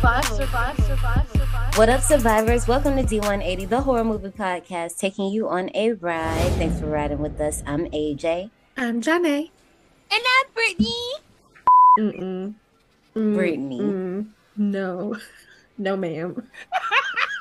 survive, 0.00 0.24
survive, 0.24 0.76
survive, 0.86 1.28
survive. 1.30 1.76
What 1.76 1.90
up, 1.90 2.00
survivors? 2.00 2.66
Welcome 2.66 2.96
to 2.96 3.02
D180, 3.02 3.68
the 3.68 3.82
horror 3.82 4.02
movie 4.02 4.30
podcast, 4.30 4.98
taking 4.98 5.26
you 5.26 5.46
on 5.46 5.70
a 5.74 5.92
ride. 5.92 6.52
Thanks 6.52 6.80
for 6.80 6.86
riding 6.86 7.18
with 7.18 7.38
us. 7.38 7.62
I'm 7.66 7.84
AJ. 7.90 8.48
I'm 8.78 9.02
Janae. 9.02 9.50
And 10.10 10.22
I'm 10.38 10.52
Brittany. 10.54 11.12
Mm-mm. 11.98 12.54
Mm, 13.14 13.34
Brittany. 13.34 13.80
Mm, 13.80 14.26
no. 14.56 15.16
No, 15.78 15.96
ma'am. 15.96 16.46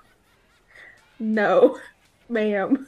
no, 1.19 1.77
ma'am. 2.29 2.87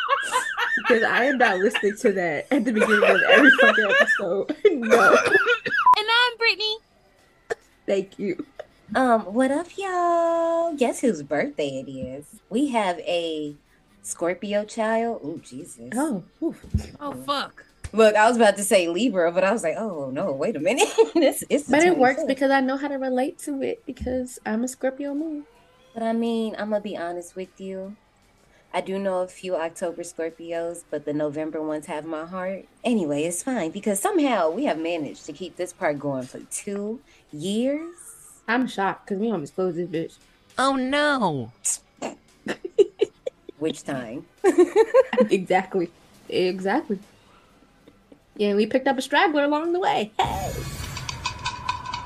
because 0.78 1.02
I 1.02 1.24
am 1.24 1.36
not 1.36 1.58
listening 1.58 1.96
to 1.98 2.12
that 2.12 2.46
at 2.50 2.64
the 2.64 2.72
beginning 2.72 3.04
of 3.04 3.20
every 3.22 3.50
fucking 3.60 3.84
episode. 3.84 4.56
no. 4.72 5.12
And 5.14 6.06
I'm 6.08 6.38
Brittany. 6.38 6.76
Thank 7.86 8.18
you. 8.18 8.46
Um, 8.94 9.22
what 9.22 9.50
up, 9.50 9.68
y'all? 9.78 10.74
Guess 10.74 11.00
whose 11.00 11.22
birthday 11.22 11.82
it 11.86 11.90
is? 11.90 12.26
We 12.50 12.68
have 12.68 12.98
a 12.98 13.56
Scorpio 14.02 14.64
child. 14.64 15.22
Oh, 15.24 15.38
Jesus. 15.38 15.90
Oh, 15.94 16.22
oof. 16.42 16.62
Oh, 17.00 17.14
fuck. 17.14 17.64
Look, 17.94 18.14
I 18.16 18.28
was 18.28 18.36
about 18.36 18.58
to 18.58 18.64
say 18.64 18.88
Libra, 18.88 19.32
but 19.32 19.44
I 19.44 19.52
was 19.52 19.62
like, 19.62 19.76
oh 19.76 20.10
no, 20.10 20.32
wait 20.32 20.56
a 20.56 20.60
minute. 20.60 20.88
this 21.14 21.42
is 21.48 21.68
But 21.68 21.84
it 21.84 21.96
works 21.96 22.22
because 22.26 22.50
I 22.50 22.60
know 22.60 22.76
how 22.76 22.88
to 22.88 22.96
relate 22.96 23.38
to 23.40 23.62
it 23.62 23.82
because 23.86 24.38
I'm 24.44 24.64
a 24.64 24.68
Scorpio 24.68 25.14
moon. 25.14 25.44
But 25.94 26.02
I 26.02 26.12
mean, 26.12 26.54
I'm 26.58 26.70
gonna 26.70 26.82
be 26.82 26.96
honest 26.96 27.34
with 27.34 27.60
you. 27.60 27.96
I 28.74 28.80
do 28.80 28.98
know 28.98 29.20
a 29.20 29.28
few 29.28 29.56
October 29.56 30.02
Scorpios, 30.02 30.84
but 30.90 31.04
the 31.04 31.12
November 31.12 31.62
ones 31.62 31.86
have 31.86 32.06
my 32.06 32.24
heart. 32.24 32.66
Anyway, 32.84 33.24
it's 33.24 33.42
fine 33.42 33.70
because 33.70 34.00
somehow 34.00 34.50
we 34.50 34.64
have 34.64 34.78
managed 34.78 35.26
to 35.26 35.32
keep 35.34 35.56
this 35.56 35.74
part 35.74 35.98
going 35.98 36.24
for 36.24 36.40
two 36.50 37.00
years. 37.30 38.01
I'm 38.48 38.66
shocked 38.66 39.06
because 39.06 39.20
we 39.20 39.30
almost 39.30 39.54
closed 39.54 39.76
this 39.76 39.88
bitch. 39.88 40.16
Oh 40.58 40.76
no. 40.76 41.52
Which 43.58 43.84
time? 43.84 44.26
exactly. 45.30 45.90
Exactly. 46.28 46.98
Yeah, 48.36 48.54
we 48.54 48.66
picked 48.66 48.88
up 48.88 48.98
a 48.98 49.02
straggler 49.02 49.44
along 49.44 49.72
the 49.72 49.80
way. 49.80 50.12
Hey. 50.18 50.52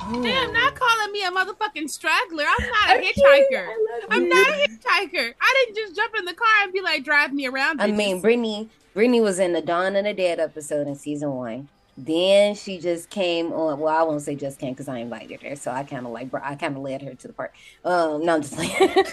Oh. 0.09 0.23
Damn, 0.23 0.53
not 0.53 0.75
calling 0.77 1.13
me 1.13 1.25
a 1.25 1.31
motherfucking 1.31 1.91
straggler. 1.91 2.45
I'm 2.47 2.69
not 2.69 2.91
a 2.91 3.03
hitchhiker. 3.03 3.69
I'm 4.09 4.29
not 4.29 4.49
a 4.49 4.69
hitchhiker. 4.69 5.35
I 5.41 5.65
didn't 5.65 5.77
just 5.77 5.97
jump 5.97 6.15
in 6.17 6.25
the 6.25 6.35
car 6.35 6.63
and 6.63 6.73
be 6.73 6.81
like, 6.81 7.03
drive 7.03 7.33
me 7.33 7.47
around. 7.47 7.81
Bitches. 7.81 7.85
I 7.85 7.91
mean, 7.93 8.21
Brittany, 8.21 8.69
Brittany 8.95 9.21
was 9.21 9.41
in 9.41 9.53
the 9.53 9.61
Dawn 9.61 9.97
of 9.97 10.05
the 10.05 10.15
Dead 10.15 10.39
episode 10.39 10.87
in 10.87 10.95
season 10.95 11.33
one. 11.33 11.69
Then 11.99 12.55
she 12.55 12.79
just 12.79 13.09
came 13.09 13.53
on. 13.53 13.79
Well, 13.79 13.95
I 13.95 14.03
won't 14.03 14.21
say 14.21 14.35
just 14.35 14.59
came 14.59 14.75
because 14.75 14.89
I 14.89 14.99
invited 14.99 15.43
her, 15.43 15.57
so 15.57 15.71
I 15.71 15.85
kind 15.85 16.05
of 16.05 16.13
like 16.13 16.33
I 16.35 16.55
kind 16.55 16.77
of 16.77 16.83
led 16.83 17.03
her 17.03 17.15
to 17.15 17.27
the 17.27 17.33
park. 17.33 17.55
Um, 17.85 18.25
no, 18.25 18.35
I'm 18.35 18.43
just 18.43 18.59
like 18.59 18.71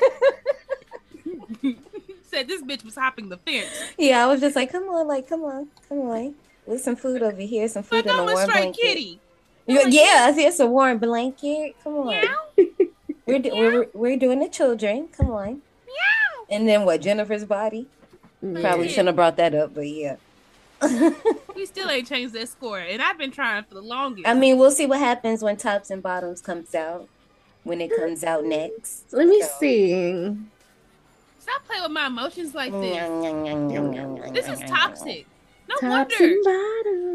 said 2.34 2.48
this 2.48 2.62
bitch 2.62 2.84
was 2.84 2.95
hopping 2.95 3.30
the 3.30 3.38
fence. 3.38 3.70
Yeah, 3.98 4.23
I 4.23 4.28
was 4.28 4.42
just 4.42 4.56
like, 4.56 4.72
come 4.72 4.84
on, 4.84 5.08
like, 5.08 5.30
come 5.30 5.44
on, 5.44 5.67
come 5.88 6.00
on. 6.00 6.36
There's 6.67 6.84
some 6.84 6.95
food 6.95 7.22
over 7.22 7.42
here, 7.42 7.67
some 7.67 7.84
food 7.84 8.06
in 8.06 8.12
a 8.12 8.24
warm 8.24 8.47
blanket. 8.47 8.81
Kitty. 8.81 9.19
Yeah, 9.66 9.88
yeah, 9.88 10.25
I 10.28 10.34
see 10.34 10.46
it's 10.46 10.59
a 10.59 10.68
warm 10.68 10.97
blanket. 10.97 11.75
Come 11.84 11.94
on. 11.94 12.24
we're, 13.25 13.40
do- 13.40 13.56
we're 13.56 13.88
we're 13.94 14.18
doing 14.18 14.40
the 14.40 14.50
children. 14.50 15.07
Come 15.16 15.31
on. 15.31 15.62
Meow. 15.86 16.46
And 16.50 16.68
then 16.68 16.84
what? 16.84 17.02
Jennifer's 17.02 17.46
body. 17.46 17.88
Mm-hmm. 18.44 18.62
Probably 18.62 18.90
shouldn't 18.90 19.07
have 19.07 19.16
brought 19.16 19.38
that 19.38 19.56
up, 19.56 19.74
but 19.74 19.88
yeah. 19.88 20.18
we 21.55 21.66
still 21.66 21.89
ain't 21.89 22.07
changed 22.07 22.33
that 22.33 22.49
score, 22.49 22.79
and 22.79 23.01
I've 23.01 23.17
been 23.17 23.31
trying 23.31 23.63
for 23.63 23.75
the 23.75 23.81
longest. 23.81 24.27
I 24.27 24.33
mean, 24.33 24.57
we'll 24.57 24.71
see 24.71 24.85
what 24.85 24.99
happens 24.99 25.44
when 25.44 25.57
tops 25.57 25.89
and 25.89 26.01
bottoms 26.01 26.41
comes 26.41 26.73
out. 26.75 27.07
When 27.63 27.79
it 27.79 27.95
comes 27.95 28.25
out 28.25 28.44
next. 28.44 29.13
Let 29.13 29.27
me 29.27 29.41
so. 29.41 29.47
see. 29.59 30.38
Stop 31.39 31.66
playing 31.66 31.83
with 31.83 31.91
my 31.91 32.07
emotions 32.07 32.53
like 32.53 32.71
this. 32.71 34.31
this 34.33 34.47
is 34.49 34.69
toxic. 34.69 35.25
No 35.81 35.89
wonder. 35.89 36.38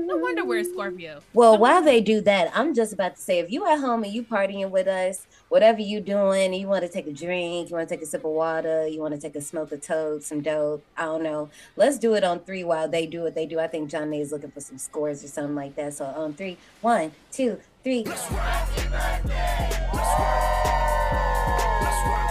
No 0.06 0.16
wonder 0.16 0.44
we're 0.44 0.64
Scorpio. 0.64 1.20
Well, 1.34 1.54
no 1.54 1.58
while 1.60 1.74
wonder. 1.76 1.91
they 1.91 2.00
do 2.00 2.20
that, 2.22 2.50
I'm 2.54 2.74
just 2.74 2.92
about 2.92 3.16
to 3.16 3.22
say, 3.22 3.38
if 3.38 3.50
you 3.50 3.66
at 3.66 3.78
home 3.78 4.04
and 4.04 4.12
you 4.12 4.22
partying 4.22 4.70
with 4.70 4.86
us, 4.88 5.26
whatever 5.48 5.80
you 5.80 6.00
doing, 6.00 6.54
you 6.54 6.66
want 6.66 6.82
to 6.82 6.88
take 6.88 7.06
a 7.06 7.12
drink, 7.12 7.70
you 7.70 7.76
want 7.76 7.88
to 7.88 7.94
take 7.94 8.02
a 8.02 8.06
sip 8.06 8.24
of 8.24 8.30
water, 8.32 8.86
you 8.86 9.00
want 9.00 9.14
to 9.14 9.20
take 9.20 9.36
a 9.36 9.41
smoke 9.41 9.70
of 9.72 9.80
toad, 9.82 10.22
some 10.22 10.41
dope, 10.41 10.82
I 10.97 11.04
don't 11.04 11.22
know. 11.22 11.50
Let's 11.76 11.98
do 11.98 12.14
it 12.14 12.24
on 12.24 12.41
three 12.41 12.64
while 12.64 12.88
they 12.88 13.06
do 13.06 13.22
what 13.22 13.34
they 13.34 13.47
do. 13.47 13.60
I 13.60 13.66
think 13.68 13.91
John 13.91 14.12
is 14.14 14.32
looking 14.32 14.50
for 14.50 14.60
some 14.60 14.78
scores 14.78 15.22
or 15.24 15.28
something 15.28 15.54
like 15.54 15.76
that. 15.76 15.94
So 15.94 16.06
on 16.06 16.34
three, 16.34 16.56
one, 16.80 17.12
two, 17.30 17.60
three. 17.84 18.04
Let's 18.04 18.30
rock 18.32 18.68
it 18.76 18.91
like 18.91 19.22
that. 19.24 19.91
Let's 19.94 20.20
rock. 20.20 21.82
Let's 21.82 22.06
rock. 22.06 22.28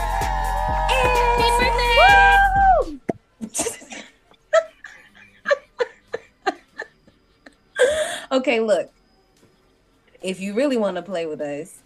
Okay, 8.32 8.60
look. 8.60 8.92
If 10.22 10.40
you 10.40 10.54
really 10.54 10.78
want 10.78 10.96
to 10.96 11.02
play 11.02 11.26
with 11.26 11.42
us, 11.42 11.80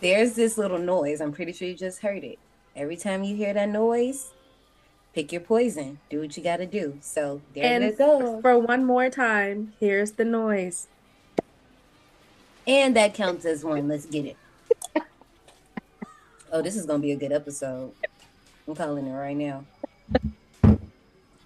there's 0.00 0.34
this 0.34 0.58
little 0.58 0.78
noise. 0.78 1.20
I'm 1.20 1.32
pretty 1.32 1.52
sure 1.52 1.66
you 1.66 1.74
just 1.74 2.00
heard 2.00 2.24
it. 2.24 2.38
Every 2.76 2.96
time 2.96 3.24
you 3.24 3.36
hear 3.36 3.54
that 3.54 3.68
noise, 3.68 4.30
pick 5.14 5.32
your 5.32 5.40
poison. 5.40 5.98
Do 6.10 6.20
what 6.20 6.36
you 6.36 6.42
got 6.42 6.58
to 6.58 6.66
do. 6.66 6.98
So 7.00 7.40
there 7.54 7.64
and 7.64 7.84
it 7.84 7.96
goes. 7.96 8.42
For 8.42 8.58
one 8.58 8.84
more 8.84 9.08
time, 9.08 9.72
here's 9.80 10.12
the 10.12 10.24
noise. 10.24 10.88
And 12.66 12.96
that 12.96 13.14
counts 13.14 13.44
as 13.44 13.64
one. 13.64 13.88
Let's 13.88 14.06
get 14.06 14.26
it. 14.26 14.36
oh, 16.52 16.62
this 16.62 16.76
is 16.76 16.86
going 16.86 17.00
to 17.00 17.06
be 17.06 17.12
a 17.12 17.16
good 17.16 17.32
episode. 17.32 17.92
I'm 18.66 18.74
calling 18.74 19.06
it 19.06 19.12
right 19.12 19.36
now. 19.36 19.64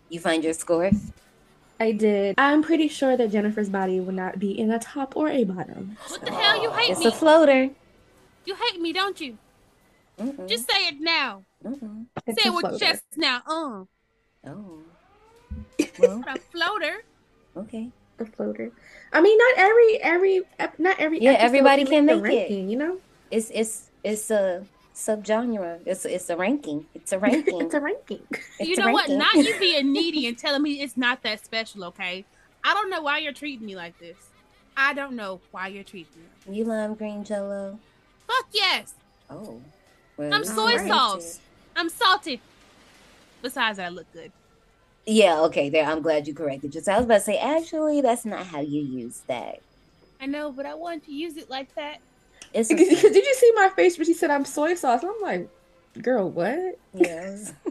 You 0.09 0.21
find 0.21 0.43
your 0.43 0.55
scores? 0.55 1.13
I 1.81 1.93
did. 1.93 2.35
I'm 2.39 2.63
pretty 2.63 2.89
sure 2.89 3.17
that 3.17 3.31
Jennifer's 3.31 3.69
body 3.69 4.01
would 4.01 4.15
not 4.15 4.39
be 4.39 4.59
in 4.59 4.71
a 4.71 4.79
top 4.79 5.17
or 5.17 5.29
a 5.29 5.45
bottom. 5.45 5.97
What 6.09 6.25
the 6.25 6.33
hell? 6.33 6.63
You 6.63 6.71
hate 6.73 6.91
it's 6.91 7.01
me? 7.01 7.07
It's 7.07 7.15
a 7.15 7.19
floater. 7.19 7.71
You 8.45 8.55
hate 8.55 8.81
me, 8.81 8.93
don't 8.93 9.21
you? 9.21 9.39
Mm-mm. 10.19 10.49
Just 10.49 10.69
say 10.71 10.89
it 10.89 11.01
now. 11.01 11.45
Mm-mm. 11.65 12.07
Say 12.27 12.49
it 12.49 12.55
with 12.55 12.65
your 12.65 12.79
chest 12.79 13.05
now. 13.17 13.43
Uh. 13.47 13.85
Oh. 14.49 14.81
Well. 15.99 16.25
a 16.27 16.39
floater. 16.53 17.05
Okay. 17.57 17.91
A 18.19 18.25
floater. 18.25 18.73
I 19.13 19.21
mean, 19.21 19.39
not 19.39 19.55
every 19.59 20.03
every 20.03 20.43
not 20.79 20.99
every 20.99 21.21
yeah 21.21 21.37
everybody 21.39 21.85
can 21.85 22.07
make 22.07 22.23
ranking, 22.23 22.69
it. 22.69 22.73
You 22.73 22.79
know, 22.79 22.99
it's 23.31 23.51
it's 23.55 23.91
it's 24.03 24.31
a 24.31 24.65
subgenre. 24.99 25.81
It's 25.87 26.05
it's 26.05 26.29
a 26.29 26.37
ranking. 26.37 26.87
It's 26.95 27.13
a 27.13 27.19
ranking. 27.19 27.61
it's 27.63 27.75
a 27.75 27.81
ranking. 27.81 28.23
It's 28.59 28.69
you 28.69 28.77
know 28.77 28.93
what? 28.93 29.09
Not 29.09 29.35
you 29.35 29.59
being 29.59 29.93
needy 29.99 30.27
and 30.27 30.37
telling 30.37 30.63
me 30.63 30.83
it's 30.83 30.97
not 30.97 31.23
that 31.23 31.45
special. 31.45 31.85
Okay, 31.85 32.25
I 32.65 32.75
don't 32.75 32.91
know 32.91 33.03
why 33.03 33.19
you're 33.19 33.33
treating 33.33 33.67
me 33.67 33.77
like 33.77 33.99
this. 33.99 34.17
I 34.77 34.95
don't 34.95 35.15
know 35.15 35.41
why 35.51 35.69
you're 35.69 35.85
treating 35.85 36.23
me. 36.47 36.57
You 36.59 36.65
love 36.65 36.99
green 36.99 37.25
jello? 37.25 37.79
Fuck 38.27 38.47
yes. 38.53 38.95
Oh. 39.31 39.61
Well, 40.17 40.35
I'm 40.35 40.45
soy 40.45 40.77
right. 40.77 40.89
sauce. 40.89 41.41
I'm 41.77 41.89
salty. 41.89 42.41
Besides, 43.41 43.79
I 43.79 43.89
look 43.89 44.13
good. 44.13 44.33
Yeah, 45.07 45.41
okay, 45.43 45.71
there. 45.71 45.85
I'm 45.85 46.03
glad 46.03 46.27
you 46.27 46.35
corrected 46.35 46.75
yourself. 46.75 46.97
I 46.97 46.99
was 46.99 47.05
about 47.07 47.15
to 47.19 47.21
say, 47.21 47.39
actually, 47.39 48.01
that's 48.01 48.25
not 48.25 48.47
how 48.47 48.61
you 48.61 48.83
use 48.83 49.23
that. 49.27 49.61
I 50.21 50.27
know, 50.27 50.51
but 50.51 50.67
I 50.67 50.75
wanted 50.75 51.05
to 51.07 51.13
use 51.13 51.37
it 51.37 51.49
like 51.49 51.75
that. 51.77 51.99
It's 52.53 52.69
did 52.69 53.15
you 53.15 53.35
see 53.35 53.53
my 53.55 53.69
face 53.71 53.99
when 53.99 54.07
she 54.07 54.15
said 54.15 54.31
I'm 54.31 54.45
soy 54.45 54.75
sauce? 54.75 55.03
I'm 55.03 55.21
like, 55.23 55.49
girl, 56.01 56.31
what? 56.31 56.79
Yes. 56.95 57.53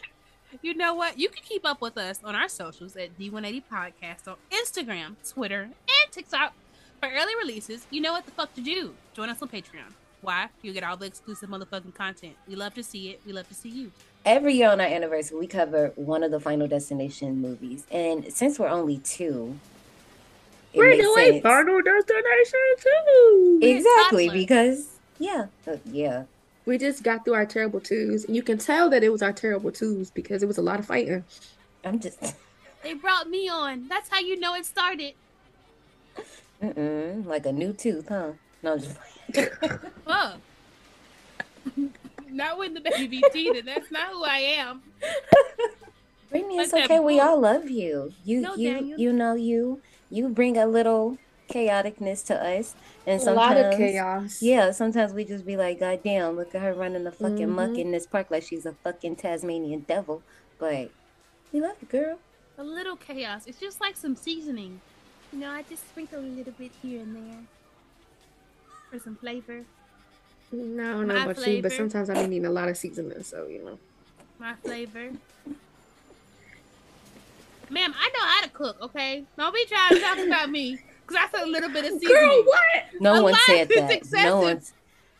you 0.62 0.74
know 0.74 0.94
what? 0.94 1.18
You 1.18 1.28
can 1.28 1.42
keep 1.42 1.64
up 1.64 1.80
with 1.80 1.96
us 1.98 2.20
on 2.24 2.34
our 2.34 2.48
socials 2.48 2.96
at 2.96 3.18
D180 3.18 3.62
Podcast 3.70 4.28
on 4.28 4.36
Instagram, 4.50 5.16
Twitter, 5.28 5.62
and 5.62 6.12
TikTok 6.12 6.54
for 7.00 7.08
early 7.08 7.34
releases. 7.36 7.86
You 7.90 8.00
know 8.00 8.12
what 8.12 8.26
the 8.26 8.32
fuck 8.32 8.54
to 8.54 8.60
do. 8.60 8.94
Join 9.14 9.28
us 9.28 9.40
on 9.42 9.48
Patreon. 9.48 9.92
Why? 10.22 10.48
You 10.60 10.72
get 10.72 10.84
all 10.84 10.96
the 10.96 11.06
exclusive 11.06 11.48
motherfucking 11.48 11.94
content. 11.94 12.34
We 12.46 12.54
love 12.54 12.74
to 12.74 12.82
see 12.82 13.10
it. 13.10 13.22
We 13.24 13.32
love 13.32 13.48
to 13.48 13.54
see 13.54 13.70
you. 13.70 13.90
Every 14.26 14.52
year 14.52 14.68
on 14.70 14.80
our 14.80 14.86
anniversary, 14.86 15.38
we 15.38 15.46
cover 15.46 15.92
one 15.96 16.22
of 16.22 16.30
the 16.30 16.40
Final 16.40 16.68
Destination 16.68 17.40
movies. 17.40 17.86
And 17.90 18.30
since 18.30 18.58
we're 18.58 18.68
only 18.68 18.98
two, 18.98 19.58
we're 20.74 20.96
doing 20.96 21.32
sense. 21.32 21.42
Final 21.42 21.82
Destination 21.82 22.60
too. 22.78 23.58
Exactly, 23.62 24.28
because 24.28 24.98
yeah, 25.18 25.46
uh, 25.66 25.76
yeah. 25.86 26.24
We 26.66 26.78
just 26.78 27.02
got 27.02 27.24
through 27.24 27.34
our 27.34 27.46
terrible 27.46 27.80
twos, 27.80 28.24
and 28.24 28.36
you 28.36 28.42
can 28.42 28.58
tell 28.58 28.90
that 28.90 29.02
it 29.02 29.10
was 29.10 29.22
our 29.22 29.32
terrible 29.32 29.72
twos 29.72 30.10
because 30.10 30.42
it 30.42 30.46
was 30.46 30.58
a 30.58 30.62
lot 30.62 30.78
of 30.78 30.86
fighting. 30.86 31.24
I'm 31.84 32.00
just. 32.00 32.34
They 32.82 32.94
brought 32.94 33.28
me 33.28 33.46
on. 33.46 33.88
That's 33.88 34.08
how 34.08 34.20
you 34.20 34.40
know 34.40 34.54
it 34.54 34.64
started. 34.64 35.12
Mm-mm, 36.62 37.26
like 37.26 37.44
a 37.44 37.52
new 37.52 37.74
tooth, 37.74 38.08
huh? 38.08 38.30
No, 38.62 38.78
just. 38.78 38.96
Fuck. 40.06 40.38
not 42.30 42.58
with 42.58 42.74
the 42.74 42.80
baby 42.80 43.22
teeth. 43.32 43.64
That's 43.66 43.90
not 43.90 44.08
who 44.08 44.24
I 44.24 44.38
am. 44.38 44.82
Brittany, 46.30 46.56
it's 46.58 46.72
okay. 46.72 47.00
We 47.00 47.20
all 47.20 47.40
love 47.40 47.68
you. 47.68 48.14
You, 48.24 48.40
no, 48.40 48.54
you, 48.54 48.72
Daniel. 48.72 48.98
you 48.98 49.12
know 49.12 49.34
you 49.34 49.82
you 50.10 50.28
bring 50.28 50.56
a 50.56 50.66
little 50.66 51.18
chaoticness 51.48 52.24
to 52.26 52.34
us, 52.34 52.74
and 53.06 53.20
A 53.22 53.32
lot 53.32 53.56
of 53.56 53.72
sometimes 53.72 53.76
chaos. 53.76 54.42
yeah, 54.42 54.70
sometimes 54.70 55.12
we 55.12 55.24
just 55.24 55.44
be 55.44 55.56
like, 55.56 55.80
God 55.80 56.00
damn, 56.04 56.36
look 56.36 56.54
at 56.54 56.62
her 56.62 56.72
running 56.74 57.04
the 57.04 57.10
fucking 57.12 57.50
muck 57.50 57.70
Mhm. 57.70 57.78
in 57.80 57.90
this 57.90 58.06
park 58.06 58.30
like 58.30 58.42
she's 58.44 58.66
a 58.66 58.72
fucking 58.72 59.16
Tasmanian 59.16 59.80
devil. 59.80 60.22
But 60.58 60.90
we 61.52 61.60
love 61.60 61.76
you, 61.80 61.88
girl. 61.88 62.18
A 62.58 62.62
little 62.62 62.96
chaos. 62.96 63.46
It's 63.46 63.58
just 63.58 63.80
like 63.80 63.96
some 63.96 64.14
seasoning. 64.14 64.80
You 65.32 65.38
know, 65.40 65.50
I 65.50 65.62
just 65.62 65.88
sprinkle 65.88 66.20
a 66.20 66.22
little 66.22 66.52
bit 66.52 66.72
here 66.82 67.00
and 67.00 67.16
there 67.16 67.38
for 68.90 68.98
some 68.98 69.16
flavor. 69.16 69.64
No, 70.52 70.82
I 70.82 70.92
don't 70.92 71.06
know 71.06 71.14
My 71.14 71.46
you, 71.46 71.62
but 71.62 71.72
sometimes 71.72 72.10
I 72.10 72.14
be 72.22 72.28
needing 72.28 72.46
a 72.46 72.50
lot 72.50 72.68
of 72.68 72.76
seasoning, 72.76 73.22
so 73.22 73.46
you 73.46 73.64
know. 73.64 73.78
My 74.38 74.54
flavor. 74.54 75.12
Ma'am, 77.70 77.94
I 77.98 78.08
know 78.08 78.24
how 78.26 78.42
to 78.42 78.48
cook, 78.50 78.76
okay? 78.82 79.24
Don't 79.38 79.54
be 79.54 79.64
trying 79.66 79.90
to 79.94 80.00
talk 80.00 80.18
about 80.26 80.50
me. 80.50 80.78
Because 81.06 81.24
I 81.26 81.36
said 81.38 81.46
a 81.46 81.50
little 81.50 81.70
bit 81.70 81.84
of 81.84 81.92
seasoning. 82.00 82.16
Girl, 82.16 82.42
what? 82.44 83.00
No 83.00 83.14
A 83.14 83.22
one 83.22 83.34
said 83.46 83.68
that. 83.68 83.90
excessive. 83.92 84.24
No 84.24 84.40
one's. 84.40 84.72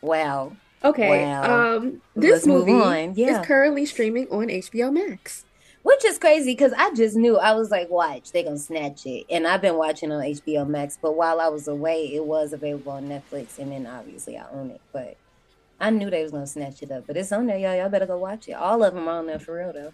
Wow. 0.02 0.52
Okay. 0.84 1.24
Wow. 1.24 1.76
Um, 1.76 2.00
this 2.16 2.32
Let's 2.32 2.46
movie 2.46 2.72
on. 2.72 3.14
Yeah. 3.14 3.40
is 3.40 3.46
currently 3.46 3.86
streaming 3.86 4.28
on 4.30 4.46
HBO 4.48 4.92
Max. 4.92 5.44
Which 5.82 6.04
is 6.04 6.18
crazy 6.18 6.52
because 6.52 6.74
I 6.76 6.92
just 6.94 7.16
knew 7.16 7.38
I 7.38 7.52
was 7.54 7.70
like, 7.70 7.88
watch, 7.88 8.32
they 8.32 8.42
gonna 8.42 8.58
snatch 8.58 9.06
it. 9.06 9.24
And 9.30 9.46
I've 9.46 9.62
been 9.62 9.76
watching 9.76 10.12
on 10.12 10.20
HBO 10.22 10.66
Max, 10.68 10.98
but 11.00 11.16
while 11.16 11.40
I 11.40 11.48
was 11.48 11.68
away, 11.68 12.14
it 12.14 12.24
was 12.24 12.52
available 12.52 12.92
on 12.92 13.08
Netflix, 13.08 13.58
and 13.58 13.72
then 13.72 13.86
obviously 13.86 14.36
I 14.36 14.44
own 14.52 14.70
it. 14.70 14.80
But 14.92 15.16
I 15.80 15.88
knew 15.88 16.10
they 16.10 16.22
was 16.22 16.32
gonna 16.32 16.46
snatch 16.46 16.82
it 16.82 16.90
up. 16.90 17.06
But 17.06 17.16
it's 17.16 17.32
on 17.32 17.46
there, 17.46 17.56
y'all. 17.58 17.74
Y'all 17.74 17.88
better 17.88 18.04
go 18.06 18.18
watch 18.18 18.46
it. 18.48 18.52
All 18.52 18.82
of 18.84 18.92
them 18.94 19.08
are 19.08 19.18
on 19.20 19.26
there 19.26 19.38
for 19.38 19.54
real 19.56 19.72
though. 19.72 19.92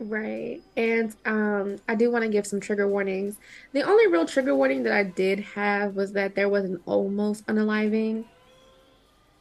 Right. 0.00 0.60
And 0.76 1.14
um, 1.24 1.76
I 1.88 1.94
do 1.94 2.10
want 2.10 2.24
to 2.24 2.30
give 2.30 2.46
some 2.46 2.60
trigger 2.60 2.88
warnings. 2.88 3.36
The 3.72 3.82
only 3.82 4.06
real 4.08 4.26
trigger 4.26 4.54
warning 4.54 4.82
that 4.84 4.92
I 4.92 5.04
did 5.04 5.40
have 5.40 5.94
was 5.94 6.12
that 6.12 6.34
there 6.34 6.48
was 6.48 6.64
an 6.64 6.80
almost 6.86 7.46
unaliving. 7.46 8.24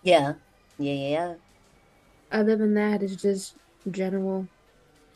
Yeah, 0.04 0.34
yeah, 0.78 0.94
yeah, 0.94 1.34
Other 2.32 2.56
than 2.56 2.74
that, 2.76 3.02
it's 3.02 3.16
just 3.16 3.56
general 3.90 4.48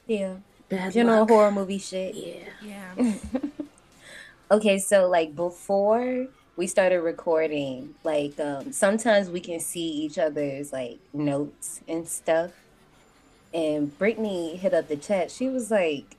yeah. 0.08 0.36
bad 0.70 0.96
You 0.96 1.04
know, 1.04 1.20
luck. 1.22 1.30
horror 1.30 1.52
movie 1.52 1.78
shit. 1.78 2.16
Yeah. 2.16 2.94
Yeah. 2.96 3.14
okay, 4.52 4.80
so 4.80 5.08
like 5.10 5.36
before 5.36 6.28
we 6.56 6.68
started 6.68 7.02
recording, 7.02 7.96
like 8.04 8.40
um 8.40 8.72
sometimes 8.72 9.30
we 9.30 9.40
can 9.42 9.60
see 9.60 9.88
each 9.88 10.18
other's 10.18 10.72
like 10.74 11.00
notes 11.14 11.82
and 11.88 12.08
stuff. 12.08 12.52
And 13.58 13.98
Brittany 13.98 14.56
hit 14.56 14.76
up 14.76 14.88
the 14.88 14.96
chat. 14.96 15.32
She 15.32 15.50
was 15.50 15.72
like, 15.72 16.16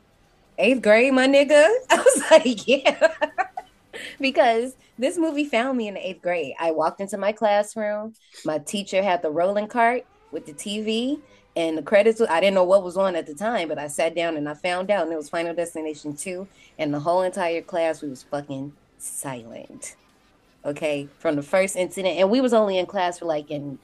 eighth 0.58 0.82
grade, 0.82 1.12
my 1.12 1.28
nigga. 1.28 1.68
I 1.90 1.96
was 1.96 2.24
like, 2.32 2.66
yeah. 2.66 3.14
because 4.20 4.74
this 4.98 5.16
movie 5.16 5.44
found 5.44 5.78
me 5.78 5.86
in 5.86 5.94
the 5.94 6.04
eighth 6.04 6.20
grade. 6.20 6.54
I 6.58 6.72
walked 6.72 7.00
into 7.00 7.16
my 7.16 7.30
classroom. 7.30 8.14
My 8.44 8.58
teacher 8.58 9.04
had 9.04 9.22
the 9.22 9.30
rolling 9.30 9.68
cart 9.68 10.04
with 10.32 10.46
the 10.46 10.52
TV 10.52 11.20
and 11.54 11.78
the 11.78 11.82
credits. 11.82 12.20
I 12.20 12.40
didn't 12.40 12.56
know 12.56 12.64
what 12.64 12.82
was 12.82 12.96
on 12.96 13.14
at 13.14 13.28
the 13.28 13.34
time, 13.36 13.68
but 13.68 13.78
I 13.78 13.86
sat 13.86 14.16
down 14.16 14.36
and 14.36 14.48
I 14.48 14.54
found 14.54 14.90
out, 14.90 15.04
and 15.04 15.12
it 15.12 15.16
was 15.16 15.28
Final 15.28 15.54
Destination 15.54 16.16
2. 16.16 16.44
And 16.76 16.92
the 16.92 16.98
whole 16.98 17.22
entire 17.22 17.62
class, 17.62 18.02
we 18.02 18.08
was 18.08 18.24
fucking 18.24 18.72
silent. 18.98 19.94
Okay, 20.64 21.08
from 21.20 21.36
the 21.36 21.42
first 21.44 21.76
incident, 21.76 22.18
and 22.18 22.30
we 22.30 22.40
was 22.40 22.52
only 22.52 22.78
in 22.78 22.86
class 22.86 23.20
for 23.20 23.26
like 23.26 23.48
an 23.50 23.78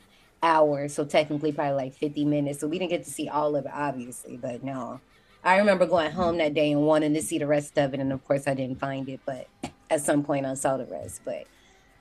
hour, 0.45 0.89
so 0.89 1.05
technically 1.05 1.53
probably 1.53 1.75
like 1.75 1.95
50 1.95 2.25
minutes. 2.25 2.61
So 2.61 2.69
we 2.69 2.79
didn't 2.79 2.91
get 2.91 3.05
to 3.05 3.11
see 3.11 3.29
all 3.29 3.57
of 3.57 3.65
it, 3.65 3.73
obviously, 3.75 4.37
but 4.37 4.63
no. 4.63 5.01
I 5.43 5.59
remember 5.59 5.87
going 5.87 6.13
home 6.13 6.39
that 6.39 6.55
day 6.55 6.73
and 6.73 6.87
wanting 6.87 7.15
to 7.15 7.23
see 7.23 7.39
the 7.39 7.47
rest 7.47 7.77
of 7.79 7.95
it, 7.95 8.01
and 8.01 8.13
of 8.13 8.25
course 8.25 8.47
I 8.47 8.55
didn't 8.55 8.81
find 8.81 9.09
it, 9.09 9.21
but 9.27 9.49
at 9.91 10.01
some 10.01 10.23
point 10.23 10.47
I 10.47 10.55
saw 10.55 10.77
the 10.77 10.87
rest, 10.87 11.21
but 11.25 11.47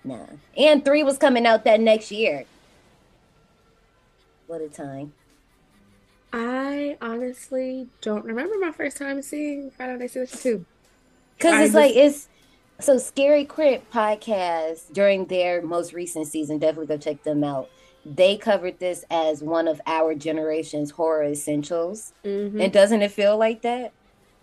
nah. 0.04 0.28
And 0.58 0.86
three 0.86 1.04
was 1.04 1.18
coming 1.18 1.46
out 1.46 1.66
that 1.66 1.80
next 1.80 2.12
year. 2.12 2.46
What 4.48 4.62
a 4.62 4.70
time. 4.70 5.14
I 6.32 6.98
honestly 7.02 7.88
don't 8.02 8.26
remember 8.26 8.56
my 8.60 8.72
first 8.72 8.98
time 8.98 9.22
seeing 9.22 9.72
Final 9.72 10.00
Destination 10.00 10.38
2. 10.38 10.66
Because 11.38 11.66
it's 11.66 11.76
like 11.76 11.96
it's 11.96 12.28
so 12.80 12.98
Scary 12.98 13.46
Crypt 13.46 13.92
podcast 13.92 14.92
during 14.94 15.26
their 15.26 15.62
most 15.62 15.94
recent 15.94 16.28
season. 16.28 16.58
Definitely 16.58 16.88
go 16.88 16.98
check 16.98 17.24
them 17.24 17.44
out. 17.44 17.70
They 18.06 18.36
covered 18.38 18.80
this 18.80 19.06
as 19.10 19.42
one 19.42 19.68
of 19.68 19.80
our 19.88 20.14
generation's 20.16 20.92
horror 20.92 21.24
essentials. 21.24 22.14
Mhm. 22.26 22.62
And 22.64 22.74
doesn't 22.74 23.02
it 23.02 23.12
feel 23.12 23.38
like 23.38 23.62
that? 23.62 23.92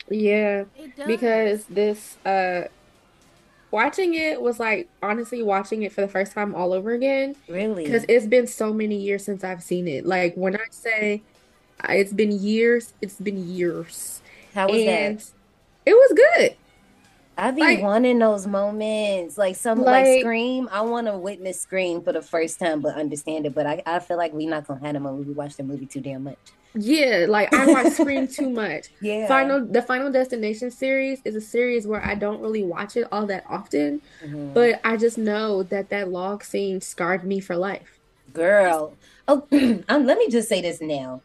Yeah. 0.08 0.64
It 0.78 0.96
does. 0.96 1.06
because 1.06 1.64
this 1.66 2.16
uh 2.24 2.62
watching 3.70 4.14
it 4.14 4.40
was 4.42 4.58
like 4.58 4.88
honestly 5.02 5.42
watching 5.42 5.82
it 5.82 5.92
for 5.92 6.00
the 6.00 6.08
first 6.08 6.32
time 6.32 6.54
all 6.54 6.72
over 6.72 6.90
again 6.92 7.36
Really? 7.48 7.84
because 7.84 8.04
it's 8.08 8.26
been 8.26 8.46
so 8.48 8.72
many 8.72 8.96
years 8.96 9.24
since 9.24 9.44
I've 9.44 9.62
seen 9.62 9.86
it. 9.86 10.04
Like 10.06 10.34
when 10.34 10.56
I 10.56 10.64
say 10.70 11.22
uh, 11.82 11.92
it's 11.92 12.12
been 12.12 12.32
years, 12.32 12.92
it's 13.00 13.16
been 13.20 13.48
years. 13.48 14.20
How 14.54 14.68
was 14.68 14.80
and 14.82 15.18
that? 15.20 15.30
it 15.86 15.94
was 15.94 16.12
good. 16.16 16.56
I 17.40 17.50
be 17.52 17.60
like- 17.62 17.82
wanting 17.82 18.18
those 18.18 18.46
moments, 18.46 19.36
like 19.38 19.56
some 19.56 19.82
like, 19.82 20.04
Like- 20.06 20.20
Scream. 20.20 20.68
I 20.70 20.82
want 20.82 21.06
to 21.06 21.16
witness 21.16 21.60
Scream 21.60 22.02
for 22.02 22.12
the 22.12 22.22
first 22.22 22.58
time, 22.58 22.80
but 22.80 22.94
understand 22.94 23.46
it. 23.46 23.54
But 23.54 23.66
I, 23.66 23.82
I 23.86 23.98
feel 23.98 24.16
like 24.16 24.32
we're 24.32 24.48
not 24.50 24.66
gonna 24.66 24.80
have 24.84 24.92
them 24.94 25.04
when 25.04 25.26
we 25.26 25.32
watch 25.32 25.56
the 25.56 25.62
movie 25.62 25.86
too 25.86 26.00
damn 26.00 26.24
much. 26.24 26.38
Yeah, 26.74 27.26
like 27.28 27.52
I 27.52 27.66
watch 27.66 27.94
Scream 27.94 28.28
too 28.28 28.48
much. 28.62 28.88
Yeah. 29.00 29.26
Final 29.26 29.64
the 29.64 29.82
Final 29.82 30.12
Destination 30.12 30.70
series 30.70 31.20
is 31.24 31.34
a 31.34 31.40
series 31.40 31.86
where 31.86 32.04
I 32.04 32.14
don't 32.14 32.40
really 32.40 32.62
watch 32.62 32.96
it 32.96 33.08
all 33.10 33.26
that 33.26 33.44
often, 33.48 34.00
Mhm. 34.24 34.54
but 34.54 34.80
I 34.84 34.96
just 34.96 35.18
know 35.18 35.64
that 35.64 35.88
that 35.88 36.10
log 36.10 36.44
scene 36.44 36.80
scarred 36.80 37.24
me 37.24 37.40
for 37.40 37.56
life. 37.56 37.98
Girl. 38.32 38.92
Oh, 39.26 39.46
um, 39.88 40.06
let 40.06 40.18
me 40.18 40.28
just 40.28 40.48
say 40.48 40.60
this 40.62 40.80
now. 40.80 41.22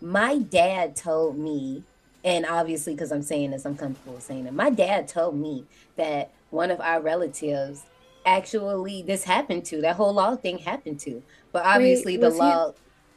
My 0.00 0.38
dad 0.38 0.96
told 0.96 1.38
me, 1.38 1.82
and 2.24 2.44
obviously 2.46 2.94
because 2.94 3.12
I'm 3.12 3.22
saying 3.22 3.50
this, 3.52 3.64
I'm 3.64 3.76
comfortable 3.76 4.20
saying 4.20 4.46
it. 4.46 4.52
My 4.52 4.70
dad 4.70 5.08
told 5.08 5.36
me 5.36 5.64
that 5.96 6.32
one 6.50 6.70
of 6.70 6.80
our 6.80 7.00
relatives 7.00 7.84
actually 8.26 9.02
this 9.02 9.24
happened 9.24 9.64
to. 9.66 9.80
That 9.80 9.96
whole 9.96 10.12
law 10.12 10.36
thing 10.36 10.58
happened 10.58 11.00
to. 11.00 11.22
But 11.52 11.64
obviously 11.64 12.16
the 12.16 12.30
law 12.30 12.66
log 12.66 12.74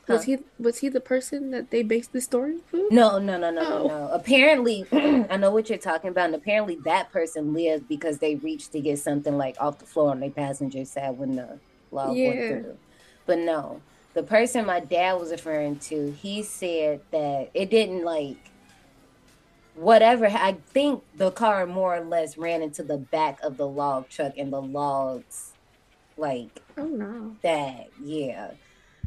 Was 0.08 0.24
he 0.26 0.38
was 0.58 0.80
he 0.80 0.90
the 0.90 1.00
person 1.02 1.52
that 1.52 1.72
they 1.72 1.84
based 1.84 2.14
the 2.14 2.22
story 2.22 2.56
on? 2.74 2.88
No, 2.92 3.20
no, 3.20 3.38
no, 3.38 3.52
no, 3.52 3.62
no, 3.62 3.78
Oh. 3.84 3.88
no. 3.88 4.10
Apparently, 4.12 4.86
I 4.92 5.38
know 5.38 5.52
what 5.52 5.70
you're 5.70 5.78
talking 5.78 6.10
about. 6.10 6.26
And 6.26 6.36
apparently, 6.36 6.78
that 6.84 7.12
person 7.12 7.54
lived 7.54 7.88
because 7.88 8.20
they 8.20 8.36
reached 8.36 8.72
to 8.74 8.82
get 8.82 9.00
something 9.00 9.38
like 9.38 9.56
off 9.60 9.80
the 9.80 9.86
floor 9.86 10.12
on 10.12 10.20
their 10.20 10.30
passenger 10.32 10.84
side 10.86 11.18
when 11.18 11.36
the 11.36 11.60
law 11.92 12.14
Yeah. 12.14 12.28
went 12.30 12.48
through. 12.48 12.78
But 13.26 13.40
no, 13.40 13.82
the 14.14 14.24
person 14.24 14.66
my 14.66 14.80
dad 14.82 15.14
was 15.20 15.32
referring 15.32 15.80
to, 15.80 16.12
he 16.12 16.44
said 16.44 17.02
that 17.12 17.52
it 17.54 17.70
didn't 17.70 18.04
like 18.04 18.38
whatever. 19.76 20.28
I 20.28 20.58
think 20.68 21.04
the 21.16 21.32
car 21.32 21.66
more 21.66 21.96
or 21.96 22.02
less 22.02 22.38
ran 22.38 22.62
into 22.62 22.84
the 22.84 22.98
back 22.98 23.42
of 23.42 23.58
the 23.58 23.68
log 23.68 24.10
truck, 24.10 24.34
and 24.38 24.52
the 24.52 24.62
logs 24.62 25.54
like 26.18 26.62
Oh 26.78 26.86
no. 26.86 27.36
that. 27.42 27.90
Yeah. 28.02 28.52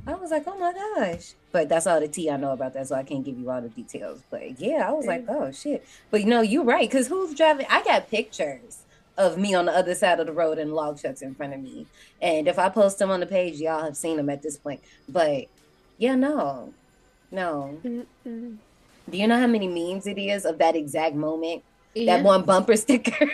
I 0.06 0.14
was 0.14 0.30
like, 0.30 0.44
oh 0.46 0.56
my 0.56 0.72
gosh. 0.72 1.34
But 1.50 1.68
that's 1.68 1.86
all 1.86 1.98
the 1.98 2.08
tea 2.08 2.30
I 2.30 2.36
know 2.36 2.52
about 2.52 2.74
that, 2.74 2.86
so 2.86 2.94
I 2.94 3.02
can't 3.02 3.24
give 3.24 3.38
you 3.38 3.50
all 3.50 3.60
the 3.60 3.68
details. 3.68 4.22
But 4.30 4.60
yeah, 4.60 4.88
I 4.88 4.92
was 4.92 5.06
like, 5.06 5.26
mm. 5.26 5.34
oh 5.34 5.50
shit. 5.50 5.84
But 6.10 6.20
you 6.20 6.26
know, 6.26 6.42
you're 6.42 6.64
right, 6.64 6.88
because 6.88 7.08
who's 7.08 7.34
driving? 7.34 7.66
I 7.68 7.82
got 7.82 8.08
pictures 8.08 8.82
of 9.18 9.38
me 9.38 9.54
on 9.54 9.66
the 9.66 9.72
other 9.72 9.94
side 9.94 10.20
of 10.20 10.26
the 10.26 10.32
road 10.32 10.58
and 10.58 10.74
log 10.74 11.00
trucks 11.00 11.22
in 11.22 11.34
front 11.34 11.54
of 11.54 11.60
me. 11.60 11.86
And 12.20 12.46
if 12.46 12.58
I 12.58 12.68
post 12.68 12.98
them 12.98 13.10
on 13.10 13.20
the 13.20 13.26
page, 13.26 13.56
y'all 13.56 13.82
have 13.82 13.96
seen 13.96 14.16
them 14.16 14.28
at 14.28 14.42
this 14.42 14.56
point. 14.56 14.80
But 15.08 15.46
yeah, 15.98 16.14
no. 16.14 16.74
No. 17.30 17.78
Mm-mm. 17.84 18.58
Do 19.08 19.16
you 19.18 19.26
know 19.28 19.38
how 19.38 19.46
many 19.46 19.68
memes 19.68 20.06
it 20.06 20.18
is 20.18 20.44
of 20.44 20.58
that 20.58 20.74
exact 20.76 21.14
moment? 21.14 21.62
Yeah. 21.94 22.16
That 22.16 22.24
one 22.24 22.42
bumper 22.42 22.76
sticker. 22.84 23.28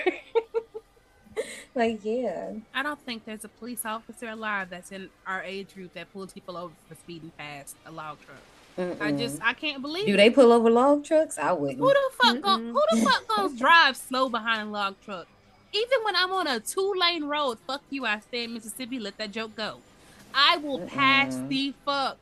like, 1.75 2.05
yeah. 2.05 2.53
I 2.75 2.83
don't 2.83 3.01
think 3.01 3.25
there's 3.25 3.45
a 3.45 3.49
police 3.49 3.85
officer 3.85 4.29
alive 4.29 4.69
that's 4.71 4.93
in 4.93 5.09
our 5.27 5.43
age 5.43 5.75
group 5.75 5.95
that 5.95 6.13
pulls 6.13 6.33
people 6.33 6.57
over 6.57 6.75
for 6.89 6.95
speeding 6.95 7.33
past 7.39 7.77
a 7.87 7.91
log 7.91 8.19
truck. 8.25 8.37
I 8.79 9.13
Mm-mm. 9.13 9.19
just 9.19 9.41
I 9.43 9.53
can't 9.53 9.83
believe 9.83 10.07
do 10.07 10.15
it. 10.15 10.17
they 10.17 10.31
pull 10.31 10.51
over 10.53 10.71
log 10.71 11.05
trucks? 11.05 11.37
I 11.39 11.53
wouldn't. 11.53 11.79
Who 11.79 11.89
the 11.89 12.11
fuck 12.23 12.41
go, 12.41 12.49
Mm-mm. 12.59 12.73
who 12.73 12.83
the 12.91 13.03
fuck 13.05 13.29
goes 13.37 13.53
drive 13.59 13.97
slow 13.97 14.29
behind 14.31 14.69
a 14.69 14.71
log 14.73 14.97
truck? 15.05 15.27
Even 15.75 15.99
when 16.05 16.17
I'm 16.17 16.33
on 16.33 16.47
a 16.47 16.61
two 16.61 16.93
lane 16.99 17.25
road, 17.25 17.59
fuck 17.67 17.83
you, 17.91 18.05
I 18.07 18.21
stay 18.21 18.45
in 18.45 18.55
Mississippi, 18.55 18.99
let 18.99 19.17
that 19.19 19.31
joke 19.33 19.57
go. 19.57 19.79
I 20.35 20.57
will 20.59 20.81
pass 20.87 21.35
Mm-mm. 21.35 21.49
the 21.49 21.75
fuck 21.85 22.19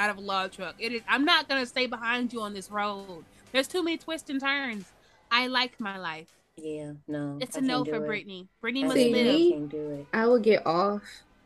out 0.00 0.10
of 0.10 0.16
a 0.16 0.20
log 0.20 0.50
truck. 0.52 0.74
It 0.78 0.92
is 0.92 1.02
I'm 1.08 1.24
not 1.24 1.48
gonna 1.48 1.66
stay 1.66 1.86
behind 1.86 2.32
you 2.32 2.40
on 2.40 2.54
this 2.54 2.70
road. 2.70 3.24
There's 3.52 3.68
too 3.68 3.82
many 3.82 3.98
twists 3.98 4.30
and 4.30 4.40
turns. 4.40 4.86
I 5.30 5.46
like 5.48 5.78
my 5.78 5.98
life. 5.98 6.28
Yeah, 6.56 6.92
no. 7.06 7.38
It's 7.40 7.56
a 7.56 7.58
a 7.60 7.62
no 7.62 7.84
for 7.84 8.00
Brittany. 8.00 8.48
Brittany 8.60 8.84
I 8.84 8.86
must 8.88 8.96
See, 8.96 9.12
live. 9.12 9.26
me? 9.26 9.52
can't 9.52 9.68
do 9.70 9.90
it. 9.90 10.06
I 10.12 10.26
would 10.26 10.42
get 10.42 10.66
off, 10.66 11.02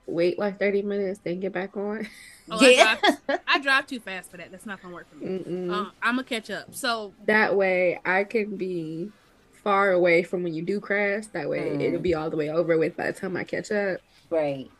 wait 0.06 0.38
like 0.38 0.58
30 0.58 0.82
minutes, 0.82 1.20
then 1.25 1.40
get 1.40 1.52
back 1.52 1.76
on. 1.76 2.06
Oh, 2.50 2.61
yeah. 2.61 2.99
I, 3.02 3.08
drive, 3.26 3.40
I 3.49 3.58
drive 3.58 3.87
too 3.87 4.00
fast 4.00 4.30
for 4.30 4.37
that. 4.37 4.50
That's 4.50 4.66
not 4.66 4.82
gonna 4.82 4.92
work 4.94 5.06
for 5.08 5.16
me. 5.16 5.38
Uh, 5.70 5.87
I'm 6.02 6.16
gonna 6.16 6.25
catch 6.25 6.50
up. 6.50 6.75
So 6.75 7.14
that 7.25 7.56
way 7.56 7.99
I 8.04 8.25
can 8.25 8.56
be 8.58 9.11
far 9.62 9.92
away 9.92 10.23
from 10.25 10.42
when 10.42 10.52
you 10.52 10.61
do 10.61 10.78
crash. 10.78 11.25
That 11.28 11.49
way 11.49 11.61
Mm. 11.70 11.80
it'll 11.80 12.00
be 12.00 12.12
all 12.14 12.28
the 12.28 12.37
way 12.37 12.50
over 12.50 12.76
with 12.76 12.99
by 12.99 13.06
the 13.11 13.18
time 13.18 13.34
I 13.38 13.44
catch 13.44 13.73
up. 13.73 14.00
Right. 14.28 14.70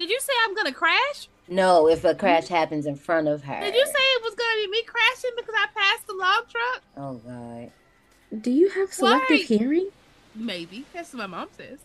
Did 0.00 0.10
you 0.10 0.18
say 0.18 0.32
I'm 0.44 0.56
gonna 0.56 0.72
crash? 0.72 1.28
No, 1.48 1.88
if 1.88 2.04
a 2.04 2.08
mm-hmm. 2.08 2.18
crash 2.18 2.48
happens 2.48 2.86
in 2.86 2.96
front 2.96 3.28
of 3.28 3.44
her. 3.44 3.60
Did 3.60 3.74
you 3.74 3.86
say 3.86 3.92
it 3.92 4.22
was 4.22 4.34
gonna 4.34 4.62
be 4.64 4.70
me 4.70 4.82
crashing 4.82 5.30
because 5.36 5.54
I 5.56 5.66
passed 5.74 6.06
the 6.06 6.14
log 6.14 6.48
truck? 6.48 6.82
Oh 6.96 7.14
God. 7.14 7.70
Do 8.42 8.50
you 8.50 8.68
have 8.70 8.92
selective 8.92 9.40
Why? 9.40 9.44
hearing? 9.44 9.90
Maybe. 10.34 10.84
That's 10.92 11.12
what 11.12 11.20
my 11.20 11.38
mom 11.38 11.48
says. 11.56 11.78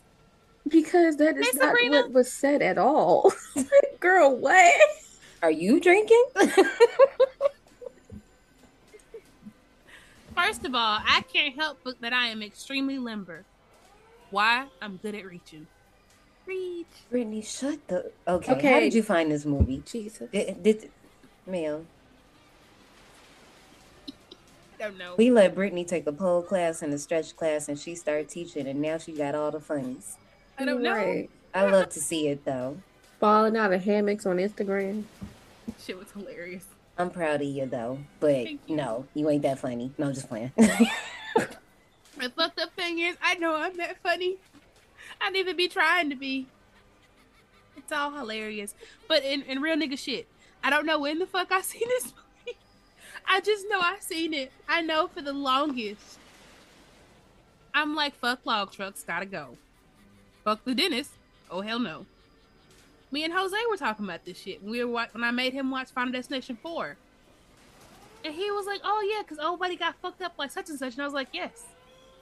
Because 0.66 1.16
that 1.16 1.36
is 1.36 1.46
Hey, 1.50 1.58
not 1.58 1.68
Sabrina. 1.68 2.02
what 2.02 2.12
was 2.12 2.32
said 2.32 2.62
at 2.62 2.78
all. 2.78 3.32
Girl, 4.00 4.34
what? 4.36 4.80
Are 5.42 5.50
you 5.50 5.80
drinking? 5.80 6.24
First 10.34 10.64
of 10.64 10.74
all, 10.74 10.98
I 11.04 11.22
can't 11.32 11.54
help 11.54 11.78
but 11.84 12.00
that 12.00 12.12
I 12.12 12.26
am 12.28 12.42
extremely 12.42 12.98
limber. 12.98 13.44
Why? 14.30 14.66
I'm 14.80 14.96
good 14.96 15.14
at 15.14 15.26
reaching. 15.26 15.66
Reach. 16.50 16.86
Brittany, 17.10 17.42
shut 17.42 17.78
the. 17.86 18.10
Okay. 18.26 18.72
How 18.72 18.80
did 18.80 18.92
you 18.92 19.04
find 19.04 19.30
this 19.30 19.44
movie? 19.44 19.82
Jesus. 19.86 20.28
Did, 20.32 20.60
did 20.62 20.90
ma'am? 21.46 21.86
I 24.08 24.12
don't 24.78 24.98
know. 24.98 25.14
We 25.16 25.30
let 25.30 25.54
Brittany 25.54 25.84
take 25.84 26.08
a 26.08 26.12
pole 26.12 26.42
class 26.42 26.82
and 26.82 26.92
a 26.92 26.98
stretch 26.98 27.36
class, 27.36 27.68
and 27.68 27.78
she 27.78 27.94
started 27.94 28.28
teaching, 28.28 28.66
and 28.66 28.82
now 28.82 28.98
she 28.98 29.12
got 29.12 29.36
all 29.36 29.52
the 29.52 29.60
funnies. 29.60 30.16
I 30.58 30.64
don't 30.64 30.82
know. 30.82 30.92
Right. 30.92 31.30
I 31.54 31.66
love 31.70 31.90
to 31.90 32.00
see 32.00 32.26
it 32.26 32.44
though. 32.44 32.78
Falling 33.20 33.56
out 33.56 33.72
of 33.72 33.84
hammocks 33.84 34.26
on 34.26 34.38
Instagram. 34.38 35.04
Shit 35.80 35.98
was 35.98 36.10
hilarious. 36.10 36.64
I'm 36.98 37.10
proud 37.10 37.42
of 37.42 37.46
you 37.46 37.66
though, 37.66 37.98
but 38.18 38.50
you. 38.50 38.58
no, 38.68 39.06
you 39.14 39.30
ain't 39.30 39.42
that 39.42 39.60
funny. 39.60 39.92
No, 39.98 40.08
I'm 40.08 40.14
just 40.14 40.28
playing. 40.28 40.52
The 42.20 42.28
fucked 42.28 42.60
up 42.60 42.74
thing 42.74 42.98
is, 42.98 43.16
I 43.22 43.36
know 43.36 43.56
I'm 43.56 43.74
that 43.78 43.96
funny. 44.02 44.36
I 45.20 45.26
didn't 45.26 45.36
even 45.36 45.56
be 45.56 45.68
trying 45.68 46.10
to 46.10 46.16
be. 46.16 46.46
It's 47.76 47.92
all 47.92 48.12
hilarious. 48.12 48.74
But 49.08 49.24
in, 49.24 49.42
in 49.42 49.60
real 49.60 49.76
nigga 49.76 49.98
shit, 49.98 50.26
I 50.62 50.70
don't 50.70 50.86
know 50.86 50.98
when 51.00 51.18
the 51.18 51.26
fuck 51.26 51.50
I 51.50 51.60
seen 51.62 51.88
this 51.88 52.04
movie. 52.04 52.58
I 53.26 53.40
just 53.40 53.66
know 53.68 53.80
I 53.80 53.96
seen 54.00 54.34
it. 54.34 54.52
I 54.68 54.80
know 54.80 55.06
for 55.06 55.22
the 55.22 55.32
longest. 55.32 56.18
I'm 57.72 57.94
like, 57.94 58.14
fuck 58.16 58.40
log 58.44 58.72
trucks, 58.72 59.04
gotta 59.04 59.26
go. 59.26 59.56
Fuck 60.44 60.64
the 60.64 60.74
dentist. 60.74 61.12
Oh 61.50 61.60
hell 61.60 61.78
no. 61.78 62.06
Me 63.12 63.24
and 63.24 63.32
Jose 63.32 63.56
were 63.68 63.76
talking 63.76 64.04
about 64.04 64.24
this 64.24 64.38
shit. 64.38 64.62
We 64.62 64.84
were 64.84 65.06
when 65.12 65.24
I 65.24 65.30
made 65.30 65.52
him 65.52 65.70
watch 65.70 65.90
Final 65.90 66.12
Destination 66.12 66.58
4. 66.62 66.96
And 68.24 68.34
he 68.34 68.50
was 68.50 68.66
like, 68.66 68.80
"Oh 68.84 69.08
yeah, 69.10 69.22
because 69.22 69.38
everybody 69.38 69.76
got 69.76 69.96
fucked 70.00 70.22
up 70.22 70.34
like 70.38 70.50
such 70.50 70.68
and 70.68 70.78
such." 70.78 70.92
And 70.94 71.02
I 71.02 71.04
was 71.06 71.14
like, 71.14 71.28
"Yes, 71.32 71.64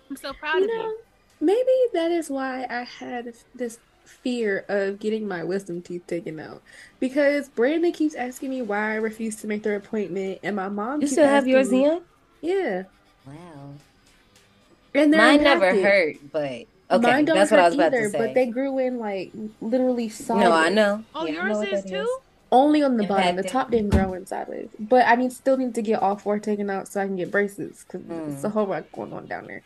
I'm 0.09 0.17
so 0.17 0.33
proud 0.33 0.59
You 0.59 0.65
of 0.65 0.69
know, 0.69 0.83
you." 0.85 0.99
Maybe 1.41 1.71
that 1.93 2.11
is 2.11 2.29
why 2.31 2.67
I 2.69 2.83
had 2.85 3.33
this 3.55 3.79
fear 4.05 4.65
of 4.69 4.99
getting 4.99 5.29
my 5.29 5.45
wisdom 5.45 5.83
teeth 5.83 6.07
taken 6.07 6.41
out. 6.41 6.63
Because 7.01 7.49
Brandon 7.51 7.93
keeps 7.93 8.15
asking 8.15 8.51
me 8.51 8.63
why 8.63 8.93
I 8.93 8.95
refuse 8.97 9.37
to 9.37 9.47
make 9.47 9.63
their 9.63 9.77
appointment, 9.77 10.39
and 10.43 10.57
my 10.57 10.69
mom 10.69 10.95
you 10.97 11.01
keeps 11.07 11.13
still 11.13 11.27
have 11.29 11.47
yours 11.47 11.71
me- 11.71 11.85
in? 11.85 12.01
Yeah. 12.41 12.83
Wow. 13.27 13.75
And 14.95 15.13
they're 15.13 15.21
Mine 15.21 15.43
never 15.43 15.67
inactive. 15.69 15.85
hurt, 15.85 16.17
but 16.33 16.43
okay, 16.43 16.67
Mine 17.13 17.25
don't 17.27 17.37
that's 17.37 17.51
what 17.51 17.61
I 17.61 17.65
hurt 17.65 17.69
was 17.69 17.75
about 17.75 17.87
either, 17.95 18.05
to 18.05 18.11
say. 18.11 18.19
but 18.19 18.35
they 18.35 18.47
grew 18.47 18.79
in 18.79 18.99
like 18.99 19.31
literally 19.61 20.09
solid. 20.09 20.41
no, 20.41 20.53
I 20.53 20.69
know. 20.71 21.05
Oh, 21.15 21.27
Yeah, 21.27 21.33
I 21.33 21.35
know 21.37 21.47
yours 21.49 21.59
what 21.59 21.69
is 21.69 21.85
that 21.85 21.91
too. 21.91 22.19
Only 22.51 22.83
on 22.83 22.97
the 22.97 23.05
bottom. 23.05 23.37
The 23.37 23.43
top 23.43 23.71
didn't 23.71 23.91
grow 23.91 24.15
in 24.15 24.25
sideways. 24.25 24.71
But 24.81 25.07
I 25.07 25.17
mean, 25.17 25.31
still 25.31 25.59
need 25.59 25.75
to 25.75 25.83
get 25.83 26.01
all 26.01 26.17
four 26.17 26.39
taken 26.39 26.71
out 26.71 26.89
so 26.89 26.99
I 27.03 27.05
can 27.07 27.17
get 27.17 27.31
braces 27.31 27.85
because 27.87 28.07
it's 28.35 28.43
a 28.43 28.49
Mm. 28.49 28.53
whole 28.53 28.67
lot 28.67 28.91
going 28.91 29.13
on 29.13 29.27
down 29.27 29.47
there. 29.47 29.63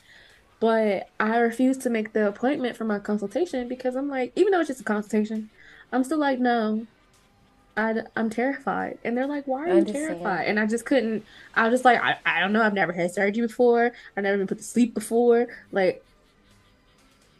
But 0.62 1.09
I 1.19 1.38
refuse 1.38 1.76
to 1.78 1.90
make 1.90 2.12
the 2.12 2.28
appointment 2.28 2.76
for 2.76 2.85
my 2.85 3.00
consultation 3.00 3.66
because 3.66 3.97
I'm 3.97 4.09
like, 4.09 4.31
even 4.37 4.52
though 4.52 4.61
it's 4.61 4.69
just 4.69 4.81
a 4.81 4.85
consultation, 4.85 5.50
I'm 5.90 6.04
still 6.04 6.19
like, 6.21 6.38
no, 6.38 6.87
I, 7.76 7.95
I'm 8.14 8.31
terrified. 8.31 8.99
And 9.02 9.16
they're 9.16 9.26
like, 9.26 9.49
why 9.49 9.69
are 9.69 9.75
you 9.75 9.85
terrified? 9.85 10.45
And 10.45 10.61
I 10.61 10.66
just 10.66 10.87
couldn't, 10.87 11.25
I 11.57 11.64
was 11.64 11.73
just 11.73 11.85
like, 11.85 12.00
I, 12.00 12.16
I 12.25 12.38
don't 12.38 12.52
know. 12.52 12.62
I've 12.62 12.75
never 12.75 12.92
had 12.92 13.12
surgery 13.12 13.45
before. 13.45 13.90
I've 14.16 14.23
never 14.23 14.38
been 14.38 14.47
put 14.47 14.59
to 14.59 14.62
sleep 14.62 14.95
before. 14.95 15.49
Like, 15.73 16.04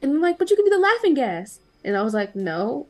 and 0.02 0.17
I'm 0.17 0.21
like, 0.21 0.37
but 0.37 0.50
you 0.50 0.57
can 0.57 0.64
do 0.64 0.73
the 0.73 0.79
laughing 0.81 1.14
gas. 1.14 1.61
And 1.85 1.97
I 1.97 2.02
was 2.02 2.14
like, 2.14 2.35
no. 2.35 2.88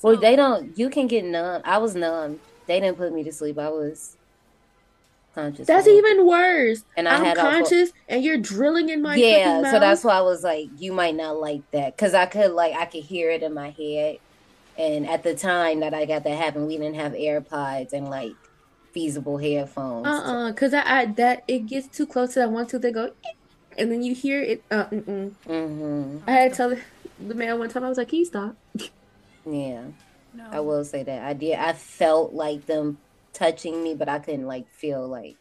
Well, 0.00 0.16
they 0.16 0.34
don't. 0.34 0.78
You 0.78 0.88
can 0.88 1.08
get 1.08 1.26
numb. 1.26 1.60
I 1.62 1.76
was 1.76 1.94
numb. 1.94 2.40
They 2.66 2.80
didn't 2.80 2.96
put 2.96 3.12
me 3.12 3.22
to 3.24 3.32
sleep. 3.32 3.58
I 3.58 3.68
was 3.68 4.15
conscious. 5.36 5.66
That's 5.68 5.84
for 5.86 5.92
even 5.92 6.26
worse. 6.26 6.84
And 6.96 7.08
I 7.08 7.16
I'm 7.18 7.24
had 7.24 7.38
all 7.38 7.44
four- 7.44 7.60
conscious, 7.60 7.92
and 8.08 8.24
you're 8.24 8.38
drilling 8.38 8.88
in 8.88 9.02
my 9.02 9.14
yeah. 9.14 9.44
fucking 9.44 9.64
So 9.66 9.72
mouth. 9.72 9.80
that's 9.80 10.02
why 10.04 10.14
I 10.14 10.20
was 10.22 10.42
like, 10.42 10.68
you 10.78 10.92
might 10.92 11.14
not 11.14 11.36
like 11.40 11.62
that 11.70 11.96
because 11.96 12.12
I 12.14 12.26
could 12.26 12.50
like 12.52 12.74
I 12.74 12.86
could 12.86 13.04
hear 13.04 13.30
it 13.30 13.42
in 13.44 13.54
my 13.54 13.70
head. 13.70 14.18
And 14.78 15.08
at 15.08 15.22
the 15.22 15.34
time 15.34 15.80
that 15.80 15.94
I 15.94 16.04
got 16.06 16.24
that 16.24 16.36
happen, 16.36 16.66
we 16.66 16.76
didn't 16.76 16.96
have 16.96 17.12
AirPods 17.12 17.92
and 17.92 18.10
like 18.10 18.32
feasible 18.92 19.38
headphones. 19.38 20.06
Uh-uh, 20.06 20.52
cause 20.54 20.74
I, 20.74 20.82
I 21.02 21.06
that 21.06 21.44
it 21.46 21.60
gets 21.66 21.86
too 21.88 22.06
close 22.06 22.32
to 22.34 22.40
that 22.40 22.50
one 22.50 22.66
tooth, 22.66 22.82
they 22.82 22.92
go, 22.92 23.12
and 23.78 23.90
then 23.92 24.02
you 24.02 24.14
hear 24.14 24.42
it. 24.42 24.62
Uh, 24.70 24.86
mm-mm. 24.86 25.32
hmm 25.46 26.18
I 26.26 26.30
had 26.32 26.50
to 26.52 26.56
tell 26.56 26.68
the, 26.70 26.80
the 27.26 27.34
man 27.34 27.58
one 27.58 27.68
time. 27.68 27.84
I 27.84 27.88
was 27.88 27.98
like, 27.98 28.08
"Can 28.08 28.18
you 28.20 28.24
stop?" 28.24 28.56
Yeah, 29.48 29.82
No. 30.34 30.44
I 30.50 30.58
will 30.60 30.84
say 30.84 31.04
that 31.04 31.22
I 31.22 31.32
did. 31.32 31.54
I 31.56 31.72
felt 31.72 32.32
like 32.32 32.66
them 32.66 32.98
touching 33.36 33.82
me, 33.82 33.94
but 33.94 34.08
I 34.08 34.18
couldn't 34.18 34.46
like 34.46 34.68
feel 34.70 35.06
like 35.06 35.36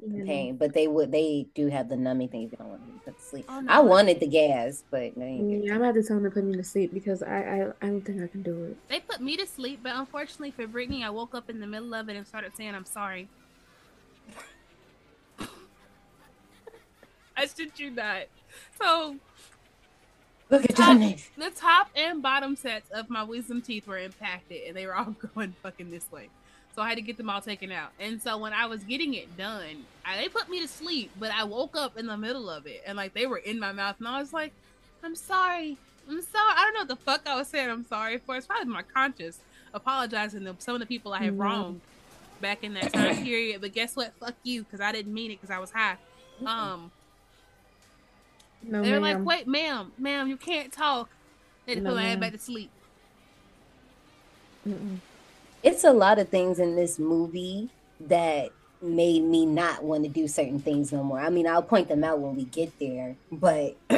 You 0.00 0.20
know? 0.20 0.24
pain. 0.24 0.56
But 0.56 0.72
they 0.72 0.86
would. 0.86 1.10
They 1.12 1.46
do 1.54 1.66
have 1.68 1.88
the 1.88 1.96
numbing 1.96 2.28
thing 2.28 2.42
if 2.44 2.52
you 2.52 2.58
don't 2.58 2.68
want 2.68 2.86
to 2.86 3.04
put 3.04 3.18
to 3.18 3.24
sleep. 3.24 3.46
Oh, 3.48 3.60
no. 3.60 3.72
I 3.72 3.80
wanted 3.80 4.20
the 4.20 4.28
gas, 4.28 4.84
but 4.90 5.14
they 5.16 5.36
didn't 5.36 5.50
give 5.50 5.60
it 5.60 5.64
Yeah, 5.66 5.72
I'm 5.72 5.78
gonna 5.78 5.86
have 5.86 5.96
to 5.96 6.02
tell 6.02 6.16
him 6.16 6.24
to 6.24 6.30
put 6.30 6.44
me 6.44 6.56
to 6.56 6.64
sleep 6.64 6.94
because 6.94 7.22
I, 7.22 7.38
I, 7.38 7.72
I 7.82 7.86
don't 7.88 8.02
think 8.02 8.22
I 8.22 8.26
can 8.26 8.42
do 8.42 8.64
it. 8.64 8.76
They 8.88 9.00
put 9.00 9.20
me 9.20 9.36
to 9.36 9.46
sleep, 9.46 9.80
but 9.82 9.96
unfortunately 9.96 10.52
for 10.52 10.66
Brittany, 10.66 11.04
I 11.04 11.10
woke 11.10 11.34
up 11.34 11.50
in 11.50 11.60
the 11.60 11.66
middle 11.66 11.92
of 11.94 12.08
it 12.08 12.16
and 12.16 12.26
started 12.26 12.56
saying, 12.56 12.74
"I'm 12.74 12.86
sorry." 12.86 13.28
I 17.36 17.46
should 17.46 17.78
you 17.78 17.90
not. 17.90 18.24
So 18.80 19.16
Look 20.50 20.64
at 20.64 20.74
top, 20.74 20.98
the 21.36 21.50
top 21.50 21.90
and 21.94 22.20
bottom 22.20 22.56
sets 22.56 22.90
of 22.90 23.08
my 23.08 23.22
wisdom 23.22 23.62
teeth 23.62 23.86
were 23.86 23.98
impacted, 23.98 24.62
and 24.66 24.76
they 24.76 24.84
were 24.84 24.96
all 24.96 25.14
going 25.34 25.54
fucking 25.62 25.90
this 25.90 26.10
way. 26.10 26.28
So 26.74 26.82
I 26.82 26.88
had 26.88 26.94
to 26.96 27.02
get 27.02 27.16
them 27.16 27.28
all 27.28 27.40
taken 27.40 27.72
out. 27.72 27.90
And 27.98 28.22
so 28.22 28.38
when 28.38 28.52
I 28.52 28.66
was 28.66 28.84
getting 28.84 29.14
it 29.14 29.36
done, 29.36 29.84
I, 30.04 30.16
they 30.16 30.28
put 30.28 30.48
me 30.48 30.60
to 30.62 30.68
sleep, 30.68 31.10
but 31.18 31.30
I 31.32 31.44
woke 31.44 31.76
up 31.76 31.96
in 31.98 32.06
the 32.06 32.16
middle 32.16 32.48
of 32.48 32.66
it, 32.66 32.82
and 32.86 32.96
like 32.96 33.12
they 33.12 33.26
were 33.26 33.38
in 33.38 33.58
my 33.58 33.72
mouth, 33.72 33.96
and 33.98 34.06
I 34.08 34.20
was 34.20 34.32
like, 34.32 34.52
"I'm 35.02 35.16
sorry, 35.16 35.76
I'm 36.08 36.22
sorry." 36.22 36.54
I 36.56 36.62
don't 36.64 36.74
know 36.74 36.80
what 36.80 36.88
the 36.88 36.96
fuck 36.96 37.26
I 37.26 37.36
was 37.36 37.48
saying. 37.48 37.68
I'm 37.68 37.84
sorry 37.84 38.18
for. 38.18 38.36
It's 38.36 38.46
probably 38.46 38.72
my 38.72 38.82
conscience 38.82 39.40
apologizing 39.74 40.44
to 40.44 40.54
some 40.58 40.74
of 40.74 40.80
the 40.80 40.86
people 40.86 41.12
I 41.12 41.18
have 41.24 41.34
Mhm. 41.34 41.40
wronged 41.40 41.80
back 42.40 42.62
in 42.64 42.74
that 42.74 42.92
time 42.92 43.16
period. 43.24 43.60
But 43.60 43.72
guess 43.72 43.96
what? 43.96 44.12
Fuck 44.20 44.34
you, 44.44 44.62
because 44.62 44.80
I 44.80 44.92
didn't 44.92 45.12
mean 45.12 45.32
it 45.32 45.40
because 45.40 45.54
I 45.54 45.58
was 45.58 45.70
high. 45.72 45.96
Um. 46.46 46.90
No, 48.62 48.82
They're 48.82 49.00
like, 49.00 49.24
wait, 49.24 49.46
ma'am, 49.48 49.90
ma'am, 49.98 50.28
you 50.28 50.36
can't 50.36 50.70
talk. 50.70 51.08
They 51.66 51.76
No, 51.76 51.80
put 51.90 51.96
my 51.96 52.02
ma'am. 52.02 52.20
back 52.20 52.32
to 52.32 52.38
sleep. 52.38 52.70
Mm-mm. 54.68 54.98
It's 55.62 55.84
a 55.84 55.92
lot 55.92 56.18
of 56.18 56.28
things 56.28 56.58
in 56.58 56.74
this 56.76 56.98
movie 56.98 57.70
that 58.08 58.50
made 58.82 59.22
me 59.22 59.44
not 59.44 59.84
want 59.84 60.04
to 60.04 60.08
do 60.10 60.26
certain 60.26 60.58
things 60.58 60.90
no 60.92 61.04
more. 61.04 61.20
I 61.20 61.28
mean, 61.28 61.46
I'll 61.46 61.62
point 61.62 61.88
them 61.88 62.02
out 62.02 62.18
when 62.18 62.34
we 62.34 62.44
get 62.44 62.78
there, 62.80 63.16
but 63.30 63.76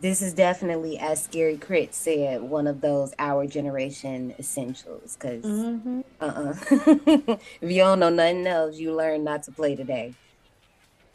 this 0.00 0.20
is 0.20 0.34
definitely, 0.34 0.98
as 0.98 1.22
Scary 1.22 1.56
Crit 1.56 1.94
said, 1.94 2.42
one 2.42 2.66
of 2.66 2.80
those 2.80 3.14
our 3.18 3.46
generation 3.46 4.34
essentials. 4.38 5.16
Because 5.16 5.44
Mhm. 5.44 6.04
uh-uh. 6.20 6.54
if 7.60 7.70
you 7.70 7.78
don't 7.78 8.00
know 8.00 8.10
nothing 8.10 8.46
else, 8.46 8.78
you 8.78 8.92
learn 8.94 9.22
not 9.22 9.44
to 9.44 9.52
play 9.52 9.76
today. 9.76 10.14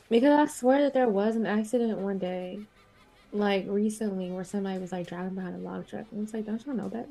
Because 0.09 0.31
I 0.31 0.45
swear 0.51 0.81
that 0.83 0.93
there 0.93 1.07
was 1.07 1.35
an 1.35 1.45
accident 1.45 1.97
one 1.99 2.17
day, 2.17 2.59
like 3.31 3.65
recently, 3.67 4.29
where 4.29 4.43
somebody 4.43 4.77
was 4.79 4.91
like 4.91 5.07
driving 5.07 5.35
behind 5.35 5.55
a 5.55 5.59
log 5.59 5.87
truck, 5.87 6.05
and 6.11 6.23
it's 6.23 6.33
like, 6.33 6.45
don't 6.45 6.65
y'all 6.65 6.75
know 6.75 6.89
that? 6.89 7.07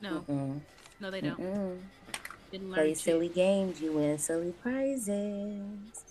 No, 0.00 0.24
Mm-mm. 0.28 0.60
No, 1.00 1.10
they 1.10 1.20
don't. 1.20 1.40
Mm-mm. 1.40 1.78
Didn't 2.50 2.72
Play 2.72 2.94
silly 2.94 3.28
games, 3.28 3.80
you 3.80 3.92
win 3.92 4.18
silly 4.18 4.52
prizes. 4.62 6.04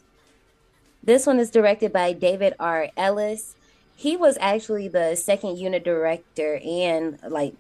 This 1.04 1.26
one 1.26 1.40
is 1.40 1.52
directed 1.52 1.92
by 1.92 2.14
David 2.14 2.54
R. 2.60 2.90
Ellis. 2.96 3.56
He 3.96 4.16
was 4.16 4.38
actually 4.40 4.88
the 4.88 5.16
second 5.16 5.58
unit 5.58 5.84
director 5.84 6.62
and 6.64 7.20
like 7.28 7.56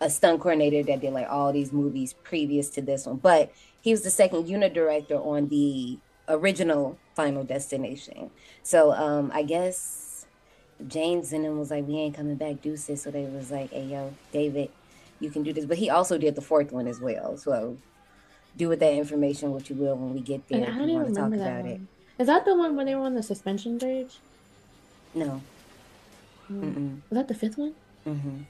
a 0.00 0.10
stunt 0.10 0.40
coordinator 0.40 0.82
that 0.84 1.00
did 1.00 1.12
like 1.12 1.28
all 1.28 1.52
these 1.52 1.72
movies 1.72 2.14
previous 2.24 2.70
to 2.70 2.82
this 2.82 3.06
one. 3.06 3.16
But 3.16 3.52
he 3.80 3.92
was 3.92 4.02
the 4.02 4.10
second 4.10 4.48
unit 4.48 4.74
director 4.74 5.16
on 5.16 5.48
the 5.48 5.98
original 6.28 6.98
Final 7.14 7.44
Destination. 7.44 8.30
So 8.62 8.92
um 8.92 9.30
I 9.34 9.42
guess 9.42 10.26
James 10.86 11.32
and 11.32 11.44
them 11.44 11.58
was 11.58 11.70
like, 11.70 11.86
we 11.86 11.96
ain't 11.98 12.16
coming 12.16 12.36
back, 12.36 12.62
deuces. 12.62 13.02
So 13.02 13.10
they 13.10 13.24
was 13.24 13.50
like, 13.50 13.70
hey 13.70 13.84
yo, 13.84 14.14
David, 14.32 14.70
you 15.20 15.30
can 15.30 15.42
do 15.42 15.52
this. 15.52 15.66
But 15.66 15.78
he 15.78 15.90
also 15.90 16.18
did 16.18 16.34
the 16.34 16.42
fourth 16.42 16.72
one 16.72 16.86
as 16.86 17.00
well. 17.00 17.36
So 17.36 17.76
do 18.56 18.68
with 18.68 18.80
that 18.80 18.94
information 18.94 19.52
what 19.52 19.70
you 19.70 19.76
will 19.76 19.96
when 19.96 20.14
we 20.14 20.20
get 20.20 20.46
there. 20.48 20.64
And 20.64 20.74
I 20.74 20.78
don't 20.78 20.88
even 20.88 21.02
want 21.02 21.08
to 21.08 21.14
talk 21.14 21.24
remember 21.24 21.44
that 21.44 21.60
about 21.60 21.70
it. 21.70 21.72
one. 21.72 21.88
Is 22.18 22.26
that 22.26 22.44
the 22.44 22.56
one 22.56 22.76
when 22.76 22.86
they 22.86 22.94
were 22.94 23.02
on 23.02 23.14
the 23.14 23.22
suspension 23.22 23.78
bridge? 23.78 24.18
No. 25.14 25.42
Mm. 26.50 27.00
That 27.10 27.28
the 27.28 27.34
fifth 27.34 27.56
one? 27.56 27.74
Mm-hmm. 28.06 28.40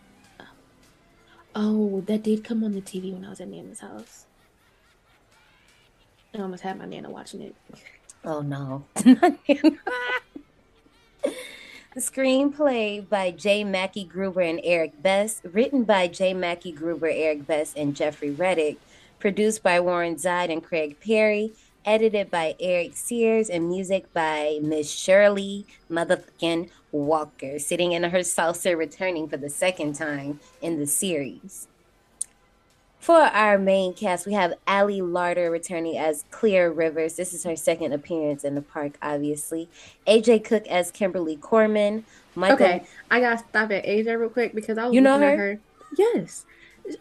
Oh, 1.55 2.03
that 2.07 2.23
did 2.23 2.45
come 2.45 2.65
on 2.65 2.73
the 2.73 2.81
TV 2.81 3.13
when 3.13 3.25
I 3.25 3.31
was 3.31 3.41
at 3.41 3.49
Nana's 3.49 3.81
house. 3.81 4.27
I 6.35 6.39
almost 6.39 6.63
had 6.63 6.79
my 6.79 6.87
Nana 6.87 7.11
watching 7.11 7.43
it. 7.43 7.55
Oh 8.25 8.41
no. 8.41 8.85
the 11.95 12.01
screenplay 12.01 13.07
by 13.09 13.33
J. 13.33 13.65
Mackye 13.65 14.09
Gruber 14.09 14.43
and 14.43 14.61
Eric 14.63 15.03
Bress, 15.03 15.41
written 15.43 15.83
by 15.83 16.07
J. 16.07 16.33
Mackye 16.33 16.75
Gruber, 16.75 17.09
Eric 17.09 17.47
Bress, 17.47 17.75
and 17.77 17.97
Jeffrey 17.97 18.31
Reddick, 18.31 18.79
produced 19.19 19.65
by 19.65 19.81
Warren 19.81 20.15
Zide 20.15 20.53
and 20.53 20.63
Craig 20.63 20.99
Perry, 21.01 21.53
edited 21.85 22.31
by 22.31 22.55
Eric 22.61 22.95
Sears, 22.95 23.51
and 23.51 23.69
music 23.69 24.13
by 24.13 24.61
Miss 24.63 24.89
Shirley 24.89 25.67
motherfucking 25.91 26.71
Walker, 26.93 27.59
sitting 27.59 27.91
in 27.91 28.05
her 28.05 28.21
salsa, 28.21 28.77
returning 28.77 29.29
for 29.29 29.37
the 29.37 29.51
second 29.51 29.95
time 29.95 30.39
in 30.63 30.79
the 30.79 30.87
series. 30.87 31.67
For 33.01 33.17
our 33.17 33.57
main 33.59 33.95
cast, 33.95 34.27
we 34.27 34.35
have 34.35 34.55
Ali 34.69 35.01
Larter 35.01 35.51
returning 35.51 35.97
as 35.97 36.25
Clear 36.31 36.71
Rivers. 36.71 37.17
This 37.17 37.33
is 37.33 37.45
her 37.45 37.57
second 37.57 37.95
appearance 37.95 38.45
in 38.45 38.55
the 38.55 38.61
park, 38.63 38.99
obviously. 39.01 39.71
AJ 40.07 40.45
Cook 40.45 40.67
as 40.69 40.91
Kimberly 40.91 41.37
Corman. 41.37 42.05
Michael, 42.35 42.57
Okay, 42.67 42.85
I 43.11 43.21
gotta 43.21 43.39
stop 43.39 43.73
at 43.73 43.87
AJ 43.87 44.21
real 44.21 44.29
quick 44.29 44.55
because 44.55 44.77
I 44.77 44.85
was 44.87 44.95
You 44.95 45.01
know 45.01 45.19
her? 45.19 45.37
her. 45.37 45.59
Yes. 45.97 46.45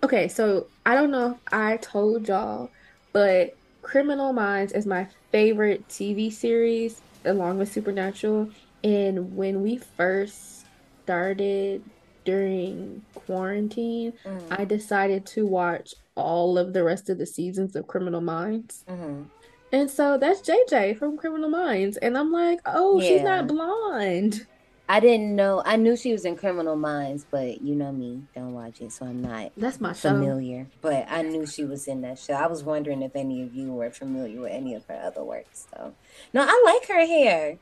Okay, 0.02 0.30
so 0.30 0.68
I 0.86 0.96
don't 0.96 1.12
know 1.12 1.32
if 1.32 1.54
I 1.54 1.78
told 1.78 2.28
y'all, 2.30 2.70
but 3.12 3.56
Criminal 3.82 4.32
Minds 4.32 4.72
is 4.72 4.86
my 4.86 5.08
favorite 5.32 5.88
TV 5.90 6.32
series 6.32 7.02
along 7.26 7.58
with 7.60 7.72
Supernatural. 7.72 8.50
And 8.84 9.36
when 9.36 9.62
we 9.62 9.78
first 9.78 10.66
started 11.04 11.84
during 12.26 13.04
quarantine, 13.16 14.14
Mm, 14.26 14.42
I 14.52 14.66
decided 14.66 15.26
to 15.28 15.46
watch 15.46 15.94
all 16.16 16.58
of 16.58 16.74
the 16.74 16.84
rest 16.84 17.10
of 17.10 17.18
the 17.18 17.26
seasons 17.26 17.76
of 17.76 17.88
Criminal 17.88 18.22
Minds. 18.22 18.84
mhm. 18.90 19.26
And 19.72 19.90
so 19.90 20.18
that's 20.18 20.42
JJ 20.42 20.96
from 20.98 21.16
Criminal 21.18 21.50
Minds. 21.50 21.98
And 21.98 22.18
I'm 22.18 22.32
like, 22.32 22.60
oh, 22.66 23.00
she's 23.00 23.22
not 23.22 23.48
blonde. 23.48 24.48
I 24.92 25.00
didn't 25.00 25.36
know. 25.36 25.62
I 25.64 25.76
knew 25.76 25.96
she 25.96 26.12
was 26.12 26.26
in 26.26 26.36
Criminal 26.36 26.76
Minds, 26.76 27.24
but 27.30 27.62
you 27.62 27.76
know 27.76 27.92
me, 27.92 28.24
don't 28.34 28.56
watch 28.56 28.82
it, 28.82 28.92
so 28.92 29.06
I'm 29.06 29.22
not 29.22 29.52
That's 29.56 29.80
my 29.80 29.94
show. 29.94 30.10
familiar. 30.10 30.66
But 30.82 31.06
I 31.08 31.22
knew 31.22 31.46
she 31.46 31.64
was 31.64 31.88
in 31.88 32.02
that 32.02 32.18
show. 32.18 32.34
I 32.34 32.48
was 32.48 32.64
wondering 32.64 33.04
if 33.04 33.16
any 33.16 33.44
of 33.44 33.54
you 33.54 33.72
were 33.72 33.92
familiar 33.92 34.42
with 34.42 34.52
any 34.52 34.74
of 34.74 34.86
her 34.88 35.00
other 35.06 35.24
works. 35.24 35.68
So, 35.72 35.94
no, 36.34 36.42
I 36.42 36.64
like 36.66 36.88
her 36.88 37.06
hair. 37.06 37.58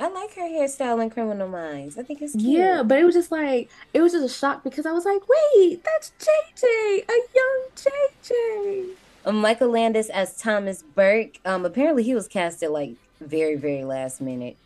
I 0.00 0.08
like 0.08 0.34
her 0.34 0.42
hairstyle 0.42 1.02
in 1.02 1.10
Criminal 1.10 1.48
Minds. 1.48 1.96
I 1.96 2.02
think 2.02 2.22
it's 2.22 2.32
cute. 2.32 2.44
Yeah, 2.44 2.82
but 2.82 2.98
it 2.98 3.04
was 3.04 3.14
just 3.14 3.30
like 3.30 3.70
it 3.92 4.00
was 4.00 4.12
just 4.12 4.24
a 4.24 4.28
shock 4.28 4.64
because 4.64 4.86
I 4.86 4.92
was 4.92 5.04
like, 5.04 5.22
wait, 5.28 5.84
that's 5.84 6.12
JJ, 6.18 7.04
a 7.08 7.18
young 7.34 7.62
JJ. 7.76 8.88
Um, 9.24 9.36
Michael 9.36 9.70
Landes 9.70 10.10
as 10.10 10.36
Thomas 10.36 10.82
Burke. 10.82 11.38
Um, 11.44 11.64
apparently 11.64 12.02
he 12.02 12.14
was 12.14 12.26
casted 12.26 12.70
like 12.70 12.94
very, 13.20 13.54
very 13.54 13.84
last 13.84 14.20
minute, 14.20 14.56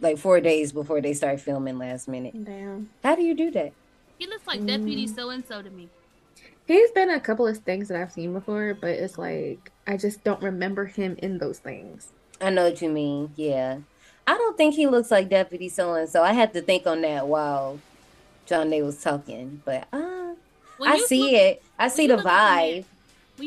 like 0.00 0.18
four 0.18 0.40
days 0.40 0.72
before 0.72 1.00
they 1.00 1.14
start 1.14 1.40
filming. 1.40 1.78
Last 1.78 2.06
minute. 2.06 2.44
Damn. 2.44 2.90
How 3.02 3.14
do 3.14 3.22
you 3.22 3.34
do 3.34 3.50
that? 3.52 3.72
He 4.18 4.26
looks 4.26 4.46
like 4.46 4.64
Deputy 4.66 5.06
Mm. 5.06 5.14
So 5.14 5.30
and 5.30 5.46
So 5.46 5.62
to 5.62 5.70
me. 5.70 5.88
He's 6.66 6.90
been 6.92 7.10
a 7.10 7.18
couple 7.18 7.48
of 7.48 7.58
things 7.58 7.88
that 7.88 8.00
I've 8.00 8.12
seen 8.12 8.32
before, 8.32 8.74
but 8.74 8.90
it's 8.90 9.18
like 9.18 9.72
I 9.86 9.96
just 9.96 10.22
don't 10.22 10.42
remember 10.42 10.84
him 10.84 11.16
in 11.18 11.38
those 11.38 11.58
things. 11.58 12.12
I 12.40 12.50
know 12.50 12.64
what 12.64 12.80
you 12.80 12.90
mean. 12.90 13.32
Yeah, 13.36 13.78
I 14.30 14.34
don't 14.38 14.56
think 14.56 14.76
he 14.76 14.86
looks 14.86 15.10
like 15.10 15.28
Deputy 15.28 15.68
So 15.68 15.92
and 15.94 16.08
So. 16.08 16.22
I 16.22 16.32
had 16.32 16.52
to 16.52 16.62
think 16.62 16.86
on 16.86 17.02
that 17.02 17.26
while 17.26 17.80
Janae 18.46 18.84
was 18.84 19.02
talking, 19.02 19.60
but 19.64 19.88
uh, 19.92 20.34
I 20.80 20.98
see 21.00 21.22
look- 21.22 21.32
it. 21.32 21.62
I 21.76 21.88
see 21.88 22.06
the 22.06 22.14
at 22.14 22.20
him, 22.20 22.26
vibe. 22.26 22.84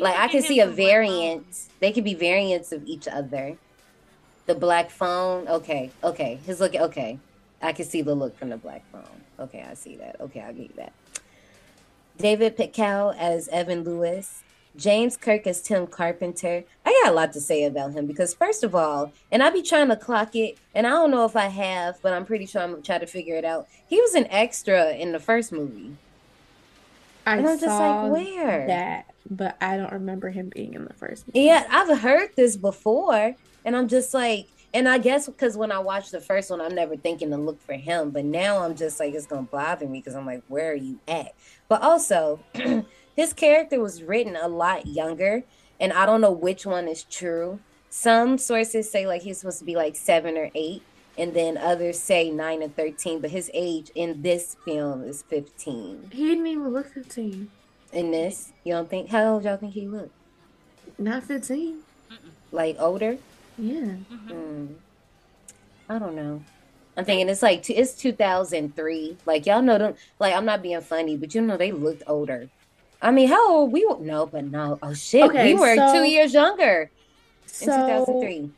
Like 0.01 0.17
I 0.19 0.27
can 0.27 0.41
see 0.41 0.59
a 0.59 0.67
variant. 0.67 1.45
They 1.79 1.93
could 1.93 2.03
be 2.03 2.15
variants 2.15 2.73
of 2.73 2.85
each 2.85 3.07
other. 3.07 3.55
The 4.45 4.55
black 4.55 4.89
phone. 4.89 5.47
Okay, 5.47 5.89
okay. 6.03 6.39
His 6.45 6.59
look. 6.59 6.75
Okay, 6.75 7.17
I 7.61 7.71
can 7.71 7.85
see 7.85 8.01
the 8.01 8.13
look 8.13 8.37
from 8.37 8.49
the 8.49 8.57
black 8.57 8.83
phone. 8.91 9.21
Okay, 9.39 9.65
I 9.65 9.75
see 9.75 9.95
that. 9.95 10.19
Okay, 10.19 10.41
I'll 10.41 10.53
give 10.53 10.75
that. 10.75 10.91
David 12.17 12.57
Paetkau 12.57 13.15
as 13.17 13.47
Evan 13.47 13.85
Lewis. 13.85 14.42
James 14.75 15.17
Kirk 15.17 15.45
as 15.45 15.61
Tim 15.61 15.87
Carpenter. 15.87 16.63
I 16.85 17.01
got 17.03 17.11
a 17.11 17.15
lot 17.15 17.33
to 17.33 17.41
say 17.41 17.63
about 17.63 17.93
him 17.93 18.07
because 18.07 18.33
first 18.33 18.63
of 18.63 18.73
all, 18.73 19.13
and 19.31 19.43
I'll 19.43 19.51
be 19.51 19.61
trying 19.61 19.89
to 19.89 19.95
clock 19.95 20.35
it, 20.35 20.57
and 20.73 20.87
I 20.87 20.91
don't 20.91 21.11
know 21.11 21.25
if 21.25 21.35
I 21.35 21.47
have, 21.47 22.01
but 22.01 22.13
I'm 22.13 22.25
pretty 22.25 22.45
sure 22.45 22.61
I'm 22.61 22.71
gonna 22.71 22.81
try 22.81 22.97
to 22.97 23.07
figure 23.07 23.35
it 23.35 23.45
out. 23.45 23.67
He 23.87 24.01
was 24.01 24.15
an 24.15 24.27
extra 24.29 24.91
in 24.93 25.11
the 25.11 25.19
first 25.19 25.51
movie. 25.51 25.97
I 27.25 27.37
And 27.37 27.47
I'm 27.47 27.59
just 27.59 27.79
like, 27.79 28.11
where? 28.11 28.67
that, 28.67 29.13
but 29.29 29.57
I 29.61 29.77
don't 29.77 29.93
remember 29.93 30.29
him 30.29 30.49
being 30.49 30.73
in 30.73 30.85
the 30.85 30.93
first 30.93 31.27
movie. 31.27 31.41
Yeah, 31.41 31.65
I've 31.69 31.99
heard 31.99 32.31
this 32.35 32.57
before, 32.57 33.35
and 33.63 33.75
I'm 33.77 33.87
just 33.87 34.13
like, 34.13 34.47
and 34.73 34.89
I 34.89 34.97
guess 34.97 35.27
because 35.27 35.55
when 35.55 35.71
I 35.71 35.79
watched 35.79 36.11
the 36.11 36.19
first 36.19 36.49
one, 36.49 36.59
I'm 36.59 36.73
never 36.73 36.97
thinking 36.97 37.29
to 37.29 37.37
look 37.37 37.61
for 37.61 37.73
him, 37.75 38.09
but 38.09 38.25
now 38.25 38.63
I'm 38.63 38.75
just 38.75 38.99
like, 38.99 39.13
it's 39.13 39.27
gonna 39.27 39.43
bother 39.43 39.87
me 39.87 39.99
because 39.99 40.15
I'm 40.15 40.25
like, 40.25 40.41
where 40.47 40.71
are 40.71 40.75
you 40.75 40.99
at? 41.07 41.33
But 41.69 41.83
also, 41.83 42.39
his 43.15 43.33
character 43.33 43.79
was 43.79 44.03
written 44.03 44.35
a 44.35 44.47
lot 44.47 44.85
younger, 44.87 45.43
and 45.79 45.93
I 45.93 46.05
don't 46.05 46.21
know 46.21 46.31
which 46.31 46.65
one 46.65 46.87
is 46.87 47.03
true. 47.03 47.59
Some 47.89 48.37
sources 48.37 48.89
say 48.89 49.05
like 49.05 49.21
he's 49.21 49.39
supposed 49.39 49.59
to 49.59 49.65
be 49.65 49.75
like 49.75 49.95
seven 49.95 50.37
or 50.37 50.49
eight, 50.55 50.81
and 51.17 51.33
then 51.33 51.57
others 51.57 51.99
say 51.99 52.29
nine 52.31 52.61
and 52.63 52.75
thirteen, 52.75 53.19
but 53.19 53.29
his 53.31 53.51
age 53.53 53.91
in 53.93 54.21
this 54.23 54.55
film 54.65 55.03
is 55.03 55.21
fifteen. 55.23 56.09
He 56.11 56.27
didn't 56.27 56.47
even 56.47 56.69
look 56.69 56.91
15. 56.93 57.49
In 57.91 58.09
this, 58.09 58.51
you 58.63 58.73
don't 58.73 58.89
think? 58.89 59.09
How 59.09 59.35
old 59.35 59.43
y'all 59.43 59.57
think 59.57 59.73
he 59.73 59.87
looked? 59.87 60.15
Not 60.97 61.23
15. 61.23 61.79
Like 62.51 62.77
older? 62.79 63.17
Yeah. 63.57 63.97
Mhm. 64.11 64.29
Mm. 64.31 64.73
I 65.89 65.99
don't 65.99 66.15
know. 66.15 66.41
I'm 66.97 67.05
thinking 67.05 67.29
it's 67.29 67.43
like 67.43 67.69
it's 67.69 67.93
2003. 67.93 69.17
Like 69.27 69.45
y'all 69.45 69.61
know 69.61 69.77
them. 69.77 69.93
Like 70.19 70.33
I'm 70.33 70.45
not 70.45 70.63
being 70.63 70.81
funny, 70.81 71.17
but 71.17 71.35
you 71.35 71.41
know 71.41 71.57
they 71.57 71.71
looked 71.71 72.03
older. 72.07 72.49
I 73.03 73.11
mean, 73.11 73.27
how 73.27 73.51
old 73.51 73.71
we 73.71 73.85
were? 73.85 73.99
No, 73.99 74.25
but 74.25 74.45
no. 74.45 74.79
Oh 74.81 74.93
shit, 74.93 75.23
Okay, 75.25 75.53
we 75.53 75.59
were 75.59 75.75
so- 75.75 75.93
two 75.93 76.03
years 76.03 76.33
younger 76.33 76.89
in 77.43 77.47
So 77.47 77.65
2003. 77.65 78.49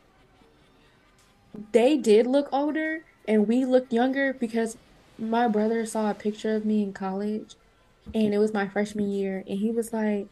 they 1.71 1.97
did 1.97 2.27
look 2.27 2.47
older 2.51 3.03
and 3.27 3.47
we 3.47 3.65
looked 3.65 3.91
younger 3.91 4.33
because 4.33 4.77
my 5.17 5.47
brother 5.47 5.85
saw 5.85 6.11
a 6.11 6.13
picture 6.13 6.55
of 6.55 6.65
me 6.65 6.83
in 6.83 6.93
college 6.93 7.55
and 8.13 8.33
it 8.33 8.37
was 8.37 8.53
my 8.53 8.67
freshman 8.67 9.09
year 9.09 9.43
and 9.47 9.59
he 9.59 9.71
was 9.71 9.91
like 9.93 10.27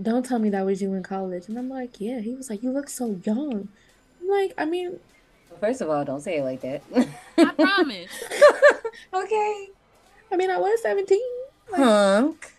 don't 0.00 0.24
tell 0.26 0.38
me 0.38 0.50
that 0.50 0.64
was 0.64 0.80
you 0.82 0.92
in 0.92 1.02
college 1.02 1.48
and 1.48 1.58
i'm 1.58 1.68
like 1.70 1.98
yeah 1.98 2.20
he 2.20 2.34
was 2.34 2.50
like 2.50 2.62
you 2.62 2.70
look 2.70 2.88
so 2.90 3.18
young 3.24 3.68
i'm 4.20 4.28
like 4.28 4.52
i 4.58 4.64
mean 4.64 4.98
First 5.58 5.80
of 5.80 5.88
all, 5.88 6.04
don't 6.04 6.20
say 6.20 6.36
it 6.36 6.42
like 6.44 6.60
that. 6.60 6.82
I 7.38 7.44
promise. 7.46 8.10
okay, 9.14 9.68
i 10.30 10.36
mean 10.36 10.50
i 10.50 10.58
was 10.58 10.82
17 10.82 11.18
like, 11.72 11.80
hunk. 11.80 12.52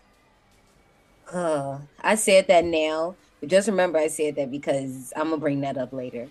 Huh. 1.30 1.78
I 2.00 2.14
said 2.14 2.48
that 2.48 2.64
now, 2.64 3.14
but 3.40 3.50
just 3.50 3.68
remember 3.68 3.98
I 3.98 4.08
said 4.08 4.36
that 4.36 4.50
because 4.50 5.12
I'm 5.16 5.30
gonna 5.30 5.36
bring 5.38 5.60
that 5.60 5.76
up 5.76 5.92
later. 5.92 6.28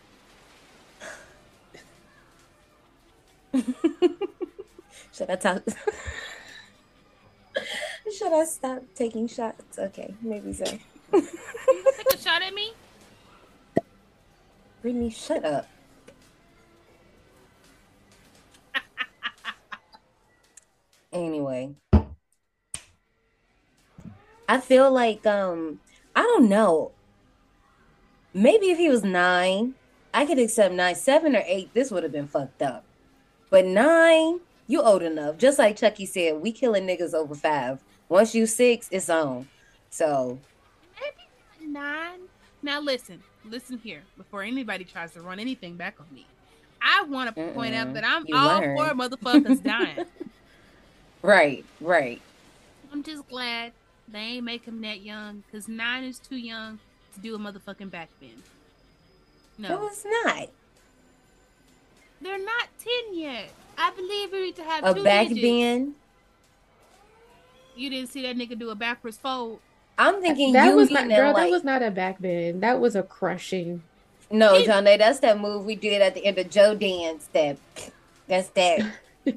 Should 5.13 5.29
I 5.29 5.35
talk? 5.35 5.63
Should 8.17 8.33
I 8.33 8.45
stop 8.45 8.83
taking 8.95 9.27
shots? 9.27 9.77
Okay, 9.77 10.13
maybe 10.21 10.53
so. 10.53 10.65
You 11.13 11.21
take 11.97 12.13
a 12.13 12.17
shot 12.17 12.41
at 12.41 12.53
me? 12.53 12.73
Brittany, 14.81 15.09
shut 15.09 15.43
up. 15.43 15.67
anyway, 21.11 21.73
I 24.47 24.59
feel 24.59 24.91
like 24.91 25.25
um 25.25 25.79
I 26.15 26.21
don't 26.21 26.49
know. 26.49 26.91
Maybe 28.33 28.69
if 28.69 28.77
he 28.77 28.89
was 28.89 29.03
nine, 29.03 29.75
I 30.13 30.25
could 30.25 30.39
accept 30.39 30.73
nine, 30.73 30.95
seven 30.95 31.35
or 31.35 31.43
eight. 31.45 31.73
This 31.73 31.91
would 31.91 32.03
have 32.03 32.11
been 32.11 32.27
fucked 32.27 32.61
up. 32.61 32.83
But 33.49 33.65
nine, 33.65 34.39
you 34.67 34.81
old 34.81 35.01
enough. 35.01 35.37
Just 35.37 35.59
like 35.59 35.77
Chucky 35.77 36.05
said, 36.05 36.41
we 36.41 36.51
killing 36.51 36.85
niggas 36.85 37.13
over 37.13 37.35
five. 37.35 37.83
Once 38.09 38.35
you 38.35 38.45
six, 38.45 38.87
it's 38.91 39.09
on. 39.09 39.47
So 39.89 40.39
Maybe 40.99 41.71
nine. 41.71 42.19
Now 42.61 42.81
listen, 42.81 43.21
listen 43.45 43.77
here. 43.77 44.01
Before 44.17 44.43
anybody 44.43 44.83
tries 44.83 45.13
to 45.13 45.21
run 45.21 45.39
anything 45.39 45.75
back 45.75 45.95
on 45.99 46.07
me, 46.13 46.25
I 46.81 47.03
want 47.03 47.35
to 47.35 47.51
point 47.53 47.75
out 47.75 47.93
that 47.93 48.03
I'm 48.03 48.25
You 48.27 48.35
all 48.35 48.61
for 48.61 48.93
motherfuckers 48.93 49.63
dying. 49.63 50.05
right, 51.21 51.65
right. 51.81 52.21
I'm 52.91 53.03
just 53.03 53.27
glad 53.27 53.73
they 54.07 54.19
ain't 54.19 54.43
make 54.45 54.65
him 54.65 54.81
that 54.81 55.01
young 55.01 55.43
because 55.45 55.67
nine 55.67 56.03
is 56.03 56.19
too 56.19 56.37
young 56.37 56.79
to 57.13 57.19
do 57.19 57.35
a 57.35 57.37
motherfucking 57.39 57.89
backbend. 57.89 58.39
No, 59.57 59.69
No, 59.69 59.87
it's 59.87 60.05
not. 60.05 60.49
they're 62.21 62.43
not 62.43 62.67
ten 62.79 63.13
yet. 63.17 63.49
I 63.77 63.91
believe 63.91 64.31
we 64.31 64.41
need 64.47 64.55
to 64.57 64.63
have 64.63 64.83
A 64.83 64.93
two 64.93 65.03
back 65.03 65.27
digits. 65.27 65.41
bend. 65.41 65.95
You 67.75 67.89
didn't 67.89 68.09
see 68.09 68.23
that 68.23 68.35
nigga 68.35 68.57
do 68.57 68.69
a 68.71 68.75
backwards 68.75 69.17
fold. 69.17 69.59
I'm 69.99 70.21
thinking 70.21 70.53
That 70.53 70.69
you 70.69 70.75
was 70.75 70.89
not, 70.91 71.07
girl. 71.09 71.33
like, 71.33 71.45
That 71.45 71.51
was 71.51 71.63
not 71.63 71.81
a 71.83 71.91
back 71.91 72.19
bend. 72.21 72.61
That 72.63 72.79
was 72.79 72.95
a 72.95 73.03
crushing. 73.03 73.81
no, 74.31 74.55
He- 74.55 74.65
John. 74.65 74.83
That's 74.83 75.19
that 75.19 75.39
move 75.39 75.65
we 75.65 75.75
did 75.75 76.01
at 76.01 76.13
the 76.15 76.25
end 76.25 76.37
of 76.37 76.49
Joe 76.49 76.75
Dance. 76.75 77.27
That 77.33 77.57
that's 78.27 78.49
that. 78.49 78.79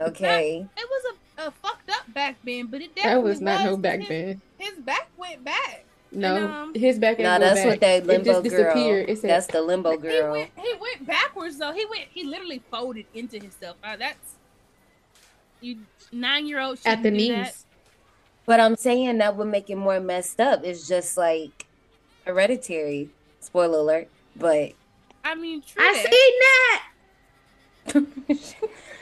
Okay. 0.00 0.66
It 0.76 0.88
was 0.90 1.02
a, 1.12 1.14
a 1.38 1.50
fucked 1.50 1.88
up 1.90 2.12
back 2.12 2.36
bend, 2.44 2.70
but 2.70 2.82
it 2.82 2.94
That 2.96 3.02
definitely 3.04 3.30
was 3.30 3.40
not 3.40 3.64
no 3.64 3.76
back 3.76 4.00
his, 4.00 4.08
bend. 4.08 4.40
His 4.58 4.78
back 4.80 5.08
went 5.16 5.44
back. 5.44 5.84
No, 6.10 6.36
And, 6.36 6.44
um, 6.46 6.74
his 6.74 6.98
back. 6.98 7.18
No, 7.18 7.38
that's 7.38 7.60
back. 7.60 7.66
what 7.66 7.80
that 7.80 8.02
It 8.02 8.06
limbo 8.06 8.24
just 8.42 8.42
girl. 8.54 8.64
disappeared. 8.64 9.08
It 9.10 9.18
said, 9.18 9.30
That's 9.30 9.46
the 9.46 9.60
limbo 9.62 9.92
He 9.92 9.96
girl. 9.98 10.32
went 10.32 10.50
he 10.56 10.74
went 10.80 11.06
backwards 11.06 11.58
though. 11.58 11.72
He 11.72 11.84
went 11.86 12.02
he 12.10 12.24
literally 12.24 12.62
folded 12.70 13.06
into 13.14 13.38
himself. 13.38 13.76
Uh, 13.84 13.96
that's 13.96 14.34
you 15.60 15.78
nine 16.12 16.46
year 16.46 16.60
old 16.60 16.78
at 16.86 17.02
the 17.02 17.10
knees. 17.10 17.28
That. 17.30 17.54
But 18.46 18.60
I'm 18.60 18.76
saying 18.76 19.18
that 19.18 19.36
would 19.36 19.48
make 19.48 19.68
it 19.68 19.76
more 19.76 20.00
messed 20.00 20.40
up. 20.40 20.64
It's 20.64 20.88
just 20.88 21.16
like 21.18 21.66
hereditary. 22.24 23.10
Spoiler 23.40 23.78
alert. 23.78 24.08
But 24.34 24.72
I 25.24 25.34
mean, 25.34 25.60
true. 25.62 25.82
I 25.84 25.92
that. 27.84 27.94
seen 27.94 28.06
that. 28.30 28.68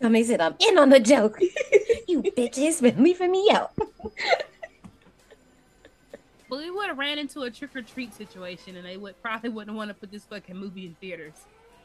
Tommy 0.00 0.22
said, 0.24 0.40
I'm 0.40 0.54
in 0.60 0.78
on 0.78 0.90
the 0.90 1.00
joke. 1.00 1.38
you 2.08 2.22
bitches 2.22 2.80
been 2.80 3.02
leaving 3.02 3.32
me 3.32 3.50
out. 3.52 3.72
But 6.48 6.60
we 6.60 6.70
would 6.70 6.86
have 6.88 6.98
ran 6.98 7.18
into 7.18 7.42
a 7.42 7.50
trick 7.50 7.76
or 7.76 7.82
treat 7.82 8.14
situation, 8.14 8.76
and 8.76 8.86
they 8.86 8.96
would 8.96 9.20
probably 9.20 9.50
wouldn't 9.50 9.76
want 9.76 9.88
to 9.88 9.94
put 9.94 10.10
this 10.10 10.24
fucking 10.24 10.56
movie 10.56 10.86
in 10.86 10.94
theaters. 11.00 11.34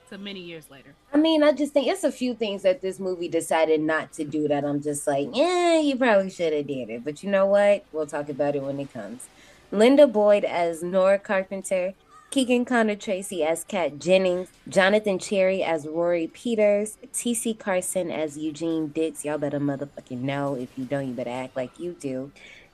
So 0.09 0.17
many 0.17 0.41
years 0.41 0.69
later. 0.69 0.93
I 1.13 1.17
mean, 1.17 1.43
I 1.43 1.53
just 1.53 1.73
think 1.73 1.87
it's 1.87 2.03
a 2.03 2.11
few 2.11 2.35
things 2.35 2.61
that 2.63 2.81
this 2.81 2.99
movie 2.99 3.29
decided 3.29 3.81
not 3.81 4.13
to 4.13 4.23
do 4.23 4.47
that 4.47 4.63
I'm 4.63 4.81
just 4.81 5.07
like, 5.07 5.29
yeah, 5.33 5.79
you 5.79 5.95
probably 5.95 6.29
should 6.29 6.53
have 6.53 6.67
did 6.67 6.89
it. 6.89 7.03
But 7.03 7.23
you 7.23 7.31
know 7.31 7.47
what? 7.47 7.85
We'll 7.91 8.05
talk 8.05 8.29
about 8.29 8.55
it 8.55 8.61
when 8.61 8.79
it 8.79 8.93
comes. 8.93 9.27
Lynda 9.71 10.11
Boyd 10.11 10.43
as 10.43 10.83
Nora 10.83 11.17
Carpenter, 11.17 11.93
Keegan 12.33 12.65
Connor 12.65 12.95
Tracy 12.95 13.43
as 13.43 13.63
Kat 13.63 13.99
Jennings, 13.99 14.49
Jonathan 14.67 15.19
Cherry 15.19 15.61
as 15.61 15.85
Rory 15.85 16.25
Peters, 16.25 16.97
TC 17.13 17.59
Carson 17.59 18.09
as 18.09 18.39
Eugene 18.39 18.87
Dix. 18.87 19.23
Y'all 19.23 19.37
better 19.37 19.59
motherfucking 19.59 20.19
know. 20.19 20.55
If 20.55 20.75
you 20.75 20.85
don't, 20.85 21.09
you 21.09 21.13
better 21.13 21.29
act 21.29 21.55
like 21.55 21.79
you 21.79 21.91
do. 21.91 22.31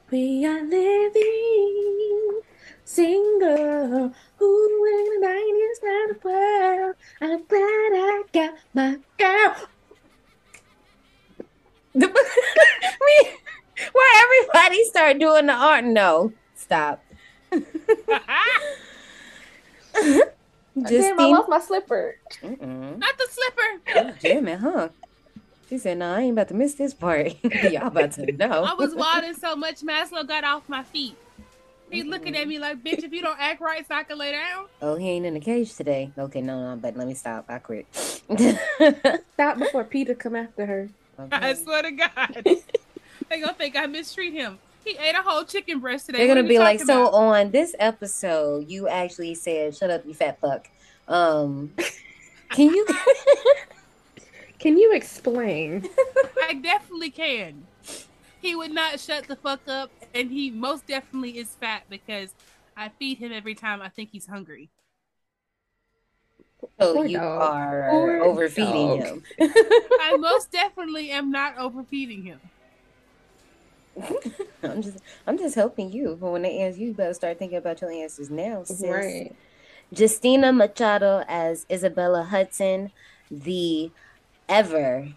We 0.09 0.45
are 0.45 0.63
living 0.63 2.39
single. 2.85 4.13
Who 4.37 4.85
in 4.85 5.05
the 5.05 5.27
nineties 5.27 5.79
round 5.83 6.15
the 6.15 6.19
world? 6.23 6.95
I'm 7.19 7.43
glad 7.43 7.59
I 7.59 8.23
got 8.31 8.53
my 8.73 8.97
girl. 9.17 9.55
Where 13.91 14.23
everybody 14.23 14.85
start 14.85 15.19
doing 15.19 15.47
the 15.47 15.53
art. 15.53 15.83
No, 15.83 16.31
stop. 16.55 17.03
Damn, 19.93 21.19
I 21.19 21.25
lost 21.25 21.49
my 21.49 21.60
slipper. 21.60 22.15
Mm-mm. 22.41 22.97
Not 22.97 23.17
the 23.17 23.28
slipper. 23.30 24.15
Damn 24.21 24.47
it, 24.47 24.60
huh? 24.60 24.89
She 25.69 25.78
said, 25.78 25.99
"No, 25.99 26.13
I 26.13 26.21
ain't 26.21 26.34
about 26.34 26.47
to 26.47 26.54
miss 26.56 26.75
this 26.75 26.93
part. 26.93 27.36
Y'all 27.43 27.88
about 27.88 28.13
to 28.13 28.32
know." 28.32 28.63
I 28.63 28.73
was 28.73 28.95
wilding 28.95 29.36
so 29.36 29.56
much, 29.56 29.82
Maslow 29.82 30.28
got 30.28 30.43
off 30.43 30.67
my 30.67 30.84
feet. 30.84 31.15
He's 31.91 32.06
looking 32.06 32.38
at 32.38 32.47
me 32.47 32.60
like, 32.60 32.84
bitch, 32.84 33.04
if 33.04 33.12
you 33.12 33.21
don't 33.21 33.39
act 33.39 33.62
right, 33.62 33.88
so 33.88 33.95
I 33.95 34.04
can 34.04 34.17
lay 34.17 34.32
down. 34.32 34.65
oh, 34.82 34.95
he 34.95 35.10
ain't 35.10 35.25
in 35.25 35.34
the 35.34 35.39
cage 35.39 35.73
today. 35.75 36.12
Okay, 36.17 36.41
no, 36.41 36.75
no, 36.75 36.80
but 36.80 36.95
let 36.95 37.08
me 37.08 37.15
stop. 37.15 37.45
I 37.49 37.58
quit. 37.58 37.88
Stop 39.34 39.58
before 39.58 39.84
Peter 39.86 40.13
come 40.13 40.36
after 40.36 40.65
her. 40.67 40.89
I 41.32 41.54
swear 41.56 41.82
to 41.82 41.91
God. 41.91 42.43
they 43.30 43.39
gonna 43.39 43.54
think 43.54 43.75
I 43.75 43.88
mistreat 43.88 44.34
him. 44.34 44.60
He 44.85 44.91
ate 44.97 45.15
a 45.15 45.21
whole 45.21 45.43
chicken 45.43 45.79
breast 45.79 46.05
today. 46.07 46.19
They're 46.19 46.35
gonna 46.35 46.47
be 46.47 46.57
like, 46.59 46.77
talking 46.79 46.87
so 46.87 47.07
about?" 47.07 47.13
on 47.17 47.51
this 47.51 47.75
episode, 47.79 48.69
you 48.69 48.87
actually 48.87 49.35
said, 49.35 49.75
"Shut 49.75 49.89
up, 49.89 50.05
you 50.05 50.13
fat 50.13 50.39
fuck." 50.39 50.67
Um, 51.07 51.73
can 52.51 52.69
you? 52.73 52.85
Can 54.59 54.77
you 54.77 54.91
explain? 54.91 55.87
I 56.43 56.53
definitely 56.55 57.11
can. 57.11 57.65
He 58.41 58.55
would 58.57 58.73
not 58.73 58.99
shut 58.99 59.25
the 59.25 59.37
fuck 59.37 59.61
up, 59.69 59.89
and 60.13 60.29
he 60.29 60.51
most 60.51 60.85
definitely 60.85 61.37
is 61.37 61.47
fat 61.47 61.83
because 61.89 62.33
I 62.75 62.89
feed 62.89 63.19
him 63.19 63.31
every 63.31 63.55
time 63.55 63.81
I 63.81 63.87
think 63.87 64.09
he's 64.11 64.25
hungry. 64.27 64.69
so 66.77 66.93
Poor 66.93 67.05
you 67.05 67.19
dog. 67.19 67.41
are 67.41 67.87
Poor 67.89 68.21
overfeeding 68.21 68.99
dog. 68.99 68.99
him. 68.99 69.23
I 69.39 70.17
most 70.19 70.51
definitely 70.51 71.09
am 71.11 71.31
not 71.31 71.57
overfeeding 71.57 72.23
him. 72.23 72.41
I'm 74.63 74.81
just, 74.81 74.97
I'm 75.27 75.38
just 75.38 75.55
helping 75.55 75.91
you. 75.91 76.17
But 76.19 76.31
when 76.31 76.41
they 76.41 76.59
answer 76.59 76.79
you, 76.79 76.88
you 76.88 76.93
better 76.93 77.13
start 77.13 77.39
thinking 77.39 77.57
about 77.57 77.81
your 77.81 77.91
answers 77.91 78.29
now, 78.29 78.63
sis. 78.63 78.83
Right. 78.83 79.35
Justina 79.95 80.53
Machado 80.53 81.23
as 81.27 81.65
Isabella 81.69 82.23
Hudson, 82.23 82.91
the 83.31 83.91
ever 84.47 85.09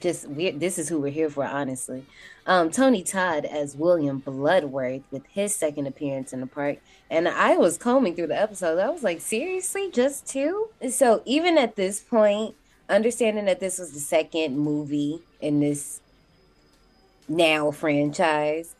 just 0.00 0.28
we 0.28 0.50
this 0.50 0.78
is 0.78 0.88
who 0.88 1.00
we're 1.00 1.12
here 1.12 1.30
for, 1.30 1.44
honestly. 1.44 2.04
Um, 2.46 2.70
Tony 2.70 3.02
Todd 3.02 3.44
as 3.44 3.76
William 3.76 4.18
Bloodworth 4.18 5.02
with 5.10 5.24
his 5.26 5.54
second 5.54 5.86
appearance 5.86 6.32
in 6.32 6.40
the 6.40 6.46
park. 6.46 6.78
And 7.10 7.28
I 7.28 7.56
was 7.56 7.78
combing 7.78 8.14
through 8.14 8.26
the 8.26 8.40
episode. 8.40 8.78
I 8.78 8.90
was 8.90 9.02
like, 9.02 9.20
seriously, 9.20 9.90
just 9.90 10.26
two? 10.26 10.68
So 10.90 11.22
even 11.24 11.56
at 11.56 11.76
this 11.76 12.00
point, 12.00 12.54
understanding 12.88 13.46
that 13.46 13.60
this 13.60 13.78
was 13.78 13.92
the 13.92 14.00
second 14.00 14.58
movie 14.58 15.22
in 15.40 15.60
this 15.60 16.00
now 17.28 17.70
franchise, 17.70 18.74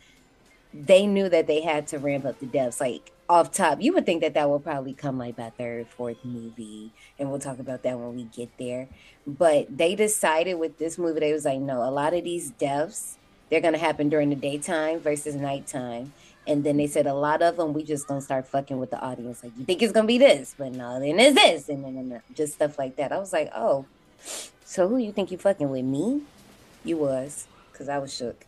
they 0.73 1.07
knew 1.07 1.29
that 1.29 1.47
they 1.47 1.63
had 1.63 1.87
to 1.89 1.99
ramp 1.99 2.25
up 2.25 2.41
the 2.41 2.47
depths. 2.47 2.81
Like 2.81 3.13
off 3.29 3.53
top, 3.53 3.81
you 3.81 3.93
would 3.95 4.07
think 4.07 4.21
that 4.23 4.35
that 4.35 4.49
will 4.49 4.61
probably 4.61 4.93
come 4.93 5.19
like 5.19 5.37
by 5.37 5.51
third, 5.51 5.87
fourth 5.89 6.25
movie, 6.25 6.93
and 7.19 7.31
we'll 7.31 7.41
talk 7.41 7.59
about 7.59 7.83
that 7.83 7.99
when 7.99 8.15
we 8.15 8.25
get 8.25 8.51
there. 8.59 8.89
But 9.27 9.77
they 9.77 9.95
decided 9.95 10.55
with 10.55 10.79
this 10.79 10.99
movie, 10.99 11.21
they 11.21 11.33
was 11.33 11.45
like, 11.45 11.61
no, 11.61 11.83
a 11.83 11.91
lot 11.91 12.15
of 12.15 12.25
these 12.25 12.51
deaths 12.51 13.19
they're 13.51 13.61
gonna 13.61 13.79
happen 13.79 14.09
during 14.09 14.31
the 14.31 14.37
daytime 14.37 15.01
versus 15.01 15.35
nighttime. 15.35 16.13
And 16.47 16.65
then 16.65 16.77
they 16.77 16.87
said 16.87 17.07
a 17.07 17.15
lot 17.15 17.41
of 17.41 17.57
them, 17.57 17.73
we 17.73 17.83
just 17.83 18.07
gonna 18.07 18.21
start 18.21 18.47
fucking 18.47 18.79
with 18.79 18.91
the 18.91 19.01
audience. 19.01 19.43
Like 19.43 19.53
you 19.57 19.65
think 19.65 19.83
it's 19.83 19.93
gonna 19.93 20.07
be 20.07 20.19
this, 20.19 20.55
but 20.59 20.73
no, 20.73 20.99
then 21.01 21.19
it's 21.21 21.35
this, 21.35 21.69
and 21.69 21.85
then 21.85 22.21
just 22.35 22.55
stuff 22.55 22.79
like 22.79 22.97
that. 22.97 23.13
I 23.13 23.19
was 23.19 23.33
like, 23.33 23.51
oh, 23.55 23.87
so 24.65 24.89
who 24.89 24.97
you 24.97 25.13
think 25.13 25.31
you 25.31 25.39
fucking 25.39 25.71
with 25.71 25.85
me? 25.85 26.23
You 26.85 26.99
was, 26.99 27.47
cause 27.75 27.89
I 27.89 27.99
was 27.99 28.15
shook. 28.15 28.47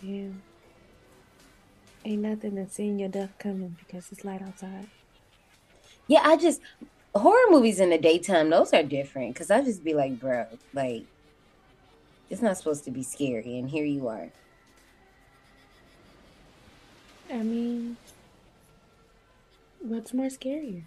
Damn. 0.00 0.42
Ain't 2.04 2.22
nothing 2.22 2.54
than 2.56 2.70
seeing 2.70 2.98
your 2.98 3.08
death 3.08 3.32
coming 3.38 3.76
because 3.78 4.12
it's 4.12 4.24
light 4.24 4.42
outside. 4.42 4.88
Yeah, 6.06 6.20
I 6.22 6.36
just 6.36 6.60
horror 7.14 7.50
movies 7.50 7.80
in 7.80 7.90
the 7.90 7.98
daytime, 7.98 8.50
those 8.50 8.72
are 8.72 8.82
different. 8.82 9.34
Cause 9.34 9.50
I 9.50 9.62
just 9.62 9.82
be 9.82 9.94
like, 9.94 10.20
bro, 10.20 10.46
like 10.74 11.04
it's 12.30 12.42
not 12.42 12.56
supposed 12.56 12.84
to 12.84 12.90
be 12.90 13.02
scary, 13.02 13.58
and 13.58 13.68
here 13.68 13.84
you 13.84 14.08
are. 14.08 14.30
I 17.32 17.38
mean, 17.38 17.96
what's 19.80 20.12
more 20.12 20.26
scarier? 20.26 20.84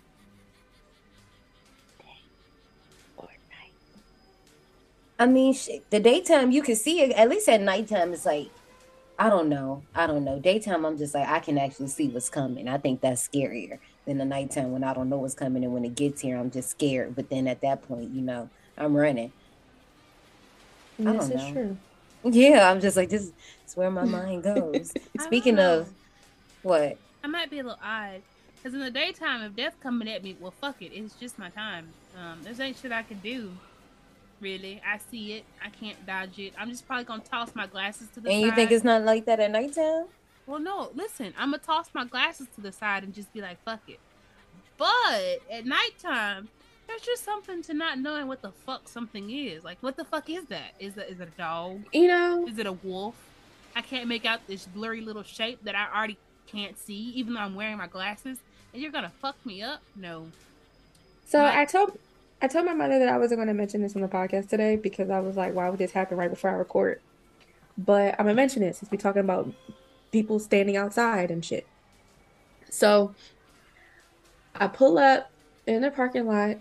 I 5.19 5.25
mean, 5.25 5.53
shit, 5.53 5.89
the 5.89 5.99
daytime 5.99 6.51
you 6.51 6.61
can 6.61 6.75
see 6.75 7.01
it. 7.01 7.11
At 7.11 7.29
least 7.29 7.49
at 7.49 7.61
nighttime, 7.61 8.13
it's 8.13 8.25
like, 8.25 8.49
I 9.17 9.29
don't 9.29 9.49
know, 9.49 9.83
I 9.95 10.05
don't 10.05 10.23
know. 10.23 10.39
Daytime, 10.39 10.85
I'm 10.85 10.97
just 10.97 11.15
like, 11.15 11.27
I 11.27 11.39
can 11.39 11.57
actually 11.57 11.87
see 11.87 12.07
what's 12.09 12.29
coming. 12.29 12.67
I 12.67 12.77
think 12.77 13.01
that's 13.01 13.27
scarier 13.27 13.79
than 14.05 14.19
the 14.19 14.25
nighttime 14.25 14.71
when 14.71 14.83
I 14.83 14.93
don't 14.93 15.09
know 15.09 15.17
what's 15.17 15.33
coming, 15.33 15.63
and 15.63 15.73
when 15.73 15.85
it 15.85 15.95
gets 15.95 16.21
here, 16.21 16.37
I'm 16.37 16.51
just 16.51 16.69
scared. 16.69 17.15
But 17.15 17.29
then 17.29 17.47
at 17.47 17.61
that 17.61 17.87
point, 17.87 18.11
you 18.11 18.21
know, 18.21 18.49
I'm 18.77 18.95
running. 18.95 19.31
I 20.99 21.03
don't 21.03 21.17
is 21.17 21.29
know. 21.29 21.51
true. 21.51 21.77
Yeah, 22.23 22.69
I'm 22.69 22.79
just 22.79 22.97
like, 22.97 23.09
this 23.09 23.31
is 23.67 23.75
where 23.75 23.89
my 23.89 24.03
mind 24.05 24.43
goes. 24.43 24.93
Speaking 25.19 25.59
of 25.59 25.89
what, 26.61 26.97
I 27.23 27.27
might 27.27 27.49
be 27.49 27.59
a 27.59 27.63
little 27.63 27.79
odd. 27.83 28.21
Because 28.55 28.73
in 28.73 28.79
the 28.79 28.91
daytime, 28.91 29.41
if 29.43 29.55
death 29.55 29.75
coming 29.81 30.09
at 30.09 30.23
me, 30.23 30.35
well, 30.39 30.53
fuck 30.59 30.81
it. 30.81 30.91
It's 30.93 31.13
just 31.15 31.37
my 31.39 31.49
time. 31.49 31.87
Um, 32.17 32.39
there's 32.43 32.59
ain't 32.59 32.77
shit 32.77 32.91
I 32.91 33.03
can 33.03 33.19
do. 33.19 33.51
Really. 34.39 34.81
I 34.85 34.99
see 35.11 35.33
it. 35.33 35.45
I 35.63 35.69
can't 35.69 36.05
dodge 36.05 36.37
it. 36.39 36.53
I'm 36.57 36.69
just 36.69 36.85
probably 36.87 37.05
to 37.05 37.29
toss 37.29 37.55
my 37.55 37.65
glasses 37.67 38.07
to 38.13 38.19
the 38.19 38.29
and 38.29 38.41
side. 38.41 38.45
you 38.45 38.51
think 38.53 38.71
it's 38.71 38.83
not 38.83 39.01
like 39.03 39.25
that 39.25 39.39
at 39.39 39.51
nighttime? 39.51 40.05
Well, 40.45 40.59
no, 40.59 40.91
listen, 40.95 41.33
I'm 41.37 41.51
gonna 41.51 41.57
toss 41.57 41.89
my 41.93 42.05
glasses 42.05 42.47
to 42.55 42.61
the 42.61 42.71
side 42.71 43.03
and 43.03 43.13
just 43.13 43.33
be 43.33 43.41
like, 43.41 43.61
fuck 43.65 43.81
it. 43.87 43.99
But 44.77 45.41
at 45.51 45.65
nighttime, 45.65 46.49
there's 46.87 47.01
just 47.01 47.25
something 47.25 47.61
to 47.63 47.73
not 47.73 47.99
knowing 47.99 48.27
what 48.27 48.41
the 48.41 48.51
fuck 48.51 48.87
something 48.87 49.29
is. 49.29 49.63
Like, 49.63 49.77
what 49.81 49.97
the 49.97 50.05
fuck 50.05 50.29
is 50.29 50.45
that? 50.45 50.73
Is 50.79 50.93
that 50.93 51.09
is 51.09 51.19
it 51.19 51.29
a 51.35 51.37
dog? 51.37 51.81
You 51.91 52.07
know, 52.07 52.47
Is 52.47 52.57
it 52.59 52.67
a 52.67 52.71
wolf? 52.73 53.15
I 53.75 53.81
can't 53.81 54.07
make 54.07 54.25
out 54.25 54.45
this 54.47 54.65
blurry 54.67 55.01
little 55.01 55.23
shape 55.23 55.63
that 55.63 55.75
I 55.75 55.87
already 55.95 56.17
can't 56.47 56.77
see, 56.77 57.11
even 57.15 57.33
though 57.33 57.41
I'm 57.41 57.55
wearing 57.55 57.77
my 57.77 57.87
glasses. 57.87 58.37
and 58.73 58.81
you're 58.81 58.91
gonna 58.91 59.11
fuck 59.21 59.35
me 59.45 59.61
up? 59.61 59.81
No. 59.95 60.27
So. 61.25 61.43
I 61.43 61.65
told 61.65 61.97
I 62.41 62.47
told 62.47 62.65
my 62.65 62.73
mother 62.73 62.99
that 62.99 63.09
I 63.09 63.17
wasn't 63.17 63.39
going 63.39 63.47
to 63.47 63.53
mention 63.53 63.81
this 63.81 63.95
on 63.95 64.01
the 64.01 64.07
podcast 64.07 64.49
today 64.49 64.75
because 64.75 65.09
I 65.09 65.19
was 65.19 65.35
like, 65.35 65.55
why 65.55 65.69
would 65.69 65.79
this 65.79 65.91
happen 65.91 66.17
right 66.17 66.29
before 66.29 66.51
I 66.51 66.53
record? 66.53 67.01
But 67.77 68.15
I'm 68.17 68.25
gonna 68.25 68.33
mention 68.33 68.63
it 68.63 68.75
since 68.75 68.91
we're 68.91 68.97
talking 68.97 69.19
about 69.19 69.51
people 70.11 70.39
standing 70.39 70.75
outside 70.75 71.29
and 71.29 71.45
shit. 71.45 71.67
So 72.69 73.13
I 74.55 74.67
pull 74.67 74.97
up 74.97 75.29
in 75.67 75.81
the 75.81 75.91
parking 75.91 76.25
lot. 76.25 76.57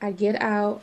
I 0.00 0.12
get 0.12 0.40
out. 0.40 0.82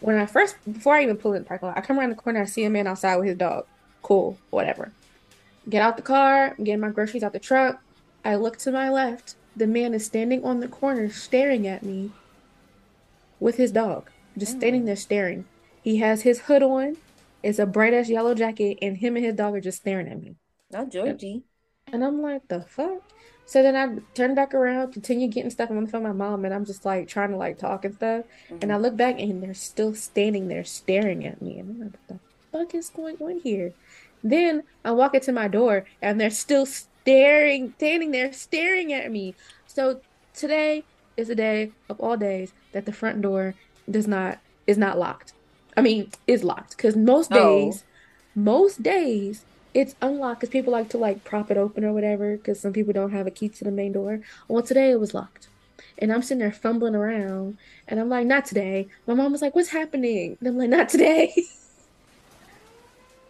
When 0.00 0.16
I 0.16 0.26
first, 0.26 0.56
before 0.70 0.94
I 0.94 1.02
even 1.02 1.16
pull 1.16 1.34
in 1.34 1.42
the 1.42 1.48
parking 1.48 1.68
lot, 1.68 1.76
I 1.76 1.80
come 1.82 1.98
around 1.98 2.10
the 2.10 2.16
corner. 2.16 2.40
I 2.40 2.44
see 2.46 2.64
a 2.64 2.70
man 2.70 2.86
outside 2.86 3.16
with 3.16 3.26
his 3.26 3.36
dog. 3.36 3.66
Cool, 4.02 4.38
whatever. 4.50 4.92
Get 5.68 5.82
out 5.82 5.96
the 5.96 6.02
car. 6.02 6.54
Getting 6.56 6.80
my 6.80 6.90
groceries 6.90 7.22
out 7.22 7.32
the 7.32 7.38
truck. 7.38 7.82
I 8.24 8.36
look 8.36 8.56
to 8.58 8.72
my 8.72 8.88
left. 8.88 9.34
The 9.56 9.66
man 9.66 9.92
is 9.92 10.06
standing 10.06 10.44
on 10.44 10.60
the 10.60 10.68
corner 10.68 11.10
staring 11.10 11.66
at 11.66 11.82
me 11.82 12.12
with 13.40 13.56
his 13.56 13.72
dog. 13.72 14.10
Just 14.36 14.56
standing 14.56 14.84
there 14.84 14.96
staring. 14.96 15.44
He 15.82 15.98
has 15.98 16.22
his 16.22 16.40
hood 16.42 16.62
on. 16.62 16.96
It's 17.42 17.58
a 17.58 17.66
bright 17.66 17.94
ass 17.94 18.08
yellow 18.08 18.34
jacket, 18.34 18.78
and 18.82 18.96
him 18.96 19.16
and 19.16 19.24
his 19.24 19.34
dog 19.34 19.54
are 19.54 19.60
just 19.60 19.78
staring 19.78 20.08
at 20.08 20.20
me. 20.20 20.36
Not 20.70 20.90
Georgie. 20.90 21.44
And 21.92 22.04
I'm 22.04 22.20
like, 22.20 22.46
the 22.48 22.62
fuck? 22.62 23.02
So 23.46 23.62
then 23.62 23.76
I 23.76 24.02
turn 24.14 24.34
back 24.34 24.52
around, 24.52 24.92
continue 24.92 25.26
getting 25.26 25.50
stuff. 25.50 25.70
and 25.70 25.78
I'm 25.78 25.84
on 25.84 25.84
the 25.86 25.90
phone 25.90 26.02
with 26.02 26.14
my 26.14 26.28
mom, 26.28 26.44
and 26.44 26.52
I'm 26.52 26.66
just 26.66 26.84
like 26.84 27.08
trying 27.08 27.30
to 27.30 27.36
like 27.36 27.58
talk 27.58 27.84
and 27.84 27.94
stuff. 27.94 28.26
And 28.50 28.64
I 28.64 28.74
mm-hmm. 28.74 28.82
look 28.82 28.96
back, 28.96 29.18
and 29.18 29.42
they're 29.42 29.54
still 29.54 29.94
standing 29.94 30.48
there 30.48 30.64
staring 30.64 31.24
at 31.24 31.40
me. 31.40 31.58
And 31.58 31.70
I'm 31.70 31.80
like, 31.80 31.92
what 31.92 32.08
the 32.08 32.18
fuck 32.52 32.74
is 32.74 32.90
going 32.90 33.16
on 33.20 33.40
here? 33.42 33.72
Then 34.22 34.64
I 34.84 34.90
walk 34.90 35.14
into 35.14 35.32
my 35.32 35.48
door, 35.48 35.86
and 36.02 36.20
they're 36.20 36.30
still 36.30 36.66
staring, 36.66 37.72
standing 37.78 38.10
there 38.10 38.32
staring 38.32 38.92
at 38.92 39.10
me. 39.10 39.34
So 39.66 40.00
today 40.34 40.84
is 41.18 41.28
a 41.28 41.34
day 41.34 41.72
of 41.90 42.00
all 42.00 42.16
days 42.16 42.52
that 42.72 42.86
the 42.86 42.92
front 42.92 43.20
door 43.20 43.54
does 43.90 44.06
not 44.06 44.38
is 44.66 44.78
not 44.78 44.98
locked. 44.98 45.32
I 45.76 45.80
mean, 45.82 46.10
is 46.26 46.44
locked 46.44 46.76
because 46.76 46.96
most 46.96 47.30
Oh. 47.32 47.34
days, 47.34 47.84
most 48.34 48.82
days 48.82 49.44
it's 49.74 49.94
unlocked 50.00 50.40
because 50.40 50.52
people 50.52 50.72
like 50.72 50.88
to 50.90 50.98
like 50.98 51.24
prop 51.24 51.50
it 51.50 51.56
open 51.56 51.84
or 51.84 51.92
whatever 51.92 52.36
because 52.36 52.60
some 52.60 52.72
people 52.72 52.92
don't 52.92 53.12
have 53.12 53.26
a 53.26 53.30
key 53.30 53.48
to 53.48 53.64
the 53.64 53.70
main 53.70 53.92
door. 53.92 54.20
Well, 54.48 54.62
today 54.62 54.90
it 54.90 55.00
was 55.00 55.12
locked. 55.12 55.48
And 55.98 56.12
I'm 56.12 56.22
sitting 56.22 56.38
there 56.38 56.52
fumbling 56.52 56.94
around 56.94 57.58
and 57.88 57.98
I'm 58.00 58.08
like, 58.08 58.26
not 58.26 58.44
today. 58.44 58.86
My 59.06 59.14
mom 59.14 59.32
was 59.32 59.42
like, 59.42 59.54
what's 59.56 59.68
happening? 59.70 60.36
And 60.40 60.48
I'm 60.48 60.56
like, 60.56 60.70
not 60.70 60.88
today. 60.88 61.34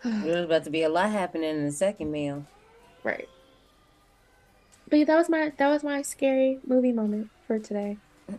There's 0.04 0.44
about 0.44 0.64
to 0.64 0.70
be 0.70 0.82
a 0.82 0.88
lot 0.88 1.10
happening 1.10 1.50
in 1.50 1.64
the 1.64 1.72
second 1.72 2.10
meal. 2.12 2.44
right. 3.02 3.28
But 4.88 5.00
yeah, 5.00 5.04
that 5.06 5.16
was 5.16 5.28
my 5.28 5.52
that 5.58 5.68
was 5.68 5.82
my 5.84 6.00
scary 6.02 6.60
movie 6.66 6.92
moment 6.92 7.28
for 7.48 7.58
today. 7.58 7.96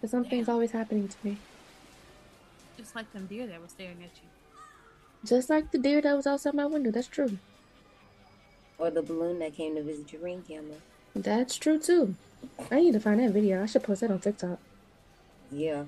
Because 0.00 0.12
something's 0.12 0.48
always 0.48 0.70
happening 0.70 1.08
to 1.08 1.16
me. 1.24 1.38
Just 2.76 2.94
like 2.94 3.12
them 3.12 3.26
deer 3.26 3.48
that 3.48 3.60
were 3.60 3.66
staring 3.66 3.96
at 4.04 4.10
you. 4.14 4.28
Just 5.24 5.50
like 5.50 5.72
the 5.72 5.78
deer 5.78 6.00
that 6.00 6.14
was 6.14 6.24
outside 6.24 6.54
my 6.54 6.66
window. 6.66 6.92
That's 6.92 7.08
true. 7.08 7.38
or 8.78 8.90
the 8.92 9.02
balloon 9.02 9.40
that 9.40 9.54
came 9.56 9.74
to 9.74 9.82
visit 9.82 10.12
your 10.12 10.22
ring 10.22 10.44
camera. 10.46 10.76
That's 11.16 11.56
true 11.56 11.80
too. 11.80 12.14
I 12.70 12.76
need 12.76 12.92
to 12.92 13.00
find 13.00 13.18
that 13.18 13.32
video. 13.32 13.60
I 13.60 13.66
should 13.66 13.82
post 13.82 14.02
that 14.02 14.10
on 14.12 14.20
TikTok. 14.20 14.60
Yeah. 15.50 15.86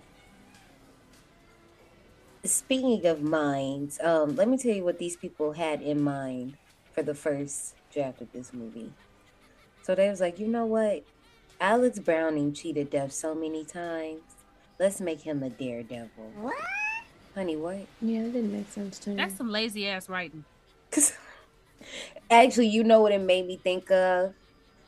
Speaking 2.42 3.06
of 3.06 3.22
minds, 3.22 4.00
um, 4.02 4.34
let 4.34 4.48
me 4.48 4.58
tell 4.58 4.74
you 4.74 4.82
what 4.82 4.98
these 4.98 5.14
people 5.16 5.52
had 5.52 5.82
in 5.82 6.02
mind 6.02 6.56
for 6.92 7.02
the 7.02 7.14
first 7.14 7.74
draft 7.92 8.20
of 8.20 8.32
this 8.32 8.52
movie. 8.52 8.92
So 9.82 9.94
they 9.94 10.08
was 10.08 10.20
like, 10.20 10.38
you 10.38 10.46
know 10.46 10.66
what? 10.66 11.04
Alex 11.60 11.98
Browning 11.98 12.52
cheated 12.52 12.90
death 12.90 13.12
so 13.12 13.34
many 13.34 13.64
times. 13.64 14.22
Let's 14.78 15.00
make 15.00 15.20
him 15.20 15.42
a 15.42 15.50
daredevil. 15.50 16.32
What? 16.40 16.54
Honey, 17.34 17.56
what? 17.56 17.86
Yeah, 18.00 18.22
that 18.22 18.32
didn't 18.32 18.52
make 18.52 18.70
sense 18.70 18.98
to 19.00 19.10
me. 19.10 19.16
That's 19.16 19.36
some 19.36 19.50
lazy 19.50 19.86
ass 19.88 20.08
writing. 20.08 20.44
Actually, 22.30 22.68
you 22.68 22.82
know 22.82 23.00
what 23.00 23.12
it 23.12 23.20
made 23.20 23.46
me 23.46 23.56
think 23.56 23.90
of? 23.90 24.34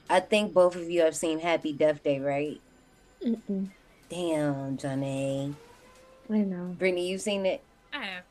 I 0.08 0.20
think 0.20 0.54
both 0.54 0.76
of 0.76 0.90
you 0.90 1.02
have 1.02 1.14
seen 1.14 1.40
Happy 1.40 1.72
Death 1.72 2.02
Day, 2.02 2.20
right? 2.20 2.60
Mm-mm. 3.24 3.68
Damn, 4.08 4.76
Johnny. 4.76 5.54
I 6.30 6.38
know. 6.38 6.74
Brittany, 6.78 7.08
you 7.08 7.18
seen 7.18 7.46
it? 7.46 7.62
I 7.92 8.04
have. 8.04 8.24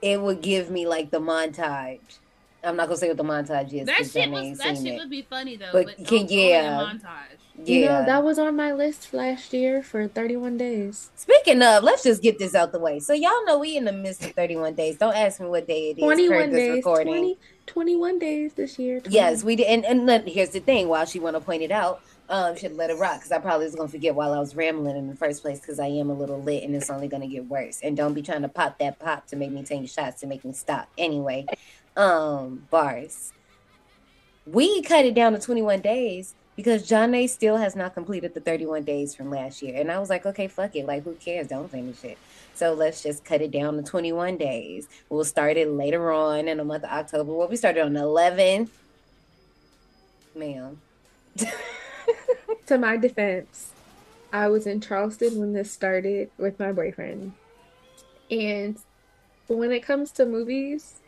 It 0.00 0.20
would 0.20 0.42
give 0.42 0.70
me 0.70 0.86
like 0.86 1.10
the 1.10 1.20
montage. 1.20 2.19
I'm 2.62 2.76
not 2.76 2.86
gonna 2.88 2.96
say 2.98 3.08
what 3.08 3.16
the 3.16 3.22
montage 3.24 3.72
is. 3.72 3.86
That 3.86 3.98
'cause 3.98 4.12
shit 4.12 4.30
was 4.30 4.58
that 4.58 4.76
shit 4.76 4.86
it. 4.86 4.98
would 4.98 5.10
be 5.10 5.22
funny 5.22 5.56
though. 5.56 5.70
But 5.72 5.86
But, 5.86 5.96
can- 5.96 6.04
don't- 6.04 6.22
only 6.30 6.42
in 6.44 6.48
yeah. 6.50 6.78
montage. 6.78 7.36
Yeah. 7.64 7.74
You 7.78 7.84
know, 7.86 8.04
that 8.06 8.24
was 8.24 8.38
on 8.38 8.56
my 8.56 8.72
list 8.72 9.12
last 9.12 9.52
year 9.52 9.82
for 9.82 10.06
31 10.08 10.56
days. 10.56 11.10
Speaking 11.16 11.60
of, 11.62 11.82
let's 11.82 12.02
just 12.02 12.22
get 12.22 12.38
this 12.38 12.54
out 12.54 12.72
the 12.72 12.78
way. 12.78 13.00
So 13.00 13.12
y'all 13.12 13.44
know 13.44 13.58
we 13.58 13.76
in 13.76 13.84
the 13.84 13.92
midst 13.92 14.24
of 14.24 14.32
31 14.32 14.74
days. 14.74 14.96
Don't 14.96 15.14
ask 15.14 15.40
me 15.40 15.46
what 15.46 15.66
day 15.66 15.90
it 15.90 15.98
is. 15.98 16.04
21 16.04 16.50
days. 16.50 16.76
recording. 16.76 17.06
20, 17.12 17.38
21 17.66 18.18
days 18.18 18.54
this 18.54 18.78
year. 18.78 19.00
20. 19.00 19.14
Yes, 19.14 19.44
we 19.44 19.56
did. 19.56 19.66
And, 19.66 19.84
and 19.84 20.06
let- 20.06 20.26
here's 20.26 20.50
the 20.50 20.60
thing. 20.60 20.88
While 20.88 21.04
she 21.04 21.18
want 21.18 21.36
to 21.36 21.40
point 21.40 21.62
it 21.62 21.70
out, 21.70 22.00
um, 22.30 22.56
should 22.56 22.76
let 22.76 22.90
it 22.90 22.94
rock 22.98 23.16
because 23.18 23.32
I 23.32 23.38
probably 23.40 23.66
was 23.66 23.74
gonna 23.74 23.88
forget 23.88 24.14
while 24.14 24.32
I 24.32 24.38
was 24.38 24.54
rambling 24.54 24.96
in 24.96 25.08
the 25.08 25.16
first 25.16 25.42
place 25.42 25.58
because 25.60 25.80
I 25.80 25.88
am 25.88 26.08
a 26.10 26.14
little 26.14 26.40
lit 26.40 26.62
and 26.62 26.74
it's 26.76 26.88
only 26.88 27.08
gonna 27.08 27.26
get 27.26 27.46
worse. 27.46 27.80
And 27.82 27.96
don't 27.96 28.14
be 28.14 28.22
trying 28.22 28.42
to 28.42 28.48
pop 28.48 28.78
that 28.78 29.00
pop 29.00 29.26
to 29.26 29.36
make 29.36 29.50
me 29.50 29.64
take 29.64 29.86
shots 29.88 30.20
to 30.20 30.28
make 30.28 30.44
me 30.44 30.52
stop. 30.52 30.88
Anyway, 30.96 31.44
um, 31.96 32.66
bars. 32.70 33.32
We 34.46 34.82
cut 34.82 35.04
it 35.04 35.14
down 35.14 35.32
to 35.32 35.38
21 35.38 35.80
days 35.80 36.34
because 36.56 36.88
Janae 36.88 37.28
still 37.28 37.56
has 37.56 37.76
not 37.76 37.94
completed 37.94 38.34
the 38.34 38.40
31 38.40 38.84
days 38.84 39.14
from 39.14 39.30
last 39.30 39.62
year. 39.62 39.80
And 39.80 39.90
I 39.90 39.98
was 39.98 40.10
like, 40.10 40.26
okay, 40.26 40.48
fuck 40.48 40.74
it. 40.74 40.86
Like, 40.86 41.04
who 41.04 41.14
cares? 41.14 41.48
Don't 41.48 41.70
finish 41.70 42.02
it. 42.04 42.18
So 42.54 42.74
let's 42.74 43.02
just 43.02 43.24
cut 43.24 43.40
it 43.40 43.50
down 43.50 43.76
to 43.76 43.82
21 43.82 44.36
days. 44.36 44.88
We'll 45.08 45.24
start 45.24 45.56
it 45.56 45.70
later 45.70 46.10
on 46.12 46.48
in 46.48 46.58
the 46.58 46.64
month 46.64 46.84
of 46.84 46.90
October. 46.90 47.32
Well, 47.32 47.48
we 47.48 47.56
started 47.56 47.84
on 47.84 47.92
the 47.92 48.00
11th. 48.00 48.68
Ma'am. 50.34 50.80
To 52.70 52.78
my 52.78 52.96
defense, 52.96 53.72
I 54.32 54.46
was 54.46 54.64
in 54.64 54.80
Charleston 54.80 55.40
when 55.40 55.54
this 55.54 55.72
started 55.72 56.30
with 56.38 56.60
my 56.60 56.70
boyfriend. 56.70 57.32
And 58.30 58.78
when 59.48 59.72
it 59.72 59.82
comes 59.82 60.12
to 60.12 60.24
movies, 60.24 61.00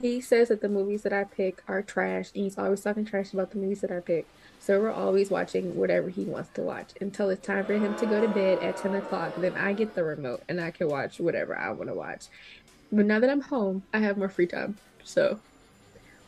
he 0.00 0.20
says 0.20 0.48
that 0.48 0.60
the 0.60 0.68
movies 0.68 1.02
that 1.02 1.12
I 1.12 1.24
pick 1.24 1.62
are 1.68 1.82
trash, 1.82 2.30
and 2.34 2.44
he's 2.44 2.58
always 2.58 2.82
talking 2.82 3.04
trash 3.04 3.32
about 3.32 3.50
the 3.50 3.58
movies 3.58 3.80
that 3.80 3.90
I 3.90 4.00
pick. 4.00 4.26
So 4.60 4.80
we're 4.80 4.90
always 4.90 5.30
watching 5.30 5.76
whatever 5.76 6.08
he 6.08 6.24
wants 6.24 6.50
to 6.54 6.62
watch 6.62 6.90
until 7.00 7.30
it's 7.30 7.46
time 7.46 7.64
for 7.64 7.74
him 7.74 7.94
to 7.96 8.06
go 8.06 8.20
to 8.20 8.26
bed 8.26 8.58
at 8.62 8.76
10 8.76 8.96
o'clock. 8.96 9.34
Then 9.36 9.54
I 9.54 9.72
get 9.72 9.94
the 9.94 10.02
remote 10.02 10.42
and 10.48 10.60
I 10.60 10.72
can 10.72 10.88
watch 10.88 11.20
whatever 11.20 11.56
I 11.56 11.70
want 11.70 11.88
to 11.88 11.94
watch. 11.94 12.26
But 12.90 13.06
now 13.06 13.20
that 13.20 13.30
I'm 13.30 13.42
home, 13.42 13.84
I 13.94 13.98
have 14.00 14.18
more 14.18 14.28
free 14.28 14.46
time. 14.48 14.76
So 15.04 15.38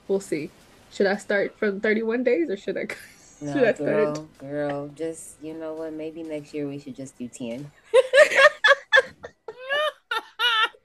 we'll 0.06 0.20
see. 0.20 0.50
Should 0.92 1.06
I 1.06 1.16
start 1.16 1.56
from 1.58 1.80
31 1.80 2.22
days 2.22 2.48
or 2.48 2.56
should 2.56 2.76
I? 2.76 2.86
No, 3.40 3.52
should 3.54 3.64
I 3.64 3.74
start 3.74 4.14
girl, 4.14 4.28
girl, 4.40 4.88
just, 4.94 5.34
you 5.42 5.54
know 5.54 5.74
what? 5.74 5.92
Maybe 5.92 6.22
next 6.22 6.54
year 6.54 6.66
we 6.68 6.78
should 6.78 6.94
just 6.94 7.18
do 7.18 7.26
10. 7.28 7.70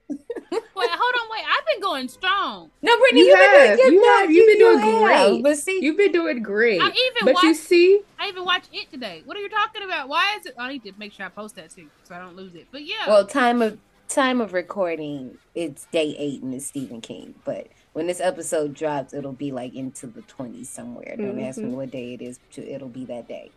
wait, 0.08 0.90
hold 0.90 1.14
on, 1.20 1.30
wait. 1.30 1.44
I've 1.46 1.66
been 1.66 1.80
going 1.94 2.08
strong. 2.08 2.70
No, 2.82 2.96
Brittany, 2.98 3.20
You 3.20 3.26
you've 3.28 3.38
been 3.38 3.50
have, 3.50 3.78
doing 3.78 3.92
you 3.94 4.00
good. 4.00 4.20
have, 4.20 4.30
you've 4.30 4.46
been 4.46 4.58
You 4.58 4.78
doing 4.80 4.80
have. 5.12 5.30
great. 5.30 5.42
But 5.42 5.58
see, 5.58 5.78
You've 5.80 5.96
been 5.96 6.12
doing 6.12 6.42
great. 6.42 6.80
I 6.80 6.86
even 6.88 7.32
But 7.32 7.42
you 7.42 7.54
see, 7.54 8.00
I 8.18 8.28
even 8.28 8.44
watched 8.44 8.70
it 8.72 8.90
today. 8.90 9.22
What 9.24 9.36
are 9.36 9.40
you 9.40 9.48
talking 9.48 9.82
about? 9.84 10.08
Why 10.08 10.36
is 10.40 10.46
it? 10.46 10.54
I 10.58 10.72
need 10.72 10.82
to 10.84 10.92
make 10.98 11.12
sure 11.12 11.26
I 11.26 11.28
post 11.28 11.56
that 11.56 11.70
too, 11.70 11.88
so 12.02 12.14
I 12.14 12.18
don't 12.18 12.36
lose 12.36 12.54
it. 12.54 12.68
But 12.72 12.84
yeah, 12.84 13.06
well, 13.06 13.26
time 13.26 13.62
of 13.62 13.78
time 14.08 14.40
of 14.40 14.52
recording, 14.52 15.38
it's 15.54 15.86
day 15.86 16.14
eight 16.18 16.42
and 16.42 16.52
it's 16.54 16.66
Stephen 16.66 17.00
King. 17.00 17.34
But 17.44 17.68
when 17.92 18.06
this 18.06 18.20
episode 18.20 18.74
drops, 18.74 19.14
it'll 19.14 19.32
be 19.32 19.52
like 19.52 19.74
into 19.74 20.06
the 20.06 20.22
20s 20.22 20.66
somewhere. 20.66 21.14
Don't 21.16 21.40
ask 21.40 21.58
me 21.58 21.64
Mhm. 21.70 21.76
what 21.76 21.90
day 21.90 22.14
it 22.14 22.22
is. 22.22 22.38
It'll 22.56 22.88
be 22.88 23.04
that 23.06 23.28
day. 23.28 23.50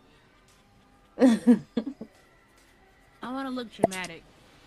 I 3.20 3.32
want 3.32 3.46
to 3.48 3.50
look 3.50 3.68
dramatic, 3.72 4.22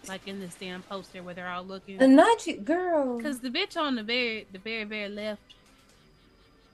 like 0.07 0.27
in 0.27 0.39
this 0.39 0.55
damn 0.55 0.81
poster 0.83 1.21
where 1.23 1.33
they're 1.33 1.49
all 1.49 1.63
looking. 1.63 1.97
Not 2.15 2.45
you, 2.47 2.57
girl. 2.57 3.17
Because 3.17 3.39
the 3.39 3.49
bitch 3.49 3.77
on 3.77 3.95
the 3.95 4.03
very, 4.03 4.47
the 4.51 4.59
very, 4.59 4.83
very 4.83 5.09
left, 5.09 5.41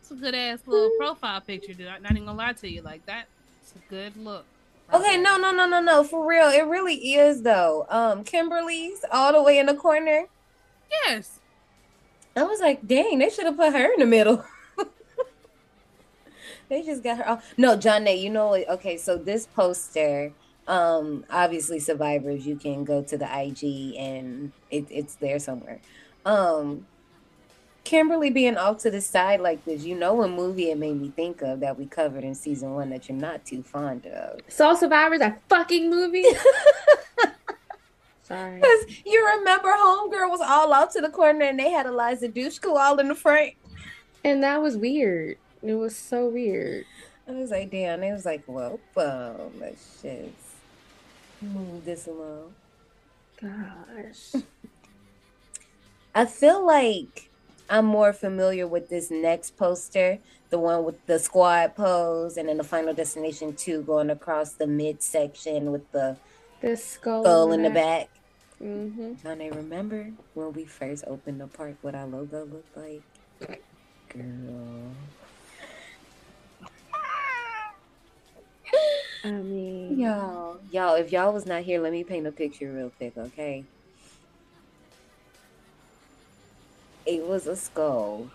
it's 0.02 0.12
a 0.12 0.16
good 0.16 0.36
ass 0.36 0.60
little 0.66 0.92
profile 0.98 1.42
picture. 1.42 1.74
Dude. 1.74 1.88
I'm 1.88 2.02
not 2.02 2.12
even 2.14 2.26
gonna 2.26 2.38
lie 2.38 2.54
to 2.54 2.70
you, 2.70 2.82
like 2.82 3.06
that. 3.06 3.28
It's 3.62 3.74
a 3.76 3.90
good 3.90 4.16
look. 4.18 4.46
right 4.90 5.02
Okay, 5.02 5.14
there. 5.16 5.24
no, 5.24 5.38
no, 5.38 5.52
no, 5.52 5.68
no, 5.68 5.82
no. 5.82 6.04
For 6.04 6.26
real, 6.26 6.48
it 6.48 6.66
really 6.66 6.96
is 7.16 7.42
though. 7.42 7.86
Um, 7.90 8.24
Kimberly's 8.24 9.04
all 9.12 9.34
the 9.34 9.42
way 9.44 9.60
in 9.60 9.66
the 9.66 9.76
corner. 9.76 10.26
Yes. 10.90 11.40
I 12.36 12.44
was 12.44 12.60
like, 12.62 12.86
dang, 12.88 13.20
they 13.20 13.30
should 13.30 13.46
have 13.46 13.58
put 13.58 13.74
her 13.74 13.94
in 13.94 14.00
the 14.00 14.06
middle. 14.06 14.46
they 16.70 16.84
just 16.84 17.04
got 17.04 17.18
her 17.18 17.28
off. 17.30 17.54
No, 17.58 17.76
Janae, 17.76 18.20
you 18.22 18.30
know 18.30 18.50
what? 18.50 18.70
Okay, 18.70 18.96
so 18.98 19.18
this 19.18 19.48
poster, 19.48 20.32
um, 20.68 21.26
obviously 21.30 21.80
survivors, 21.80 22.46
you 22.46 22.56
can 22.56 22.84
go 22.84 23.02
to 23.02 23.18
the 23.18 23.26
IG 23.26 23.96
and 23.98 24.52
it, 24.70 24.86
it's 24.90 25.16
there 25.16 25.40
somewhere. 25.40 25.80
Um 26.26 26.86
Kimberly 27.88 28.30
being 28.30 28.58
off 28.58 28.80
to 28.80 28.92
the 28.92 29.00
side 29.00 29.40
like 29.40 29.64
this, 29.64 29.86
you 29.86 29.96
know 29.96 30.14
what 30.16 30.30
movie 30.30 30.72
it 30.72 30.78
made 30.78 31.00
me 31.00 31.10
think 31.16 31.42
of 31.42 31.62
that 31.62 31.80
we 31.80 31.86
covered 31.86 32.26
in 32.26 32.36
season 32.36 32.74
one 32.74 32.90
that 32.90 33.08
you're 33.08 33.18
not 33.18 33.46
too 33.46 33.64
fond 33.64 34.06
of. 34.08 34.42
Soul 34.50 34.76
Survivors, 34.76 35.20
that 35.20 35.42
fucking 35.48 35.90
movie. 35.90 36.26
Sorry. 38.24 38.56
Because 38.56 39.06
you 39.06 39.26
remember 39.38 39.70
Homegirl 39.70 40.30
was 40.30 40.42
all 40.42 40.74
out 40.74 40.92
to 40.92 41.02
the 41.02 41.08
corner 41.08 41.46
and 41.46 41.58
they 41.58 41.70
had 41.70 41.86
Eliza 41.86 42.28
Dushku 42.28 42.76
all 42.78 43.00
in 43.00 43.08
the 43.08 43.16
front. 43.16 43.54
And 44.22 44.44
that 44.44 44.62
was 44.62 44.76
weird. 44.76 45.38
It 45.64 45.76
was 45.76 45.96
so 45.96 46.28
weird. 46.28 46.84
I 47.26 47.32
was 47.32 47.52
like, 47.52 47.72
damn. 47.72 48.04
It 48.04 48.12
was 48.12 48.26
like, 48.26 48.44
well, 48.48 48.82
um, 48.98 49.58
let's 49.62 50.02
just 50.02 50.47
move 51.42 51.86
this 51.86 52.08
along. 52.08 52.54
Gosh. 53.42 54.44
I 56.16 56.26
feel 56.26 56.66
like 56.66 57.30
I'm 57.70 57.86
more 57.86 58.14
familiar 58.14 58.68
with 58.68 58.90
this 58.90 59.12
next 59.12 59.58
poster, 59.58 60.20
the 60.50 60.58
one 60.58 60.84
with 60.84 61.06
the 61.06 61.20
squad 61.20 61.76
pose, 61.76 62.38
and 62.38 62.50
then 62.50 62.58
the 62.58 62.64
Final 62.64 62.94
Destination 62.94 63.54
2 63.54 63.84
going 63.84 64.10
across 64.10 64.54
the 64.54 64.68
midsection 64.68 65.72
with 65.72 65.92
the 65.92 66.18
The 66.62 66.76
skull, 66.78 67.24
skull 67.24 67.52
in 67.52 67.64
the 67.64 67.70
back. 67.70 68.10
Mm-hmm. 68.62 69.14
Don't 69.24 69.38
they 69.38 69.52
remember 69.52 70.12
when 70.34 70.54
we 70.54 70.66
first 70.66 71.04
opened 71.06 71.40
the 71.40 71.48
park 71.48 71.76
what 71.82 71.94
our 71.94 72.08
logo 72.08 72.46
looked 72.46 72.76
like? 72.76 73.04
Girl. 74.10 74.92
I 79.28 79.32
mean, 79.32 80.00
Y'all, 80.00 80.62
y'all, 80.72 80.96
if 80.96 81.12
y'all 81.12 81.34
was 81.34 81.46
not 81.46 81.64
here, 81.64 81.82
let 81.82 81.92
me 81.92 82.04
paint 82.06 82.28
a 82.28 82.32
picture 82.32 82.72
real 82.72 82.90
quick, 82.98 83.14
okay? 83.18 83.66
It 87.06 87.26
was 87.26 87.46
a 87.46 87.56
skull 87.58 88.32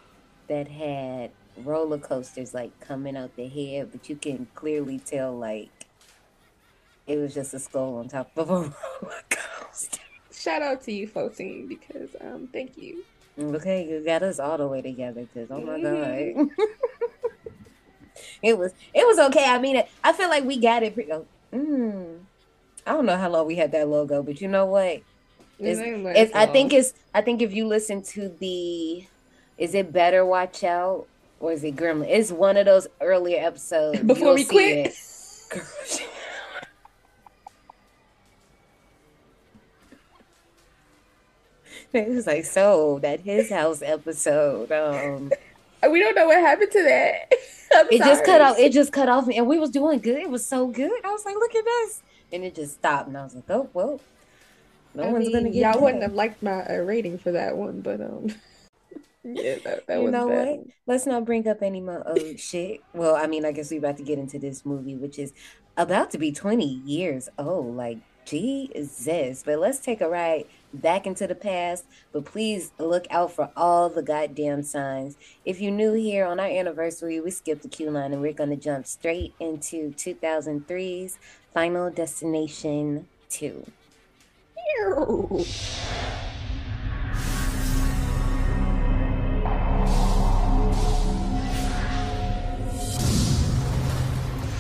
that 0.48 0.68
had 0.68 1.32
roller 1.56 1.98
coasters 1.98 2.52
like 2.52 2.78
coming 2.80 3.16
out 3.16 3.36
the 3.36 3.48
head, 3.48 3.90
but 3.90 4.08
you 4.10 4.16
can 4.16 4.48
clearly 4.54 4.98
tell 4.98 5.38
like 5.38 5.70
it 7.06 7.16
was 7.16 7.34
just 7.34 7.54
a 7.54 7.58
skull 7.58 7.96
on 7.96 8.08
top 8.08 8.32
of 8.36 8.50
a 8.50 8.54
roller 9.02 9.22
coaster. 9.30 9.98
shout 10.32 10.60
out 10.62 10.82
to 10.84 10.92
you, 10.92 11.06
Fourteen, 11.06 11.68
because 11.68 12.14
um, 12.20 12.48
thank 12.52 12.76
you. 12.76 13.04
Okay, 13.38 13.88
you 13.88 14.04
got 14.04 14.22
us 14.22 14.38
all 14.38 14.58
the 14.58 14.68
way 14.68 14.82
together 14.82 15.22
because 15.22 15.50
oh 15.50 15.60
my 15.60 15.78
Mhm. 15.78 16.36
god. 16.36 16.48
it 18.42 18.58
was 18.58 18.72
it 18.94 19.06
was 19.06 19.18
okay. 19.18 19.44
I 19.46 19.58
mean 19.58 19.82
I 20.04 20.12
feel 20.12 20.28
like 20.28 20.44
we 20.44 20.58
got 20.58 20.82
it 20.82 20.94
pretty 20.94 21.12
oh, 21.12 21.26
mm, 21.52 22.18
I 22.86 22.92
don't 22.92 23.06
know 23.06 23.16
how 23.16 23.28
long 23.30 23.46
we 23.46 23.56
had 23.56 23.72
that 23.72 23.88
logo, 23.88 24.22
but 24.22 24.40
you 24.40 24.48
know 24.48 24.66
what? 24.66 25.00
It's- 25.58 25.78
It's, 26.16 26.34
I 26.34 26.46
think 26.46 26.72
it's 26.72 26.94
I 27.14 27.20
think 27.20 27.40
if 27.42 27.52
you 27.52 27.66
listen 27.66 28.02
to 28.14 28.28
the 28.40 29.04
is 29.58 29.74
it 29.74 29.92
better 29.92 30.24
watch 30.26 30.64
out 30.64 31.06
or 31.40 31.52
is 31.52 31.62
it 31.64 31.76
gremlin? 31.76 32.08
It's 32.08 32.32
one 32.32 32.56
of 32.56 32.66
those 32.66 32.86
earlier 33.00 33.44
episodes. 33.44 34.00
before 34.12 34.34
we 34.34 34.44
quit. 34.44 34.86
it. 35.52 36.02
It 41.92 42.08
was 42.08 42.26
like 42.26 42.44
so 42.44 42.98
that 43.00 43.20
his 43.20 43.50
house 43.50 43.82
episode. 43.82 44.72
Um 44.72 45.30
We 45.90 45.98
don't 45.98 46.14
know 46.14 46.26
what 46.28 46.38
happened 46.40 46.70
to 46.72 46.82
that. 46.84 47.32
I'm 47.74 47.86
it 47.90 47.98
just 47.98 48.24
cut 48.24 48.40
off 48.40 48.58
it 48.58 48.72
just 48.72 48.92
cut 48.92 49.08
off 49.08 49.28
and 49.28 49.46
we 49.46 49.58
was 49.58 49.70
doing 49.70 50.00
good. 50.00 50.18
It 50.20 50.30
was 50.30 50.44
so 50.46 50.68
good. 50.68 50.92
I 51.04 51.10
was 51.10 51.24
like, 51.24 51.34
look 51.36 51.54
at 51.54 51.64
this. 51.64 52.02
And 52.32 52.44
it 52.44 52.54
just 52.54 52.74
stopped 52.74 53.08
and 53.08 53.16
I 53.16 53.24
was 53.24 53.34
like, 53.34 53.44
oh 53.50 53.68
well. 53.72 54.00
No 54.94 55.04
I 55.04 55.12
one's 55.12 55.28
mean, 55.28 55.32
gonna 55.32 55.50
get 55.50 55.62
y'all 55.62 55.80
that. 55.80 55.82
wouldn't 55.82 56.02
have 56.02 56.14
liked 56.14 56.42
my 56.42 56.64
uh, 56.66 56.76
rating 56.78 57.18
for 57.18 57.32
that 57.32 57.56
one, 57.56 57.80
but 57.80 58.00
um, 58.00 58.28
yeah, 59.24 59.56
that, 59.64 59.86
that 59.86 60.02
You 60.02 60.04
was 60.04 60.12
know 60.12 60.28
bad. 60.28 60.48
what? 60.48 60.60
Let's 60.86 61.06
not 61.06 61.24
bring 61.24 61.46
up 61.48 61.62
any 61.62 61.80
more 61.80 62.02
oh 62.06 62.36
shit. 62.36 62.82
Well, 62.92 63.16
I 63.16 63.26
mean, 63.26 63.44
I 63.44 63.52
guess 63.52 63.70
we're 63.70 63.78
about 63.78 63.96
to 63.98 64.02
get 64.02 64.18
into 64.18 64.38
this 64.38 64.66
movie, 64.66 64.96
which 64.96 65.18
is 65.18 65.32
about 65.76 66.10
to 66.12 66.18
be 66.18 66.32
20 66.32 66.64
years 66.64 67.28
old. 67.38 67.76
Like, 67.76 67.98
Jesus. 68.26 69.42
But 69.44 69.58
let's 69.58 69.78
take 69.80 70.00
a 70.00 70.08
ride 70.08 70.44
back 70.72 71.06
into 71.06 71.26
the 71.26 71.34
past. 71.34 71.84
But 72.12 72.24
please 72.24 72.72
look 72.78 73.06
out 73.10 73.32
for 73.32 73.50
all 73.56 73.88
the 73.88 74.02
goddamn 74.02 74.62
signs. 74.62 75.16
If 75.44 75.60
you're 75.60 75.72
new 75.72 75.92
here 75.92 76.24
on 76.24 76.40
our 76.40 76.46
anniversary, 76.46 77.20
we 77.20 77.30
skipped 77.30 77.62
the 77.62 77.68
queue 77.68 77.90
line 77.90 78.12
and 78.12 78.22
we're 78.22 78.32
going 78.32 78.50
to 78.50 78.56
jump 78.56 78.86
straight 78.86 79.34
into 79.40 79.92
2003's 79.92 81.18
Final 81.52 81.90
Destination 81.90 83.08
2. 83.30 83.66
Ew. 84.78 85.44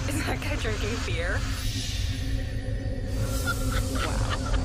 Is 0.08 0.26
that 0.26 0.40
guy 0.40 0.56
drinking 0.56 0.98
beer? 1.06 1.40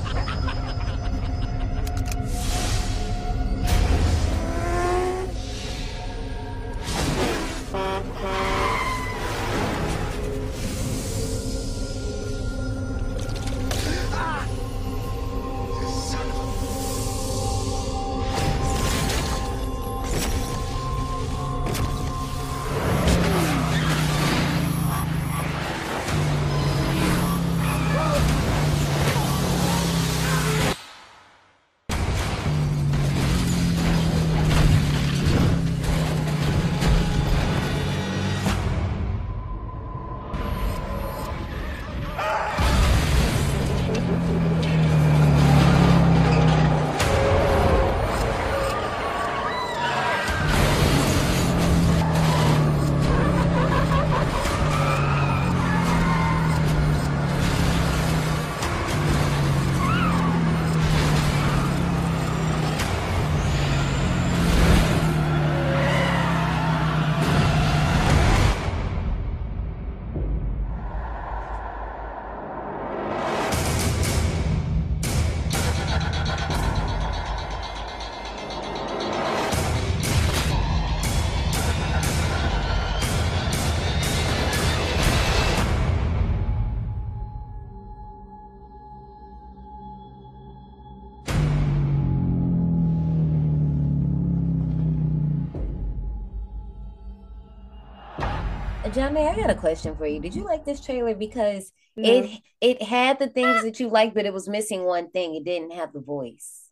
Johnny, 98.98 99.20
I 99.26 99.36
got 99.36 99.50
a 99.50 99.54
question 99.54 99.94
for 99.96 100.06
you. 100.06 100.20
Did 100.20 100.34
you 100.34 100.44
like 100.44 100.64
this 100.64 100.84
trailer? 100.84 101.14
Because 101.14 101.72
No. 101.96 102.10
it 102.10 102.40
it 102.60 102.82
had 102.82 103.18
the 103.20 103.28
things 103.28 103.62
that 103.62 103.78
you 103.78 103.88
liked, 103.88 104.14
but 104.14 104.26
it 104.26 104.32
was 104.32 104.48
missing 104.48 104.84
one 104.84 105.10
thing. 105.10 105.34
It 105.36 105.44
didn't 105.44 105.72
have 105.72 105.92
the 105.92 106.00
voice. 106.00 106.64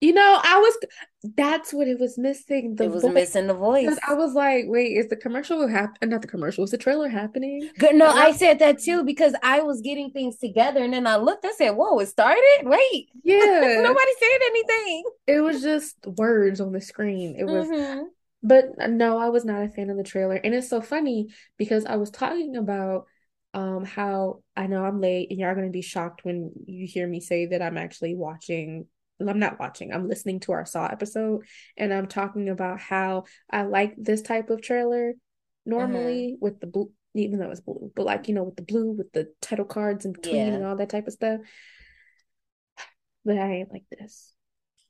You 0.00 0.12
know, 0.12 0.40
I 0.42 0.58
was. 0.58 0.76
That's 1.36 1.72
what 1.72 1.88
it 1.88 1.98
was 1.98 2.18
missing. 2.18 2.74
The 2.74 2.84
it 2.84 2.90
was 2.90 3.02
voice. 3.02 3.14
missing 3.14 3.46
the 3.46 3.54
voice. 3.54 3.96
I 4.06 4.14
was 4.14 4.34
like, 4.34 4.64
wait, 4.66 4.96
is 4.96 5.08
the 5.08 5.16
commercial 5.16 5.66
happen? 5.68 6.10
Not 6.10 6.22
the 6.22 6.28
commercial. 6.28 6.64
Is 6.64 6.70
the 6.72 6.76
trailer 6.78 7.08
happening? 7.08 7.70
Good. 7.78 7.94
No, 7.94 8.06
I 8.06 8.26
I- 8.26 8.32
said 8.32 8.58
that 8.58 8.78
too 8.80 9.04
because 9.04 9.34
I 9.42 9.60
was 9.62 9.80
getting 9.80 10.10
things 10.10 10.38
together, 10.38 10.82
and 10.82 10.92
then 10.92 11.06
I 11.06 11.16
looked. 11.16 11.44
I 11.46 11.52
said, 11.52 11.70
"Whoa, 11.70 11.98
it 12.00 12.06
started! 12.08 12.62
Wait, 12.64 13.08
Yeah. 13.24 13.80
nobody 13.80 14.12
said 14.18 14.38
anything." 14.50 15.04
It 15.28 15.40
was 15.40 15.62
just 15.62 15.96
words 16.06 16.60
on 16.60 16.72
the 16.72 16.80
screen. 16.80 17.36
It 17.38 17.44
was, 17.44 17.66
Mhm. 17.68 18.04
But 18.42 18.66
no, 18.88 19.18
I 19.18 19.28
was 19.28 19.44
not 19.44 19.62
a 19.62 19.68
fan 19.68 19.90
of 19.90 19.96
the 19.96 20.02
trailer. 20.02 20.36
And 20.36 20.54
it's 20.54 20.68
so 20.68 20.80
funny 20.80 21.28
because 21.56 21.84
I 21.84 21.96
was 21.96 22.10
talking 22.10 22.56
about 22.56 23.06
um 23.54 23.84
how 23.84 24.42
I 24.56 24.66
know 24.66 24.84
I'm 24.84 25.00
late 25.00 25.30
and 25.30 25.38
y'all 25.38 25.54
gonna 25.54 25.70
be 25.70 25.82
shocked 25.82 26.24
when 26.24 26.52
you 26.66 26.86
hear 26.86 27.06
me 27.06 27.20
say 27.20 27.46
that 27.46 27.62
I'm 27.62 27.78
actually 27.78 28.14
watching 28.14 28.86
I'm 29.20 29.38
not 29.38 29.58
watching, 29.58 29.92
I'm 29.92 30.08
listening 30.08 30.40
to 30.40 30.52
our 30.52 30.66
Saw 30.66 30.86
episode 30.86 31.46
and 31.76 31.92
I'm 31.92 32.06
talking 32.06 32.48
about 32.48 32.80
how 32.80 33.24
I 33.50 33.62
like 33.62 33.94
this 33.96 34.22
type 34.22 34.50
of 34.50 34.60
trailer 34.60 35.14
normally 35.64 36.34
mm-hmm. 36.34 36.44
with 36.44 36.60
the 36.60 36.66
blue, 36.66 36.92
even 37.14 37.38
though 37.38 37.50
it's 37.50 37.60
blue, 37.60 37.90
but 37.96 38.04
like, 38.04 38.28
you 38.28 38.34
know, 38.34 38.44
with 38.44 38.56
the 38.56 38.62
blue, 38.62 38.92
with 38.92 39.12
the 39.12 39.32
title 39.40 39.64
cards 39.64 40.04
in 40.04 40.12
between 40.12 40.36
yeah. 40.36 40.52
and 40.52 40.64
all 40.64 40.76
that 40.76 40.90
type 40.90 41.06
of 41.06 41.14
stuff. 41.14 41.40
But 43.24 43.38
I 43.38 43.52
ain't 43.54 43.72
like 43.72 43.84
this. 43.90 44.35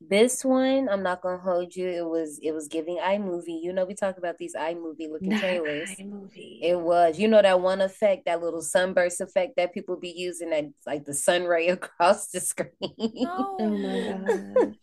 This 0.00 0.44
one, 0.44 0.88
I'm 0.90 1.02
not 1.02 1.22
gonna 1.22 1.38
hold 1.38 1.74
you. 1.74 1.88
It 1.88 2.04
was 2.04 2.38
it 2.42 2.52
was 2.52 2.68
giving 2.68 2.98
iMovie. 2.98 3.62
You 3.62 3.72
know, 3.72 3.86
we 3.86 3.94
talk 3.94 4.18
about 4.18 4.36
these 4.36 4.54
iMovie 4.54 5.10
looking 5.10 5.30
not 5.30 5.40
trailers. 5.40 5.88
iMovie. 5.98 6.58
It 6.62 6.78
was. 6.78 7.18
You 7.18 7.28
know 7.28 7.40
that 7.40 7.60
one 7.60 7.80
effect, 7.80 8.26
that 8.26 8.42
little 8.42 8.60
sunburst 8.60 9.22
effect 9.22 9.56
that 9.56 9.72
people 9.72 9.96
be 9.96 10.10
using 10.10 10.50
that 10.50 10.66
like 10.86 11.06
the 11.06 11.14
sun 11.14 11.44
ray 11.44 11.68
across 11.70 12.28
the 12.28 12.40
screen. 12.40 12.70
Oh, 12.82 13.56
oh 13.58 13.68
my 13.68 14.54
god. 14.58 14.76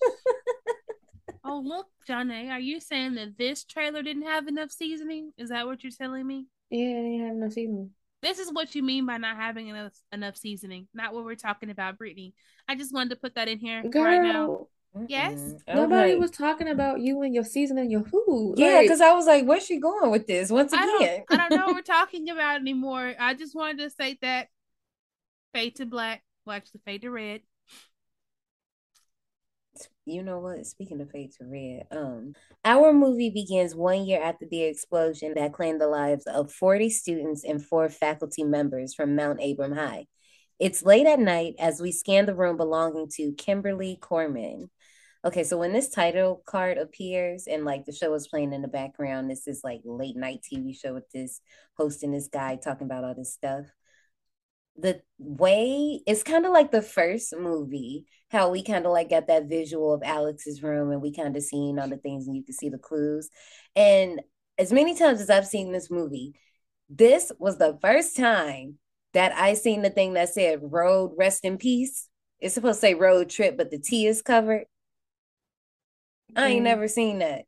oh 1.45 1.61
look, 1.63 1.87
Johnny, 2.07 2.49
are 2.49 2.59
you 2.59 2.79
saying 2.79 3.13
that 3.15 3.37
this 3.37 3.63
trailer 3.65 4.01
didn't 4.01 4.23
have 4.23 4.47
enough 4.47 4.71
seasoning? 4.71 5.31
Is 5.37 5.49
that 5.49 5.67
what 5.67 5.83
you're 5.83 5.91
telling 5.91 6.25
me? 6.25 6.47
Yeah, 6.71 6.87
it 6.87 7.03
didn't 7.03 7.27
have 7.27 7.35
enough 7.35 7.53
seasoning. 7.53 7.91
This 8.23 8.39
is 8.39 8.51
what 8.51 8.73
you 8.73 8.81
mean 8.81 9.05
by 9.05 9.17
not 9.17 9.35
having 9.35 9.67
enough 9.67 9.93
enough 10.11 10.37
seasoning. 10.37 10.87
Not 10.93 11.13
what 11.13 11.23
we're 11.23 11.35
talking 11.35 11.69
about, 11.69 11.99
Brittany. 11.99 12.33
I 12.67 12.75
just 12.75 12.93
wanted 12.93 13.09
to 13.11 13.15
put 13.17 13.35
that 13.35 13.47
in 13.47 13.59
here 13.59 13.83
Girl, 13.83 14.03
right 14.03 14.21
now. 14.21 14.67
Yes. 15.07 15.39
Mm-hmm. 15.39 15.75
Nobody 15.75 16.15
was 16.15 16.31
talking 16.31 16.67
about 16.67 16.99
you 16.99 17.21
and 17.23 17.33
your 17.33 17.43
season 17.43 17.77
and 17.77 17.91
your 17.91 18.03
food. 18.03 18.55
Yeah, 18.57 18.81
because 18.81 18.99
like, 18.99 19.09
I 19.09 19.13
was 19.13 19.25
like, 19.25 19.45
where's 19.45 19.65
she 19.65 19.79
going 19.79 20.11
with 20.11 20.27
this? 20.27 20.51
Once 20.51 20.71
again. 20.71 20.83
I 20.83 21.23
don't, 21.27 21.41
I 21.41 21.49
don't 21.49 21.59
know 21.59 21.65
what 21.67 21.75
we're 21.75 21.81
talking 21.95 22.29
about 22.29 22.57
anymore. 22.57 23.13
I 23.19 23.33
just 23.33 23.55
wanted 23.55 23.79
to 23.79 23.89
say 23.89 24.17
that 24.21 24.49
fade 25.53 25.75
to 25.77 25.85
black, 25.85 26.23
well 26.45 26.55
actually 26.55 26.81
fade 26.85 27.01
to 27.01 27.09
red. 27.09 27.41
You 30.05 30.21
know 30.21 30.39
what? 30.39 30.65
Speaking 30.67 31.01
of 31.01 31.09
fade 31.09 31.31
to 31.39 31.45
red, 31.45 31.87
um, 31.89 32.33
our 32.63 32.93
movie 32.93 33.29
begins 33.29 33.73
one 33.73 34.05
year 34.05 34.21
after 34.21 34.45
the 34.49 34.63
explosion 34.63 35.33
that 35.35 35.53
claimed 35.53 35.81
the 35.81 35.87
lives 35.87 36.25
of 36.27 36.51
40 36.51 36.89
students 36.89 37.43
and 37.43 37.65
four 37.65 37.89
faculty 37.89 38.43
members 38.43 38.93
from 38.93 39.15
Mount 39.15 39.39
Abraham 39.41 39.75
High. 39.75 40.05
It's 40.59 40.83
late 40.83 41.07
at 41.07 41.19
night 41.19 41.55
as 41.57 41.81
we 41.81 41.91
scan 41.91 42.25
the 42.25 42.35
room 42.35 42.57
belonging 42.57 43.07
to 43.15 43.33
Kimberly 43.33 43.97
Corman, 43.99 44.69
Okay, 45.25 45.45
so 45.45 45.57
when 45.57 45.71
this 45.71 45.89
title 45.89 46.43
card 46.45 46.77
appears 46.77 47.47
and 47.47 47.63
like 47.63 47.85
the 47.85 47.93
show 47.93 48.13
is 48.13 48.27
playing 48.27 48.51
in 48.51 48.61
the 48.61 48.67
background, 48.67 49.29
this 49.29 49.47
is 49.47 49.61
like 49.63 49.79
late 49.85 50.17
night 50.17 50.41
TV 50.41 50.77
show 50.77 50.93
with 50.93 51.09
this 51.11 51.39
hosting 51.77 52.11
this 52.11 52.27
guy 52.27 52.57
talking 52.57 52.85
about 52.85 53.05
all 53.05 53.15
this 53.15 53.33
stuff. 53.33 53.65
The 54.75 55.01
way 55.19 56.01
it's 56.05 56.23
kind 56.23 56.45
of 56.45 56.51
like 56.51 56.71
the 56.71 56.81
first 56.81 57.33
movie, 57.37 58.05
how 58.31 58.49
we 58.49 58.63
kind 58.63 58.85
of 58.85 58.91
like 58.91 59.09
got 59.09 59.27
that 59.27 59.45
visual 59.47 59.93
of 59.93 60.03
Alex's 60.03 60.61
room 60.61 60.91
and 60.91 61.01
we 61.01 61.13
kind 61.13 61.37
of 61.37 61.43
seen 61.43 61.79
all 61.79 61.87
the 61.87 61.95
things 61.95 62.27
and 62.27 62.35
you 62.35 62.43
can 62.43 62.53
see 62.53 62.67
the 62.67 62.77
clues. 62.77 63.29
And 63.77 64.19
as 64.57 64.73
many 64.73 64.93
times 64.93 65.21
as 65.21 65.29
I've 65.29 65.47
seen 65.47 65.71
this 65.71 65.89
movie, 65.89 66.33
this 66.89 67.31
was 67.39 67.57
the 67.57 67.77
first 67.81 68.17
time 68.17 68.77
that 69.13 69.31
I 69.33 69.53
seen 69.53 69.83
the 69.83 69.89
thing 69.89 70.13
that 70.13 70.33
said 70.33 70.59
road 70.63 71.13
rest 71.17 71.45
in 71.45 71.57
peace. 71.57 72.09
It's 72.41 72.55
supposed 72.55 72.81
to 72.81 72.87
say 72.87 72.93
road 72.93 73.29
trip, 73.29 73.55
but 73.55 73.71
the 73.71 73.79
T 73.79 74.05
is 74.05 74.21
covered. 74.21 74.65
I 76.35 76.47
ain't 76.47 76.61
mm. 76.61 76.65
never 76.65 76.87
seen 76.87 77.19
that. 77.19 77.45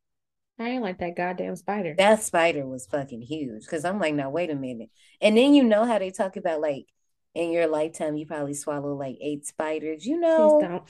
I 0.58 0.70
ain't 0.70 0.84
like 0.84 1.00
that 1.00 1.18
goddamn 1.18 1.56
spider. 1.56 1.96
That 1.98 2.24
spider 2.24 2.66
was 2.66 2.86
fucking 2.86 3.22
huge. 3.22 3.68
Cause 3.68 3.84
I'm 3.84 4.00
like, 4.00 4.16
now 4.16 4.30
wait 4.30 4.50
a 4.50 4.56
minute. 4.56 4.90
And 5.22 5.38
then 5.38 5.54
you 5.54 5.64
know 5.64 5.86
how 5.86 6.00
they 6.00 6.12
talk 6.12 6.38
about 6.38 6.62
like 6.62 6.86
in 7.34 7.52
your 7.52 7.68
lifetime 7.68 8.16
you 8.16 8.26
probably 8.26 8.54
swallow 8.54 8.94
like 8.94 9.18
eight 9.22 9.46
spiders. 9.46 10.06
You 10.06 10.20
know. 10.20 10.86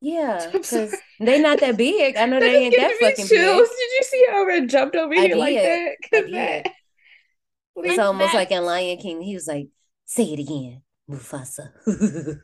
Yeah, 0.00 0.48
because 0.52 0.94
they 1.18 1.40
not 1.40 1.60
that 1.60 1.76
big. 1.76 2.16
I 2.16 2.26
know 2.26 2.40
they 2.40 2.56
ain't 2.56 2.76
that 2.76 2.96
fucking 3.00 3.26
chills. 3.26 3.68
big. 3.68 3.76
Did 3.76 3.92
you 3.92 4.02
see 4.02 4.26
how 4.30 4.44
Red 4.44 4.68
jumped 4.68 4.96
over 4.96 5.12
I 5.12 5.16
here 5.16 5.28
did. 5.28 5.38
like 5.38 5.54
that? 5.54 6.30
that... 6.32 6.72
It's 7.76 7.98
almost 7.98 8.34
like 8.34 8.50
in 8.50 8.64
Lion 8.64 8.98
King. 8.98 9.22
He 9.22 9.34
was 9.34 9.46
like, 9.46 9.68
"Say 10.04 10.24
it 10.24 10.38
again, 10.38 10.82
Mufasa." 11.10 11.70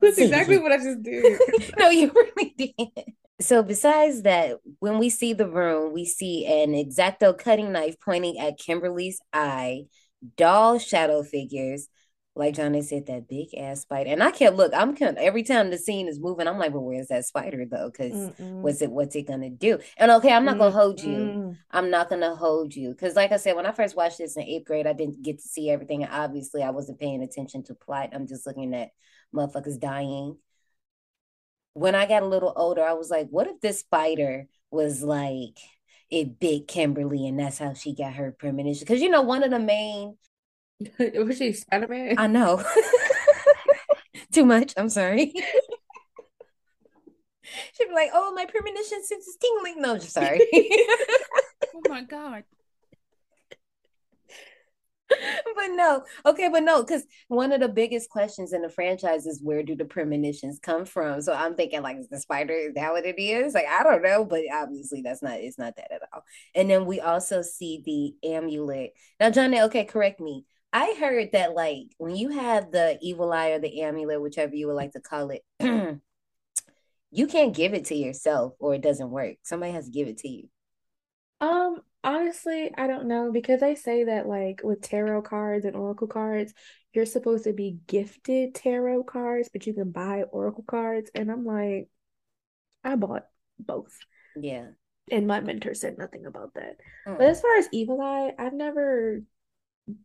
That's 0.00 0.18
exactly 0.18 0.58
what 0.58 0.72
I 0.72 0.76
just 0.76 1.02
did. 1.02 1.40
no, 1.78 1.88
you 1.88 2.12
really 2.14 2.54
did. 2.56 3.14
So 3.40 3.62
besides 3.62 4.22
that, 4.22 4.58
when 4.78 4.98
we 4.98 5.10
see 5.10 5.34
the 5.34 5.48
room, 5.48 5.92
we 5.92 6.06
see 6.06 6.46
an 6.46 6.72
exacto 6.72 7.36
cutting 7.36 7.70
knife 7.72 7.96
pointing 8.02 8.38
at 8.38 8.58
Kimberly's 8.58 9.20
eye, 9.32 9.84
doll 10.36 10.78
shadow 10.78 11.22
figures, 11.22 11.88
like 12.34 12.54
Johnny 12.54 12.82
said, 12.82 13.06
that 13.06 13.28
big 13.28 13.48
ass 13.56 13.82
spider. 13.82 14.10
And 14.10 14.22
I 14.22 14.30
can't 14.30 14.56
look. 14.56 14.72
I'm 14.74 14.96
kind 14.96 15.18
every 15.18 15.42
time 15.42 15.70
the 15.70 15.78
scene 15.78 16.08
is 16.08 16.20
moving, 16.20 16.46
I'm 16.48 16.58
like, 16.58 16.72
well, 16.72 16.84
where's 16.84 17.08
that 17.08 17.26
spider 17.26 17.64
though? 17.70 17.90
Because 17.90 18.30
what's 18.60 18.80
it 18.82 18.90
what's 18.90 19.14
it 19.16 19.26
gonna 19.26 19.50
do? 19.50 19.78
And 19.98 20.10
okay, 20.12 20.32
I'm 20.32 20.44
not 20.44 20.58
gonna 20.58 20.70
hold 20.70 21.02
you. 21.02 21.38
I'm 21.70 21.90
not 21.90 22.08
gonna 22.08 22.34
hold 22.34 22.74
you. 22.74 22.94
Cause 22.94 23.16
like 23.16 23.32
I 23.32 23.36
said, 23.36 23.56
when 23.56 23.66
I 23.66 23.72
first 23.72 23.96
watched 23.96 24.18
this 24.18 24.36
in 24.36 24.42
eighth 24.44 24.66
grade, 24.66 24.86
I 24.86 24.92
didn't 24.94 25.22
get 25.22 25.38
to 25.40 25.48
see 25.48 25.70
everything. 25.70 26.04
And 26.04 26.12
obviously 26.12 26.62
I 26.62 26.70
wasn't 26.70 27.00
paying 27.00 27.22
attention 27.22 27.64
to 27.64 27.74
plot. 27.74 28.10
I'm 28.12 28.26
just 28.26 28.46
looking 28.46 28.74
at 28.74 28.90
motherfuckers 29.34 29.78
dying 29.80 30.36
when 31.76 31.94
I 31.94 32.06
got 32.06 32.22
a 32.22 32.26
little 32.26 32.54
older, 32.56 32.82
I 32.82 32.94
was 32.94 33.10
like, 33.10 33.28
what 33.28 33.46
if 33.46 33.60
this 33.60 33.80
spider 33.80 34.46
was 34.70 35.02
like 35.02 35.58
it 36.10 36.40
bit 36.40 36.66
Kimberly 36.68 37.26
and 37.26 37.38
that's 37.38 37.58
how 37.58 37.74
she 37.74 37.94
got 37.94 38.14
her 38.14 38.32
premonition? 38.32 38.80
Because 38.80 39.02
you 39.02 39.10
know, 39.10 39.20
one 39.20 39.42
of 39.44 39.50
the 39.50 39.58
main 39.58 40.16
was 40.98 41.36
she 41.36 41.52
Spider 41.52 41.86
Man? 41.86 42.14
I 42.16 42.28
know. 42.28 42.64
Too 44.32 44.46
much. 44.46 44.72
I'm 44.78 44.88
sorry. 44.88 45.34
She'd 47.74 47.88
be 47.88 47.94
like, 47.94 48.10
"Oh, 48.12 48.32
my 48.34 48.46
premonition 48.46 49.04
sense 49.04 49.26
is 49.26 49.36
tingling." 49.36 49.80
No, 49.80 49.96
just 49.96 50.12
sorry. 50.12 50.40
oh 50.52 51.82
my 51.88 52.02
god. 52.02 52.44
but 55.56 55.68
no, 55.70 56.04
okay, 56.24 56.48
but 56.48 56.62
no, 56.62 56.82
because 56.82 57.04
one 57.28 57.52
of 57.52 57.60
the 57.60 57.68
biggest 57.68 58.10
questions 58.10 58.52
in 58.52 58.62
the 58.62 58.68
franchise 58.68 59.26
is 59.26 59.40
where 59.42 59.62
do 59.62 59.76
the 59.76 59.84
premonitions 59.84 60.58
come 60.58 60.84
from? 60.84 61.20
So 61.20 61.32
I'm 61.32 61.54
thinking, 61.54 61.82
like, 61.82 61.98
is 61.98 62.08
the 62.08 62.18
spider 62.18 62.54
is 62.54 62.74
that 62.74 62.92
what 62.92 63.06
it 63.06 63.20
is? 63.20 63.54
Like, 63.54 63.66
I 63.68 63.82
don't 63.82 64.02
know, 64.02 64.24
but 64.24 64.42
obviously 64.52 65.02
that's 65.02 65.22
not 65.22 65.34
it's 65.34 65.58
not 65.58 65.76
that 65.76 65.92
at 65.92 66.02
all. 66.12 66.24
And 66.54 66.68
then 66.68 66.86
we 66.86 67.00
also 67.00 67.42
see 67.42 67.82
the 67.84 68.28
amulet. 68.28 68.94
Now, 69.20 69.30
Johnny, 69.30 69.60
okay, 69.62 69.84
correct 69.84 70.20
me. 70.20 70.44
I 70.72 70.96
heard 70.98 71.32
that 71.32 71.54
like 71.54 71.84
when 71.98 72.16
you 72.16 72.30
have 72.30 72.70
the 72.72 72.98
evil 73.00 73.32
eye 73.32 73.50
or 73.50 73.60
the 73.60 73.82
amulet, 73.82 74.20
whichever 74.20 74.54
you 74.54 74.66
would 74.66 74.74
like 74.74 74.92
to 74.92 75.00
call 75.00 75.30
it, 75.30 75.42
you 77.10 77.26
can't 77.26 77.54
give 77.54 77.74
it 77.74 77.86
to 77.86 77.94
yourself 77.94 78.54
or 78.58 78.74
it 78.74 78.82
doesn't 78.82 79.10
work. 79.10 79.36
Somebody 79.42 79.72
has 79.72 79.86
to 79.86 79.92
give 79.92 80.08
it 80.08 80.18
to 80.18 80.28
you. 80.28 80.48
Um, 81.40 81.82
Honestly, 82.06 82.70
I 82.78 82.86
don't 82.86 83.08
know 83.08 83.32
because 83.32 83.58
they 83.58 83.74
say 83.74 84.04
that 84.04 84.28
like 84.28 84.60
with 84.62 84.80
tarot 84.80 85.22
cards 85.22 85.64
and 85.64 85.74
oracle 85.74 86.06
cards, 86.06 86.54
you're 86.92 87.04
supposed 87.04 87.44
to 87.44 87.52
be 87.52 87.78
gifted 87.88 88.54
tarot 88.54 89.02
cards, 89.02 89.48
but 89.52 89.66
you 89.66 89.74
can 89.74 89.90
buy 89.90 90.22
oracle 90.22 90.62
cards. 90.64 91.10
And 91.16 91.32
I'm 91.32 91.44
like, 91.44 91.88
I 92.84 92.94
bought 92.94 93.26
both. 93.58 93.98
Yeah. 94.40 94.66
And 95.10 95.26
my 95.26 95.40
mentor 95.40 95.74
said 95.74 95.98
nothing 95.98 96.26
about 96.26 96.54
that. 96.54 96.76
Mm. 97.08 97.18
But 97.18 97.26
as 97.26 97.40
far 97.40 97.56
as 97.56 97.68
Evil 97.72 98.00
Eye, 98.00 98.34
I've 98.38 98.54
never 98.54 99.22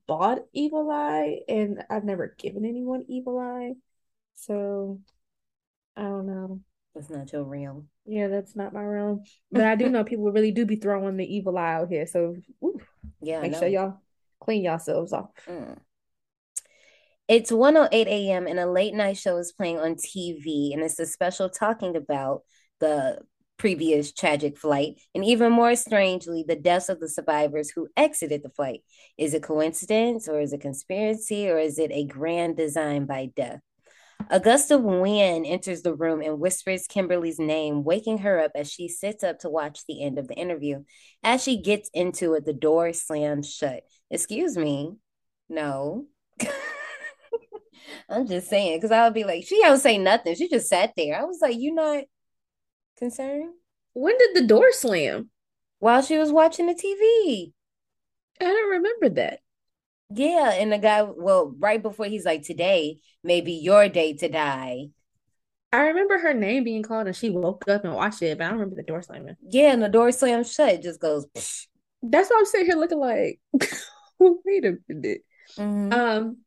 bought 0.07 0.39
Evil 0.53 0.89
Eye 0.89 1.41
and 1.47 1.83
I've 1.87 2.03
never 2.03 2.33
given 2.35 2.65
anyone 2.65 3.05
Evil 3.09 3.37
Eye. 3.37 3.73
So 4.33 5.01
I 5.95 6.01
don't 6.01 6.25
know. 6.25 6.61
That's 6.93 7.09
not 7.09 7.31
your 7.31 7.43
realm. 7.43 7.87
Yeah, 8.05 8.27
that's 8.27 8.55
not 8.55 8.73
my 8.73 8.83
realm. 8.83 9.23
But 9.51 9.63
I 9.63 9.75
do 9.75 9.89
know 9.89 10.03
people 10.03 10.31
really 10.31 10.51
do 10.51 10.65
be 10.65 10.75
throwing 10.75 11.17
the 11.17 11.35
evil 11.35 11.57
eye 11.57 11.75
out 11.75 11.89
here. 11.89 12.05
So 12.05 12.35
yeah, 13.21 13.41
make 13.41 13.55
sure 13.55 13.67
y'all 13.67 14.01
clean 14.41 14.63
yourselves 14.63 15.13
off. 15.13 15.29
Mm. 15.47 15.77
It's 17.27 17.51
108 17.51 18.07
a.m. 18.07 18.45
and 18.45 18.59
a 18.59 18.69
late 18.69 18.93
night 18.93 19.17
show 19.17 19.37
is 19.37 19.53
playing 19.53 19.79
on 19.79 19.95
TV, 19.95 20.73
and 20.73 20.83
it's 20.83 20.99
a 20.99 21.05
special 21.05 21.49
talking 21.49 21.95
about 21.95 22.41
the 22.81 23.19
previous 23.57 24.11
tragic 24.11 24.57
flight, 24.57 24.99
and 25.15 25.23
even 25.23 25.51
more 25.51 25.75
strangely, 25.75 26.43
the 26.45 26.55
deaths 26.57 26.89
of 26.89 26.99
the 26.99 27.07
survivors 27.07 27.69
who 27.69 27.87
exited 27.95 28.43
the 28.43 28.49
flight. 28.49 28.81
Is 29.17 29.33
it 29.33 29.43
coincidence, 29.43 30.27
or 30.27 30.41
is 30.41 30.51
it 30.51 30.59
conspiracy, 30.59 31.47
or 31.47 31.57
is 31.57 31.79
it 31.79 31.91
a 31.93 32.03
grand 32.05 32.57
design 32.57 33.05
by 33.05 33.29
death? 33.33 33.61
Augusta 34.29 34.77
Wynn 34.77 35.45
enters 35.45 35.81
the 35.81 35.93
room 35.93 36.21
and 36.21 36.39
whispers 36.39 36.87
Kimberly's 36.87 37.39
name, 37.39 37.83
waking 37.83 38.19
her 38.19 38.39
up 38.39 38.51
as 38.55 38.71
she 38.71 38.87
sits 38.87 39.23
up 39.23 39.39
to 39.39 39.49
watch 39.49 39.85
the 39.87 40.03
end 40.03 40.17
of 40.17 40.27
the 40.27 40.35
interview. 40.35 40.83
As 41.23 41.43
she 41.43 41.61
gets 41.61 41.89
into 41.93 42.33
it, 42.33 42.45
the 42.45 42.53
door 42.53 42.93
slams 42.93 43.53
shut. 43.53 43.83
Excuse 44.09 44.57
me. 44.57 44.95
No. 45.49 46.07
I'm 48.09 48.27
just 48.27 48.49
saying, 48.49 48.77
because 48.77 48.91
I 48.91 49.03
would 49.03 49.13
be 49.13 49.23
like, 49.23 49.45
she 49.45 49.59
don't 49.61 49.79
say 49.79 49.97
nothing. 49.97 50.35
She 50.35 50.49
just 50.49 50.69
sat 50.69 50.93
there. 50.95 51.19
I 51.19 51.23
was 51.23 51.39
like, 51.41 51.57
you 51.57 51.73
not 51.73 52.03
concerned? 52.97 53.53
When 53.93 54.17
did 54.17 54.35
the 54.35 54.47
door 54.47 54.71
slam? 54.71 55.29
While 55.79 56.01
she 56.01 56.17
was 56.17 56.31
watching 56.31 56.67
the 56.67 56.73
TV. 56.73 57.51
I 58.39 58.45
don't 58.45 58.71
remember 58.71 59.09
that. 59.09 59.40
Yeah, 60.13 60.51
and 60.51 60.71
the 60.71 60.77
guy, 60.77 61.03
well, 61.03 61.53
right 61.57 61.81
before 61.81 62.05
he's 62.05 62.25
like, 62.25 62.43
today 62.43 62.99
may 63.23 63.41
be 63.41 63.53
your 63.53 63.89
day 63.89 64.13
to 64.13 64.27
die. 64.29 64.87
I 65.73 65.81
remember 65.87 66.17
her 66.17 66.33
name 66.33 66.63
being 66.63 66.83
called 66.83 67.07
and 67.07 67.15
she 67.15 67.29
woke 67.29 67.67
up 67.69 67.85
and 67.85 67.93
watched 67.93 68.21
it, 68.21 68.37
but 68.37 68.43
I 68.43 68.49
don't 68.49 68.59
remember 68.59 68.75
the 68.75 68.83
door 68.83 69.01
slamming. 69.01 69.37
Yeah, 69.41 69.71
and 69.71 69.81
the 69.81 69.87
door 69.89 70.11
slammed 70.11 70.47
shut. 70.47 70.73
It 70.73 70.81
just 70.83 70.99
goes. 70.99 71.25
Psh. 71.27 71.67
That's 72.03 72.29
why 72.29 72.37
I'm 72.39 72.45
sitting 72.45 72.65
here 72.65 72.75
looking 72.75 72.99
like, 72.99 73.39
wait 74.19 74.65
a 74.65 74.77
minute. 74.89 75.21
Mhm. 75.57 75.93
Um, 75.93 76.37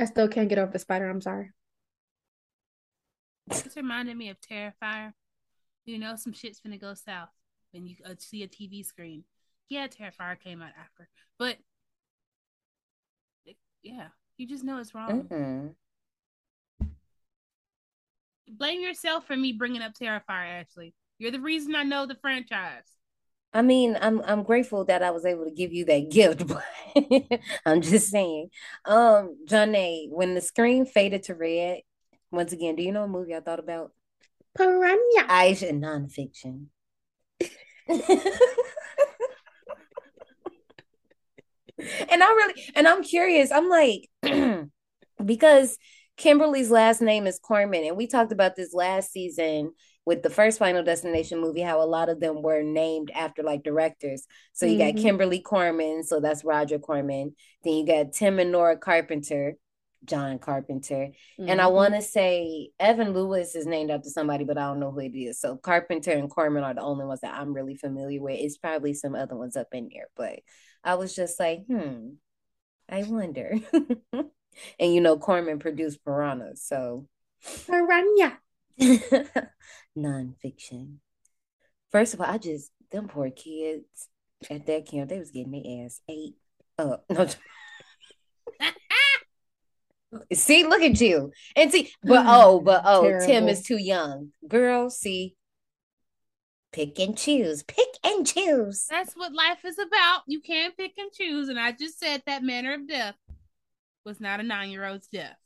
I 0.00 0.06
still 0.06 0.28
can't 0.28 0.48
get 0.48 0.58
over 0.58 0.72
the 0.72 0.78
spider. 0.78 1.08
I'm 1.08 1.20
sorry. 1.20 1.50
This 3.48 3.76
reminded 3.76 4.16
me 4.16 4.30
of 4.30 4.38
Terrifier. 4.40 5.12
You 5.84 5.98
know, 5.98 6.16
some 6.16 6.32
shit's 6.32 6.60
gonna 6.60 6.78
go 6.78 6.94
south 6.94 7.28
when 7.72 7.86
you 7.86 7.96
uh, 8.04 8.14
see 8.18 8.42
a 8.42 8.48
TV 8.48 8.84
screen. 8.84 9.24
Yeah, 9.68 9.88
Terrifier 9.88 10.38
came 10.38 10.62
out 10.62 10.72
after, 10.78 11.08
but 11.38 11.50
it- 11.50 11.64
yeah, 13.82 14.08
you 14.36 14.46
just 14.46 14.64
know 14.64 14.78
it's 14.78 14.94
wrong. 14.94 15.24
Mhm. 15.24 15.74
Blame 18.48 18.80
yourself 18.82 19.26
for 19.26 19.36
me 19.36 19.52
bringing 19.52 19.82
up 19.82 19.94
Terrifier, 19.94 20.60
Ashley. 20.60 20.94
You're 21.18 21.30
the 21.30 21.40
reason 21.40 21.74
I 21.74 21.84
know 21.84 22.06
the 22.06 22.16
franchise. 22.16 22.84
I 23.54 23.62
mean, 23.62 23.98
I'm 24.00 24.20
I'm 24.22 24.42
grateful 24.42 24.84
that 24.86 25.02
I 25.02 25.10
was 25.10 25.26
able 25.26 25.44
to 25.44 25.50
give 25.50 25.72
you 25.72 25.84
that 25.86 26.10
gift, 26.10 26.46
but 26.46 26.64
I'm 27.66 27.80
just 27.82 28.08
saying. 28.10 28.48
Um, 28.84 29.36
Johnny, 29.46 30.08
when 30.10 30.34
the 30.34 30.40
screen 30.40 30.86
faded 30.86 31.24
to 31.24 31.34
red, 31.34 31.80
once 32.30 32.52
again, 32.52 32.76
do 32.76 32.82
you 32.82 32.92
know 32.92 33.04
a 33.04 33.08
movie 33.08 33.34
I 33.34 33.40
thought 33.40 33.58
about? 33.58 33.92
Piranha. 34.56 35.28
Aisha 35.28 35.72
nonfiction. 35.72 36.66
and 42.08 42.22
I 42.22 42.26
really 42.26 42.62
and 42.74 42.88
I'm 42.88 43.02
curious. 43.02 43.50
I'm 43.50 43.68
like 43.68 44.08
because 45.24 45.78
Kimberly's 46.16 46.70
last 46.70 47.00
name 47.00 47.26
is 47.26 47.38
Corman, 47.38 47.84
and 47.84 47.96
we 47.96 48.06
talked 48.06 48.32
about 48.32 48.56
this 48.56 48.74
last 48.74 49.12
season 49.12 49.72
with 50.04 50.22
the 50.22 50.30
first 50.30 50.58
Final 50.58 50.82
Destination 50.82 51.40
movie, 51.40 51.60
how 51.60 51.80
a 51.80 51.86
lot 51.86 52.08
of 52.08 52.18
them 52.18 52.42
were 52.42 52.62
named 52.62 53.10
after 53.14 53.42
like 53.42 53.62
directors. 53.62 54.26
So 54.52 54.66
you 54.66 54.76
got 54.76 54.94
Mhm. 54.94 55.00
Kimberly 55.00 55.40
Corman, 55.40 56.02
so 56.02 56.18
that's 56.20 56.44
Roger 56.44 56.78
Corman. 56.78 57.36
Then 57.62 57.74
you 57.74 57.86
got 57.86 58.12
Tim 58.12 58.40
and 58.40 58.50
Nora 58.50 58.76
Carpenter, 58.76 59.56
John 60.04 60.40
Carpenter. 60.40 61.10
And 61.38 61.60
I 61.60 61.66
Mhm. 61.66 61.72
want 61.72 61.94
to 61.94 62.02
say 62.02 62.70
Evan 62.80 63.14
Lewis 63.14 63.54
is 63.54 63.66
named 63.66 63.92
after 63.92 64.08
somebody, 64.08 64.42
but 64.42 64.58
I 64.58 64.62
don't 64.62 64.80
know 64.80 64.90
who 64.90 64.98
it 64.98 65.14
is. 65.14 65.38
So 65.38 65.56
Carpenter 65.56 66.10
and 66.10 66.28
Corman 66.28 66.64
are 66.64 66.74
the 66.74 66.82
only 66.82 67.04
ones 67.04 67.20
that 67.20 67.34
I'm 67.34 67.52
really 67.52 67.76
familiar 67.76 68.20
with. 68.20 68.40
It's 68.40 68.58
probably 68.58 68.94
some 68.94 69.14
other 69.14 69.36
ones 69.36 69.56
up 69.56 69.68
in 69.72 69.88
there, 69.92 70.08
but 70.16 70.40
I 70.84 70.94
was 70.96 71.14
just 71.14 71.38
like, 71.38 71.66
hmm, 71.66 72.14
I 72.88 73.04
wonder. 73.04 73.54
and 73.72 74.94
you 74.94 75.00
know, 75.00 75.16
Corman 75.16 75.58
produced 75.58 76.04
Piranha, 76.04 76.56
so 76.56 77.06
Piranha. 77.66 78.38
nonfiction. 79.96 80.96
First 81.90 82.14
of 82.14 82.20
all, 82.20 82.26
I 82.26 82.38
just 82.38 82.70
them 82.90 83.08
poor 83.08 83.30
kids 83.30 84.08
at 84.50 84.66
that 84.66 84.86
camp, 84.86 85.10
they 85.10 85.18
was 85.18 85.30
getting 85.30 85.52
their 85.52 85.84
ass 85.84 86.00
ate 86.08 86.36
up. 86.78 87.04
No, 87.08 87.28
see, 90.32 90.64
look 90.64 90.82
at 90.82 91.00
you. 91.00 91.32
And 91.56 91.70
see, 91.70 91.90
but 92.02 92.24
oh, 92.26 92.60
but 92.60 92.82
oh, 92.84 93.20
Tim 93.24 93.48
is 93.48 93.62
too 93.62 93.78
young. 93.78 94.32
Girl, 94.46 94.90
see. 94.90 95.36
Pick 96.72 96.98
and 96.98 97.16
choose. 97.16 97.62
Pick 97.62 97.88
and 98.02 98.26
choose. 98.26 98.86
That's 98.88 99.14
what 99.14 99.32
life 99.32 99.64
is 99.64 99.78
about. 99.78 100.22
You 100.26 100.40
can't 100.40 100.76
pick 100.76 100.92
and 100.96 101.12
choose. 101.12 101.48
And 101.48 101.58
I 101.58 101.72
just 101.72 101.98
said 101.98 102.22
that 102.26 102.42
manner 102.42 102.74
of 102.74 102.88
death 102.88 103.14
was 104.04 104.20
not 104.20 104.40
a 104.40 104.42
nine 104.42 104.70
year 104.70 104.86
old's 104.86 105.08
death. 105.08 105.36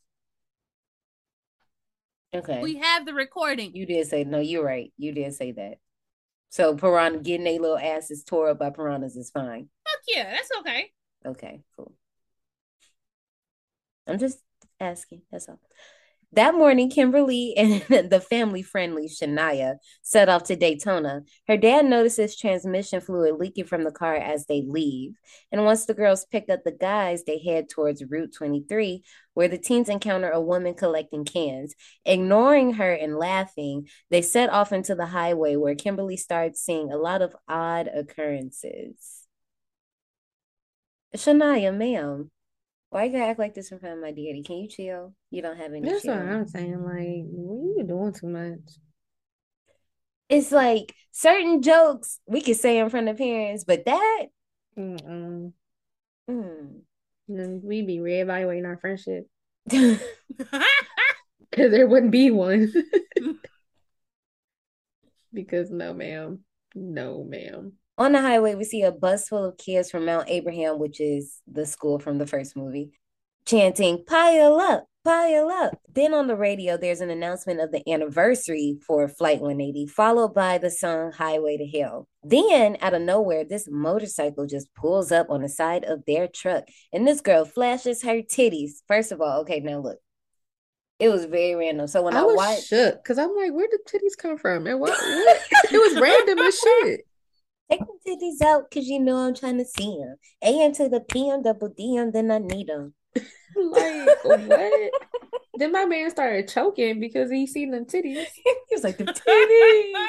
Okay. 2.35 2.61
We 2.63 2.77
have 2.77 3.07
the 3.07 3.15
recording. 3.15 3.75
You 3.75 3.87
did 3.87 4.07
say 4.07 4.25
no, 4.25 4.39
you're 4.39 4.65
right. 4.65 4.93
You 4.97 5.13
did 5.13 5.35
say 5.35 5.53
that. 5.53 5.79
So 6.51 6.77
piranha 6.77 7.19
getting 7.19 7.45
their 7.45 7.61
little 7.61 7.79
asses 7.79 8.25
tore 8.25 8.51
up 8.51 8.59
by 8.59 8.71
piranhas 8.71 9.17
is 9.17 9.31
fine. 9.31 9.69
Fuck 9.87 10.01
yeah, 10.09 10.31
that's 10.31 10.51
okay. 10.61 10.93
Okay, 11.25 11.63
cool. 11.77 11.93
I'm 14.07 14.19
just 14.19 14.39
asking. 14.79 15.23
That's 15.33 15.49
all. 15.49 15.61
That 16.33 16.55
morning, 16.55 16.91
Kimberly 16.91 17.55
and 17.57 17.83
the 18.11 18.21
family 18.21 18.63
friendly 18.63 19.09
Shania 19.09 19.77
set 20.03 20.29
off 20.29 20.43
to 20.45 20.57
Daytona. 20.57 21.23
Her 21.47 21.57
dad 21.57 21.87
notices 21.87 22.37
transmission 22.37 23.01
fluid 23.01 23.37
leaking 23.39 23.67
from 23.67 23.85
the 23.85 23.93
car 23.93 24.17
as 24.17 24.47
they 24.47 24.63
leave. 24.67 25.15
And 25.53 25.65
once 25.65 25.87
the 25.87 25.95
girls 25.95 26.27
pick 26.27 26.51
up 26.51 26.65
the 26.65 26.73
guys, 26.73 27.25
they 27.25 27.39
head 27.39 27.69
towards 27.69 28.05
Route 28.05 28.35
23, 28.35 29.03
where 29.35 29.49
the 29.49 29.57
teens 29.57 29.89
encounter 29.89 30.31
a 30.31 30.41
woman 30.41 30.75
collecting 30.75 31.25
cans. 31.25 31.75
Ignoring 32.05 32.75
her 32.75 32.93
and 32.93 33.17
laughing, 33.17 33.89
they 34.11 34.21
set 34.21 34.51
off 34.51 34.73
into 34.73 34.95
the 34.95 35.07
highway 35.07 35.55
where 35.57 35.77
Kimberly 35.77 36.17
starts 36.17 36.61
seeing 36.61 36.93
a 36.93 36.99
lot 36.99 37.23
of 37.23 37.37
odd 37.49 37.89
occurrences. 37.89 39.23
Shania, 41.17 41.75
ma'am, 41.75 42.31
why 42.97 43.05
you 43.05 43.13
gotta 43.13 43.27
act 43.27 43.39
like 43.39 43.53
this 43.55 43.71
in 43.71 43.79
front 43.79 43.97
of 43.97 44.01
my 44.01 44.11
daddy? 44.11 44.43
Can 44.43 44.57
you 44.57 44.69
chill? 44.69 45.15
You 45.31 45.43
don't 45.43 45.59
have 45.59 45.73
any 45.73 45.87
That's 45.87 46.03
chill. 46.03 46.15
what 46.15 46.23
I'm 46.23 46.49
saying. 46.49 46.83
Like, 46.83 47.27
what 47.29 47.63
are 47.63 47.79
you 47.79 47.85
doing 47.87 48.13
too 48.15 48.27
much. 48.29 48.79
It's 50.31 50.51
like 50.51 50.95
certain 51.13 51.61
jokes 51.61 52.21
we 52.27 52.41
could 52.41 52.57
say 52.57 52.79
in 52.79 52.89
front 52.89 53.09
of 53.11 53.19
parents, 53.19 53.65
but 53.65 53.85
that, 53.85 54.27
Mm-mm. 54.79 55.53
mm. 56.31 56.69
We'd 57.29 57.87
be 57.87 57.99
reevaluating 57.99 58.67
our 58.67 58.79
friendship 58.79 59.27
because 59.69 60.01
there 61.53 61.87
wouldn't 61.87 62.13
be 62.13 62.31
one. 62.31 62.73
Because 65.35 65.71
no, 65.71 65.93
ma'am. 65.93 66.39
No, 66.75 67.23
ma'am. 67.23 67.75
On 67.99 68.13
the 68.13 68.21
highway, 68.21 68.55
we 68.55 68.65
see 68.65 68.83
a 68.83 68.93
bus 68.93 69.29
full 69.29 69.45
of 69.45 69.57
kids 69.57 69.91
from 69.91 70.05
Mount 70.05 70.29
Abraham, 70.29 70.79
which 70.79 71.01
is 71.01 71.41
the 71.51 71.65
school 71.65 71.99
from 71.99 72.19
the 72.19 72.27
first 72.27 72.55
movie, 72.55 72.93
chanting, 73.47 74.05
Pile 74.07 74.61
up, 74.61 74.85
pile 75.03 75.49
up. 75.49 75.79
Then 75.95 76.13
on 76.13 76.27
the 76.27 76.37
radio, 76.37 76.77
there's 76.77 77.01
an 77.01 77.09
announcement 77.09 77.59
of 77.59 77.73
the 77.73 77.89
anniversary 77.91 78.79
for 78.87 79.09
Flight 79.09 79.41
180, 79.41 79.87
followed 79.87 80.35
by 80.35 80.59
the 80.59 80.71
song 80.71 81.13
Highway 81.13 81.57
to 81.57 81.67
Hell. 81.67 82.07
Then, 82.23 82.77
out 82.83 82.93
of 82.93 83.01
nowhere, 83.01 83.45
this 83.45 83.67
motorcycle 83.71 84.47
just 84.47 84.75
pulls 84.75 85.11
up 85.11 85.31
on 85.31 85.41
the 85.41 85.49
side 85.49 85.85
of 85.85 86.05
their 86.07 86.29
truck, 86.29 86.65
and 86.93 87.09
this 87.09 87.23
girl 87.23 87.47
flashes 87.47 88.03
her 88.03 88.21
titties. 88.21 88.83
First 88.87 89.11
of 89.11 89.23
all, 89.23 89.41
okay, 89.41 89.61
now 89.61 89.79
look, 89.79 89.99
it 90.99 91.09
was 91.09 91.25
very 91.25 91.55
random. 91.55 91.87
So 91.87 92.03
when 92.03 92.15
I 92.15 92.21
I, 92.21 92.23
was 92.25 92.37
watched, 92.37 92.67
shook 92.67 93.03
because 93.03 93.17
I'm 93.17 93.35
like, 93.35 93.53
where 93.53 93.69
did 93.69 93.81
titties 93.87 94.19
come 94.19 94.37
from? 94.37 94.67
And 94.67 94.81
what? 94.81 94.91
what? 94.91 95.41
It 95.73 95.79
was 95.79 95.99
random 96.01 96.39
as 96.41 96.59
shit. 96.59 97.01
Take 97.71 97.81
the 97.81 98.11
titties 98.11 98.47
out 98.47 98.71
because 98.71 98.87
you 98.87 99.01
know 99.01 99.17
I'm 99.17 99.35
trying 99.35 99.59
to 99.59 99.65
see 99.65 99.99
them. 99.99 100.17
AM 100.43 100.73
to 100.75 100.89
the 100.89 101.01
PM, 101.01 101.43
double 101.43 101.71
DM, 101.71 102.13
then 102.13 102.31
I 102.31 102.39
need 102.39 102.69
them. 102.69 102.95
Like, 103.57 104.25
what? 104.25 104.93
Then 105.59 105.73
my 105.73 105.87
man 105.87 106.11
started 106.11 106.49
choking 106.49 107.01
because 107.01 107.31
he 107.31 107.47
seen 107.47 107.71
them 107.71 107.87
titties. 107.87 108.27
he 108.45 108.55
was 108.71 108.85
like, 108.85 108.99
the 108.99 109.05
titties. 109.05 110.09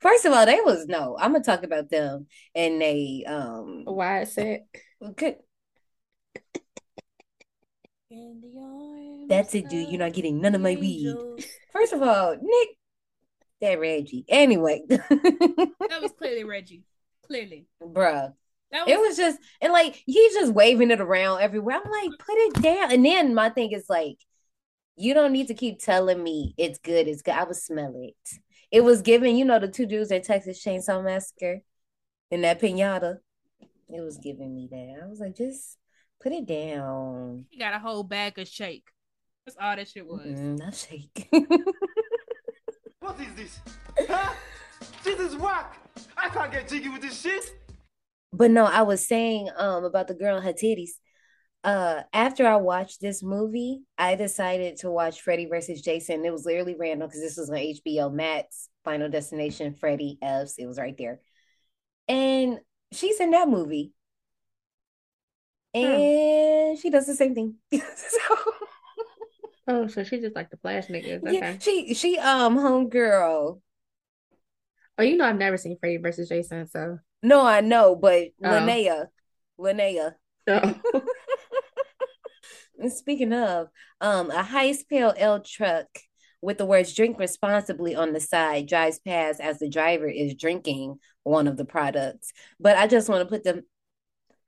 First 0.00 0.24
of 0.24 0.32
all, 0.32 0.44
they 0.44 0.60
was 0.60 0.86
no. 0.86 1.16
I'm 1.18 1.32
gonna 1.32 1.44
talk 1.44 1.62
about 1.62 1.88
them 1.88 2.26
and 2.54 2.80
they 2.80 3.24
um 3.26 3.84
Wide 3.86 4.28
set. 4.28 4.66
good. 5.16 5.36
That's 9.28 9.54
it, 9.54 9.68
dude. 9.68 9.88
You're 9.88 10.00
not 10.00 10.12
getting 10.12 10.40
none 10.40 10.54
of 10.54 10.60
my 10.60 10.76
weed. 10.76 11.16
First 11.72 11.94
of 11.94 12.02
all, 12.02 12.36
Nick, 12.40 12.68
that 13.62 13.80
Reggie. 13.80 14.24
Anyway, 14.28 14.82
That 14.88 15.98
was 16.02 16.12
clearly 16.12 16.44
Reggie. 16.44 16.82
Clearly. 17.26 17.66
bruh. 17.82 18.34
Was, 18.72 18.84
It 18.86 18.98
was 18.98 19.16
just 19.16 19.38
and 19.60 19.72
like 19.72 20.02
he's 20.06 20.34
just 20.34 20.52
waving 20.52 20.90
it 20.90 21.00
around 21.00 21.40
everywhere. 21.40 21.80
I'm 21.82 21.90
like, 21.90 22.18
put 22.18 22.34
it 22.36 22.62
down. 22.62 22.92
And 22.92 23.04
then 23.04 23.34
my 23.34 23.48
thing 23.48 23.72
is 23.72 23.86
like, 23.88 24.18
you 24.96 25.14
don't 25.14 25.32
need 25.32 25.48
to 25.48 25.54
keep 25.54 25.78
telling 25.82 26.22
me 26.22 26.54
it's 26.58 26.78
good. 26.78 27.08
It's 27.08 27.22
good. 27.22 27.34
I 27.34 27.44
would 27.44 27.56
smell 27.56 27.94
it. 27.96 28.38
It 28.70 28.82
was 28.82 29.02
given, 29.02 29.36
you 29.36 29.44
know, 29.44 29.58
the 29.58 29.68
two 29.68 29.86
dudes 29.86 30.10
in 30.10 30.22
Texas 30.22 30.62
Chainsaw 30.64 31.02
Massacre 31.04 31.60
in 32.30 32.42
that 32.42 32.60
pinata. 32.60 33.16
It 33.88 34.00
was 34.00 34.16
giving 34.18 34.54
me 34.54 34.68
that. 34.70 35.02
I 35.04 35.06
was 35.06 35.20
like, 35.20 35.36
just 35.36 35.76
put 36.22 36.32
it 36.32 36.46
down. 36.46 37.44
he 37.50 37.58
got 37.58 37.74
a 37.74 37.78
whole 37.78 38.02
bag 38.04 38.38
of 38.38 38.48
shake. 38.48 38.88
That's 39.44 39.58
all 39.60 39.76
that 39.76 39.88
shit 39.88 40.06
was. 40.06 40.20
Mm, 40.24 40.58
not 40.58 40.74
shake. 40.74 41.28
What 43.12 43.28
is 43.28 43.34
this? 43.34 43.60
Huh? 44.08 44.32
This 45.04 45.20
is 45.20 45.36
whack! 45.36 45.76
I 46.16 46.30
can't 46.30 46.50
get 46.50 46.66
jiggy 46.66 46.88
with 46.88 47.02
this 47.02 47.20
shit! 47.20 47.44
But 48.32 48.50
no, 48.50 48.64
I 48.64 48.82
was 48.82 49.06
saying 49.06 49.50
um 49.58 49.84
about 49.84 50.08
the 50.08 50.14
girl 50.14 50.36
and 50.36 50.44
her 50.46 50.54
titties. 50.54 50.92
Uh, 51.62 52.04
after 52.14 52.46
I 52.46 52.56
watched 52.56 53.02
this 53.02 53.22
movie, 53.22 53.82
I 53.98 54.14
decided 54.14 54.78
to 54.78 54.90
watch 54.90 55.20
Freddy 55.20 55.44
versus 55.44 55.82
Jason. 55.82 56.24
It 56.24 56.32
was 56.32 56.46
literally 56.46 56.74
random 56.74 57.06
because 57.06 57.20
this 57.20 57.36
was 57.36 57.50
on 57.50 57.56
HBO 57.56 58.10
Max, 58.10 58.70
Final 58.82 59.10
Destination, 59.10 59.74
Freddy 59.74 60.18
F's. 60.22 60.54
It 60.56 60.64
was 60.64 60.78
right 60.78 60.96
there, 60.96 61.20
and 62.08 62.60
she's 62.92 63.20
in 63.20 63.32
that 63.32 63.46
movie, 63.46 63.92
and 65.74 66.78
she 66.78 66.88
does 66.88 67.06
the 67.06 67.14
same 67.14 67.34
thing. 67.34 67.56
so 67.72 68.36
Oh, 69.68 69.86
so 69.86 70.02
she 70.04 70.20
just 70.20 70.34
like 70.34 70.50
the 70.50 70.56
flash 70.56 70.88
niggas. 70.88 71.22
Okay. 71.22 71.38
Yeah, 71.38 71.58
she 71.58 71.94
she 71.94 72.18
um 72.18 72.56
homegirl. 72.56 73.60
Oh, 74.98 75.02
you 75.02 75.16
know 75.16 75.24
I've 75.24 75.36
never 75.38 75.56
seen 75.56 75.78
Freddy 75.78 75.96
versus 75.98 76.28
Jason, 76.28 76.66
so 76.68 76.98
No, 77.22 77.44
I 77.44 77.60
know, 77.60 77.94
but 77.96 78.28
Oh. 78.44 78.48
Linnea, 78.48 79.06
Linnea. 79.58 80.14
oh. 80.48 80.80
And 82.78 82.92
Speaking 82.92 83.32
of, 83.32 83.68
um, 84.00 84.30
a 84.30 84.42
heist 84.42 84.88
pale 84.88 85.14
L 85.16 85.40
truck 85.40 85.86
with 86.40 86.58
the 86.58 86.66
words 86.66 86.94
"drink 86.94 87.18
responsibly" 87.18 87.94
on 87.94 88.12
the 88.12 88.20
side 88.20 88.66
drives 88.66 88.98
past 88.98 89.40
as 89.40 89.58
the 89.58 89.68
driver 89.68 90.08
is 90.08 90.34
drinking 90.34 90.98
one 91.22 91.46
of 91.46 91.56
the 91.56 91.64
products. 91.64 92.32
But 92.58 92.76
I 92.76 92.88
just 92.88 93.08
want 93.08 93.20
to 93.22 93.28
put 93.32 93.44
them. 93.44 93.62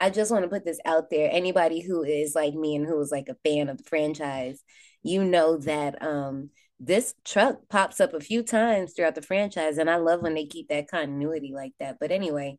I 0.01 0.11
just 0.11 0.33
want 0.33 0.43
to 0.43 0.49
put 0.51 0.65
this 0.65 0.81
out 0.85 1.11
there. 1.11 1.29
Anybody 1.31 1.81
who 1.81 2.03
is 2.03 2.35
like 2.35 2.55
me 2.55 2.75
and 2.75 2.85
who 2.85 3.01
is 3.01 3.13
like 3.13 3.29
a 3.29 3.37
fan 3.49 3.69
of 3.69 3.79
the 3.79 3.85
franchise, 3.85 4.63
you 5.05 5.23
know 5.23 5.57
that 5.59 6.03
um 6.03 6.51
this 6.81 7.15
truck 7.25 7.69
pops 7.69 8.01
up 8.01 8.13
a 8.15 8.21
few 8.21 8.43
times 8.43 8.93
throughout 8.93 9.15
the 9.15 9.23
franchise, 9.23 9.79
and 9.79 9.89
I 9.89 9.97
love 9.97 10.23
when 10.23 10.35
they 10.35 10.47
keep 10.47 10.69
that 10.69 10.91
continuity 10.91 11.53
like 11.55 11.73
that. 11.79 11.99
But 12.01 12.11
anyway, 12.11 12.59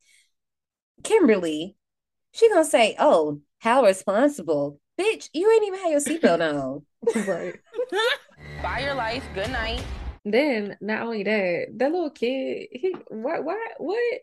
Kimberly, 1.04 1.76
she 2.32 2.50
gonna 2.50 2.64
say, 2.64 2.96
"Oh, 2.98 3.42
how 3.60 3.84
responsible, 3.84 4.80
bitch! 4.98 5.30
You 5.34 5.52
ain't 5.52 5.66
even 5.68 5.80
had 5.80 5.92
your 5.92 6.00
seatbelt 6.00 6.42
on." 6.42 6.86
right. 7.28 7.56
Buy 8.64 8.80
your 8.80 8.96
life. 8.96 9.26
Good 9.34 9.52
night. 9.52 9.84
Then 10.24 10.78
not 10.82 11.04
only 11.04 11.24
that, 11.24 11.68
that 11.76 11.92
little 11.92 12.10
kid, 12.10 12.68
he 12.72 12.96
what 13.10 13.44
what 13.44 13.60
what 13.78 14.22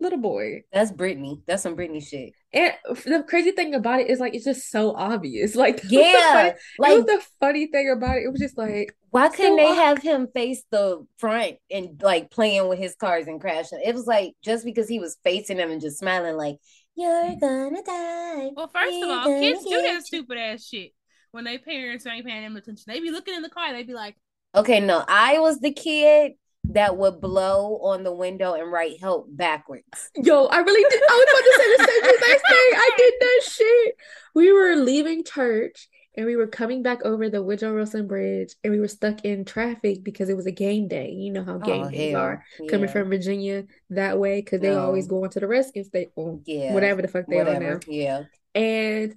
little 0.00 0.18
boy. 0.18 0.62
That's 0.72 0.90
Brittany. 0.92 1.42
That's 1.46 1.62
some 1.62 1.74
Brittany 1.74 2.00
shit. 2.00 2.32
And 2.52 2.72
the 3.04 3.24
crazy 3.28 3.50
thing 3.52 3.74
about 3.74 4.00
it 4.00 4.08
is 4.10 4.20
like 4.20 4.34
it's 4.34 4.44
just 4.44 4.70
so 4.70 4.94
obvious. 4.94 5.54
Like 5.56 5.82
that 5.82 5.84
was 5.84 5.92
Yeah, 5.92 6.32
funny- 6.32 6.48
it 6.50 6.56
like 6.78 6.96
was 6.96 7.04
the 7.06 7.26
funny 7.40 7.66
thing 7.66 7.90
about 7.90 8.16
it. 8.18 8.24
It 8.24 8.30
was 8.32 8.40
just 8.40 8.56
like 8.58 8.94
why 9.10 9.28
couldn't 9.28 9.52
so 9.52 9.56
they 9.56 9.70
ob- 9.70 9.76
have 9.76 9.98
him 10.02 10.28
face 10.34 10.62
the 10.70 11.06
front 11.18 11.56
and 11.70 12.00
like 12.02 12.30
playing 12.30 12.68
with 12.68 12.78
his 12.78 12.94
cars 12.94 13.26
and 13.26 13.40
crashing? 13.40 13.80
It 13.84 13.94
was 13.94 14.06
like 14.06 14.34
just 14.42 14.64
because 14.64 14.88
he 14.88 14.98
was 15.00 15.16
facing 15.24 15.56
them 15.56 15.70
and 15.70 15.80
just 15.80 15.98
smiling, 15.98 16.36
like 16.36 16.56
"You're 16.94 17.10
mm. 17.10 17.40
gonna 17.40 17.82
die." 17.82 18.50
Well, 18.54 18.68
first 18.68 19.02
of 19.02 19.08
We're 19.08 19.14
all, 19.14 19.24
gonna 19.24 19.40
kids 19.40 19.64
do 19.64 19.70
that 19.82 19.92
you." 19.94 20.00
stupid 20.02 20.38
ass 20.38 20.66
shit 20.66 20.92
when 21.32 21.44
they 21.44 21.58
parents 21.58 22.06
ain't 22.06 22.26
paying 22.26 22.42
them 22.42 22.56
attention. 22.56 22.84
They 22.86 23.00
be 23.00 23.10
looking 23.10 23.34
in 23.34 23.42
the 23.42 23.50
car. 23.50 23.72
They 23.72 23.82
be 23.82 23.94
like, 23.94 24.16
Okay, 24.54 24.80
no, 24.80 25.04
I 25.06 25.38
was 25.40 25.60
the 25.60 25.72
kid 25.72 26.32
that 26.68 26.96
would 26.96 27.20
blow 27.20 27.78
on 27.78 28.04
the 28.04 28.12
window 28.12 28.54
and 28.54 28.70
write 28.70 29.00
help 29.00 29.26
backwards. 29.30 30.10
Yo, 30.16 30.44
I 30.46 30.58
really 30.58 30.88
did. 30.88 31.02
I 31.08 31.14
was 31.14 31.26
about 31.30 31.44
to 31.44 31.54
say 31.56 31.76
the 31.76 31.84
same 31.84 32.14
exact 32.14 32.48
thing. 32.48 32.70
I 32.74 32.90
did 32.96 33.14
that 33.20 33.40
shit. 33.50 33.94
We 34.34 34.52
were 34.52 34.76
leaving 34.76 35.24
church 35.24 35.88
and 36.16 36.26
we 36.26 36.36
were 36.36 36.46
coming 36.46 36.82
back 36.82 37.02
over 37.04 37.30
the 37.30 37.42
Woodrow 37.42 37.74
Wilson 37.74 38.06
Bridge 38.06 38.54
and 38.62 38.72
we 38.72 38.80
were 38.80 38.88
stuck 38.88 39.24
in 39.24 39.44
traffic 39.44 40.04
because 40.04 40.28
it 40.28 40.36
was 40.36 40.46
a 40.46 40.52
game 40.52 40.88
day. 40.88 41.10
You 41.10 41.32
know 41.32 41.44
how 41.44 41.56
oh, 41.56 41.58
game 41.58 41.84
Oh 41.84 41.90
days 41.90 42.12
hell, 42.12 42.20
are 42.20 42.44
coming 42.68 42.88
yeah, 42.88 42.92
from 42.92 43.08
Virginia 43.08 43.64
that 43.90 44.18
way 44.18 44.40
because 44.40 44.60
they 44.60 44.74
always 44.74 45.06
go 45.06 45.24
into 45.24 45.40
the 45.40 45.46
Redskins 45.46 45.86
state 45.86 46.10
or 46.16 46.32
oh, 46.32 46.42
yeah, 46.44 46.74
whatever 46.74 47.00
the 47.00 47.08
fuck 47.08 47.26
they 47.28 47.38
are 47.38 47.58
now. 47.58 47.80
yeah. 47.86 48.24
And 48.54 49.14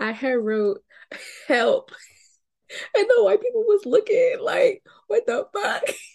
I 0.00 0.12
had 0.12 0.38
wrote 0.38 0.80
help. 1.46 1.90
And 2.96 3.06
the 3.06 3.22
white 3.22 3.40
people 3.40 3.62
was 3.62 3.86
looking 3.86 4.38
like, 4.40 4.82
what 5.06 5.26
the 5.26 5.46
fuck? 5.52 5.84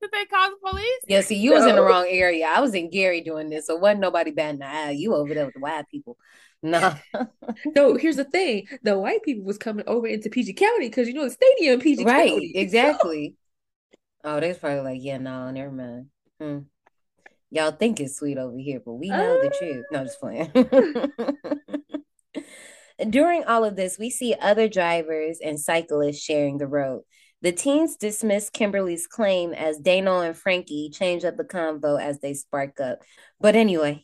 did 0.00 0.10
they 0.12 0.24
call 0.26 0.50
the 0.50 0.56
police? 0.70 1.00
Yeah, 1.08 1.20
see, 1.22 1.36
you 1.36 1.52
was 1.52 1.64
in 1.66 1.74
the 1.76 1.82
wrong 1.82 2.06
area. 2.08 2.46
I 2.46 2.60
was 2.60 2.74
in 2.74 2.90
Gary 2.90 3.20
doing 3.22 3.48
this, 3.50 3.66
so 3.66 3.76
wasn't 3.76 4.00
nobody 4.00 4.30
batting 4.30 4.60
the 4.60 4.66
eye. 4.66 4.90
You 4.90 5.14
over 5.14 5.32
there 5.34 5.44
with 5.46 5.54
the 5.54 5.60
white 5.60 5.88
people. 5.90 6.16
No. 6.62 6.94
No, 7.74 7.94
here's 7.96 8.16
the 8.16 8.24
thing. 8.24 8.66
The 8.82 8.98
white 8.98 9.22
people 9.22 9.44
was 9.44 9.56
coming 9.58 9.84
over 9.86 10.06
into 10.06 10.28
PG 10.30 10.54
County 10.54 10.88
because 10.88 11.06
you 11.08 11.14
know 11.14 11.24
the 11.24 11.30
stadium 11.30 11.74
in 11.74 11.80
PG 11.80 12.04
Right, 12.04 12.30
County. 12.30 12.52
So- 12.54 12.60
exactly. 12.60 13.36
Oh, 14.24 14.40
they 14.40 14.48
was 14.48 14.58
probably 14.58 14.80
like, 14.80 15.00
yeah, 15.02 15.18
no, 15.18 15.50
never 15.50 15.70
mind. 15.70 16.06
Hmm. 16.40 16.58
Y'all 17.50 17.70
think 17.70 18.00
it's 18.00 18.16
sweet 18.16 18.38
over 18.38 18.56
here, 18.58 18.80
but 18.84 18.94
we 18.94 19.08
know 19.08 19.40
the 19.40 19.48
Uh. 19.48 19.58
truth. 19.58 19.84
No, 19.92 20.04
just 20.04 20.20
playing. 20.20 20.50
During 23.10 23.44
all 23.44 23.64
of 23.64 23.76
this, 23.76 23.98
we 23.98 24.08
see 24.10 24.34
other 24.40 24.68
drivers 24.68 25.38
and 25.42 25.60
cyclists 25.60 26.20
sharing 26.22 26.58
the 26.58 26.66
road. 26.66 27.02
The 27.42 27.52
teens 27.52 27.96
dismiss 27.96 28.48
Kimberly's 28.48 29.06
claim 29.06 29.52
as 29.52 29.78
Dano 29.78 30.20
and 30.20 30.36
Frankie 30.36 30.90
change 30.90 31.22
up 31.22 31.36
the 31.36 31.44
convo 31.44 32.00
as 32.00 32.18
they 32.18 32.32
spark 32.32 32.80
up. 32.80 33.00
But 33.38 33.54
anyway, 33.54 34.02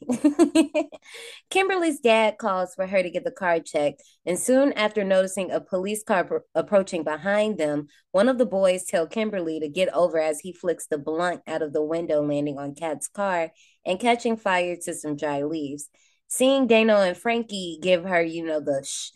Kimberly's 1.50 1.98
dad 1.98 2.36
calls 2.36 2.74
for 2.74 2.86
her 2.86 3.02
to 3.02 3.10
get 3.10 3.24
the 3.24 3.30
car 3.30 3.58
checked, 3.58 4.02
and 4.26 4.38
soon 4.38 4.74
after 4.74 5.02
noticing 5.02 5.50
a 5.50 5.60
police 5.60 6.02
car 6.02 6.24
pro- 6.24 6.40
approaching 6.54 7.04
behind 7.04 7.56
them, 7.56 7.88
one 8.10 8.28
of 8.28 8.36
the 8.36 8.46
boys 8.46 8.84
tell 8.84 9.06
Kimberly 9.06 9.58
to 9.60 9.68
get 9.68 9.88
over 9.94 10.18
as 10.18 10.40
he 10.40 10.52
flicks 10.52 10.86
the 10.86 10.98
blunt 10.98 11.40
out 11.46 11.62
of 11.62 11.72
the 11.72 11.82
window, 11.82 12.22
landing 12.22 12.58
on 12.58 12.74
Kat's 12.74 13.08
car 13.08 13.50
and 13.86 13.98
catching 13.98 14.36
fire 14.36 14.76
to 14.84 14.92
some 14.92 15.16
dry 15.16 15.42
leaves. 15.42 15.88
Seeing 16.28 16.66
Dano 16.66 16.96
and 16.96 17.16
Frankie 17.16 17.78
give 17.80 18.04
her, 18.04 18.22
you 18.22 18.44
know, 18.44 18.60
the 18.60 18.84
shh 18.86 19.12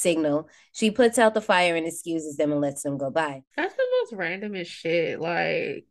signal, 0.00 0.48
she 0.72 0.90
puts 0.90 1.18
out 1.18 1.34
the 1.34 1.40
fire 1.40 1.76
and 1.76 1.86
excuses 1.86 2.36
them 2.36 2.52
and 2.52 2.60
lets 2.60 2.82
them 2.82 2.98
go 2.98 3.10
by. 3.10 3.42
That's 3.56 3.74
the 3.74 3.86
most 4.00 4.12
randomest 4.14 4.66
shit. 4.66 5.20
Like 5.20 5.86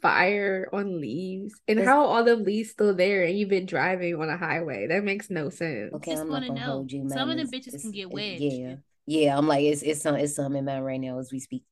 fire 0.00 0.68
on 0.72 1.00
leaves. 1.00 1.54
And 1.68 1.78
It's- 1.78 1.88
how 1.88 2.04
all 2.04 2.24
the 2.24 2.36
leaves 2.36 2.70
still 2.70 2.94
there 2.94 3.24
and 3.24 3.38
you've 3.38 3.48
been 3.50 3.66
driving 3.66 4.14
on 4.16 4.28
a 4.28 4.36
highway. 4.36 4.86
That 4.86 5.04
makes 5.04 5.30
no 5.30 5.50
sense. 5.50 5.92
Okay, 5.94 6.12
Just 6.12 6.22
I'm 6.22 6.28
not 6.28 6.34
wanna 6.34 6.48
gonna 6.48 6.60
know. 6.60 6.66
hold 6.66 6.92
you, 6.92 7.08
Some 7.08 7.30
of 7.30 7.36
the 7.36 7.44
bitches 7.44 7.68
it's- 7.68 7.82
can 7.82 7.90
get 7.92 8.02
it- 8.02 8.10
wedged. 8.12 8.42
Yeah, 8.42 8.76
yeah. 9.06 9.36
I'm 9.38 9.46
like, 9.46 9.64
it's 9.64 9.82
it's 9.82 10.00
some 10.02 10.16
it's 10.16 10.34
some 10.34 10.56
in 10.56 10.64
my 10.64 10.80
right 10.80 11.00
now 11.00 11.18
as 11.18 11.30
we 11.32 11.38
speak, 11.40 11.64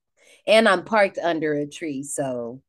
and 0.47 0.69
I'm 0.69 0.85
parked 0.85 1.19
under 1.19 1.55
a 1.55 1.67
tree, 1.67 2.03
so 2.03 2.63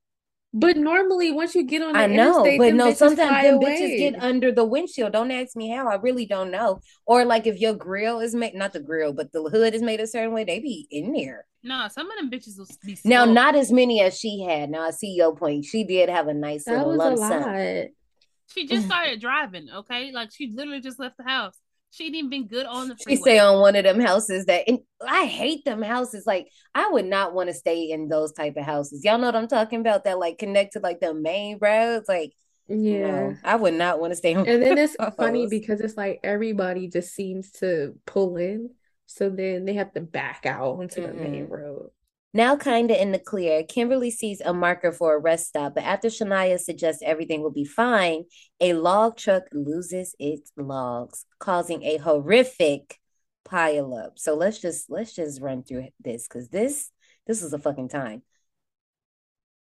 But 0.56 0.78
normally 0.78 1.32
once 1.32 1.56
you 1.56 1.64
get 1.64 1.82
on 1.82 1.94
the 1.94 2.00
I 2.00 2.06
know, 2.06 2.44
but 2.44 2.76
no, 2.76 2.94
sometimes 2.94 3.44
them 3.44 3.56
away. 3.56 3.82
bitches 3.82 3.98
get 3.98 4.24
under 4.24 4.52
the 4.52 4.64
windshield. 4.64 5.12
Don't 5.14 5.32
ask 5.32 5.56
me 5.56 5.70
how. 5.70 5.88
I 5.88 5.96
really 5.96 6.28
don't 6.28 6.52
know. 6.52 6.80
Or 7.08 7.26
like 7.26 7.48
if 7.48 7.60
your 7.60 7.74
grill 7.74 8.20
is 8.20 8.36
made, 8.36 8.54
not 8.54 8.72
the 8.72 8.80
grill, 8.80 9.14
but 9.14 9.32
the 9.32 9.42
hood 9.42 9.74
is 9.74 9.82
made 9.82 10.00
a 10.00 10.06
certain 10.06 10.32
way, 10.32 10.44
they 10.44 10.60
be 10.60 10.88
in 10.92 11.12
there. 11.12 11.48
No, 11.64 11.88
some 11.90 12.12
of 12.12 12.18
them 12.18 12.30
bitches 12.30 12.60
will 12.60 12.68
be 12.86 12.98
Now, 13.04 13.26
not 13.26 13.56
as 13.56 13.72
many 13.72 14.02
as 14.02 14.20
she 14.20 14.42
had. 14.42 14.70
Now 14.70 14.82
I 14.82 14.92
see 14.92 15.16
your 15.16 15.36
point. 15.36 15.66
She 15.66 15.86
did 15.86 16.10
have 16.10 16.28
a 16.28 16.34
nice 16.34 16.66
That 16.66 16.86
little 16.86 16.98
was 16.98 17.20
a 17.20 17.22
lump 17.22 17.44
sum. 17.46 17.88
She 18.54 18.68
just 18.68 18.86
started 18.86 19.20
driving, 19.20 19.70
okay? 19.74 20.12
Like 20.12 20.30
she 20.32 20.54
literally 20.54 20.82
just 20.82 21.00
left 21.00 21.18
the 21.18 21.24
house. 21.24 21.58
She 21.94 22.06
ain't 22.06 22.16
even 22.16 22.30
been 22.32 22.48
good 22.48 22.66
on 22.66 22.88
the 22.88 22.98
She 22.98 23.04
freeway. 23.04 23.22
stay 23.22 23.40
on 23.40 23.62
one 23.62 23.76
of 23.76 23.84
them 23.84 24.00
houses 24.00 24.46
that, 24.46 24.64
and 24.68 24.80
I 25.08 25.26
hate 25.26 25.64
them 25.64 25.84
houses. 25.84 26.26
Like 26.26 26.48
I 26.74 26.90
would 26.90 27.06
not 27.06 27.36
want 27.36 27.50
to 27.50 27.54
stay 27.54 27.92
in 27.92 28.08
those 28.08 28.32
type 28.32 28.58
of 28.58 28.66
houses. 28.66 29.06
Y'all 29.06 29.20
know 29.20 29.28
what 29.28 29.36
I'm 29.36 29.48
talking 29.48 29.80
about? 29.80 30.04
That 30.06 30.18
like 30.18 30.40
connect 30.40 30.74
to 30.74 30.80
like 30.80 31.00
the 31.02 31.14
main 31.14 31.60
roads. 31.62 32.10
Like 32.10 32.34
Yeah. 32.68 33.12
no, 33.12 33.36
I 33.44 33.58
would 33.58 33.76
not 33.76 34.00
want 34.00 34.12
to 34.12 34.16
stay 34.18 34.34
on. 34.34 34.48
And 34.48 34.64
then 34.64 34.80
it's 34.80 34.96
funny 35.18 35.46
because 35.46 35.82
it's 35.82 35.96
like 35.96 36.20
everybody 36.24 36.88
just 36.88 37.14
seems 37.14 37.52
to 37.60 37.94
pull 38.08 38.38
in. 38.38 38.72
So 39.06 39.30
then 39.30 39.66
they 39.66 39.76
have 39.76 39.94
to 39.94 40.02
back 40.02 40.48
out 40.48 40.80
onto 40.80 41.06
the 41.06 41.14
main 41.14 41.46
road. 41.46 41.92
Now, 42.36 42.56
kind 42.56 42.90
of 42.90 42.98
in 42.98 43.12
the 43.12 43.20
clear, 43.20 43.64
Kimberly 43.64 44.10
sees 44.10 44.42
a 44.42 44.54
marker 44.54 44.92
for 44.92 45.14
a 45.14 45.20
rest 45.20 45.48
stop, 45.48 45.76
but 45.76 45.84
after 45.84 46.08
Shania 46.08 46.60
suggests 46.60 47.04
everything 47.06 47.44
will 47.44 47.52
be 47.52 47.64
fine, 47.64 48.24
a 48.60 48.74
log 48.74 49.18
truck 49.18 49.44
loses 49.54 50.16
its 50.18 50.52
logs, 50.58 51.26
causing 51.38 51.84
a 51.84 51.98
horrific 51.98 53.00
pileup. 53.46 54.14
So 54.16 54.34
let's 54.34 54.60
just 54.60 54.90
let's 54.90 55.14
just 55.14 55.42
run 55.42 55.64
through 55.64 55.90
this 56.00 56.28
because 56.28 56.50
this 56.50 56.90
this 57.28 57.44
is 57.44 57.54
a 57.54 57.60
fucking 57.60 57.90
time. 57.90 58.24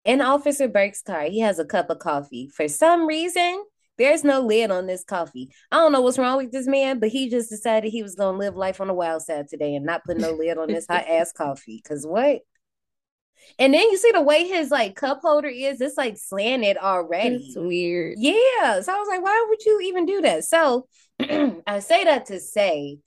In 0.04 0.20
Officer 0.20 0.66
Burke's 0.66 1.02
car, 1.02 1.24
he 1.24 1.40
has 1.40 1.60
a 1.60 1.64
cup 1.64 1.90
of 1.90 2.00
coffee. 2.00 2.48
For 2.48 2.66
some 2.66 3.06
reason, 3.06 3.62
there's 3.98 4.24
no 4.24 4.40
lid 4.40 4.70
on 4.70 4.86
this 4.86 5.04
coffee. 5.04 5.50
I 5.70 5.76
don't 5.76 5.92
know 5.92 6.00
what's 6.00 6.18
wrong 6.18 6.38
with 6.38 6.52
this 6.52 6.66
man, 6.66 7.00
but 7.00 7.10
he 7.10 7.28
just 7.28 7.50
decided 7.50 7.90
he 7.90 8.02
was 8.02 8.14
gonna 8.14 8.38
live 8.38 8.56
life 8.56 8.80
on 8.80 8.86
the 8.86 8.94
wild 8.94 9.22
side 9.22 9.48
today 9.48 9.74
and 9.74 9.84
not 9.84 10.04
put 10.04 10.18
no 10.18 10.30
lid 10.32 10.58
on 10.58 10.68
this 10.68 10.86
hot 10.88 11.06
ass 11.08 11.32
coffee. 11.36 11.82
Cause 11.86 12.06
what? 12.06 12.40
And 13.58 13.72
then 13.72 13.82
you 13.90 13.96
see 13.96 14.12
the 14.12 14.22
way 14.22 14.46
his 14.46 14.70
like 14.70 14.96
cup 14.96 15.20
holder 15.22 15.48
is, 15.48 15.80
it's 15.80 15.96
like 15.96 16.16
slanted 16.16 16.76
already. 16.76 17.36
It's 17.36 17.56
weird. 17.56 18.16
Yeah. 18.18 18.80
So 18.80 18.92
I 18.92 18.96
was 18.96 19.08
like, 19.08 19.22
why 19.22 19.46
would 19.48 19.64
you 19.64 19.80
even 19.82 20.06
do 20.06 20.20
that? 20.22 20.44
So 20.44 20.86
I 21.20 21.80
say 21.80 22.04
that 22.04 22.26
to 22.26 22.40
say 22.40 22.98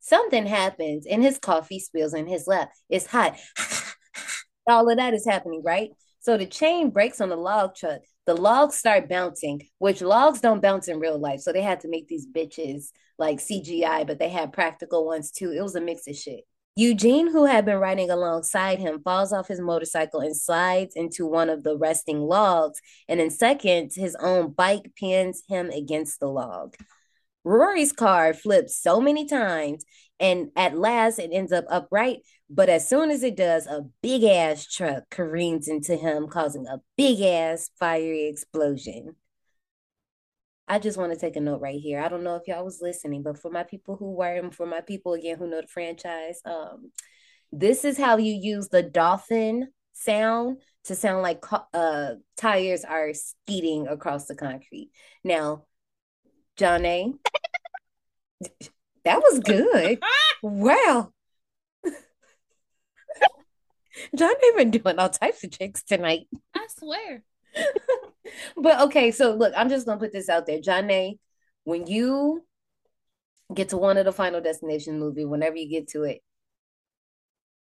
something 0.00 0.46
happens 0.46 1.06
and 1.06 1.22
his 1.22 1.38
coffee 1.38 1.80
spills 1.80 2.14
in 2.14 2.26
his 2.26 2.46
lap. 2.46 2.70
It's 2.88 3.06
hot. 3.06 3.38
All 4.68 4.88
of 4.88 4.96
that 4.96 5.14
is 5.14 5.26
happening, 5.26 5.62
right? 5.64 5.90
So 6.20 6.36
the 6.36 6.46
chain 6.46 6.90
breaks 6.90 7.20
on 7.20 7.28
the 7.28 7.36
log 7.36 7.74
truck. 7.74 8.00
The 8.26 8.34
logs 8.34 8.76
start 8.76 9.08
bouncing, 9.08 9.62
which 9.78 10.00
logs 10.00 10.40
don't 10.40 10.62
bounce 10.62 10.88
in 10.88 10.98
real 10.98 11.18
life. 11.18 11.40
So 11.40 11.52
they 11.52 11.62
had 11.62 11.80
to 11.80 11.88
make 11.88 12.08
these 12.08 12.26
bitches 12.26 12.90
like 13.18 13.38
CGI, 13.38 14.06
but 14.06 14.18
they 14.18 14.30
had 14.30 14.52
practical 14.52 15.06
ones 15.06 15.30
too. 15.30 15.52
It 15.52 15.62
was 15.62 15.74
a 15.74 15.80
mix 15.80 16.06
of 16.08 16.16
shit. 16.16 16.44
Eugene, 16.76 17.30
who 17.30 17.44
had 17.44 17.64
been 17.64 17.78
riding 17.78 18.10
alongside 18.10 18.80
him, 18.80 19.00
falls 19.04 19.32
off 19.32 19.46
his 19.46 19.60
motorcycle 19.60 20.18
and 20.18 20.36
slides 20.36 20.96
into 20.96 21.24
one 21.24 21.48
of 21.48 21.62
the 21.62 21.76
resting 21.76 22.20
logs. 22.20 22.80
And 23.08 23.20
in 23.20 23.30
seconds, 23.30 23.94
his 23.94 24.16
own 24.16 24.50
bike 24.50 24.90
pins 24.98 25.44
him 25.48 25.70
against 25.70 26.18
the 26.18 26.26
log. 26.26 26.74
Rory's 27.44 27.92
car 27.92 28.34
flips 28.34 28.76
so 28.76 29.00
many 29.00 29.26
times, 29.26 29.84
And 30.18 30.48
at 30.56 30.76
last, 30.76 31.18
it 31.18 31.30
ends 31.32 31.52
up 31.52 31.64
upright. 31.68 32.22
But 32.50 32.68
as 32.68 32.88
soon 32.88 33.10
as 33.10 33.22
it 33.22 33.36
does, 33.36 33.66
a 33.66 33.86
big 34.02 34.22
ass 34.22 34.66
truck 34.66 35.04
careens 35.10 35.68
into 35.68 35.96
him, 35.96 36.28
causing 36.28 36.66
a 36.66 36.80
big 36.96 37.20
ass 37.20 37.70
fiery 37.78 38.26
explosion. 38.26 39.16
I 40.66 40.78
just 40.78 40.96
want 40.96 41.12
to 41.12 41.18
take 41.18 41.36
a 41.36 41.40
note 41.40 41.60
right 41.60 41.80
here. 41.80 42.00
I 42.00 42.08
don't 42.08 42.24
know 42.24 42.36
if 42.36 42.46
y'all 42.46 42.64
was 42.64 42.80
listening, 42.80 43.22
but 43.22 43.38
for 43.38 43.50
my 43.50 43.64
people 43.64 43.96
who 43.96 44.12
were, 44.12 44.34
and 44.34 44.54
for 44.54 44.66
my 44.66 44.80
people 44.80 45.12
again 45.14 45.38
who 45.38 45.48
know 45.48 45.60
the 45.60 45.66
franchise, 45.66 46.40
um, 46.44 46.90
this 47.52 47.84
is 47.84 47.98
how 47.98 48.16
you 48.16 48.32
use 48.32 48.68
the 48.68 48.82
dolphin 48.82 49.68
sound 49.92 50.58
to 50.84 50.94
sound 50.94 51.22
like 51.22 51.42
uh 51.72 52.14
tires 52.36 52.84
are 52.84 53.14
speeding 53.14 53.86
across 53.88 54.26
the 54.26 54.34
concrete. 54.34 54.90
Now, 55.22 55.64
Johnny, 56.56 57.14
that 59.04 59.18
was 59.22 59.40
good. 59.40 60.02
wow. 60.42 61.12
John 64.16 64.34
been 64.56 64.70
doing 64.70 64.98
all 64.98 65.08
types 65.08 65.44
of 65.44 65.50
tricks 65.50 65.82
tonight. 65.82 66.26
I 66.54 66.66
swear. 66.78 67.22
but 68.56 68.80
okay, 68.82 69.10
so 69.10 69.34
look, 69.34 69.52
I'm 69.56 69.68
just 69.68 69.86
gonna 69.86 70.00
put 70.00 70.12
this 70.12 70.28
out 70.28 70.46
there. 70.46 70.60
John 70.60 70.90
A, 70.90 71.18
when 71.64 71.86
you 71.86 72.44
get 73.52 73.70
to 73.70 73.76
one 73.76 73.96
of 73.96 74.04
the 74.04 74.12
final 74.12 74.40
destination 74.40 74.98
movie, 74.98 75.24
whenever 75.24 75.56
you 75.56 75.68
get 75.68 75.88
to 75.88 76.04
it, 76.04 76.22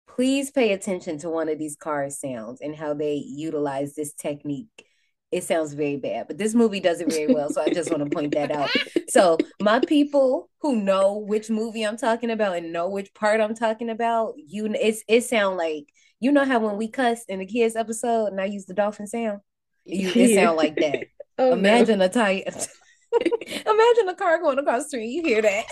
please 0.08 0.52
pay 0.52 0.74
attention 0.74 1.18
to 1.20 1.30
one 1.30 1.50
of 1.50 1.58
these 1.58 1.76
car 1.76 2.10
sounds 2.10 2.62
and 2.62 2.76
how 2.76 2.94
they 2.94 3.16
utilize 3.16 3.96
this 3.96 4.14
technique. 4.14 4.86
It 5.34 5.44
sounds 5.44 5.74
very 5.74 5.98
bad, 5.98 6.28
but 6.28 6.38
this 6.38 6.54
movie 6.54 6.80
does 6.80 7.02
it 7.02 7.12
very 7.12 7.34
well. 7.34 7.50
So 7.50 7.62
I 7.62 7.70
just 7.70 7.90
want 7.90 8.04
to 8.04 8.10
point 8.16 8.36
that 8.36 8.52
out. 8.52 8.70
So 9.10 9.38
my 9.62 9.80
people 9.80 10.50
who 10.62 10.76
know 10.76 11.18
which 11.18 11.50
movie 11.50 11.84
I'm 11.84 11.98
talking 11.98 12.32
about 12.32 12.58
and 12.58 12.74
know 12.74 12.90
which 12.90 13.14
part 13.14 13.42
I'm 13.42 13.54
talking 13.54 13.90
about, 13.90 14.34
you 14.38 14.66
it's 14.66 15.04
it 15.08 15.22
sound 15.22 15.58
like 15.58 15.86
you 16.20 16.32
know 16.32 16.46
how 16.46 16.60
when 16.60 16.78
we 16.78 16.88
cuss 16.88 17.24
in 17.26 17.40
the 17.40 17.46
kids 17.46 17.76
episode 17.76 18.28
and 18.28 18.42
I 18.42 18.46
use 18.46 18.66
the 18.66 18.74
dolphin 18.74 19.06
sound, 19.06 19.42
you, 19.86 20.12
it 20.16 20.36
sound 20.36 20.58
like 20.58 20.76
that. 20.78 21.06
oh, 21.38 21.54
Imagine 21.54 22.00
no. 22.00 22.06
a 22.06 22.10
tire. 22.10 22.44
Imagine 23.22 24.10
a 24.10 24.16
car 24.16 24.40
going 24.40 24.58
across 24.58 24.84
the 24.84 24.90
street. 24.90 25.08
You 25.08 25.24
hear 25.24 25.42
that? 25.42 25.66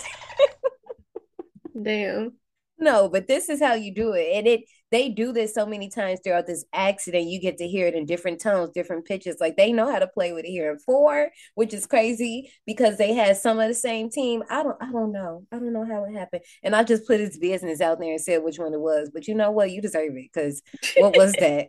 Damn. 1.81 2.33
No, 2.77 3.09
but 3.09 3.27
this 3.27 3.49
is 3.49 3.59
how 3.61 3.73
you 3.73 3.93
do 3.93 4.13
it. 4.13 4.27
And 4.33 4.47
it 4.47 4.61
they 4.91 5.09
do 5.09 5.31
this 5.31 5.53
so 5.53 5.65
many 5.65 5.89
times 5.89 6.19
throughout 6.23 6.47
this 6.47 6.65
accident. 6.73 7.27
You 7.27 7.39
get 7.39 7.57
to 7.57 7.67
hear 7.67 7.87
it 7.87 7.95
in 7.95 8.05
different 8.05 8.41
tones, 8.41 8.71
different 8.71 9.05
pitches. 9.05 9.37
Like 9.39 9.55
they 9.57 9.71
know 9.71 9.89
how 9.91 9.99
to 9.99 10.07
play 10.07 10.33
with 10.33 10.45
it 10.45 10.49
here 10.49 10.71
in 10.71 10.79
four, 10.79 11.29
which 11.55 11.73
is 11.73 11.87
crazy 11.87 12.51
because 12.65 12.97
they 12.97 13.13
had 13.13 13.37
some 13.37 13.59
of 13.59 13.67
the 13.67 13.73
same 13.73 14.09
team. 14.09 14.43
I 14.49 14.63
don't 14.63 14.77
I 14.81 14.91
don't 14.91 15.11
know. 15.11 15.45
I 15.51 15.57
don't 15.57 15.73
know 15.73 15.85
how 15.85 16.05
it 16.05 16.13
happened. 16.13 16.43
And 16.63 16.75
I 16.75 16.83
just 16.83 17.07
put 17.07 17.19
his 17.19 17.37
business 17.37 17.81
out 17.81 17.99
there 17.99 18.11
and 18.11 18.21
said 18.21 18.43
which 18.43 18.59
one 18.59 18.73
it 18.73 18.81
was. 18.81 19.09
But 19.13 19.27
you 19.27 19.35
know 19.35 19.51
what? 19.51 19.71
You 19.71 19.81
deserve 19.81 20.15
it 20.15 20.29
because 20.33 20.61
what 20.97 21.15
was 21.15 21.33
that? 21.39 21.67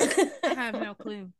I 0.00 0.54
have 0.54 0.74
no 0.74 0.94
clue. 0.94 1.32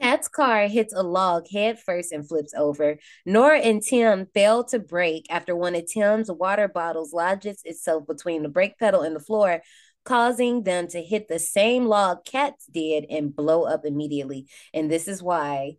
Kat's 0.00 0.28
car 0.28 0.68
hits 0.68 0.94
a 0.94 1.02
log 1.02 1.46
head 1.48 1.78
first 1.78 2.12
and 2.12 2.26
flips 2.26 2.54
over. 2.54 2.98
Nora 3.26 3.58
and 3.58 3.82
Tim 3.82 4.26
fail 4.32 4.64
to 4.64 4.78
brake 4.78 5.26
after 5.30 5.56
one 5.56 5.74
of 5.74 5.86
Tim's 5.86 6.30
water 6.30 6.68
bottles 6.68 7.12
lodges 7.12 7.60
itself 7.64 8.06
between 8.06 8.42
the 8.42 8.48
brake 8.48 8.78
pedal 8.78 9.02
and 9.02 9.16
the 9.16 9.20
floor, 9.20 9.60
causing 10.04 10.62
them 10.62 10.86
to 10.88 11.02
hit 11.02 11.28
the 11.28 11.38
same 11.38 11.86
log 11.86 12.24
Kat's 12.24 12.66
did 12.66 13.06
and 13.10 13.34
blow 13.34 13.64
up 13.64 13.84
immediately. 13.84 14.46
And 14.72 14.90
this 14.90 15.08
is 15.08 15.22
why 15.22 15.76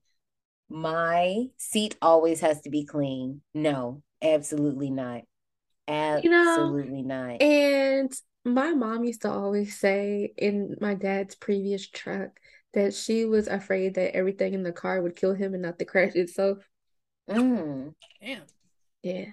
my 0.70 1.46
seat 1.58 1.96
always 2.02 2.42
has 2.42 2.62
to 2.62 2.70
be 2.70 2.86
clean. 2.86 3.42
No, 3.54 4.04
absolutely 4.22 4.92
not. 4.92 5.22
Absolutely 5.88 7.00
you 7.00 7.06
know, 7.06 7.28
not. 7.28 7.42
And 7.42 8.14
my 8.46 8.74
mom 8.74 9.04
used 9.04 9.24
to 9.24 9.32
always 9.32 9.80
say 9.80 10.34
in 10.38 10.76
my 10.80 10.94
dad's 10.94 11.36
previous 11.36 11.88
truck, 11.88 12.40
that 12.74 12.94
she 12.94 13.26
was 13.26 13.48
afraid 13.48 13.96
that 13.96 14.16
everything 14.16 14.54
in 14.54 14.64
the 14.64 14.72
car 14.72 15.02
would 15.02 15.16
kill 15.16 15.34
him 15.34 15.54
and 15.54 15.64
not 15.64 15.80
the 15.80 15.86
crash 15.86 16.16
itself. 16.16 16.60
Mm. 17.30 17.94
Damn. 18.22 18.42
Yeah. 19.04 19.26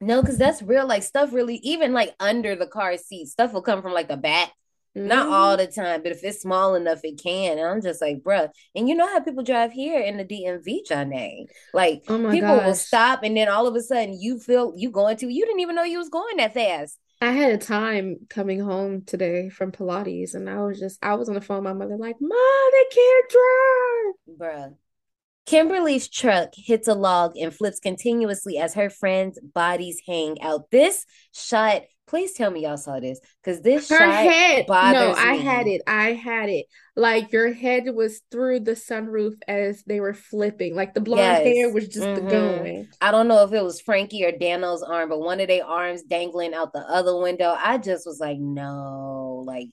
No, 0.00 0.20
because 0.20 0.38
that's 0.38 0.62
real. 0.62 0.86
Like 0.86 1.02
stuff 1.02 1.32
really, 1.32 1.56
even 1.56 1.92
like 1.92 2.14
under 2.20 2.54
the 2.54 2.66
car 2.66 2.96
seat, 2.96 3.28
stuff 3.28 3.52
will 3.52 3.62
come 3.62 3.82
from 3.82 3.92
like 3.92 4.08
the 4.08 4.16
back. 4.16 4.52
Mm-hmm. 4.96 5.08
Not 5.08 5.28
all 5.28 5.56
the 5.56 5.66
time, 5.66 6.02
but 6.02 6.12
if 6.12 6.24
it's 6.24 6.40
small 6.40 6.74
enough, 6.74 7.00
it 7.04 7.20
can. 7.22 7.58
And 7.58 7.66
I'm 7.66 7.82
just 7.82 8.00
like, 8.00 8.22
bruh. 8.22 8.48
And 8.74 8.88
you 8.88 8.94
know 8.94 9.06
how 9.06 9.20
people 9.20 9.42
drive 9.42 9.72
here 9.72 10.00
in 10.00 10.16
the 10.16 10.24
DMV, 10.24 10.86
Johnny? 10.86 11.48
Like 11.74 12.04
oh 12.08 12.30
people 12.30 12.56
gosh. 12.56 12.66
will 12.66 12.74
stop, 12.74 13.22
and 13.22 13.36
then 13.36 13.48
all 13.48 13.66
of 13.66 13.74
a 13.74 13.82
sudden 13.82 14.18
you 14.18 14.38
feel 14.38 14.72
you 14.76 14.90
going 14.90 15.18
to. 15.18 15.30
You 15.30 15.44
didn't 15.44 15.60
even 15.60 15.76
know 15.76 15.82
you 15.82 15.98
was 15.98 16.08
going 16.08 16.38
that 16.38 16.54
fast. 16.54 16.98
I 17.20 17.32
had 17.32 17.52
a 17.52 17.58
time 17.58 18.26
coming 18.28 18.60
home 18.60 19.02
today 19.02 19.48
from 19.48 19.72
Pilates, 19.72 20.34
and 20.34 20.50
I 20.50 20.62
was 20.62 20.78
just 20.78 20.98
I 21.02 21.14
was 21.14 21.28
on 21.28 21.34
the 21.34 21.40
phone 21.40 21.64
my 21.64 21.72
mother, 21.72 21.96
like, 21.96 22.16
"Mom, 22.20 22.70
they 22.72 22.94
can't 22.94 23.30
drive, 23.30 24.38
bruh." 24.38 24.74
Kimberly's 25.46 26.08
truck 26.08 26.50
hits 26.54 26.88
a 26.88 26.94
log 26.94 27.36
and 27.36 27.54
flips 27.54 27.78
continuously 27.78 28.58
as 28.58 28.74
her 28.74 28.90
friends' 28.90 29.38
bodies 29.40 30.02
hang 30.06 30.40
out. 30.42 30.70
This 30.70 31.06
shot 31.32 31.82
Please 32.06 32.34
tell 32.34 32.52
me 32.52 32.62
y'all 32.62 32.76
saw 32.76 33.00
this 33.00 33.18
because 33.42 33.62
this 33.62 33.88
her 33.88 33.98
head. 33.98 34.66
no, 34.68 35.14
I 35.16 35.32
me. 35.32 35.38
had 35.40 35.66
it. 35.66 35.82
I 35.88 36.12
had 36.12 36.48
it. 36.48 36.66
Like 36.94 37.32
your 37.32 37.52
head 37.52 37.92
was 37.92 38.22
through 38.30 38.60
the 38.60 38.72
sunroof 38.72 39.34
as 39.48 39.82
they 39.84 39.98
were 39.98 40.14
flipping. 40.14 40.76
Like 40.76 40.94
the 40.94 41.00
blonde 41.00 41.20
yes. 41.20 41.56
hair 41.56 41.72
was 41.72 41.88
just 41.88 42.06
mm-hmm. 42.06 42.28
going. 42.28 42.88
I 43.00 43.10
don't 43.10 43.26
know 43.26 43.42
if 43.42 43.52
it 43.52 43.62
was 43.62 43.80
Frankie 43.80 44.24
or 44.24 44.30
Dano's 44.30 44.84
arm, 44.84 45.08
but 45.08 45.18
one 45.18 45.40
of 45.40 45.48
their 45.48 45.66
arms 45.66 46.04
dangling 46.04 46.54
out 46.54 46.72
the 46.72 46.78
other 46.88 47.16
window. 47.18 47.56
I 47.58 47.78
just 47.78 48.06
was 48.06 48.20
like, 48.20 48.38
no, 48.38 49.42
like 49.44 49.70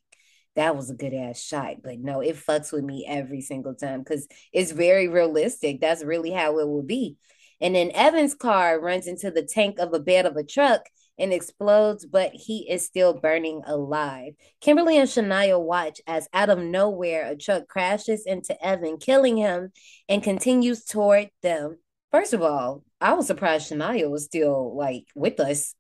that 0.55 0.75
was 0.75 0.89
a 0.89 0.95
good 0.95 1.13
ass 1.13 1.39
shot. 1.39 1.77
But 1.84 1.99
no, 1.99 2.21
it 2.21 2.36
fucks 2.36 2.71
with 2.71 2.84
me 2.84 3.05
every 3.07 3.41
single 3.41 3.75
time 3.75 3.99
because 3.99 4.27
it's 4.51 4.71
very 4.71 5.07
realistic. 5.07 5.81
That's 5.81 6.03
really 6.03 6.31
how 6.31 6.57
it 6.57 6.67
will 6.67 6.84
be. 6.84 7.17
And 7.61 7.75
then 7.75 7.91
Evan's 7.93 8.34
car 8.34 8.79
runs 8.79 9.07
into 9.07 9.31
the 9.31 9.43
tank 9.43 9.79
of 9.79 9.93
a 9.93 9.99
bed 9.99 10.25
of 10.25 10.36
a 10.36 10.43
truck 10.43 10.81
and 11.18 11.34
explodes, 11.34 12.05
but 12.05 12.32
he 12.34 12.70
is 12.70 12.86
still 12.86 13.14
burning 13.14 13.61
alive. 13.66 14.34
Kimberly 14.61 14.97
and 14.97 15.07
Shania 15.07 15.61
watch 15.61 16.01
as 16.07 16.28
out 16.34 16.49
of 16.49 16.59
nowhere 16.59 17.30
a 17.30 17.36
truck 17.36 17.68
crashes 17.68 18.26
into 18.26 18.61
Evan, 18.66 18.97
killing 18.97 19.38
him, 19.38 19.72
and 20.09 20.24
continues 20.24 20.86
toward 20.86 21.30
them. 21.41 21.78
First 22.11 22.34
of 22.34 22.41
all, 22.41 22.84
I 23.01 23.14
was 23.14 23.28
surprised 23.28 23.72
Shania 23.72 24.09
was 24.09 24.26
still 24.26 24.76
like 24.76 25.05
with 25.16 25.39
us 25.39 25.76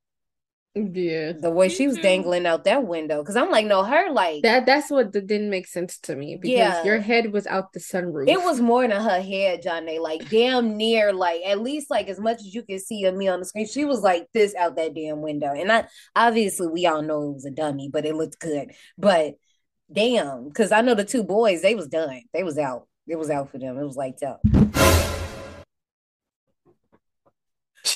yeah. 0.75 1.33
The 1.33 1.51
way 1.51 1.69
she 1.69 1.85
was 1.85 1.97
mm-hmm. 1.97 2.03
dangling 2.03 2.45
out 2.47 2.63
that 2.63 2.87
window. 2.87 3.23
Cause 3.23 3.35
I'm 3.35 3.51
like, 3.51 3.67
no, 3.67 3.83
her 3.83 4.11
like 4.11 4.41
that 4.41 4.65
that's 4.65 4.89
what 4.89 5.11
didn't 5.11 5.49
make 5.49 5.67
sense 5.67 5.99
to 5.99 6.15
me. 6.15 6.35
Because 6.35 6.57
yeah. 6.57 6.83
your 6.83 6.99
head 6.99 7.31
was 7.31 7.45
out 7.45 7.73
the 7.73 7.79
sunroof. 7.79 8.27
It 8.27 8.41
was 8.41 8.59
more 8.59 8.87
than 8.87 8.99
her 8.99 9.21
head, 9.21 9.61
Johnny. 9.61 9.99
Like 9.99 10.27
damn 10.29 10.75
near 10.75 11.13
like 11.13 11.41
at 11.45 11.61
least 11.61 11.91
like 11.91 12.07
as 12.07 12.19
much 12.19 12.39
as 12.39 12.55
you 12.55 12.63
can 12.63 12.79
see 12.79 13.05
of 13.05 13.15
me 13.15 13.27
on 13.27 13.39
the 13.39 13.45
screen. 13.45 13.67
She 13.67 13.85
was 13.85 14.01
like 14.01 14.27
this 14.33 14.55
out 14.55 14.75
that 14.77 14.95
damn 14.95 15.21
window. 15.21 15.53
And 15.53 15.71
I 15.71 15.87
obviously 16.15 16.67
we 16.67 16.87
all 16.87 17.03
know 17.03 17.29
it 17.29 17.33
was 17.33 17.45
a 17.45 17.51
dummy, 17.51 17.89
but 17.91 18.05
it 18.05 18.15
looked 18.15 18.39
good. 18.39 18.71
But 18.97 19.35
damn, 19.91 20.47
because 20.47 20.71
I 20.71 20.81
know 20.81 20.95
the 20.95 21.05
two 21.05 21.23
boys, 21.23 21.61
they 21.61 21.75
was 21.75 21.87
done. 21.87 22.23
They 22.33 22.43
was 22.43 22.57
out. 22.57 22.87
It 23.07 23.19
was 23.19 23.29
out 23.29 23.51
for 23.51 23.59
them. 23.59 23.77
It 23.77 23.83
was 23.83 23.95
lights 23.95 24.23
out. 24.23 24.39
You 24.43 24.51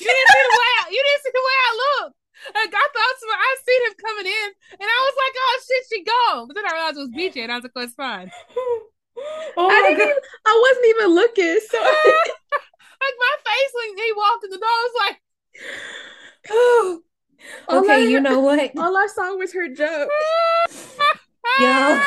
didn't 0.06 0.28
see 0.28 0.42
the 0.44 0.52
way 0.52 0.68
I, 0.78 0.84
you 0.90 1.02
didn't 1.02 1.22
see 1.22 1.30
the 1.32 1.40
way 1.40 1.54
I 1.64 2.04
looked. 2.04 2.17
Like 2.54 2.72
I 2.72 2.86
thought 2.94 3.16
so 3.18 3.26
I 3.28 3.50
seen 3.66 3.80
him 3.86 3.94
coming 3.98 4.26
in 4.26 4.48
and 4.78 4.88
I 4.88 4.98
was 5.04 5.16
like, 5.18 5.34
oh 5.36 5.54
shit, 5.66 5.84
she 5.90 5.98
gone. 6.04 6.46
But 6.46 6.54
then 6.54 6.66
I 6.66 6.72
realized 6.72 6.96
it 6.96 7.06
was 7.06 7.16
BJ 7.16 7.42
and 7.42 7.52
I 7.52 7.56
was 7.56 7.64
like, 7.64 7.76
oh, 7.76 7.82
it's 7.82 7.94
fine. 7.94 8.30
Oh 9.56 9.68
I 9.68 9.82
didn't 9.82 10.00
even, 10.00 10.14
I 10.46 10.62
wasn't 10.62 10.86
even 10.90 11.14
looking. 11.14 11.58
So 11.68 11.78
like 11.82 13.16
my 13.18 13.34
face 13.44 13.72
when 13.74 13.96
he 13.96 14.12
walked 14.16 14.44
in 14.44 14.50
the 14.50 14.58
door, 14.58 14.68
I 14.68 14.88
was 14.88 15.00
like 15.08 15.20
oh. 16.50 17.00
Okay, 17.68 17.94
I, 17.94 17.98
you 17.98 18.20
know 18.20 18.40
what? 18.40 18.70
All 18.76 18.96
I 18.96 19.08
saw 19.12 19.34
was 19.36 19.52
her 19.54 19.68
jump. 19.68 20.10
Yo, 21.60 22.00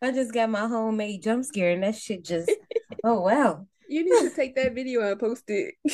I 0.00 0.12
just 0.12 0.32
got 0.32 0.48
my 0.48 0.66
homemade 0.66 1.22
jump 1.22 1.44
scare 1.44 1.72
and 1.72 1.82
that 1.82 1.96
shit 1.96 2.24
just 2.24 2.50
oh 3.04 3.20
wow. 3.20 3.66
You 3.88 4.04
need 4.04 4.30
to 4.30 4.34
take 4.36 4.54
that 4.56 4.74
video 4.74 5.00
and 5.10 5.18
post 5.18 5.44
it. 5.48 5.74
you 5.84 5.92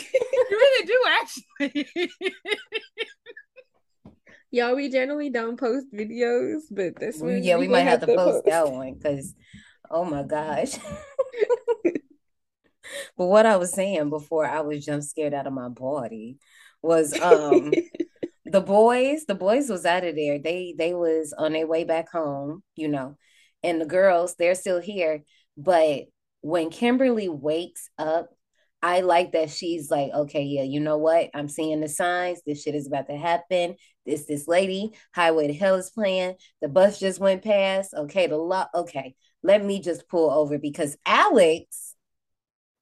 really 0.51 0.87
do 0.87 1.01
actually. 1.21 2.11
Y'all, 4.55 4.77
we 4.77 4.89
generally 4.89 5.31
don't 5.31 5.59
post 5.59 5.93
videos, 5.93 6.61
but 6.71 6.95
this 6.95 7.19
one, 7.19 7.43
yeah, 7.43 7.57
we, 7.57 7.67
might 7.67 7.81
have, 7.81 8.03
have 8.03 8.09
to, 8.09 8.15
post, 8.15 8.35
post 8.35 8.45
that 8.45 8.71
one 8.71 8.95
because, 8.95 9.35
oh 9.91 10.05
my 10.05 10.23
gosh. 10.23 10.75
but 13.17 13.27
what 13.27 13.47
I 13.47 13.57
was 13.57 13.73
saying 13.73 14.11
before 14.11 14.47
I 14.47 14.61
was 14.61 14.85
jump 14.85 15.03
scared 15.03 15.35
out 15.35 15.49
of 15.49 15.53
my 15.53 15.69
body 15.71 16.39
was 16.83 17.21
um 17.21 17.73
the 18.45 18.61
boys. 18.61 19.25
The 19.27 19.35
boys 19.35 19.69
was 19.69 19.85
out 19.85 20.05
of 20.05 20.15
there. 20.15 20.39
They 20.39 20.73
they 20.79 20.95
was 20.95 21.35
on 21.37 21.53
their 21.53 21.67
way 21.67 21.83
back 21.83 22.13
home, 22.13 22.63
you 22.77 22.87
know, 22.87 23.17
and 23.65 23.81
the 23.81 23.87
girls 23.87 24.37
they're 24.37 24.55
still 24.55 24.81
here. 24.81 25.25
But 25.57 26.05
when 26.43 26.71
Kimberly 26.71 27.29
wakes 27.29 27.91
up 27.99 28.29
I 28.85 29.01
like 29.01 29.33
that 29.33 29.49
she's 29.49 29.91
like, 29.91 30.13
okay, 30.13 30.43
yeah, 30.43 30.63
you 30.63 30.79
know 30.79 30.99
what? 30.99 31.31
I'm 31.33 31.49
seeing 31.49 31.81
the 31.81 31.89
signs. 31.89 32.43
This 32.47 32.63
shit 32.63 32.75
is 32.75 32.87
about 32.87 33.07
to 33.09 33.17
happen. 33.17 33.77
This 34.05 34.27
this 34.27 34.47
lady, 34.47 34.93
Highway 35.15 35.47
to 35.47 35.55
Hell 35.55 35.77
is 35.77 35.89
playing. 35.89 36.35
The 36.61 36.69
bus 36.69 37.01
just 37.01 37.19
went 37.19 37.43
past. 37.43 37.95
Okay, 37.95 38.27
the 38.27 38.37
lot. 38.37 38.69
Okay, 38.75 39.15
let 39.43 39.65
me 39.65 39.81
just 39.81 40.07
pull 40.07 40.31
over 40.31 40.59
because 40.59 40.99
Alex 41.07 41.95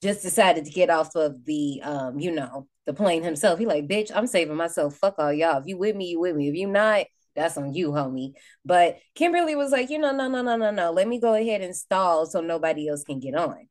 just 0.03 0.23
decided 0.23 0.65
to 0.65 0.73
get 0.73 0.91
off 0.91 1.15
of 1.15 1.45
the 1.45 1.81
um, 1.85 2.19
you 2.19 2.33
know, 2.33 2.67
the 2.85 2.95
plane 2.95 3.23
himself. 3.23 3.61
He 3.61 3.67
like, 3.67 3.87
bitch, 3.87 4.11
I'm 4.13 4.27
saving 4.27 4.57
myself. 4.57 4.97
Fuck 4.97 5.21
all 5.21 5.33
y'all. 5.33 5.61
If 5.61 5.69
you 5.69 5.79
with 5.79 5.95
me, 5.95 6.07
you 6.07 6.19
with 6.19 6.35
me. 6.35 6.49
If 6.49 6.57
you 6.57 6.67
not, 6.67 7.07
that's 7.37 7.57
on 7.57 7.75
you, 7.75 7.93
homie. 7.93 8.33
But 8.65 8.99
Kimberly 9.15 9.55
was 9.55 9.71
like, 9.71 9.89
you 9.89 10.01
know, 10.01 10.11
no, 10.11 10.27
no, 10.27 10.43
no, 10.43 10.57
no, 10.57 10.73
no. 10.73 10.91
Let 10.91 11.07
me 11.07 11.21
go 11.21 11.35
ahead 11.35 11.61
and 11.61 11.77
stall 11.77 12.27
so 12.27 12.41
nobody 12.41 12.89
else 12.89 13.05
can 13.05 13.21
get 13.21 13.37
on. 13.37 13.69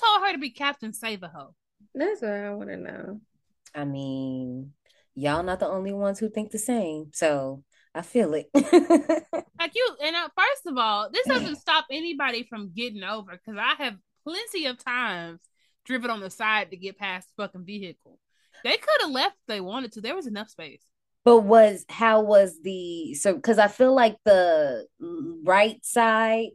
Who 0.00 0.06
told 0.06 0.26
her 0.26 0.32
to 0.32 0.38
be 0.38 0.50
Captain 0.50 0.92
Save 0.92 1.22
a 1.22 1.28
Ho? 1.28 1.54
That's 1.94 2.22
what 2.22 2.30
I 2.30 2.54
want 2.54 2.70
to 2.70 2.76
know. 2.76 3.20
I 3.74 3.84
mean, 3.84 4.72
y'all 5.14 5.42
not 5.42 5.60
the 5.60 5.68
only 5.68 5.92
ones 5.92 6.18
who 6.18 6.28
think 6.28 6.50
the 6.50 6.58
same. 6.58 7.10
So 7.12 7.62
I 7.94 8.02
feel 8.02 8.34
it. 8.34 8.50
Like 9.58 9.72
you, 9.74 9.96
and 10.04 10.14
uh, 10.14 10.28
first 10.36 10.66
of 10.66 10.76
all, 10.76 11.08
this 11.10 11.26
doesn't 11.26 11.56
stop 11.56 11.86
anybody 11.90 12.44
from 12.48 12.72
getting 12.74 13.02
over 13.02 13.32
because 13.32 13.58
I 13.58 13.82
have 13.82 13.94
plenty 14.22 14.66
of 14.66 14.78
times 14.82 15.40
driven 15.86 16.10
on 16.10 16.20
the 16.20 16.30
side 16.30 16.70
to 16.70 16.76
get 16.76 16.98
past 16.98 17.28
the 17.36 17.42
fucking 17.42 17.64
vehicle. 17.64 18.18
They 18.62 18.76
could 18.76 19.00
have 19.00 19.10
left 19.10 19.36
if 19.36 19.46
they 19.48 19.60
wanted 19.62 19.92
to. 19.92 20.02
There 20.02 20.14
was 20.14 20.26
enough 20.26 20.50
space. 20.50 20.82
but 21.24 21.40
was 21.40 21.86
how 21.88 22.20
was 22.20 22.60
the 22.62 23.14
so 23.14 23.34
because 23.34 23.58
I 23.58 23.68
feel 23.68 23.94
like 23.94 24.16
the 24.24 24.86
right 25.00 25.82
side 25.84 26.50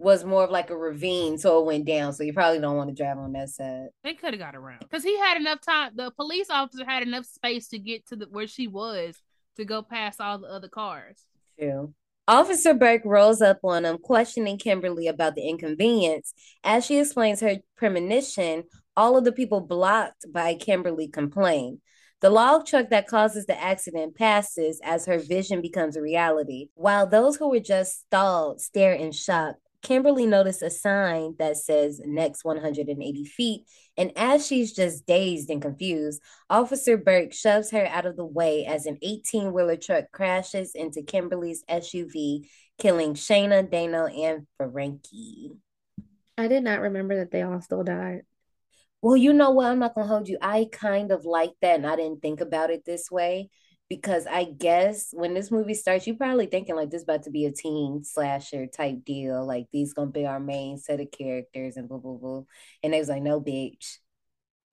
was 0.00 0.24
more 0.24 0.44
of 0.44 0.50
like 0.50 0.70
a 0.70 0.76
ravine, 0.76 1.36
so 1.36 1.60
it 1.60 1.66
went 1.66 1.84
down. 1.84 2.14
So 2.14 2.24
you 2.24 2.32
probably 2.32 2.58
don't 2.58 2.76
want 2.76 2.88
to 2.88 2.94
drive 2.94 3.18
on 3.18 3.32
that 3.32 3.50
side. 3.50 3.88
They 4.02 4.14
could 4.14 4.32
have 4.32 4.40
got 4.40 4.56
around 4.56 4.80
because 4.80 5.04
he 5.04 5.18
had 5.18 5.36
enough 5.36 5.60
time. 5.60 5.92
The 5.94 6.10
police 6.10 6.48
officer 6.48 6.84
had 6.86 7.02
enough 7.02 7.26
space 7.26 7.68
to 7.68 7.78
get 7.78 8.06
to 8.08 8.16
the 8.16 8.26
where 8.30 8.46
she 8.46 8.66
was 8.66 9.20
to 9.56 9.64
go 9.64 9.82
past 9.82 10.20
all 10.20 10.38
the 10.38 10.48
other 10.48 10.68
cars. 10.68 11.26
True. 11.58 11.92
Officer 12.26 12.72
Burke 12.72 13.02
rolls 13.04 13.42
up 13.42 13.58
on 13.62 13.84
him, 13.84 13.98
questioning 13.98 14.56
Kimberly 14.56 15.06
about 15.06 15.34
the 15.34 15.46
inconvenience. 15.46 16.32
As 16.64 16.86
she 16.86 16.98
explains 16.98 17.40
her 17.40 17.56
premonition, 17.76 18.64
all 18.96 19.16
of 19.16 19.24
the 19.24 19.32
people 19.32 19.60
blocked 19.60 20.26
by 20.32 20.54
Kimberly 20.54 21.08
complain. 21.08 21.80
The 22.20 22.30
log 22.30 22.66
truck 22.66 22.90
that 22.90 23.06
causes 23.06 23.46
the 23.46 23.60
accident 23.60 24.14
passes 24.14 24.80
as 24.84 25.06
her 25.06 25.18
vision 25.18 25.60
becomes 25.60 25.96
a 25.96 26.02
reality. 26.02 26.68
While 26.74 27.06
those 27.06 27.36
who 27.36 27.50
were 27.50 27.60
just 27.60 28.02
stalled 28.02 28.60
stare 28.60 28.92
in 28.92 29.12
shock, 29.12 29.56
Kimberly 29.82 30.26
noticed 30.26 30.62
a 30.62 30.70
sign 30.70 31.34
that 31.38 31.56
says 31.56 32.00
next 32.04 32.44
180 32.44 33.24
feet. 33.24 33.64
And 33.96 34.12
as 34.16 34.46
she's 34.46 34.72
just 34.72 35.06
dazed 35.06 35.50
and 35.50 35.62
confused, 35.62 36.20
Officer 36.48 36.96
Burke 36.96 37.32
shoves 37.32 37.70
her 37.70 37.86
out 37.86 38.06
of 38.06 38.16
the 38.16 38.24
way 38.24 38.66
as 38.66 38.86
an 38.86 38.98
18 39.02 39.52
wheeler 39.52 39.76
truck 39.76 40.10
crashes 40.12 40.74
into 40.74 41.02
Kimberly's 41.02 41.64
SUV, 41.68 42.46
killing 42.78 43.14
Shayna, 43.14 43.70
Dano, 43.70 44.06
and 44.06 44.46
Frankie. 44.58 45.52
I 46.36 46.48
did 46.48 46.62
not 46.62 46.80
remember 46.80 47.16
that 47.16 47.30
they 47.30 47.42
all 47.42 47.60
still 47.60 47.84
died. 47.84 48.22
Well, 49.02 49.16
you 49.16 49.32
know 49.32 49.50
what? 49.50 49.66
I'm 49.66 49.78
not 49.78 49.94
gonna 49.94 50.06
hold 50.06 50.28
you. 50.28 50.36
I 50.42 50.68
kind 50.70 51.10
of 51.10 51.24
like 51.24 51.52
that, 51.62 51.76
and 51.76 51.86
I 51.86 51.96
didn't 51.96 52.20
think 52.20 52.40
about 52.42 52.70
it 52.70 52.84
this 52.84 53.10
way 53.10 53.50
because 53.90 54.24
I 54.28 54.44
guess 54.44 55.08
when 55.12 55.34
this 55.34 55.50
movie 55.50 55.74
starts, 55.74 56.06
you 56.06 56.14
probably 56.14 56.46
thinking 56.46 56.76
like 56.76 56.90
this 56.90 57.02
about 57.02 57.24
to 57.24 57.30
be 57.30 57.44
a 57.44 57.52
teen 57.52 58.04
slasher 58.04 58.68
type 58.68 59.04
deal. 59.04 59.44
Like 59.44 59.66
these 59.72 59.92
gonna 59.92 60.12
be 60.12 60.24
our 60.24 60.38
main 60.38 60.78
set 60.78 61.00
of 61.00 61.10
characters 61.10 61.76
and 61.76 61.88
blah 61.88 61.98
blah 61.98 62.14
blah. 62.14 62.42
And 62.84 62.94
they 62.94 63.00
was 63.00 63.08
like, 63.08 63.22
no, 63.22 63.40
bitch, 63.40 63.96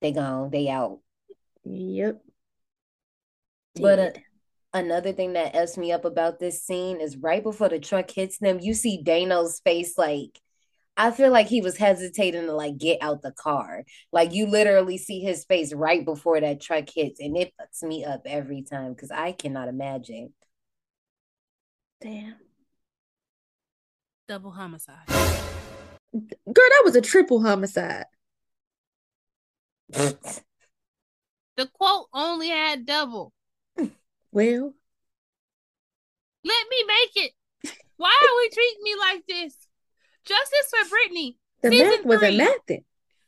they 0.02 0.12
gone, 0.12 0.52
they 0.52 0.70
out. 0.70 1.00
Yep. 1.66 2.22
But 3.82 4.00
uh, 4.00 4.12
another 4.74 5.14
thing 5.14 5.34
that 5.34 5.56
f's 5.56 5.78
me 5.78 5.92
up 5.92 6.06
about 6.06 6.40
this 6.40 6.64
scene 6.64 7.02
is 7.02 7.18
right 7.18 7.42
before 7.42 7.70
the 7.70 7.80
truck 7.80 8.12
hits 8.12 8.38
them, 8.38 8.60
you 8.62 8.76
see 8.76 9.02
Dano's 9.02 9.60
face 9.62 9.98
like 9.98 10.40
I 10.98 11.12
feel 11.12 11.32
like 11.32 11.48
he 11.48 11.62
was 11.62 11.78
hesitating 11.78 12.48
to 12.48 12.54
like 12.54 12.78
get 12.78 12.98
out 13.02 13.22
the 13.22 13.32
car. 13.32 13.84
Like 14.12 14.34
you 14.34 14.48
literally 14.48 14.98
see 14.98 15.20
his 15.22 15.46
face 15.46 15.72
right 15.74 16.04
before 16.04 16.42
that 16.42 16.60
truck 16.60 16.90
hits, 16.90 17.20
and 17.20 17.38
it 17.38 17.54
fucks 17.62 17.88
me 17.88 18.04
up 18.04 18.22
every 18.26 18.64
time 18.64 18.94
because 18.94 19.12
I 19.12 19.32
cannot 19.32 19.68
imagine. 19.68 20.34
Damn. 22.02 22.36
Double 24.28 24.52
homicide. 24.52 25.08
Girl, 25.08 26.34
that 26.56 26.82
was 26.84 26.96
a 26.96 27.02
triple 27.02 27.42
homicide. 27.42 28.06
The 31.58 31.66
quote 31.74 32.08
only 32.14 32.50
had 32.50 32.86
double. 32.86 33.34
Well, 34.32 34.74
Let 36.44 36.68
me 36.70 36.84
make 36.88 37.26
it. 37.26 37.32
Why 37.98 38.16
are 38.22 38.38
we 38.38 38.50
treating 38.50 38.84
me 38.84 38.96
like 38.96 39.24
this? 39.28 39.67
Justice 40.28 40.70
for 40.70 40.90
Brittany. 40.90 41.38
the 41.62 41.70
Season 41.70 41.88
math 41.88 42.06
was 42.06 42.24
a 42.24 42.32
three. 42.32 42.38
mathing. 42.38 42.84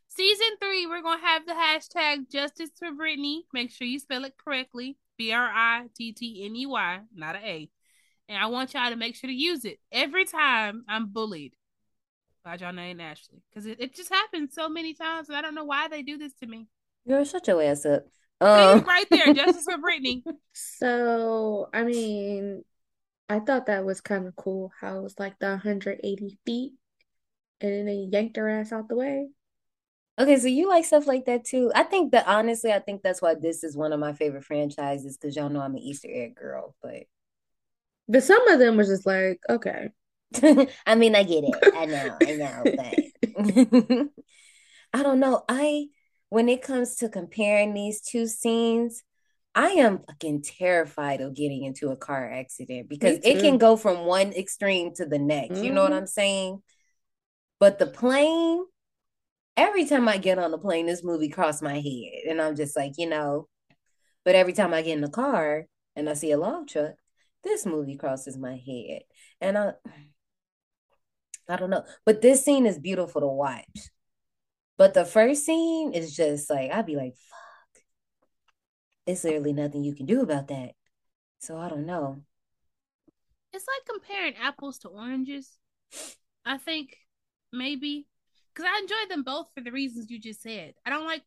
Season 0.10 0.48
three, 0.62 0.86
we're 0.86 1.02
gonna 1.02 1.22
have 1.22 1.46
the 1.46 1.54
hashtag 1.54 2.30
Justice 2.30 2.72
for 2.78 2.92
Brittany. 2.92 3.46
Make 3.54 3.72
sure 3.72 3.88
you 3.88 4.00
spell 4.00 4.26
it 4.26 4.34
correctly. 4.38 4.98
B 5.18 5.32
R 5.32 5.50
I 5.54 5.86
T 5.96 6.12
T 6.14 6.46
N 6.46 6.56
E 6.56 6.66
Y, 6.66 7.00
not 7.16 7.36
a 7.36 7.40
A. 7.40 7.70
And 8.28 8.38
I 8.38 8.48
want 8.48 8.74
y'all 8.74 8.90
to 8.90 8.96
make 8.96 9.16
sure 9.16 9.30
to 9.30 9.34
use 9.34 9.66
it 9.66 9.80
every 9.92 10.26
time 10.26 10.84
I'm 10.88 11.08
bullied 11.08 11.56
by 12.44 12.58
John 12.58 12.78
and 12.78 13.02
Ashley. 13.02 13.42
Because 13.50 13.66
it, 13.66 13.80
it 13.80 13.96
just 13.96 14.10
happens 14.14 14.54
so 14.54 14.70
many 14.70 14.94
times, 14.94 15.30
and 15.30 15.38
I 15.38 15.42
don't 15.42 15.56
know 15.56 15.66
why 15.66 15.88
they 15.88 16.04
do 16.04 16.18
this 16.18 16.34
to 16.36 16.48
me. 16.48 16.68
Girl, 17.08 17.24
shut 17.24 17.48
your 17.48 17.62
ass 17.64 17.86
up. 17.86 18.06
Um, 18.42 18.82
right 18.86 19.08
there, 19.10 19.34
Justice 19.34 19.64
for 19.66 19.78
Brittany. 19.78 20.24
So, 20.54 21.70
I 21.74 21.84
mean, 21.84 22.64
I 23.28 23.40
thought 23.40 23.66
that 23.66 23.84
was 23.86 24.00
kind 24.02 24.28
of 24.28 24.36
cool 24.36 24.72
how 24.80 24.98
it 24.98 25.04
was 25.04 25.20
like 25.20 25.38
the 25.40 25.50
180 25.50 26.38
feet 26.46 26.74
and 27.62 27.72
then 27.74 27.86
they 27.86 28.08
yanked 28.12 28.38
her 28.38 28.50
ass 28.50 28.72
out 28.72 28.90
the 28.90 28.96
way. 28.96 29.30
okay, 30.20 30.38
so 30.38 30.48
you 30.48 30.68
like 30.68 30.86
stuff 30.86 31.08
like 31.08 31.26
that 31.26 31.46
too. 31.46 31.72
I 31.76 31.84
think 31.84 32.12
that 32.12 32.28
honestly, 32.28 32.72
I 32.74 32.80
think 32.80 33.02
that's 33.02 33.22
why 33.22 33.36
this 33.36 33.64
is 33.64 33.78
one 33.78 33.94
of 33.94 34.00
my 34.00 34.14
favorite 34.14 34.44
franchises 34.46 35.18
because 35.18 35.36
y'all 35.36 35.50
know 35.50 35.62
I'm 35.62 35.76
an 35.76 35.80
Easter 35.80 36.10
egg 36.12 36.36
girl. 36.36 36.76
But 36.82 37.04
But 38.08 38.24
some 38.24 38.48
of 38.48 38.60
them 38.60 38.78
were 38.78 38.84
just 38.84 39.06
like, 39.06 39.40
okay. 39.50 39.90
I 40.86 40.96
mean, 40.96 41.16
I 41.16 41.24
get 41.24 41.44
it. 41.44 41.66
I 41.74 41.86
know, 41.86 42.18
I 42.22 42.34
know, 42.34 42.72
but 42.76 43.00
I 44.94 45.04
don't 45.04 45.20
know. 45.20 45.44
I 45.50 45.88
when 46.30 46.50
it 46.50 46.62
comes 46.62 46.96
to 46.98 47.10
comparing 47.10 47.74
these 47.74 48.02
two 48.02 48.28
scenes, 48.28 49.04
I 49.56 49.70
am 49.72 50.00
fucking 50.00 50.44
terrified 50.44 51.22
of 51.22 51.36
getting 51.36 51.64
into 51.64 51.90
a 51.92 51.98
car 51.98 52.30
accident 52.32 52.90
because 52.90 53.20
it 53.24 53.40
can 53.40 53.58
go 53.58 53.78
from 53.78 54.06
one 54.06 54.34
extreme 54.34 54.94
to 54.96 55.06
the 55.06 55.20
next. 55.20 55.64
You 55.64 55.72
know 55.72 55.84
what 55.84 55.94
Mhm. 55.94 55.94
I'm 55.94 56.08
saying? 56.08 56.62
But 57.60 57.80
the 57.80 57.88
plane, 57.88 58.64
every 59.58 59.86
time 59.86 60.08
I 60.08 60.18
get 60.18 60.40
on 60.40 60.52
the 60.52 60.58
plane, 60.58 60.86
this 60.86 61.04
movie 61.04 61.30
crossed 61.30 61.62
my 61.62 61.80
head, 61.80 62.30
and 62.30 62.42
I'm 62.42 62.56
just 62.56 62.76
like, 62.76 62.94
you 62.98 63.08
know. 63.10 63.48
But 64.26 64.36
every 64.36 64.54
time 64.54 64.74
I 64.74 64.82
get 64.82 64.94
in 64.94 65.02
the 65.02 65.10
car 65.10 65.66
and 65.96 66.10
I 66.10 66.14
see 66.14 66.32
a 66.32 66.38
log 66.38 66.68
truck, 66.68 66.96
this 67.44 67.66
movie 67.66 67.98
crosses 67.98 68.38
my 68.38 68.56
head, 68.56 69.02
and 69.42 69.58
I. 69.58 69.74
I 71.50 71.56
don't 71.56 71.72
know. 71.72 71.84
But 72.06 72.22
this 72.22 72.46
scene 72.46 72.68
is 72.68 72.78
beautiful 72.78 73.22
to 73.22 73.28
watch. 73.28 73.90
But 74.78 74.94
the 74.94 75.04
first 75.04 75.46
scene 75.46 75.94
is 75.94 76.16
just 76.16 76.48
like, 76.50 76.72
I'd 76.72 76.86
be 76.86 76.96
like, 76.96 77.16
fuck. 77.16 77.84
It's 79.08 79.24
literally 79.24 79.54
nothing 79.54 79.84
you 79.84 79.96
can 79.96 80.06
do 80.06 80.22
about 80.22 80.48
that. 80.50 80.74
So 81.40 81.58
I 81.58 81.68
don't 81.68 81.88
know. 81.88 82.22
It's 83.52 83.66
like 83.68 84.00
comparing 84.00 84.36
apples 84.36 84.78
to 84.80 84.90
oranges. 84.90 85.58
I 86.46 86.60
think 86.60 86.96
maybe 87.52 88.06
because 88.54 88.70
I 88.74 88.80
enjoy 88.80 89.10
them 89.10 89.24
both 89.24 89.48
for 89.56 89.62
the 89.62 89.72
reasons 89.72 90.10
you 90.10 90.20
just 90.20 90.42
said. 90.42 90.74
I 90.86 90.90
don't 90.90 91.06
like 91.06 91.24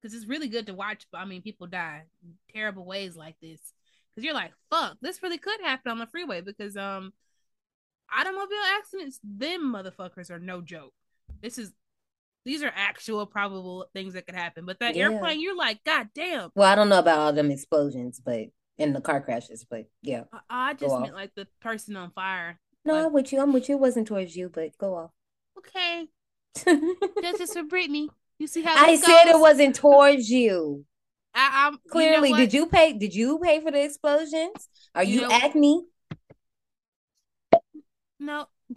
because 0.00 0.14
it's 0.14 0.26
really 0.26 0.48
good 0.48 0.66
to 0.66 0.74
watch. 0.74 1.06
But 1.12 1.18
I 1.18 1.24
mean, 1.24 1.42
people 1.42 1.66
die 1.66 2.02
in 2.22 2.34
terrible 2.54 2.84
ways 2.84 3.16
like 3.16 3.36
this 3.40 3.60
because 4.14 4.24
you're 4.24 4.34
like, 4.34 4.52
fuck, 4.70 4.96
this 5.00 5.22
really 5.22 5.38
could 5.38 5.60
happen 5.62 5.90
on 5.92 5.98
the 5.98 6.06
freeway 6.06 6.40
because 6.40 6.76
um, 6.76 7.12
automobile 8.14 8.58
accidents, 8.78 9.18
them 9.22 9.72
motherfuckers 9.74 10.30
are 10.30 10.38
no 10.38 10.60
joke. 10.60 10.92
This 11.42 11.58
is 11.58 11.72
these 12.44 12.62
are 12.64 12.72
actual 12.74 13.24
probable 13.24 13.86
things 13.92 14.14
that 14.14 14.26
could 14.26 14.34
happen. 14.34 14.64
But 14.66 14.80
that 14.80 14.96
Yeah. 14.96 15.10
airplane, 15.10 15.40
you're 15.40 15.56
like, 15.56 15.84
god 15.84 16.08
damn. 16.14 16.50
Well, 16.56 16.68
I 16.70 16.74
don't 16.74 16.88
know 16.88 16.98
about 16.98 17.18
all 17.18 17.32
them 17.32 17.52
explosions, 17.52 18.20
but 18.24 18.46
in 18.78 18.92
the 18.92 19.00
car 19.00 19.20
crashes, 19.20 19.64
but 19.68 19.86
yeah. 20.02 20.24
I, 20.32 20.70
I 20.70 20.74
just 20.74 20.92
meant 20.98 21.12
off. 21.12 21.16
like 21.16 21.34
the 21.36 21.46
person 21.60 21.96
on 21.96 22.10
fire. 22.10 22.58
No, 22.84 22.94
Like- 22.94 23.06
I'm 23.06 23.12
with 23.12 23.32
you. 23.32 23.40
I'm 23.40 23.52
with 23.52 23.68
you. 23.68 23.76
It 23.76 23.80
wasn't 23.80 24.08
towards 24.08 24.34
you, 24.36 24.48
but 24.48 24.76
go 24.76 24.96
off. 24.96 25.10
Okay, 25.66 26.08
justice 27.22 27.52
for 27.54 27.62
Brittany. 27.64 28.10
You 28.38 28.46
see 28.46 28.62
how 28.62 28.74
I 28.76 28.96
said 28.96 29.26
it 29.26 29.38
wasn't 29.38 29.76
towards 29.76 30.28
you. 30.28 30.84
I, 31.34 31.66
I'm 31.66 31.78
Clearly, 31.90 32.28
you 32.28 32.34
know 32.34 32.40
did 32.40 32.52
you 32.52 32.66
pay? 32.66 32.92
Did 32.92 33.14
you 33.14 33.38
pay 33.38 33.60
for 33.60 33.70
the 33.70 33.82
explosions? 33.84 34.68
Are 34.94 35.04
You 35.04 35.20
you, 35.22 35.28
know- 35.28 35.32
Acme? 35.32 35.82
No, 38.18 38.46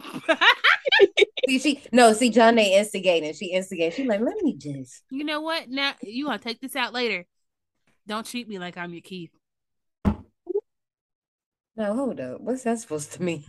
see, 1.48 1.58
she 1.58 1.82
no, 1.92 2.12
see, 2.12 2.30
John 2.30 2.58
instigating. 2.58 3.32
She 3.32 3.46
instigating. 3.46 3.96
She 3.96 4.08
like, 4.08 4.20
let 4.20 4.42
me 4.42 4.56
just. 4.56 5.02
you 5.10 5.24
know 5.24 5.40
what? 5.40 5.68
Now 5.68 5.94
you 6.02 6.26
want 6.26 6.42
to 6.42 6.48
take 6.48 6.60
this 6.60 6.76
out 6.76 6.92
later. 6.92 7.26
Don't 8.06 8.26
treat 8.26 8.48
me 8.48 8.58
like 8.58 8.76
I'm 8.76 8.92
your 8.92 9.02
Keith. 9.02 9.30
No, 11.76 11.94
hold 11.94 12.20
up. 12.20 12.40
What's 12.40 12.62
that 12.64 12.78
supposed 12.78 13.12
to 13.12 13.22
mean? 13.22 13.44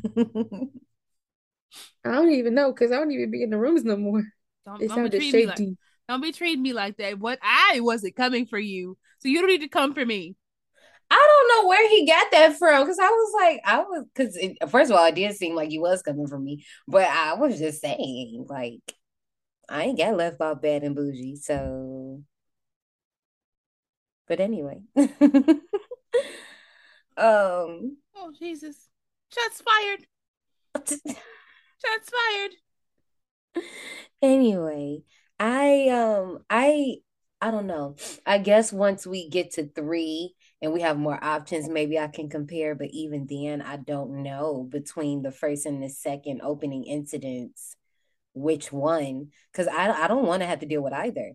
I 2.06 2.12
don't 2.12 2.32
even 2.32 2.54
know 2.54 2.72
because 2.72 2.92
I 2.92 2.96
don't 2.96 3.12
even 3.12 3.32
be 3.32 3.44
in 3.44 3.50
the 3.50 3.58
rooms 3.58 3.84
no 3.84 3.98
more. 3.98 4.24
Don't, 4.66 4.82
It 4.82 4.88
don't 4.88 5.04
be 5.04 5.12
sounded 5.12 5.12
treating 5.14 5.36
me 5.36 5.46
like 5.46 5.58
shady. 5.58 5.78
don't 6.10 6.22
be 6.22 6.32
treating 6.32 6.62
me 6.62 6.74
like 6.74 6.98
that. 6.98 7.20
What 7.20 7.40
I 7.42 7.80
wasn't 7.82 8.16
coming 8.16 8.46
for 8.46 8.60
you, 8.60 8.98
so 9.20 9.30
you 9.30 9.40
don't 9.40 9.50
need 9.50 9.62
to 9.62 9.68
come 9.70 9.94
for 9.94 10.06
me. 10.06 10.36
I 11.10 11.16
don't 11.16 11.64
know 11.64 11.70
where 11.70 11.90
he 11.90 12.06
got 12.06 12.28
that 12.32 12.58
from 12.58 12.84
because 12.84 13.00
I 13.00 13.08
was 13.08 13.34
like, 13.42 13.62
I 13.66 13.80
was 13.80 14.06
because 14.14 14.38
first 14.70 14.92
of 14.92 14.98
all, 14.98 15.06
it 15.06 15.16
did 15.16 15.36
seem 15.36 15.56
like 15.56 15.70
he 15.70 15.80
was 15.80 16.02
coming 16.02 16.28
for 16.28 16.38
me, 16.40 16.66
but 16.88 17.08
I 17.08 17.34
was 17.36 17.58
just 17.58 17.82
saying, 17.82 18.46
like, 18.50 18.82
I 19.70 19.84
ain't 19.84 19.98
got 19.98 20.18
left 20.18 20.42
off 20.42 20.62
bad 20.62 20.84
and 20.84 20.96
bougie, 20.96 21.38
so. 21.38 22.24
But 24.28 24.42
anyway, 24.42 24.82
um, 24.98 25.58
Oh 27.18 28.34
Jesus! 28.38 28.90
Shots 29.32 29.62
fired! 29.62 30.06
Shots 31.84 32.10
fired! 32.10 32.52
anyway, 34.22 35.04
I 35.40 35.90
um, 35.90 36.40
I 36.50 36.98
I 37.42 37.52
don't 37.52 37.68
know. 37.68 37.96
I 38.26 38.40
guess 38.40 38.74
once 38.74 39.06
we 39.06 39.30
get 39.30 39.52
to 39.54 39.68
three 39.70 40.34
and 40.62 40.74
we 40.74 40.82
have 40.82 40.98
more 40.98 41.24
options, 41.24 41.70
maybe 41.70 42.00
I 42.00 42.08
can 42.08 42.30
compare. 42.30 42.76
But 42.76 42.90
even 42.92 43.28
then, 43.30 43.62
I 43.62 43.78
don't 43.78 44.24
know 44.24 44.68
between 44.70 45.22
the 45.22 45.32
first 45.32 45.66
and 45.66 45.82
the 45.84 45.90
second 45.90 46.42
opening 46.44 46.84
incidents 46.86 47.76
which 48.34 48.72
one 48.72 49.30
because 49.52 49.68
I 49.68 49.90
I 50.06 50.08
don't 50.08 50.26
want 50.28 50.42
to 50.44 50.48
have 50.48 50.60
to 50.60 50.66
deal 50.68 50.84
with 50.84 50.94
either. 50.94 51.34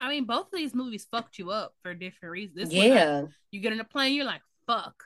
I 0.00 0.08
mean, 0.08 0.24
both 0.24 0.46
of 0.46 0.52
these 0.52 0.74
movies 0.74 1.06
fucked 1.10 1.38
you 1.38 1.50
up 1.50 1.74
for 1.82 1.94
different 1.94 2.32
reasons. 2.32 2.56
This 2.56 2.74
one, 2.74 2.88
like, 2.90 3.08
Yeah, 3.12 3.24
you 3.50 3.60
get 3.60 3.72
in 3.72 3.80
a 3.80 3.84
plane, 3.84 4.14
you're 4.14 4.24
like, 4.24 4.42
fuck. 4.66 5.04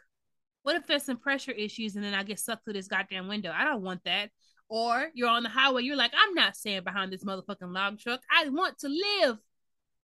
What 0.62 0.76
if 0.76 0.86
there's 0.86 1.04
some 1.04 1.18
pressure 1.18 1.52
issues 1.52 1.96
and 1.96 2.04
then 2.04 2.14
I 2.14 2.22
get 2.22 2.38
sucked 2.38 2.64
through 2.64 2.74
this 2.74 2.88
goddamn 2.88 3.28
window? 3.28 3.52
I 3.54 3.64
don't 3.64 3.82
want 3.82 4.04
that. 4.04 4.30
Or 4.68 5.10
you're 5.14 5.28
on 5.28 5.42
the 5.42 5.48
highway, 5.48 5.82
you're 5.82 5.96
like, 5.96 6.12
I'm 6.16 6.34
not 6.34 6.56
staying 6.56 6.84
behind 6.84 7.12
this 7.12 7.24
motherfucking 7.24 7.72
log 7.74 7.98
truck. 7.98 8.20
I 8.30 8.48
want 8.50 8.78
to 8.80 8.88
live. 8.88 9.38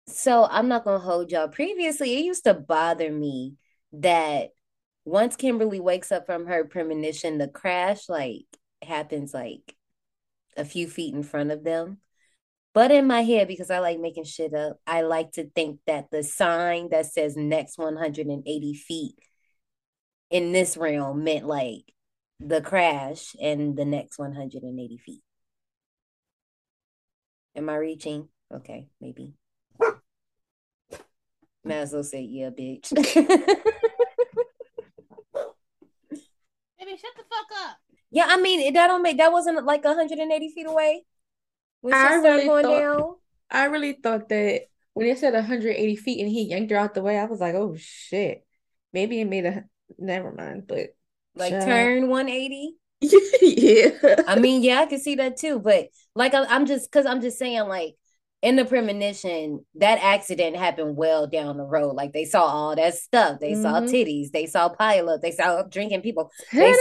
so 0.08 0.46
I'm 0.50 0.68
not 0.68 0.84
gonna 0.84 0.98
hold 0.98 1.30
y'all. 1.32 1.48
Previously, 1.48 2.16
it 2.16 2.24
used 2.24 2.44
to 2.44 2.54
bother 2.54 3.10
me 3.10 3.54
that 3.92 4.50
once 5.04 5.36
Kimberly 5.36 5.80
wakes 5.80 6.12
up 6.12 6.26
from 6.26 6.46
her 6.46 6.64
premonition, 6.64 7.38
the 7.38 7.48
crash 7.48 8.08
like 8.08 8.46
happens 8.82 9.34
like 9.34 9.76
a 10.56 10.64
few 10.64 10.88
feet 10.88 11.14
in 11.14 11.22
front 11.22 11.50
of 11.50 11.64
them. 11.64 11.98
But 12.74 12.90
in 12.90 13.06
my 13.06 13.22
head, 13.22 13.48
because 13.48 13.70
I 13.70 13.78
like 13.80 13.98
making 14.00 14.24
shit 14.24 14.54
up, 14.54 14.78
I 14.86 15.02
like 15.02 15.32
to 15.32 15.48
think 15.50 15.80
that 15.86 16.10
the 16.10 16.22
sign 16.22 16.90
that 16.90 17.06
says 17.06 17.36
next 17.36 17.78
180 17.78 18.74
feet 18.74 19.14
in 20.30 20.52
this 20.52 20.76
realm 20.76 21.24
meant 21.24 21.46
like 21.46 21.92
the 22.40 22.60
crash 22.60 23.34
and 23.40 23.76
the 23.76 23.84
next 23.84 24.18
180 24.18 24.98
feet. 24.98 25.22
Am 27.54 27.68
I 27.70 27.76
reaching? 27.76 28.28
Okay, 28.52 28.88
maybe. 29.00 29.34
Might 31.64 31.74
as 31.76 31.92
well 31.92 32.02
say, 32.04 32.22
yeah, 32.22 32.50
bitch. 32.50 32.92
Baby, 32.94 33.08
shut 36.98 37.12
the 37.16 37.24
fuck 37.28 37.46
up. 37.68 37.76
yeah, 38.10 38.26
I 38.28 38.40
mean, 38.40 38.72
that 38.74 38.86
don't 38.86 39.02
make 39.02 39.16
that 39.18 39.32
wasn't 39.32 39.64
like 39.64 39.84
180 39.84 40.52
feet 40.54 40.66
away. 40.66 41.04
When 41.80 41.92
she 41.94 41.98
I 41.98 42.14
really 42.16 42.44
going 42.44 42.64
thought- 42.64 42.78
down. 42.80 43.14
I 43.50 43.64
really 43.66 43.92
thought 43.92 44.28
that 44.30 44.62
when 44.94 45.06
it 45.06 45.18
said 45.18 45.34
180 45.34 45.96
feet 45.96 46.20
and 46.20 46.28
he 46.28 46.48
yanked 46.48 46.70
her 46.72 46.76
out 46.76 46.94
the 46.94 47.02
way, 47.02 47.16
I 47.18 47.24
was 47.26 47.40
like, 47.40 47.54
oh 47.54 47.76
shit. 47.78 48.44
Maybe 48.92 49.20
it 49.20 49.26
made 49.26 49.46
a 49.46 49.64
never 49.98 50.32
mind, 50.32 50.64
but 50.66 50.88
Like 51.34 51.52
Child. 51.52 51.64
turn 51.66 52.08
180. 52.08 52.76
yeah. 53.42 54.22
I 54.26 54.38
mean, 54.38 54.62
yeah, 54.62 54.80
I 54.80 54.86
can 54.86 54.98
see 55.00 55.16
that 55.16 55.36
too. 55.36 55.58
But 55.58 55.88
like, 56.14 56.34
I, 56.34 56.44
I'm 56.46 56.66
just 56.66 56.90
because 56.90 57.06
I'm 57.06 57.20
just 57.20 57.38
saying, 57.38 57.68
like, 57.68 57.94
in 58.42 58.56
the 58.56 58.64
premonition, 58.64 59.64
that 59.76 59.98
accident 60.02 60.56
happened 60.56 60.96
well 60.96 61.26
down 61.26 61.56
the 61.56 61.64
road. 61.64 61.94
Like, 61.96 62.12
they 62.12 62.24
saw 62.24 62.44
all 62.44 62.76
that 62.76 62.94
stuff. 62.94 63.40
They 63.40 63.54
saw 63.54 63.80
Mhm. 63.80 63.90
titties. 63.90 64.30
They 64.30 64.46
saw 64.46 64.68
pile 64.68 65.08
up. 65.10 65.20
They 65.20 65.32
saw 65.32 65.62
drinking 65.62 66.02
people. 66.02 66.30
Today. 66.50 66.72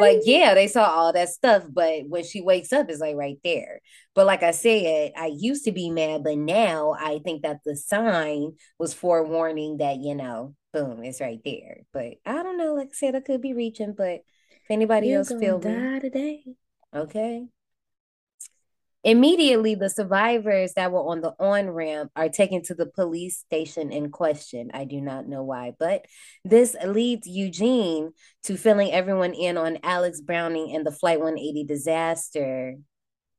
Like, 0.00 0.20
yeah, 0.24 0.54
they 0.54 0.68
saw 0.68 0.84
all 0.84 1.12
that 1.12 1.28
stuff. 1.28 1.64
But 1.70 2.08
when 2.08 2.24
she 2.24 2.40
wakes 2.40 2.72
up, 2.72 2.88
it's 2.88 3.00
like 3.00 3.16
right 3.16 3.38
there. 3.44 3.80
But 4.14 4.26
like 4.26 4.42
I 4.42 4.52
said, 4.52 5.12
I 5.16 5.26
used 5.36 5.64
to 5.64 5.72
be 5.72 5.90
mad, 5.90 6.24
but 6.24 6.38
now 6.38 6.94
I 6.98 7.20
think 7.24 7.42
that 7.42 7.58
the 7.64 7.76
sign 7.76 8.52
was 8.78 8.94
forewarning 8.94 9.78
that, 9.78 9.98
you 9.98 10.14
know, 10.14 10.54
boom, 10.72 11.04
it's 11.04 11.20
right 11.20 11.40
there. 11.44 11.82
But 11.92 12.14
I 12.24 12.42
don't 12.42 12.58
know. 12.58 12.74
Like 12.74 12.88
I 12.88 12.94
said, 12.94 13.14
I 13.14 13.20
could 13.20 13.40
be 13.40 13.54
reaching, 13.54 13.94
but 13.96 14.20
if 14.50 14.70
anybody 14.70 15.08
You're 15.08 15.18
else 15.18 15.28
feel 15.28 15.58
me. 15.58 16.00
today. 16.00 16.44
Okay. 16.94 17.46
Immediately, 19.04 19.74
the 19.74 19.90
survivors 19.90 20.74
that 20.74 20.92
were 20.92 21.00
on 21.00 21.22
the 21.22 21.34
on 21.40 21.70
ramp 21.70 22.12
are 22.14 22.28
taken 22.28 22.62
to 22.64 22.74
the 22.74 22.86
police 22.86 23.38
station 23.38 23.90
in 23.90 24.10
question. 24.10 24.70
I 24.72 24.84
do 24.84 25.00
not 25.00 25.26
know 25.26 25.42
why, 25.42 25.72
but 25.76 26.04
this 26.44 26.76
leads 26.86 27.26
Eugene 27.26 28.12
to 28.44 28.56
filling 28.56 28.92
everyone 28.92 29.34
in 29.34 29.56
on 29.56 29.78
Alex 29.82 30.20
Browning 30.20 30.76
and 30.76 30.86
the 30.86 30.92
Flight 30.92 31.18
180 31.18 31.64
disaster. 31.64 32.76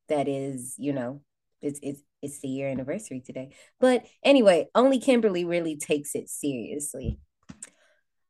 That 0.10 0.28
is, 0.28 0.76
you 0.78 0.92
know, 0.92 1.22
it's 1.64 1.80
it's 1.82 2.02
it's 2.22 2.40
the 2.40 2.48
year 2.48 2.70
anniversary 2.70 3.22
today. 3.26 3.56
But 3.80 4.06
anyway, 4.24 4.68
only 4.76 5.00
Kimberly 5.00 5.46
really 5.46 5.78
takes 5.78 6.16
it 6.16 6.30
seriously. 6.30 7.20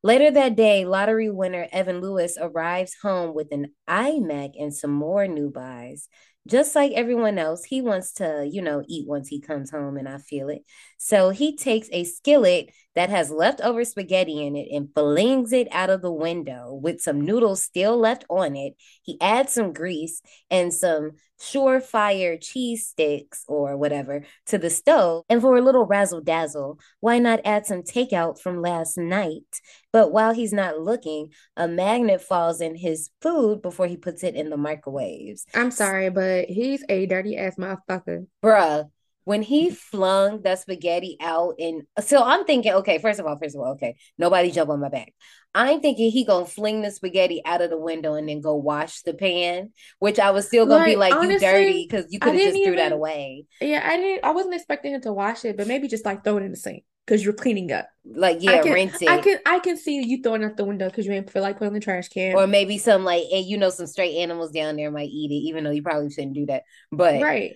Later 0.06 0.32
that 0.32 0.58
day, 0.58 0.84
lottery 0.84 1.30
winner 1.30 1.68
Evan 1.72 2.02
Lewis 2.02 2.38
arrives 2.40 2.98
home 3.02 3.34
with 3.34 3.54
an 3.54 3.68
iMac 3.90 4.52
and 4.60 4.76
some 4.76 4.92
more 4.92 5.28
new 5.28 5.50
buys. 5.50 6.10
Just 6.46 6.76
like 6.76 6.92
everyone 6.92 7.38
else, 7.38 7.64
he 7.64 7.82
wants 7.82 8.12
to, 8.16 8.46
you 8.52 8.62
know, 8.62 8.84
eat 8.90 9.08
once 9.08 9.30
he 9.30 9.40
comes 9.40 9.72
home, 9.72 9.96
and 9.96 10.10
I 10.10 10.18
feel 10.18 10.50
it. 10.50 10.64
So 10.98 11.30
he 11.30 11.56
takes 11.56 11.88
a 11.94 12.04
skillet 12.04 12.72
that 12.96 13.10
has 13.10 13.32
leftover 13.32 13.86
spaghetti 13.86 14.46
in 14.46 14.58
it 14.58 14.68
and 14.70 14.90
flings 14.94 15.54
it 15.54 15.70
out 15.72 15.90
of 15.90 16.02
the 16.02 16.12
window 16.12 16.74
with 16.74 17.00
some 17.00 17.22
noodles 17.22 17.64
still 17.64 17.98
left 17.98 18.26
on 18.30 18.58
it. 18.58 18.74
He 19.04 19.18
adds 19.22 19.54
some 19.54 19.72
grease 19.72 20.22
and 20.52 20.74
some 20.74 21.12
surefire 21.44 22.42
cheese 22.42 22.88
sticks 22.88 23.44
or 23.48 23.76
whatever 23.78 24.24
to 24.48 24.58
the 24.58 24.70
stove. 24.70 25.24
And 25.30 25.42
for 25.42 25.58
a 25.58 25.62
little 25.62 25.86
razzle 25.86 26.22
dazzle, 26.22 26.80
why 27.02 27.20
not 27.20 27.42
add 27.44 27.66
some 27.66 27.82
takeout 27.82 28.40
from 28.40 28.62
last 28.62 28.98
night? 28.98 29.44
But 29.92 30.12
while 30.12 30.34
he's 30.34 30.54
not 30.54 30.80
looking, 30.80 31.30
a 31.58 31.68
magnet 31.68 32.22
falls 32.22 32.62
in 32.62 32.76
his 32.76 33.10
food 33.22 33.62
before 33.62 33.88
he 33.88 33.98
puts 33.98 34.24
it 34.24 34.36
in 34.36 34.50
the 34.50 34.58
microwaves. 34.58 35.46
I'm 35.54 35.72
sorry, 35.72 36.10
but 36.10 36.46
he's 36.46 36.84
a 36.90 37.06
dirty 37.06 37.38
ass 37.38 37.56
motherfucker. 37.58 38.26
Bruh, 38.44 38.90
when 39.26 39.42
he 39.42 39.68
mm-hmm. 39.68 39.76
flung 39.76 40.42
that 40.42 40.60
spaghetti 40.60 41.18
out 41.22 41.56
and 41.60 41.84
so 42.02 42.24
I'm 42.24 42.46
thinking, 42.46 42.74
okay, 42.74 42.98
first 42.98 43.20
of 43.20 43.26
all, 43.26 43.38
first 43.38 43.56
of 43.56 43.62
all, 43.62 43.74
okay, 43.74 43.96
nobody 44.18 44.52
jump 44.52 44.70
on 44.70 44.80
my 44.80 44.90
back. 44.90 45.14
I'm 45.56 45.82
thinking 45.82 46.10
he 46.12 46.26
gonna 46.26 46.46
fling 46.46 46.82
the 46.82 46.92
spaghetti 46.92 47.42
out 47.46 47.62
of 47.62 47.70
the 47.70 47.78
window 47.78 48.16
and 48.16 48.28
then 48.28 48.42
go 48.42 48.56
wash 48.56 49.02
the 49.04 49.14
pan, 49.14 49.72
which 50.00 50.20
I 50.20 50.32
was 50.32 50.48
still 50.48 50.66
gonna 50.66 50.86
be 50.86 50.96
Like, 50.96 51.14
like, 51.14 51.30
you 51.30 51.40
dirty 51.40 51.88
because 51.90 52.08
you 52.10 52.20
could 52.20 52.34
have 52.34 52.42
just 52.42 52.54
didn't 52.54 52.68
threw 52.68 52.76
that 52.78 52.92
away. 52.92 53.46
Yeah, 53.62 53.88
I 53.88 53.98
didn't 53.98 54.26
I 54.26 54.32
wasn't 54.32 54.56
expecting 54.56 54.94
him 54.94 55.02
to 55.02 55.14
wash 55.14 55.46
it, 55.46 55.58
but 55.58 55.68
maybe 55.68 55.88
just 55.88 56.06
like 56.06 56.24
throw 56.24 56.38
it 56.38 56.44
in 56.44 56.52
the 56.52 56.58
sink 56.58 56.84
because 57.06 57.24
you're 57.24 57.34
cleaning 57.34 57.72
up. 57.72 57.88
Like, 58.06 58.38
I 58.38 58.40
yeah, 58.40 58.62
can, 58.62 58.74
rinse 58.74 59.02
it. 59.02 59.10
I 59.10 59.20
can 59.20 59.40
I 59.46 59.60
can 59.60 59.78
see 59.78 60.02
you 60.04 60.22
throwing 60.22 60.44
out 60.44 60.58
the 60.58 60.66
window 60.66 60.90
because 60.90 61.06
you 61.06 61.12
ain't 61.12 61.30
feel 61.30 61.42
like 61.42 61.58
putting 61.58 61.70
in 61.70 61.74
the 61.76 61.80
trash 61.80 62.10
can. 62.10 62.36
Or 62.36 62.48
maybe 62.48 62.78
some 62.78 63.04
like, 63.04 63.24
and 63.32 63.46
you 63.46 63.58
know, 63.58 63.70
some 63.70 63.88
stray 63.88 64.18
animals 64.18 64.52
down 64.52 64.76
there 64.76 64.92
might 64.92 65.10
eat 65.10 65.32
it, 65.32 65.48
even 65.48 65.64
though 65.64 65.72
you 65.72 65.84
probably 65.84 66.10
shouldn't 66.10 66.34
do 66.34 66.46
that. 66.48 66.64
But 66.92 67.22
Right. 67.22 67.56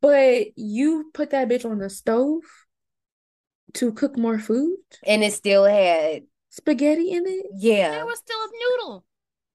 But 0.00 0.56
you 0.56 1.10
put 1.14 1.30
that 1.30 1.48
bitch 1.48 1.64
on 1.68 1.78
the 1.78 1.90
stove 1.90 2.42
to 3.74 3.92
cook 3.92 4.18
more 4.18 4.38
food? 4.38 4.78
and 5.04 5.22
it 5.24 5.32
still 5.32 5.64
had, 5.64 6.22
Spaghetti 6.50 7.10
in 7.12 7.24
it? 7.26 7.46
yeah. 7.54 7.90
There 7.92 8.06
was 8.06 8.18
still 8.18 8.38
a 8.38 8.48
noodle. 8.48 9.04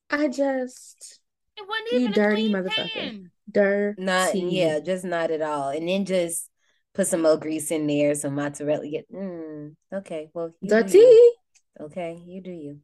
I 0.10 0.28
just 0.30 1.20
It 1.58 1.68
wasn't 1.68 1.94
even 1.94 2.12
a 2.12 2.16
dirty 2.16 2.50
clean 2.50 2.64
motherfucker. 2.64 2.94
pan. 2.94 3.96
Not 3.98 4.36
yeah, 4.36 4.80
just 4.80 5.06
not 5.06 5.32
at 5.32 5.42
all. 5.42 5.70
And 5.70 5.88
then 5.88 6.06
just 6.06 6.50
put 6.94 7.08
some 7.08 7.22
more 7.22 7.38
grease 7.38 7.72
in 7.72 7.88
there, 7.88 8.16
some 8.16 8.36
mozzarella. 8.36 8.88
Get 8.88 9.12
mm, 9.12 9.76
okay. 9.94 10.30
Well, 10.34 10.54
you 10.62 10.70
do 10.70 10.76
Dirty. 10.76 10.98
you. 10.98 11.36
Okay, 11.80 12.22
you 12.26 12.42
do 12.42 12.52
you. 12.52 12.80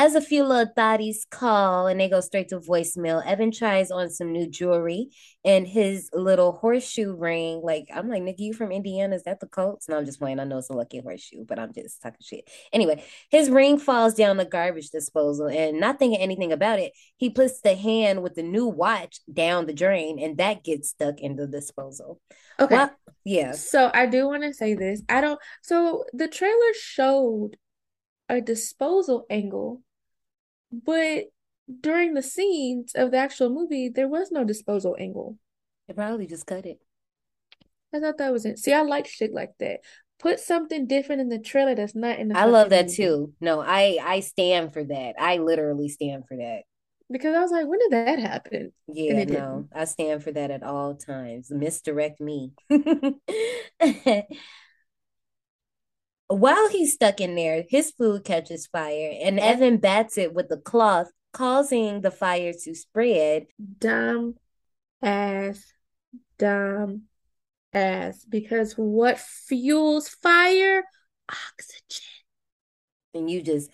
As 0.00 0.14
a 0.14 0.20
few 0.20 0.44
little 0.44 0.72
thotties 0.76 1.28
call 1.28 1.88
and 1.88 1.98
they 1.98 2.08
go 2.08 2.20
straight 2.20 2.50
to 2.50 2.60
voicemail, 2.60 3.20
Evan 3.26 3.50
tries 3.50 3.90
on 3.90 4.10
some 4.10 4.30
new 4.30 4.48
jewelry 4.48 5.08
and 5.44 5.66
his 5.66 6.08
little 6.12 6.52
horseshoe 6.52 7.16
ring. 7.16 7.62
Like, 7.64 7.88
I'm 7.92 8.08
like, 8.08 8.22
Nikki, 8.22 8.44
you 8.44 8.52
from 8.52 8.70
Indiana? 8.70 9.16
Is 9.16 9.24
that 9.24 9.40
the 9.40 9.48
Colts? 9.48 9.88
No, 9.88 9.98
I'm 9.98 10.04
just 10.04 10.20
playing. 10.20 10.38
I 10.38 10.44
know 10.44 10.58
it's 10.58 10.70
a 10.70 10.72
lucky 10.72 11.00
horseshoe, 11.00 11.44
but 11.44 11.58
I'm 11.58 11.72
just 11.72 12.00
talking 12.00 12.20
shit. 12.22 12.48
Anyway, 12.72 13.02
his 13.28 13.50
ring 13.50 13.76
falls 13.76 14.14
down 14.14 14.36
the 14.36 14.44
garbage 14.44 14.90
disposal 14.90 15.48
and 15.48 15.80
not 15.80 15.98
thinking 15.98 16.20
anything 16.20 16.52
about 16.52 16.78
it, 16.78 16.92
he 17.16 17.28
puts 17.28 17.60
the 17.60 17.74
hand 17.74 18.22
with 18.22 18.36
the 18.36 18.44
new 18.44 18.68
watch 18.68 19.18
down 19.32 19.66
the 19.66 19.72
drain 19.72 20.20
and 20.20 20.38
that 20.38 20.62
gets 20.62 20.90
stuck 20.90 21.18
in 21.18 21.34
the 21.34 21.48
disposal. 21.48 22.20
Okay. 22.60 22.76
Well, 22.76 22.92
yeah. 23.24 23.50
So 23.50 23.90
I 23.92 24.06
do 24.06 24.28
want 24.28 24.44
to 24.44 24.54
say 24.54 24.74
this. 24.74 25.02
I 25.08 25.20
don't. 25.20 25.40
So 25.60 26.04
the 26.12 26.28
trailer 26.28 26.72
showed 26.80 27.56
a 28.28 28.40
disposal 28.40 29.26
angle, 29.30 29.82
but 30.72 31.24
during 31.80 32.14
the 32.14 32.22
scenes 32.22 32.92
of 32.94 33.10
the 33.10 33.18
actual 33.18 33.50
movie, 33.50 33.88
there 33.88 34.08
was 34.08 34.30
no 34.30 34.44
disposal 34.44 34.96
angle. 34.98 35.36
They 35.86 35.94
probably 35.94 36.26
just 36.26 36.46
cut 36.46 36.66
it. 36.66 36.80
I 37.94 38.00
thought 38.00 38.18
that 38.18 38.32
was 38.32 38.44
it. 38.44 38.58
See, 38.58 38.72
I 38.72 38.82
like 38.82 39.06
shit 39.06 39.32
like 39.32 39.52
that. 39.60 39.80
Put 40.18 40.40
something 40.40 40.86
different 40.86 41.20
in 41.20 41.28
the 41.28 41.38
trailer 41.38 41.74
that's 41.74 41.94
not 41.94 42.18
in 42.18 42.28
the 42.28 42.34
I 42.34 42.46
love 42.46 42.70
that 42.70 42.86
movie. 42.86 42.96
too. 42.96 43.32
No, 43.40 43.60
I 43.60 43.98
I 44.02 44.20
stand 44.20 44.72
for 44.72 44.84
that. 44.84 45.14
I 45.18 45.38
literally 45.38 45.88
stand 45.88 46.26
for 46.26 46.36
that. 46.36 46.62
Because 47.10 47.34
I 47.34 47.40
was 47.40 47.50
like, 47.50 47.66
when 47.66 47.78
did 47.78 47.92
that 47.92 48.18
happen? 48.18 48.72
Yeah, 48.88 49.24
no, 49.24 49.68
I 49.74 49.84
stand 49.84 50.22
for 50.22 50.32
that 50.32 50.50
at 50.50 50.62
all 50.62 50.94
times. 50.94 51.50
Misdirect 51.50 52.20
me. 52.20 52.52
While 56.28 56.68
he's 56.68 56.92
stuck 56.92 57.20
in 57.20 57.34
there, 57.36 57.64
his 57.68 57.90
food 57.90 58.24
catches 58.24 58.66
fire, 58.66 59.14
and 59.22 59.40
Evan 59.40 59.78
bats 59.78 60.18
it 60.18 60.34
with 60.34 60.48
the 60.48 60.58
cloth, 60.58 61.10
causing 61.32 62.02
the 62.02 62.10
fire 62.10 62.52
to 62.64 62.74
spread. 62.74 63.46
Dumb 63.78 64.34
ass, 65.02 65.72
dumb 66.38 67.04
ass. 67.72 68.26
Because 68.28 68.74
what 68.74 69.18
fuels 69.18 70.08
fire? 70.08 70.84
Oxygen. 71.30 72.04
And 73.14 73.30
you 73.30 73.40
just, 73.40 73.70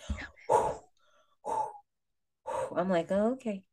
I'm 2.76 2.88
like, 2.88 3.11
oh, 3.11 3.32
okay. 3.32 3.64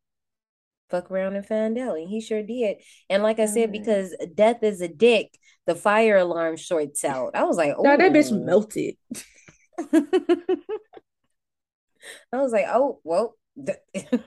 Fuck 0.92 1.10
around 1.10 1.36
and 1.36 1.46
find 1.46 1.78
out. 1.78 1.96
And 1.96 2.08
he 2.08 2.20
sure 2.20 2.42
did. 2.42 2.76
And 3.08 3.22
like 3.22 3.40
I 3.40 3.46
said, 3.46 3.72
because 3.72 4.14
death 4.34 4.62
is 4.62 4.82
a 4.82 4.88
dick, 4.88 5.38
the 5.66 5.74
fire 5.74 6.18
alarm 6.18 6.56
shorts 6.56 7.02
out. 7.02 7.34
I 7.34 7.44
was 7.44 7.56
like, 7.56 7.74
oh, 7.76 7.82
No, 7.82 7.96
that 7.96 8.12
bitch 8.12 8.30
melted. 8.30 8.96
I 12.30 12.42
was 12.42 12.52
like, 12.52 12.66
oh, 12.68 13.00
well, 13.04 13.36
th- 13.64 13.78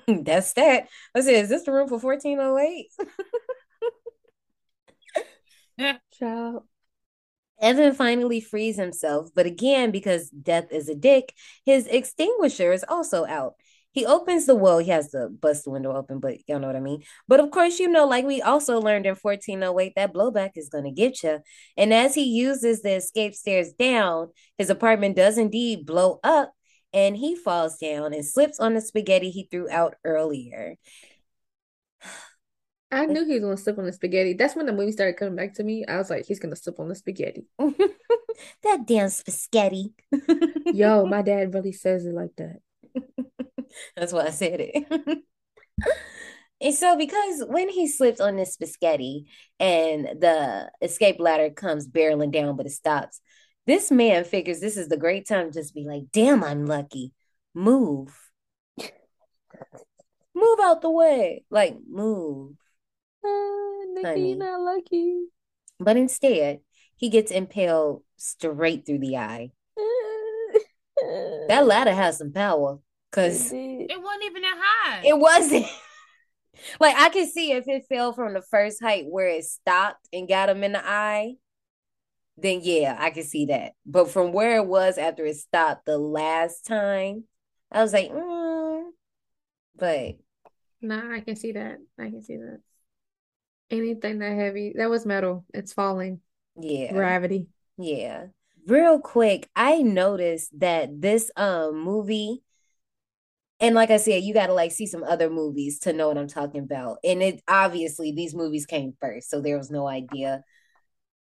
that's 0.25 0.53
that. 0.53 0.87
I 1.13 1.21
said, 1.21 1.35
is 1.35 1.49
this 1.49 1.63
the 1.63 1.71
room 1.71 1.87
for 1.87 1.99
1408? 1.99 2.87
Child. 6.19 6.63
Evan 7.61 7.93
finally 7.93 8.41
frees 8.41 8.75
himself, 8.75 9.29
but 9.33 9.45
again, 9.45 9.91
because 9.91 10.29
death 10.29 10.71
is 10.71 10.89
a 10.89 10.95
dick, 10.95 11.33
his 11.63 11.87
extinguisher 11.87 12.73
is 12.73 12.83
also 12.87 13.25
out. 13.25 13.53
He 13.95 14.05
opens 14.05 14.45
the 14.45 14.55
well, 14.55 14.79
he 14.79 14.91
has 14.91 15.09
to 15.11 15.29
bust 15.29 15.63
the 15.63 15.71
window 15.71 15.95
open, 15.95 16.19
but 16.19 16.37
y'all 16.47 16.59
know 16.59 16.67
what 16.67 16.75
I 16.75 16.81
mean. 16.81 17.03
But 17.29 17.39
of 17.39 17.49
course, 17.49 17.79
you 17.79 17.87
know, 17.87 18.05
like 18.05 18.25
we 18.25 18.41
also 18.41 18.81
learned 18.81 19.05
in 19.05 19.15
1408, 19.15 19.93
that 19.95 20.13
blowback 20.13 20.51
is 20.55 20.67
going 20.67 20.83
to 20.83 20.91
get 20.91 21.23
you. 21.23 21.39
And 21.77 21.93
as 21.93 22.13
he 22.13 22.23
uses 22.23 22.81
the 22.81 22.95
escape 22.95 23.33
stairs 23.35 23.71
down, 23.71 24.31
his 24.57 24.69
apartment 24.69 25.15
does 25.15 25.37
indeed 25.37 25.85
blow 25.85 26.19
up 26.25 26.51
and 26.91 27.15
he 27.15 27.37
falls 27.37 27.77
down 27.77 28.13
and 28.13 28.25
slips 28.25 28.59
on 28.59 28.73
the 28.73 28.81
spaghetti 28.81 29.29
he 29.29 29.47
threw 29.49 29.69
out 29.69 29.95
earlier. 30.03 30.75
I 32.91 33.05
knew 33.05 33.25
he 33.25 33.35
was 33.35 33.43
gonna 33.43 33.57
slip 33.57 33.77
on 33.77 33.85
the 33.85 33.93
spaghetti. 33.93 34.33
That's 34.33 34.57
when 34.57 34.65
the 34.65 34.73
movie 34.73 34.91
started 34.91 35.15
coming 35.15 35.37
back 35.37 35.53
to 35.53 35.63
me. 35.63 35.85
I 35.85 35.97
was 35.97 36.09
like, 36.09 36.25
he's 36.25 36.39
gonna 36.39 36.57
slip 36.57 36.81
on 36.81 36.89
the 36.89 36.95
spaghetti. 36.95 37.45
that 37.59 38.85
damn 38.85 39.07
spaghetti. 39.07 39.93
Yo, 40.73 41.05
my 41.05 41.21
dad 41.21 41.53
really 41.53 41.71
says 41.71 42.05
it 42.05 42.13
like 42.13 42.35
that. 42.37 42.57
That's 43.95 44.13
why 44.13 44.25
I 44.25 44.29
said 44.29 44.59
it. 44.59 45.23
and 46.61 46.73
so, 46.73 46.97
because 46.97 47.43
when 47.47 47.69
he 47.69 47.87
slips 47.87 48.19
on 48.19 48.35
this 48.35 48.53
spaghetti 48.53 49.25
and 49.59 50.05
the 50.19 50.69
escape 50.81 51.17
ladder 51.19 51.49
comes 51.49 51.87
barreling 51.87 52.31
down, 52.31 52.55
but 52.55 52.65
it 52.65 52.71
stops, 52.71 53.21
this 53.67 53.91
man 53.91 54.23
figures 54.23 54.59
this 54.59 54.77
is 54.77 54.89
the 54.89 54.97
great 54.97 55.27
time 55.27 55.51
to 55.51 55.59
just 55.59 55.73
be 55.73 55.85
like, 55.85 56.03
damn, 56.11 56.43
I'm 56.43 56.65
lucky. 56.65 57.13
Move. 57.53 58.15
Move 60.35 60.59
out 60.61 60.81
the 60.81 60.91
way. 60.91 61.45
Like, 61.49 61.77
move. 61.89 62.55
Uh, 63.23 63.85
Nikki, 63.93 64.21
you're 64.21 64.37
not 64.37 64.59
lucky. 64.59 65.15
But 65.79 65.97
instead, 65.97 66.59
he 66.95 67.09
gets 67.09 67.31
impaled 67.31 68.03
straight 68.17 68.85
through 68.85 68.99
the 68.99 69.17
eye. 69.17 69.51
That 71.49 71.67
ladder 71.67 71.93
has 71.93 72.17
some 72.17 72.31
power 72.31 72.79
because 73.15 73.51
It 73.51 73.91
It 73.91 74.01
wasn't 74.01 74.23
even 74.25 74.41
that 74.41 74.57
high. 74.61 75.01
it 75.05 75.17
wasn't. 75.17 75.65
like 76.79 76.95
I 76.95 77.09
can 77.09 77.27
see 77.29 77.51
if 77.51 77.67
it 77.67 77.85
fell 77.87 78.13
from 78.13 78.33
the 78.33 78.41
first 78.41 78.81
height 78.81 79.05
where 79.07 79.27
it 79.27 79.45
stopped 79.45 80.07
and 80.11 80.27
got 80.27 80.49
him 80.49 80.63
in 80.63 80.73
the 80.73 80.85
eye, 80.85 81.35
then 82.37 82.59
yeah, 82.63 82.95
I 82.99 83.11
can 83.11 83.23
see 83.23 83.45
that. 83.47 83.73
But 83.85 84.09
from 84.09 84.33
where 84.33 84.57
it 84.57 84.67
was 84.67 84.97
after 84.97 85.25
it 85.25 85.37
stopped 85.37 85.85
the 85.85 85.97
last 85.97 86.65
time, 86.65 87.23
I 87.71 87.81
was 87.81 87.93
like, 87.93 88.11
mm. 88.11 88.83
but 89.75 90.15
Nah, 90.81 91.15
I 91.15 91.21
can 91.21 91.35
see 91.35 91.53
that. 91.53 91.77
I 91.97 92.09
can 92.09 92.21
see 92.21 92.37
that. 92.37 92.59
Anything 93.71 94.19
that 94.19 94.35
heavy, 94.35 94.73
that 94.77 94.89
was 94.89 95.05
metal. 95.05 95.45
It's 95.53 95.73
falling. 95.73 96.19
yeah, 96.59 96.91
Gravity. 96.91 97.47
yeah. 97.77 98.27
Real 98.67 98.99
quick, 98.99 99.49
I 99.55 99.81
noticed 99.81 100.59
that 100.59 101.01
this 101.01 101.31
um 101.35 101.81
movie, 101.83 102.41
and 103.59 103.75
like 103.75 103.89
I 103.89 103.97
said, 103.97 104.23
you 104.23 104.33
gotta 104.33 104.53
like 104.53 104.71
see 104.71 104.85
some 104.85 105.03
other 105.03 105.29
movies 105.29 105.79
to 105.79 105.93
know 105.93 106.07
what 106.09 106.17
I'm 106.17 106.27
talking 106.27 106.61
about. 106.61 106.97
And 107.03 107.23
it 107.23 107.41
obviously 107.47 108.11
these 108.11 108.35
movies 108.35 108.65
came 108.65 108.93
first, 109.01 109.29
so 109.29 109.41
there 109.41 109.57
was 109.57 109.71
no 109.71 109.87
idea. 109.87 110.43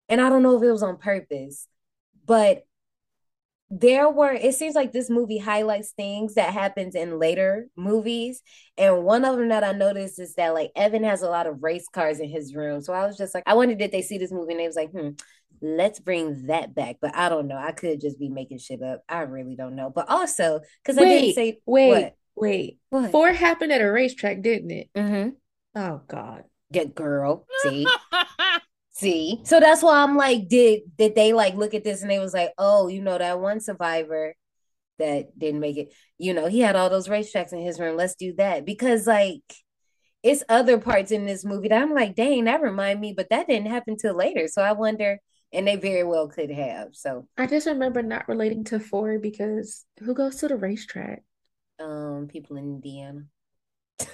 And 0.08 0.20
I 0.20 0.28
don't 0.28 0.42
know 0.42 0.56
if 0.56 0.62
it 0.62 0.72
was 0.72 0.82
on 0.82 0.98
purpose, 0.98 1.68
but 2.26 2.64
there 3.70 4.08
were 4.08 4.32
it 4.32 4.54
seems 4.54 4.74
like 4.74 4.92
this 4.92 5.10
movie 5.10 5.36
highlights 5.36 5.90
things 5.90 6.34
that 6.34 6.54
happens 6.54 6.94
in 6.94 7.18
later 7.18 7.68
movies 7.76 8.40
and 8.78 9.04
one 9.04 9.26
of 9.26 9.36
them 9.36 9.48
that 9.48 9.62
i 9.62 9.72
noticed 9.72 10.18
is 10.18 10.34
that 10.36 10.54
like 10.54 10.70
evan 10.74 11.04
has 11.04 11.20
a 11.20 11.28
lot 11.28 11.46
of 11.46 11.62
race 11.62 11.86
cars 11.92 12.18
in 12.18 12.30
his 12.30 12.54
room 12.54 12.80
so 12.80 12.94
i 12.94 13.06
was 13.06 13.18
just 13.18 13.34
like 13.34 13.44
i 13.46 13.52
wondered 13.52 13.76
did 13.78 13.92
they 13.92 14.00
see 14.00 14.16
this 14.16 14.32
movie 14.32 14.52
and 14.52 14.60
they 14.60 14.66
was 14.66 14.76
like 14.76 14.90
hmm 14.90 15.10
let's 15.60 16.00
bring 16.00 16.46
that 16.46 16.74
back 16.74 16.96
but 17.00 17.14
i 17.14 17.28
don't 17.28 17.48
know 17.48 17.56
i 17.56 17.72
could 17.72 18.00
just 18.00 18.18
be 18.18 18.28
making 18.28 18.58
shit 18.58 18.82
up 18.82 19.02
i 19.08 19.20
really 19.20 19.56
don't 19.56 19.76
know 19.76 19.90
but 19.90 20.08
also 20.08 20.60
because 20.82 20.98
i 20.98 21.04
didn't 21.04 21.34
say 21.34 21.60
wait, 21.66 21.88
what 21.88 22.14
wait. 22.36 22.78
what 22.90 23.10
Four 23.10 23.32
happened 23.32 23.72
at 23.72 23.80
a 23.80 23.90
racetrack, 23.90 24.42
didn't 24.42 24.70
it? 24.70 24.88
mm-hmm 24.96 25.30
Oh 25.74 26.00
God. 26.08 26.44
get 26.72 26.94
girl 26.94 27.46
see 27.62 27.86
See, 28.98 29.42
so 29.44 29.60
that's 29.60 29.80
why 29.80 30.02
I'm 30.02 30.16
like, 30.16 30.48
did 30.48 30.80
did 30.96 31.14
they 31.14 31.32
like 31.32 31.54
look 31.54 31.72
at 31.72 31.84
this 31.84 32.02
and 32.02 32.10
they 32.10 32.18
was 32.18 32.34
like, 32.34 32.50
oh, 32.58 32.88
you 32.88 33.00
know 33.00 33.16
that 33.16 33.38
one 33.38 33.60
survivor 33.60 34.34
that 34.98 35.38
didn't 35.38 35.60
make 35.60 35.76
it, 35.76 35.94
you 36.18 36.34
know, 36.34 36.46
he 36.48 36.58
had 36.58 36.74
all 36.74 36.90
those 36.90 37.06
racetracks 37.06 37.52
in 37.52 37.60
his 37.60 37.78
room. 37.78 37.96
Let's 37.96 38.16
do 38.16 38.34
that 38.38 38.64
because 38.64 39.06
like 39.06 39.44
it's 40.24 40.42
other 40.48 40.78
parts 40.78 41.12
in 41.12 41.26
this 41.26 41.44
movie 41.44 41.68
that 41.68 41.80
I'm 41.80 41.94
like, 41.94 42.16
dang, 42.16 42.44
that 42.44 42.60
remind 42.60 43.00
me, 43.00 43.12
but 43.16 43.30
that 43.30 43.46
didn't 43.46 43.70
happen 43.70 43.96
till 43.96 44.16
later. 44.16 44.48
So 44.48 44.62
I 44.62 44.72
wonder, 44.72 45.20
and 45.52 45.66
they 45.66 45.76
very 45.76 46.04
well 46.04 46.28
could 46.28 46.50
have. 46.50 46.88
So 46.92 47.26
I 47.36 47.46
just 47.46 47.66
remember 47.66 48.02
not 48.02 48.28
relating 48.28 48.64
to 48.64 48.80
four 48.80 49.18
because 49.18 49.84
who 50.00 50.14
goes 50.14 50.36
to 50.36 50.48
the 50.48 50.56
racetrack? 50.56 51.22
um, 51.80 52.28
people 52.30 52.56
in 52.56 52.64
Indiana. 52.64 53.24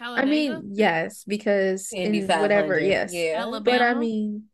I 0.00 0.24
mean, 0.24 0.70
yes, 0.72 1.24
because 1.24 1.90
in 1.92 2.26
whatever, 2.26 2.78
yes. 2.78 3.12
yeah. 3.12 3.36
Alabama. 3.38 3.78
But 3.78 3.82
I 3.82 3.94
mean, 3.94 4.44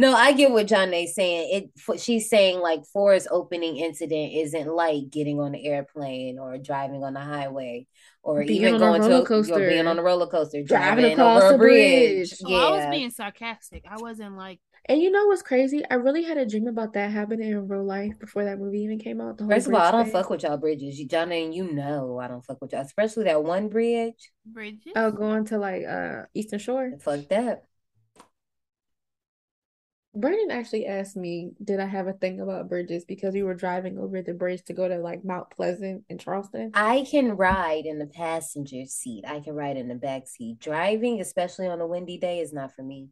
No, 0.00 0.14
I 0.14 0.32
get 0.32 0.52
what 0.52 0.68
John 0.68 0.94
is 0.94 1.14
saying. 1.14 1.70
It 1.84 2.00
she's 2.00 2.30
saying 2.30 2.60
like 2.60 2.84
Ford's 2.92 3.26
opening 3.30 3.76
incident 3.78 4.32
isn't 4.32 4.68
like 4.68 5.10
getting 5.10 5.40
on 5.40 5.52
the 5.52 5.66
airplane 5.66 6.38
or 6.38 6.56
driving 6.56 7.02
on 7.02 7.14
the 7.14 7.20
highway 7.20 7.86
or 8.22 8.44
Being 8.44 8.62
even 8.62 8.78
going 8.78 9.02
to 9.02 9.08
roller 9.08 9.22
or 9.22 9.26
coaster. 9.26 9.68
being 9.68 9.86
on 9.88 9.98
a 9.98 10.02
roller 10.02 10.28
coaster, 10.28 10.62
Driving 10.62 10.98
driving, 11.04 11.12
across 11.14 11.42
over 11.42 11.54
a 11.56 11.58
bridge. 11.58 12.30
bridge. 12.30 12.34
Oh, 12.46 12.54
I 12.74 12.76
was 12.76 12.86
being 12.94 13.10
sarcastic. 13.10 13.84
I 13.90 13.96
wasn't 13.96 14.36
like, 14.36 14.60
and 14.88 15.02
you 15.02 15.10
know 15.10 15.26
what's 15.26 15.42
crazy? 15.42 15.82
I 15.90 15.94
really 15.94 16.22
had 16.22 16.38
a 16.38 16.46
dream 16.46 16.68
about 16.68 16.92
that 16.92 17.10
happening 17.10 17.50
in 17.50 17.66
real 17.68 17.84
life 17.84 18.18
before 18.20 18.44
that 18.44 18.58
movie 18.60 18.80
even 18.82 18.98
came 19.00 19.20
out. 19.20 19.36
The 19.36 19.44
whole 19.44 19.52
First 19.52 19.66
of 19.66 19.74
all, 19.74 19.80
I 19.80 19.90
don't 19.90 20.04
thing. 20.04 20.12
fuck 20.12 20.30
with 20.30 20.44
y'all 20.44 20.56
bridges. 20.58 20.98
You, 20.98 21.08
John, 21.08 21.32
and 21.32 21.52
you 21.54 21.72
know 21.72 22.18
I 22.22 22.28
don't 22.28 22.44
fuck 22.44 22.60
with 22.62 22.72
y'all, 22.72 22.82
especially 22.82 23.24
that 23.24 23.42
one 23.42 23.68
bridge. 23.68 24.30
Bridget. 24.46 24.92
Oh, 24.94 25.10
going 25.10 25.44
to 25.46 25.58
like 25.58 25.82
uh 25.84 26.22
Eastern 26.34 26.60
Shore. 26.60 26.92
Fuck 27.00 27.28
that. 27.30 27.64
Brandon 30.18 30.50
actually 30.50 30.86
asked 30.86 31.16
me, 31.16 31.52
did 31.62 31.78
I 31.78 31.86
have 31.86 32.08
a 32.08 32.12
thing 32.12 32.40
about 32.40 32.68
bridges 32.68 33.04
because 33.04 33.34
we 33.34 33.44
were 33.44 33.54
driving 33.54 33.98
over 33.98 34.20
the 34.20 34.34
bridge 34.34 34.64
to 34.64 34.72
go 34.72 34.88
to 34.88 34.98
like 34.98 35.24
Mount 35.24 35.50
Pleasant 35.50 36.04
in 36.08 36.18
Charleston. 36.18 36.72
I 36.74 37.06
can 37.08 37.36
ride 37.36 37.86
in 37.86 38.00
the 38.00 38.06
passenger 38.06 38.84
seat. 38.86 39.24
I 39.26 39.38
can 39.38 39.54
ride 39.54 39.76
in 39.76 39.86
the 39.86 39.94
back 39.94 40.26
seat. 40.26 40.58
Driving, 40.58 41.20
especially 41.20 41.68
on 41.68 41.80
a 41.80 41.86
windy 41.86 42.18
day, 42.18 42.40
is 42.40 42.52
not 42.52 42.74
for 42.74 42.82
me. 42.82 43.10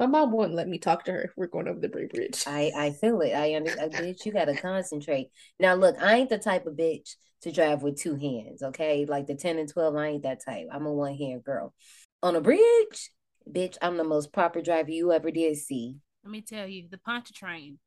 My 0.00 0.06
mom 0.06 0.32
wouldn't 0.32 0.56
let 0.56 0.66
me 0.66 0.78
talk 0.78 1.04
to 1.04 1.12
her 1.12 1.22
if 1.22 1.32
we're 1.36 1.46
going 1.46 1.68
over 1.68 1.78
the 1.78 1.88
Bridge. 1.88 2.44
I 2.46 2.72
I 2.74 2.90
feel 2.90 3.20
it. 3.20 3.32
I 3.32 3.54
understand. 3.54 3.92
Bitch, 3.92 4.24
you 4.24 4.32
gotta 4.32 4.56
concentrate. 4.56 5.28
Now, 5.60 5.74
look, 5.74 5.96
I 6.02 6.16
ain't 6.16 6.30
the 6.30 6.38
type 6.38 6.66
of 6.66 6.74
bitch 6.74 7.14
to 7.42 7.52
drive 7.52 7.82
with 7.82 8.00
two 8.00 8.16
hands. 8.16 8.62
Okay, 8.62 9.04
like 9.06 9.26
the 9.26 9.36
ten 9.36 9.58
and 9.58 9.70
twelve, 9.70 9.94
I 9.94 10.08
ain't 10.08 10.24
that 10.24 10.44
type. 10.44 10.66
I'm 10.72 10.86
a 10.86 10.92
one 10.92 11.14
hand 11.14 11.44
girl. 11.44 11.74
On 12.22 12.34
a 12.34 12.40
bridge, 12.40 13.10
bitch, 13.50 13.76
I'm 13.82 13.96
the 13.96 14.04
most 14.04 14.32
proper 14.32 14.60
driver 14.60 14.90
you 14.90 15.12
ever 15.12 15.30
did 15.30 15.56
see. 15.56 15.98
Let 16.22 16.30
me 16.30 16.40
tell 16.40 16.66
you, 16.66 16.88
the 16.90 16.98
Pontchartrain 16.98 17.78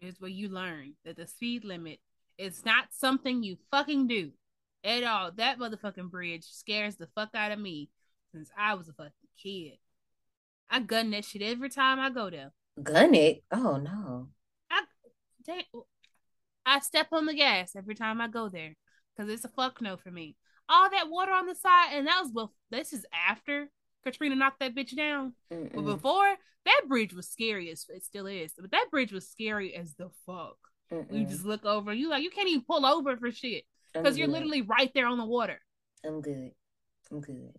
is 0.00 0.20
where 0.20 0.30
you 0.30 0.48
learn 0.48 0.94
that 1.04 1.16
the 1.16 1.26
speed 1.26 1.64
limit 1.64 2.00
is 2.38 2.64
not 2.64 2.86
something 2.90 3.42
you 3.42 3.56
fucking 3.70 4.06
do 4.06 4.32
at 4.82 5.04
all. 5.04 5.30
That 5.32 5.58
motherfucking 5.58 6.10
bridge 6.10 6.44
scares 6.44 6.96
the 6.96 7.08
fuck 7.14 7.30
out 7.34 7.52
of 7.52 7.58
me 7.58 7.90
since 8.32 8.50
I 8.56 8.74
was 8.74 8.88
a 8.88 8.92
fucking 8.92 9.12
kid. 9.40 9.78
I 10.70 10.80
gun 10.80 11.10
that 11.10 11.24
shit 11.24 11.42
every 11.42 11.68
time 11.68 11.98
I 11.98 12.10
go 12.10 12.30
there. 12.30 12.52
Gun 12.82 13.14
it? 13.14 13.42
Oh 13.52 13.76
no. 13.76 14.28
I 14.70 14.82
dang, 15.44 15.64
I 16.64 16.80
step 16.80 17.08
on 17.12 17.26
the 17.26 17.34
gas 17.34 17.74
every 17.76 17.94
time 17.94 18.20
I 18.20 18.28
go 18.28 18.48
there 18.48 18.76
because 19.16 19.30
it's 19.30 19.44
a 19.44 19.48
fuck 19.48 19.80
no 19.82 19.96
for 19.96 20.10
me. 20.10 20.36
All 20.68 20.88
that 20.88 21.10
water 21.10 21.32
on 21.32 21.46
the 21.46 21.54
side, 21.54 21.94
and 21.94 22.06
that 22.06 22.20
was 22.22 22.30
before. 22.30 22.50
This 22.70 22.92
is 22.92 23.04
after 23.12 23.70
Katrina 24.04 24.34
knocked 24.34 24.60
that 24.60 24.74
bitch 24.74 24.96
down. 24.96 25.34
Mm-mm. 25.52 25.74
But 25.74 25.82
before 25.82 26.36
that 26.66 26.82
bridge 26.88 27.12
was 27.12 27.28
scary 27.28 27.70
as 27.70 27.84
it 27.88 28.04
still 28.04 28.26
is. 28.26 28.52
But 28.58 28.72
that 28.72 28.88
bridge 28.90 29.12
was 29.12 29.28
scary 29.28 29.74
as 29.74 29.94
the 29.94 30.10
fuck. 30.26 30.56
You 30.90 30.96
Mm-mm. 30.98 31.28
just 31.28 31.44
look 31.44 31.64
over, 31.64 31.92
you 31.92 32.10
like 32.10 32.24
you 32.24 32.30
can't 32.30 32.48
even 32.48 32.64
pull 32.64 32.84
over 32.84 33.16
for 33.16 33.30
shit 33.30 33.64
because 33.94 34.18
you're 34.18 34.26
literally 34.26 34.62
right 34.62 34.90
there 34.92 35.06
on 35.06 35.18
the 35.18 35.24
water. 35.24 35.60
I'm 36.04 36.20
good. 36.20 36.50
I'm 37.10 37.20
good. 37.20 37.52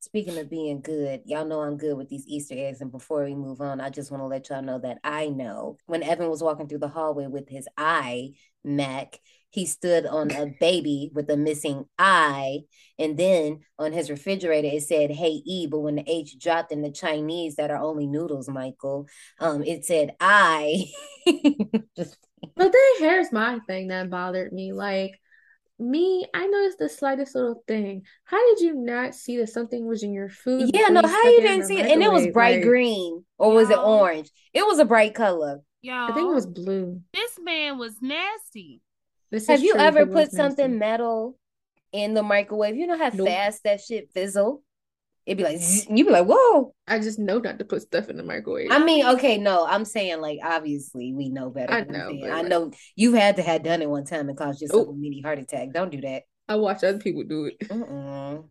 Speaking 0.00 0.36
of 0.38 0.50
being 0.50 0.82
good, 0.82 1.22
y'all 1.24 1.46
know 1.46 1.62
I'm 1.62 1.78
good 1.78 1.96
with 1.96 2.10
these 2.10 2.26
Easter 2.26 2.54
eggs. 2.56 2.82
And 2.82 2.92
before 2.92 3.24
we 3.24 3.34
move 3.34 3.60
on, 3.60 3.80
I 3.80 3.88
just 3.88 4.10
want 4.10 4.20
to 4.20 4.26
let 4.26 4.50
y'all 4.50 4.62
know 4.62 4.78
that 4.80 4.98
I 5.02 5.28
know 5.28 5.78
when 5.86 6.02
Evan 6.02 6.28
was 6.28 6.42
walking 6.42 6.68
through 6.68 6.80
the 6.80 6.88
hallway 6.88 7.26
with 7.26 7.48
his 7.48 7.66
eye, 7.78 8.32
Mac, 8.62 9.18
he 9.54 9.66
stood 9.66 10.04
on 10.04 10.32
a 10.32 10.46
baby 10.58 11.12
with 11.14 11.30
a 11.30 11.36
missing 11.36 11.84
eye. 11.96 12.62
And 12.98 13.16
then 13.16 13.60
on 13.78 13.92
his 13.92 14.10
refrigerator, 14.10 14.66
it 14.66 14.82
said, 14.82 15.12
Hey 15.12 15.42
E. 15.46 15.68
But 15.68 15.78
when 15.78 15.94
the 15.94 16.10
H 16.10 16.36
dropped 16.40 16.72
in 16.72 16.82
the 16.82 16.90
Chinese 16.90 17.54
that 17.54 17.70
are 17.70 17.76
only 17.80 18.08
noodles, 18.08 18.48
Michael, 18.48 19.06
um, 19.38 19.62
it 19.62 19.84
said 19.84 20.16
I. 20.18 20.86
just 21.96 22.16
But 22.56 22.72
then 22.72 22.92
here's 22.98 23.30
my 23.30 23.60
thing 23.68 23.88
that 23.88 24.10
bothered 24.10 24.52
me. 24.52 24.72
Like 24.72 25.20
me, 25.78 26.26
I 26.34 26.48
noticed 26.48 26.78
the 26.80 26.88
slightest 26.88 27.36
little 27.36 27.62
thing. 27.68 28.02
How 28.24 28.44
did 28.48 28.60
you 28.60 28.74
not 28.74 29.14
see 29.14 29.36
that 29.36 29.50
something 29.50 29.86
was 29.86 30.02
in 30.02 30.12
your 30.12 30.30
food? 30.30 30.68
yeah, 30.74 30.88
no, 30.88 31.00
how 31.06 31.28
you 31.28 31.42
didn't 31.42 31.66
see 31.66 31.78
it? 31.78 31.86
And 31.86 32.02
it 32.02 32.10
was 32.10 32.26
bright 32.32 32.56
Like, 32.56 32.64
green, 32.64 33.24
or 33.38 33.52
was 33.54 33.70
it 33.70 33.78
orange? 33.78 34.30
It 34.52 34.66
was 34.66 34.80
a 34.80 34.84
bright 34.84 35.14
color. 35.14 35.60
Y'all, 35.80 36.10
I 36.10 36.12
think 36.14 36.28
it 36.28 36.34
was 36.34 36.46
blue. 36.46 37.00
this 37.12 37.38
man 37.40 37.78
was 37.78 37.94
nasty. 38.02 38.80
This 39.34 39.48
Have 39.48 39.58
is 39.58 39.64
you 39.64 39.74
ever 39.76 40.06
put 40.06 40.30
something 40.30 40.78
nasty. 40.78 40.78
metal 40.78 41.36
in 41.92 42.14
the 42.14 42.22
microwave? 42.22 42.76
You 42.76 42.86
know 42.86 42.96
how 42.96 43.10
Nope. 43.12 43.26
fast 43.26 43.64
that 43.64 43.80
shit 43.80 44.10
fizzle? 44.12 44.62
It'd 45.26 45.38
be 45.38 45.42
like, 45.44 45.58
zzz, 45.58 45.86
you'd 45.90 46.06
be 46.06 46.12
like, 46.12 46.26
whoa. 46.28 46.72
I 46.86 47.00
just 47.00 47.18
know 47.18 47.38
not 47.38 47.58
to 47.58 47.64
put 47.64 47.82
stuff 47.82 48.08
in 48.10 48.16
the 48.16 48.22
microwave. 48.22 48.68
I 48.70 48.78
mean, 48.84 49.04
okay, 49.06 49.36
no, 49.38 49.66
I'm 49.66 49.84
saying 49.84 50.20
like 50.20 50.38
obviously 50.44 51.12
we 51.14 51.30
know 51.30 51.50
better. 51.50 51.72
I 51.72 51.80
know, 51.80 52.10
saying, 52.10 52.20
but, 52.20 52.30
I 52.30 52.40
like- 52.42 52.48
know 52.48 52.70
you 52.94 53.14
had 53.14 53.36
to 53.36 53.42
have 53.42 53.64
done 53.64 53.82
it 53.82 53.90
one 53.90 54.04
time 54.04 54.28
and 54.28 54.38
caused 54.38 54.60
yourself 54.62 54.86
Oh. 54.88 54.92
a 54.92 54.94
mini 54.94 55.20
heart 55.20 55.40
attack. 55.40 55.72
Don't 55.72 55.90
do 55.90 56.00
that. 56.02 56.22
I 56.48 56.54
watch 56.56 56.84
other 56.84 56.98
people 56.98 57.24
do 57.24 57.46
it. 57.46 57.58
Mm-mm. 57.68 58.46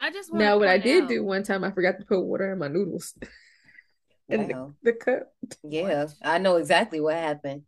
I 0.00 0.10
just 0.10 0.32
Now, 0.32 0.58
what 0.58 0.68
I 0.68 0.78
did 0.78 1.04
out- 1.04 1.08
do 1.10 1.22
one 1.22 1.42
time, 1.44 1.62
I 1.62 1.70
forgot 1.70 1.98
to 2.00 2.04
put 2.06 2.20
water 2.22 2.52
in 2.52 2.58
my 2.58 2.68
noodles 2.68 3.14
in 4.28 4.48
the, 4.48 4.54
Wow. 4.54 4.74
the 4.82 4.92
cup. 4.94 5.32
Yeah, 5.62 6.06
I 6.22 6.38
know 6.38 6.56
exactly 6.56 7.00
what 7.00 7.14
happened. 7.14 7.62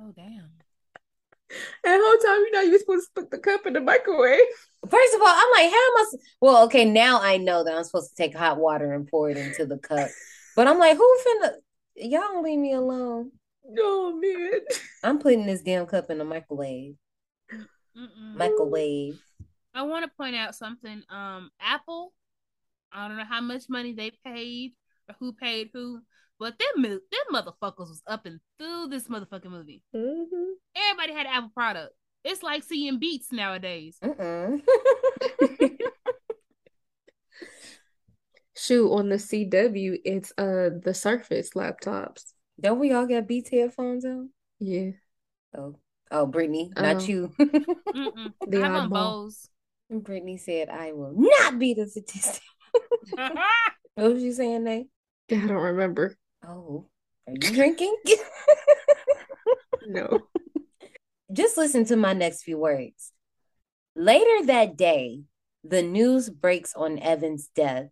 Oh 0.00 0.12
damn. 0.14 0.50
And 1.84 2.00
the 2.00 2.04
whole 2.04 2.18
time, 2.18 2.40
you 2.44 2.52
know, 2.52 2.60
you're 2.62 2.78
supposed 2.78 3.08
to 3.14 3.20
put 3.22 3.30
the 3.30 3.38
cup 3.38 3.66
in 3.66 3.74
the 3.74 3.80
microwave. 3.80 4.40
First 4.88 5.14
of 5.14 5.20
all, 5.20 5.28
I'm 5.28 5.50
like, 5.56 5.70
how 5.70 5.76
am 5.86 5.96
I? 5.98 6.04
s- 6.12 6.16
Well, 6.40 6.64
okay, 6.64 6.84
now 6.84 7.20
I 7.20 7.36
know 7.36 7.64
that 7.64 7.74
I'm 7.76 7.84
supposed 7.84 8.10
to 8.10 8.16
take 8.22 8.36
hot 8.36 8.58
water 8.58 8.92
and 8.92 9.06
pour 9.06 9.30
it 9.30 9.36
into 9.36 9.64
the 9.66 9.78
cup. 9.78 10.08
But 10.56 10.66
I'm 10.66 10.78
like, 10.78 10.96
who 10.96 11.18
finna? 11.26 11.52
Y'all 11.96 12.20
don't 12.20 12.44
leave 12.44 12.58
me 12.58 12.72
alone. 12.72 13.30
Oh 13.78 14.18
man. 14.20 14.60
I'm 15.02 15.18
putting 15.18 15.46
this 15.46 15.62
damn 15.62 15.86
cup 15.86 16.10
in 16.10 16.18
the 16.18 16.24
microwave. 16.24 16.94
Mm-mm. 17.52 18.34
Microwave. 18.34 19.18
I 19.74 19.82
want 19.82 20.04
to 20.04 20.16
point 20.16 20.36
out 20.36 20.54
something. 20.54 21.02
Um, 21.08 21.50
Apple. 21.60 22.12
I 22.92 23.08
don't 23.08 23.16
know 23.16 23.24
how 23.24 23.40
much 23.40 23.64
money 23.68 23.92
they 23.92 24.12
paid 24.24 24.72
or 25.08 25.14
who 25.20 25.32
paid 25.32 25.70
who, 25.72 26.00
but 26.38 26.54
them 26.58 26.82
them 26.82 27.00
motherfuckers 27.32 27.88
was 27.88 28.02
up 28.06 28.26
and 28.26 28.40
through 28.58 28.88
this 28.88 29.08
motherfucking 29.08 29.50
movie. 29.50 29.82
Mhm. 29.94 30.52
Everybody 30.76 31.12
had 31.12 31.26
an 31.26 31.32
Apple 31.32 31.50
product. 31.54 31.94
It's 32.24 32.42
like 32.42 32.62
seeing 32.64 32.98
Beats 32.98 33.30
nowadays. 33.32 33.98
Mm-mm. 34.02 34.60
Shoot, 38.58 38.90
on 38.90 39.08
the 39.10 39.16
CW, 39.16 39.98
it's 40.04 40.32
uh 40.38 40.70
the 40.82 40.94
Surface 40.94 41.50
laptops. 41.50 42.32
Don't 42.60 42.78
we 42.78 42.92
all 42.92 43.06
get 43.06 43.28
Beats 43.28 43.50
headphones 43.50 44.04
on? 44.06 44.30
Yeah. 44.58 44.92
Oh, 45.56 45.76
oh, 46.10 46.26
Brittany, 46.26 46.72
not 46.74 46.96
Oh. 46.96 47.00
you. 47.06 47.32
The 47.38 48.62
I'm 48.62 48.74
on 48.74 48.90
oddball. 48.90 48.90
Bose. 48.90 49.48
Brittany 49.90 50.36
said, 50.38 50.68
"I 50.70 50.92
will 50.92 51.12
not 51.14 51.58
be 51.58 51.74
the 51.74 51.86
statistic." 51.86 52.42
What 53.94 54.12
was 54.14 54.22
you 54.22 54.32
saying, 54.32 54.64
Nate? 54.64 54.88
I 55.30 55.34
don't 55.36 55.50
remember. 55.52 56.16
Oh, 56.46 56.86
are 57.26 57.32
you 57.32 57.54
drinking? 57.54 57.96
No. 59.88 60.26
Just 61.32 61.56
listen 61.56 61.84
to 61.86 61.96
my 61.96 62.12
next 62.12 62.42
few 62.42 62.58
words. 62.58 63.12
Later 63.94 64.46
that 64.46 64.76
day, 64.76 65.22
the 65.64 65.82
news 65.82 66.28
breaks 66.30 66.74
on 66.74 66.98
Evan's 66.98 67.48
death, 67.54 67.86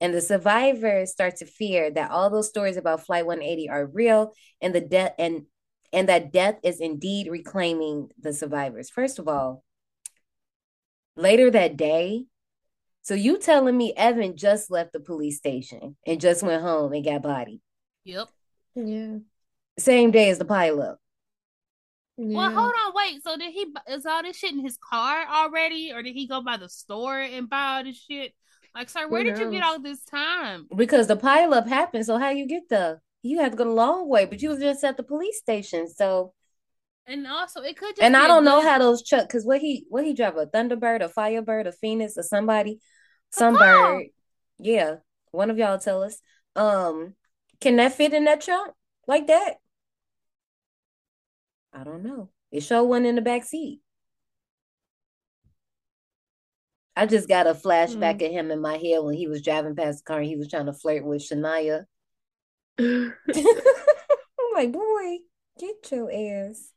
and 0.00 0.14
the 0.14 0.20
survivors 0.20 1.12
start 1.12 1.36
to 1.36 1.46
fear 1.46 1.90
that 1.90 2.10
all 2.10 2.30
those 2.30 2.48
stories 2.48 2.76
about 2.76 3.04
Flight 3.04 3.26
180 3.26 3.68
are 3.68 3.86
real, 3.86 4.32
and 4.60 4.74
the 4.74 4.80
death 4.80 5.14
and 5.18 5.46
and 5.92 6.08
that 6.08 6.32
death 6.32 6.58
is 6.62 6.80
indeed 6.80 7.28
reclaiming 7.28 8.10
the 8.20 8.32
survivors. 8.32 8.90
First 8.90 9.18
of 9.18 9.26
all, 9.26 9.64
later 11.16 11.50
that 11.50 11.76
day, 11.76 12.26
so 13.02 13.14
you 13.14 13.38
telling 13.38 13.76
me 13.76 13.92
Evan 13.96 14.36
just 14.36 14.70
left 14.70 14.92
the 14.92 15.00
police 15.00 15.38
station 15.38 15.96
and 16.06 16.20
just 16.20 16.44
went 16.44 16.62
home 16.62 16.92
and 16.92 17.04
got 17.04 17.22
bodied 17.22 17.60
Yep. 18.04 18.28
Yeah. 18.74 19.16
same 19.78 20.10
day 20.10 20.30
as 20.30 20.38
the 20.38 20.44
pilot. 20.44 20.96
Well, 22.16 22.50
hold 22.50 22.74
on, 22.86 22.92
wait. 22.94 23.22
So 23.22 23.36
did 23.36 23.52
he? 23.52 23.66
Is 23.88 24.04
all 24.04 24.22
this 24.22 24.36
shit 24.36 24.52
in 24.52 24.60
his 24.60 24.76
car 24.76 25.26
already, 25.26 25.92
or 25.92 26.02
did 26.02 26.14
he 26.14 26.26
go 26.26 26.42
by 26.42 26.58
the 26.58 26.68
store 26.68 27.18
and 27.18 27.48
buy 27.48 27.76
all 27.76 27.84
this 27.84 27.96
shit? 27.96 28.34
Like, 28.74 28.90
sir, 28.90 29.08
where 29.08 29.24
Who 29.24 29.30
did 29.30 29.38
you 29.38 29.50
get 29.50 29.64
all 29.64 29.80
this 29.80 30.04
time? 30.04 30.66
Because 30.74 31.06
the 31.06 31.16
pileup 31.16 31.66
happened, 31.66 32.06
so 32.06 32.18
how 32.18 32.30
you 32.30 32.46
get 32.46 32.68
there? 32.68 33.02
You 33.22 33.40
had 33.40 33.52
to 33.52 33.58
go 33.58 33.64
the 33.64 33.70
long 33.70 34.08
way, 34.08 34.26
but 34.26 34.42
you 34.42 34.50
was 34.50 34.60
just 34.60 34.84
at 34.84 34.96
the 34.96 35.02
police 35.02 35.38
station. 35.38 35.88
So, 35.88 36.34
And 37.06 37.26
also, 37.26 37.62
it 37.62 37.76
could 37.76 37.96
just 37.96 38.02
and 38.02 38.16
I 38.16 38.26
don't 38.26 38.44
know 38.44 38.60
how 38.60 38.78
those 38.78 39.02
truck, 39.02 39.26
because 39.26 39.44
what 39.44 39.60
he 39.60 39.86
what 39.88 40.04
he 40.04 40.12
drive 40.12 40.36
a 40.36 40.46
Thunderbird, 40.46 41.02
a 41.02 41.08
Firebird, 41.08 41.66
a 41.66 41.72
Phoenix, 41.72 42.16
or 42.16 42.22
somebody, 42.22 42.80
some 43.30 43.54
bird. 43.54 44.06
Yeah, 44.58 44.96
one 45.32 45.50
of 45.50 45.58
y'all 45.58 45.78
tell 45.78 46.02
us. 46.02 46.20
Um, 46.54 47.14
can 47.60 47.76
that 47.76 47.94
fit 47.94 48.12
in 48.14 48.24
that 48.24 48.40
trunk 48.40 48.72
like 49.06 49.26
that? 49.26 49.54
I 51.72 51.84
don't 51.84 52.02
know. 52.02 52.30
It 52.50 52.62
showed 52.62 52.84
one 52.84 53.06
in 53.06 53.14
the 53.14 53.22
back 53.22 53.44
seat. 53.44 53.80
I 56.96 57.06
just 57.06 57.28
got 57.28 57.46
a 57.46 57.54
flashback 57.54 58.18
mm. 58.18 58.26
of 58.26 58.32
him 58.32 58.50
in 58.50 58.60
my 58.60 58.76
head 58.76 59.02
when 59.02 59.14
he 59.14 59.26
was 59.26 59.42
driving 59.42 59.76
past 59.76 60.04
the 60.04 60.04
car 60.04 60.18
and 60.18 60.28
he 60.28 60.36
was 60.36 60.48
trying 60.48 60.66
to 60.66 60.72
flirt 60.72 61.04
with 61.04 61.22
Shania. 61.22 61.84
I'm 62.78 63.12
like, 64.54 64.72
boy, 64.72 65.18
get 65.58 65.90
your 65.90 66.10
ass, 66.10 66.72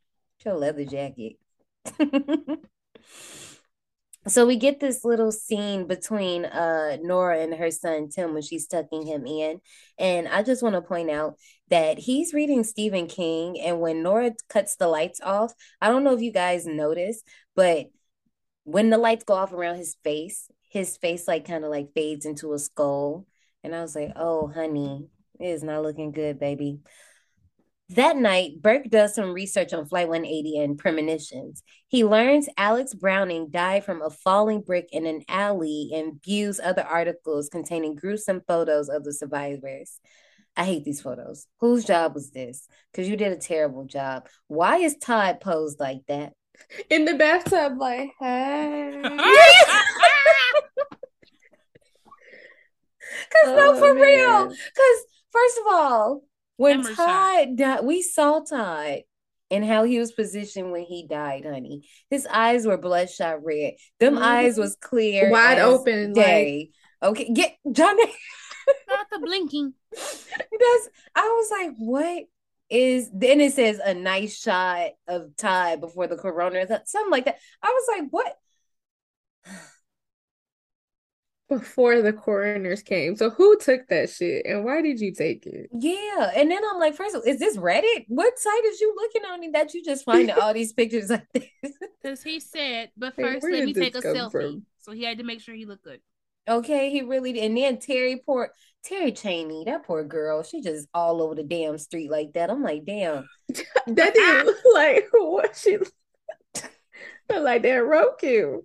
your 0.46 0.56
leather 0.56 0.86
jacket. 0.86 1.38
So 4.28 4.46
we 4.46 4.56
get 4.56 4.80
this 4.80 5.04
little 5.04 5.32
scene 5.32 5.86
between 5.86 6.46
uh 6.46 6.98
Nora 7.02 7.40
and 7.40 7.54
her 7.56 7.72
son 7.72 8.10
Tim 8.10 8.34
when 8.34 8.42
she's 8.42 8.68
tucking 8.68 9.06
him 9.06 9.26
in. 9.26 9.60
And 10.00 10.28
I 10.28 10.44
just 10.44 10.64
want 10.64 10.76
to 10.76 10.82
point 10.82 11.10
out 11.10 11.36
that 11.70 12.00
he's 12.00 12.34
reading 12.34 12.64
Stephen 12.64 13.08
King 13.08 13.60
and 13.60 13.80
when 13.82 14.02
Nora 14.04 14.32
cuts 14.48 14.76
the 14.78 14.88
lights 14.88 15.20
off, 15.22 15.54
I 15.82 15.90
don't 15.90 16.04
know 16.04 16.14
if 16.14 16.22
you 16.22 16.32
guys 16.32 16.66
notice, 16.66 17.22
but 17.56 17.88
when 18.64 18.90
the 18.90 18.98
lights 18.98 19.24
go 19.26 19.34
off 19.36 19.54
around 19.54 19.78
his 19.78 19.96
face, 20.04 20.50
his 20.70 20.98
face 20.98 21.28
like 21.28 21.46
kind 21.48 21.64
of 21.66 21.72
like 21.72 21.94
fades 21.94 22.26
into 22.26 22.54
a 22.54 22.60
skull. 22.60 23.28
And 23.64 23.76
I 23.76 23.82
was 23.82 23.96
like, 23.96 24.14
"Oh, 24.16 24.48
honey, 24.48 25.08
It 25.40 25.48
is 25.48 25.64
not 25.64 25.84
looking 25.84 26.12
good, 26.12 26.40
baby. 26.40 26.80
That 27.90 28.18
night, 28.18 28.62
Burke 28.62 28.90
does 28.90 29.14
some 29.14 29.34
research 29.34 29.74
on 29.74 29.86
Flight 29.86 30.08
180 30.08 30.58
and 30.60 30.78
premonitions. 30.78 31.64
He 31.90 32.04
learns 32.04 32.48
Alex 32.58 32.94
Browning 32.94 33.50
died 33.50 33.84
from 33.84 34.02
a 34.02 34.10
falling 34.10 34.62
brick 34.62 34.90
in 34.92 35.06
an 35.06 35.24
alley 35.28 35.92
and 35.94 36.22
views 36.24 36.60
other 36.60 36.82
articles 36.84 37.50
containing 37.50 37.96
gruesome 37.96 38.42
photos 38.48 38.90
of 38.90 39.04
the 39.04 39.14
survivors. 39.14 40.00
I 40.56 40.66
hate 40.66 40.86
these 40.86 41.02
photos. 41.02 41.48
Whose 41.60 41.84
job 41.84 42.14
was 42.14 42.32
this? 42.32 42.68
Because 42.92 43.10
you 43.10 43.18
did 43.18 43.34
a 43.34 43.38
terrible 43.38 43.86
job. 43.86 44.28
Why 44.48 44.78
is 44.78 44.96
Todd 44.98 45.42
posed 45.42 45.80
like 45.80 46.02
that? 46.08 46.34
In 46.90 47.06
the 47.06 47.16
bathtub, 47.16 47.78
like, 47.78 48.12
hey. 48.20 49.02
Because 53.30 53.56
no, 53.58 53.74
Oh, 53.74 53.80
for 53.80 53.94
real. 53.94 54.48
Because 54.48 55.06
first 55.32 55.58
of 55.60 55.64
all, 55.74 56.22
when. 56.58 56.84
Todd 56.96 57.58
died, 57.58 57.84
we 57.84 58.02
saw 58.02 58.40
Todd 58.40 59.00
and 59.52 59.64
how 59.66 59.84
he 59.84 60.00
was 60.00 60.12
positioned 60.12 60.72
when 60.72 60.84
he 60.84 61.06
died, 61.08 61.46
honey. 61.46 61.88
His 62.10 62.26
eyes 62.28 62.66
were 62.66 62.78
bloodshot 62.78 63.44
red. 63.44 63.74
Them 64.00 64.16
Mhm. 64.16 64.22
eyes 64.22 64.58
was 64.58 64.76
clear, 64.76 65.30
Wide 65.30 65.60
open, 65.60 66.14
like- 66.14 66.26
day. 66.26 66.72
okay, 67.02 67.30
get 67.34 67.56
John. 67.72 67.96
Not 68.88 69.08
the 69.12 69.20
blinking. 69.20 69.74
That's. 69.92 70.90
I 71.16 71.28
was 71.28 71.52
like, 71.52 71.76
what 71.78 72.24
is? 72.70 73.10
Then 73.14 73.42
it 73.42 73.54
says 73.54 73.80
a 73.84 73.94
nice 73.94 74.40
shot 74.40 74.92
of 75.08 75.36
Todd 75.36 75.82
before 75.82 76.08
the 76.08 76.16
corona, 76.18 76.66
something 76.86 77.12
like 77.12 77.26
that. 77.26 77.38
I 77.62 77.68
was 77.70 78.00
like, 78.00 78.10
what? 78.10 78.38
Before 81.60 82.02
the 82.02 82.14
coroners 82.14 82.82
came. 82.82 83.16
So 83.16 83.30
who 83.30 83.58
took 83.58 83.88
that 83.88 84.10
shit 84.10 84.46
and 84.46 84.64
why 84.64 84.82
did 84.82 85.00
you 85.00 85.14
take 85.14 85.46
it? 85.46 85.70
Yeah, 85.72 86.32
and 86.36 86.50
then 86.50 86.62
I'm 86.72 86.80
like, 86.80 86.96
first 86.96 87.16
of 87.16 87.22
all, 87.22 87.32
is 87.32 87.40
this 87.40 87.58
Reddit? 87.58 88.06
What 88.08 88.40
site 88.40 88.66
is 88.66 88.82
you 88.82 88.94
looking 88.96 89.30
on 89.30 89.52
that 89.52 89.74
you 89.74 89.84
just 89.84 90.06
find 90.06 90.32
all 90.42 90.54
these 90.54 90.74
pictures 90.74 91.10
like 91.10 91.28
this? 91.34 91.74
Because 92.02 92.24
he 92.24 92.40
said, 92.40 92.92
but 92.98 93.16
first 93.16 93.44
where 93.44 93.52
let 93.52 93.66
me 93.66 93.74
take 93.74 93.96
a 93.96 94.02
selfie. 94.02 94.32
from? 94.32 94.66
So 94.80 94.92
he 94.92 95.04
had 95.04 95.20
to 95.20 95.24
make 95.24 95.42
sure 95.42 95.56
he 95.56 95.66
looked 95.66 95.84
good. 95.84 96.00
Okay, 96.48 96.90
he 96.90 97.02
really 97.02 97.34
did. 97.34 97.44
And 97.44 97.58
then 97.58 97.78
Terry 97.78 98.22
poor 98.26 98.52
Terry 98.84 99.12
Chaney, 99.14 99.64
that 99.66 99.86
poor 99.86 100.04
girl, 100.04 100.44
she 100.44 100.62
just 100.62 100.90
all 100.94 101.22
over 101.22 101.36
the 101.36 101.44
damn 101.44 101.78
street 101.78 102.12
like 102.12 102.34
that. 102.34 102.50
I'm 102.50 102.64
like, 102.64 102.86
damn. 102.86 103.28
That 103.88 104.14
didn't 104.14 104.46
look 104.46 104.58
like 104.74 105.06
what 105.12 105.56
she 105.56 105.78
looked 105.78 105.94
like 107.30 107.64
that 107.64 107.86
Roku. 107.86 108.62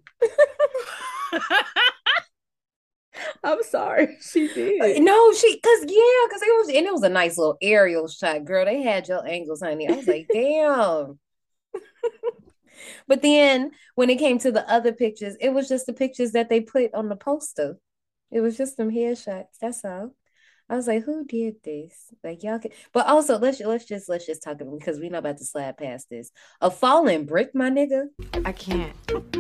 I'm 3.45 3.63
sorry, 3.63 4.17
she 4.21 4.51
uh, 4.51 4.55
did. 4.55 5.03
No, 5.03 5.33
she 5.33 5.61
cause 5.61 5.81
yeah, 5.81 6.29
cause 6.31 6.43
it 6.43 6.57
was 6.59 6.69
and 6.69 6.87
it 6.87 6.93
was 6.93 7.03
a 7.03 7.09
nice 7.09 7.39
little 7.39 7.57
aerial 7.63 8.09
shot, 8.09 8.45
girl. 8.45 8.65
They 8.65 8.83
had 8.83 9.09
your 9.09 9.27
angles, 9.27 9.61
honey. 9.61 9.89
I 9.89 9.93
was 9.93 10.07
like, 10.07 10.29
damn. 10.33 11.19
But 13.07 13.23
then 13.23 13.73
when 13.95 14.11
it 14.11 14.19
came 14.19 14.39
to 14.41 14.53
the 14.53 14.69
other 14.71 14.93
pictures, 14.93 15.37
it 15.41 15.51
was 15.51 15.69
just 15.69 15.87
the 15.87 15.93
pictures 15.93 16.33
that 16.33 16.49
they 16.49 16.61
put 16.61 16.95
on 16.95 17.09
the 17.09 17.17
poster. 17.17 17.79
It 18.31 18.41
was 18.41 18.57
just 18.57 18.77
some 18.77 18.91
headshots. 18.91 19.57
That's 19.61 19.85
all. 19.85 20.15
I 20.71 20.77
was 20.77 20.87
like, 20.87 21.05
who 21.05 21.25
did 21.25 21.57
this? 21.65 22.13
Like 22.23 22.43
y'all 22.43 22.59
can 22.59 22.73
but 22.93 23.07
also 23.07 23.39
let's 23.39 23.61
let's 23.61 23.87
just 23.87 24.09
let's 24.09 24.27
just 24.27 24.43
talk 24.43 24.61
about 24.61 24.79
because 24.79 24.99
we're 24.99 25.11
not 25.11 25.19
about 25.19 25.39
to 25.39 25.45
slide 25.45 25.77
past 25.79 26.11
this. 26.11 26.31
A 26.61 26.71
falling 26.71 27.25
brick, 27.27 27.55
my 27.55 27.71
nigga. 27.71 28.07
I 28.45 28.53
can't. 28.53 28.95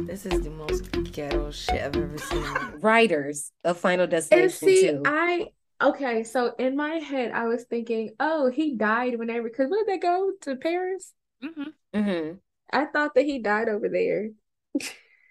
This 0.06 0.24
is 0.24 0.40
the 0.42 0.50
most 0.50 0.90
ghetto 1.12 1.50
shit 1.50 1.82
I've 1.82 1.96
ever 1.96 2.18
seen. 2.18 2.44
Writers 2.80 3.52
of 3.64 3.78
Final 3.78 4.04
And 4.04 4.10
Destination 4.10 4.50
see, 4.68 4.82
2. 4.88 5.02
I 5.04 5.46
okay, 5.82 6.24
so 6.24 6.54
in 6.58 6.76
my 6.76 6.94
head, 6.94 7.32
I 7.32 7.44
was 7.44 7.64
thinking, 7.64 8.14
oh, 8.18 8.50
he 8.50 8.76
died 8.76 9.18
whenever, 9.18 9.48
because 9.48 9.68
where 9.70 9.84
did 9.84 9.94
they 9.94 9.98
go 9.98 10.32
to 10.42 10.56
Paris? 10.56 11.12
Mm-hmm. 11.44 11.98
Mm-hmm. 11.98 12.36
I 12.72 12.84
thought 12.86 13.14
that 13.14 13.24
he 13.24 13.38
died 13.38 13.68
over 13.68 13.88
there. 13.88 14.30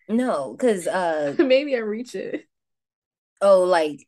No, 0.09 0.53
because 0.53 0.87
uh 0.87 1.35
Maybe 1.39 1.75
I'm 1.75 1.83
reaching. 1.83 2.41
oh, 3.41 3.63
like 3.63 4.07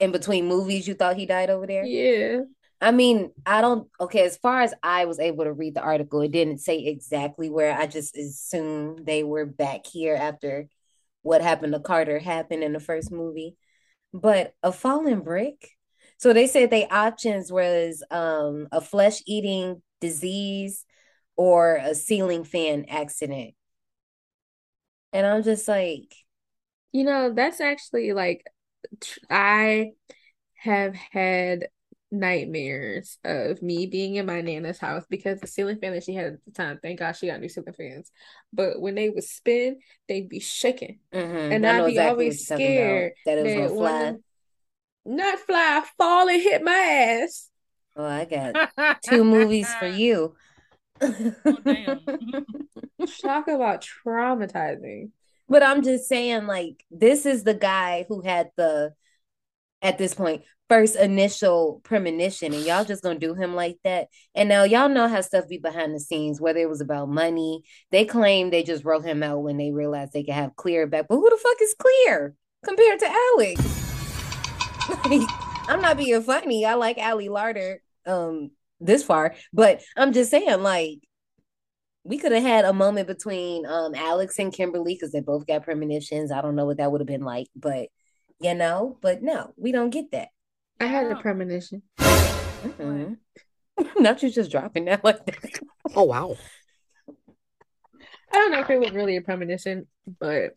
in 0.00 0.12
between 0.12 0.46
movies, 0.46 0.86
you 0.86 0.94
thought 0.94 1.16
he 1.16 1.26
died 1.26 1.50
over 1.50 1.66
there? 1.66 1.84
Yeah. 1.84 2.40
I 2.80 2.92
mean, 2.92 3.32
I 3.44 3.60
don't, 3.60 3.88
okay, 4.00 4.24
as 4.24 4.36
far 4.36 4.60
as 4.60 4.72
I 4.82 5.06
was 5.06 5.18
able 5.18 5.44
to 5.44 5.52
read 5.52 5.74
the 5.74 5.82
article, 5.82 6.20
it 6.20 6.30
didn't 6.30 6.58
say 6.58 6.78
exactly 6.78 7.50
where. 7.50 7.76
I 7.76 7.86
just 7.86 8.16
assumed 8.16 9.04
they 9.04 9.24
were 9.24 9.46
back 9.46 9.86
here 9.86 10.14
after 10.14 10.68
what 11.22 11.42
happened 11.42 11.72
to 11.72 11.80
Carter 11.80 12.18
happened 12.20 12.62
in 12.62 12.72
the 12.72 12.80
first 12.80 13.10
movie. 13.10 13.56
But 14.14 14.54
a 14.62 14.72
fallen 14.72 15.20
brick. 15.20 15.70
So 16.18 16.32
they 16.32 16.46
said 16.46 16.70
they 16.70 16.88
options 16.88 17.52
was 17.52 18.02
um 18.10 18.68
a 18.72 18.80
flesh-eating 18.80 19.82
disease 20.00 20.84
or 21.36 21.76
a 21.76 21.94
ceiling 21.94 22.44
fan 22.44 22.86
accident. 22.88 23.54
And 25.12 25.26
I'm 25.26 25.42
just 25.42 25.68
like, 25.68 26.14
You 26.92 27.04
know, 27.04 27.32
that's 27.32 27.60
actually 27.60 28.12
like 28.12 28.46
I 29.30 29.92
have 30.56 30.94
had 30.94 31.68
nightmares 32.10 33.18
of 33.24 33.62
me 33.62 33.86
being 33.86 34.16
in 34.16 34.26
my 34.26 34.40
nana's 34.40 34.78
house 34.78 35.04
because 35.10 35.40
the 35.40 35.46
ceiling 35.48 35.78
fan 35.80 35.92
that 35.94 36.04
she 36.04 36.14
had 36.14 36.34
at 36.34 36.44
the 36.46 36.52
time, 36.52 36.78
thank 36.82 36.98
God 37.00 37.12
she 37.12 37.26
got 37.28 37.40
new 37.40 37.48
ceiling 37.48 37.74
fans. 37.74 38.12
But 38.52 38.80
when 38.80 38.94
they 38.96 39.10
would 39.10 39.24
spin, 39.24 39.80
they'd 40.08 40.28
be 40.28 40.40
shaking. 40.40 41.00
mhm, 41.12 41.50
And 41.50 41.66
I 41.66 41.78
I'd 41.78 41.84
be 41.86 42.00
exactly 42.00 42.00
always 42.00 42.38
what 42.38 42.38
you're 42.40 42.46
talking 42.46 42.70
about, 42.70 43.06
scared 43.06 43.14
that 43.24 43.38
it 43.38 43.42
was 43.44 43.54
that 43.54 43.54
gonna 43.54 43.70
one 43.70 43.94
of 43.94 43.98
fly. 43.98 44.00
them 44.00 44.24
not 45.06 45.38
fly, 45.40 45.84
fall 45.98 46.28
and 46.28 46.42
hit 46.42 46.62
my 46.64 46.72
ass. 46.72 47.50
Oh, 47.96 48.04
I 48.04 48.24
got 48.24 48.56
two 49.02 49.24
movies 49.24 49.74
for 49.74 49.86
you. 49.86 50.36
Oh, 51.50 51.60
damn. 51.66 52.00
Talk 53.20 53.48
about 53.48 53.84
traumatizing. 54.06 55.10
But 55.48 55.62
I'm 55.62 55.82
just 55.82 56.08
saying, 56.08 56.46
like, 56.46 56.84
this 56.90 57.26
is 57.26 57.44
the 57.44 57.54
guy 57.54 58.04
who 58.08 58.20
had 58.20 58.50
the, 58.56 58.92
at 59.80 59.96
this 59.98 60.14
point, 60.14 60.42
first 60.68 60.96
initial 60.96 61.80
premonition, 61.84 62.52
and 62.52 62.64
y'all 62.64 62.84
just 62.84 63.02
gonna 63.02 63.18
do 63.18 63.34
him 63.34 63.54
like 63.54 63.78
that. 63.84 64.08
And 64.34 64.48
now 64.48 64.64
y'all 64.64 64.88
know 64.88 65.08
how 65.08 65.22
stuff 65.22 65.48
be 65.48 65.58
behind 65.58 65.94
the 65.94 66.00
scenes, 66.00 66.40
whether 66.40 66.58
it 66.58 66.68
was 66.68 66.82
about 66.82 67.08
money. 67.08 67.62
They 67.90 68.04
claim 68.04 68.50
they 68.50 68.62
just 68.62 68.84
wrote 68.84 69.04
him 69.04 69.22
out 69.22 69.42
when 69.42 69.56
they 69.56 69.70
realized 69.70 70.12
they 70.12 70.24
could 70.24 70.34
have 70.34 70.56
clear 70.56 70.86
back. 70.86 71.06
But 71.08 71.16
who 71.16 71.30
the 71.30 71.36
fuck 71.36 71.56
is 71.62 71.74
clear 71.78 72.34
compared 72.64 72.98
to 73.00 73.08
Alex? 73.08 73.84
I'm 75.68 75.80
not 75.80 75.96
being 75.96 76.22
funny. 76.22 76.64
I 76.66 76.74
like 76.74 76.98
Ali 76.98 77.28
Larter 77.28 77.78
um 78.06 78.50
this 78.80 79.02
far, 79.02 79.34
but 79.52 79.82
I'm 79.96 80.12
just 80.12 80.30
saying, 80.30 80.62
like, 80.62 80.98
we 82.08 82.16
could 82.16 82.32
have 82.32 82.42
had 82.42 82.64
a 82.64 82.72
moment 82.72 83.06
between 83.06 83.66
um 83.66 83.94
Alex 83.94 84.38
and 84.38 84.52
Kimberly 84.52 84.94
because 84.94 85.12
they 85.12 85.20
both 85.20 85.46
got 85.46 85.62
premonitions. 85.62 86.32
I 86.32 86.40
don't 86.40 86.56
know 86.56 86.64
what 86.64 86.78
that 86.78 86.90
would 86.90 87.02
have 87.02 87.06
been 87.06 87.20
like, 87.24 87.48
but 87.54 87.88
you 88.40 88.54
know, 88.54 88.98
but 89.02 89.22
no, 89.22 89.52
we 89.56 89.72
don't 89.72 89.90
get 89.90 90.10
that. 90.12 90.28
I 90.80 90.86
had 90.86 91.06
a 91.06 91.10
Yeah. 91.10 91.20
premonition. 91.20 91.82
Mhm. 91.98 93.18
Not 93.98 94.22
you 94.22 94.30
just 94.30 94.50
dropping 94.50 94.86
that 94.86 95.04
like 95.04 95.24
that. 95.26 95.60
Oh 95.94 96.04
wow. 96.04 96.36
I 98.32 98.34
don't 98.36 98.52
know 98.52 98.60
if 98.60 98.70
it 98.70 98.80
was 98.80 98.92
really 98.92 99.16
a 99.16 99.22
premonition, 99.22 99.86
but 100.18 100.52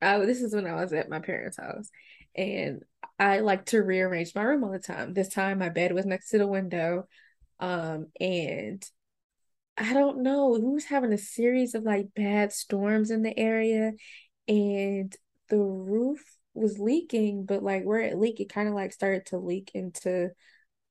I, 0.00 0.18
this 0.20 0.40
is 0.40 0.54
when 0.54 0.66
I 0.66 0.74
was 0.74 0.92
at 0.92 1.08
my 1.08 1.20
parents' 1.20 1.56
house, 1.58 1.90
and 2.34 2.82
I 3.18 3.40
like 3.40 3.66
to 3.66 3.82
rearrange 3.82 4.34
my 4.34 4.42
room 4.42 4.64
all 4.64 4.70
the 4.72 4.78
time. 4.78 5.14
This 5.14 5.28
time, 5.28 5.58
my 5.58 5.68
bed 5.68 5.92
was 5.92 6.06
next 6.06 6.30
to 6.30 6.38
the 6.38 6.46
window, 6.46 7.06
um, 7.60 8.08
and 8.20 8.84
I 9.76 9.92
don't 9.92 10.22
know, 10.22 10.48
we 10.48 10.60
was 10.72 10.84
having 10.86 11.12
a 11.12 11.18
series 11.18 11.74
of 11.74 11.82
like 11.82 12.14
bad 12.14 12.52
storms 12.52 13.10
in 13.10 13.22
the 13.22 13.38
area, 13.38 13.92
and 14.48 15.14
the 15.48 15.58
roof 15.58 16.24
was 16.54 16.78
leaking, 16.78 17.44
but 17.44 17.62
like 17.62 17.84
where 17.84 18.00
it 18.00 18.16
leaked, 18.18 18.40
it 18.40 18.48
kind 18.48 18.68
of 18.68 18.74
like 18.74 18.92
started 18.92 19.26
to 19.26 19.38
leak 19.38 19.70
into 19.74 20.30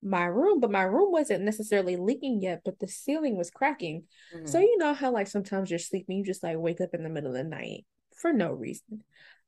my 0.04 0.26
room, 0.26 0.60
but 0.60 0.72
my 0.72 0.84
room 0.84 1.12
wasn't 1.12 1.44
necessarily 1.44 1.96
leaking 1.96 2.42
yet, 2.42 2.62
but 2.64 2.80
the 2.80 2.88
ceiling 2.88 3.38
was 3.38 3.50
cracking. 3.50 4.04
So 4.44 4.60
Mhm. 4.60 4.62
you 4.62 4.78
know 4.78 4.94
how 4.94 5.12
like 5.12 5.28
sometimes 5.28 5.72
you're 5.72 5.80
sleeping, 5.80 6.18
you 6.18 6.24
just 6.24 6.44
like 6.44 6.58
wake 6.58 6.82
up 6.82 6.94
in 6.94 7.04
the 7.04 7.10
middle 7.10 7.32
of 7.32 7.36
the 7.38 7.44
night 7.44 7.86
for 8.16 8.32
no 8.32 8.52
reason. 8.54 9.04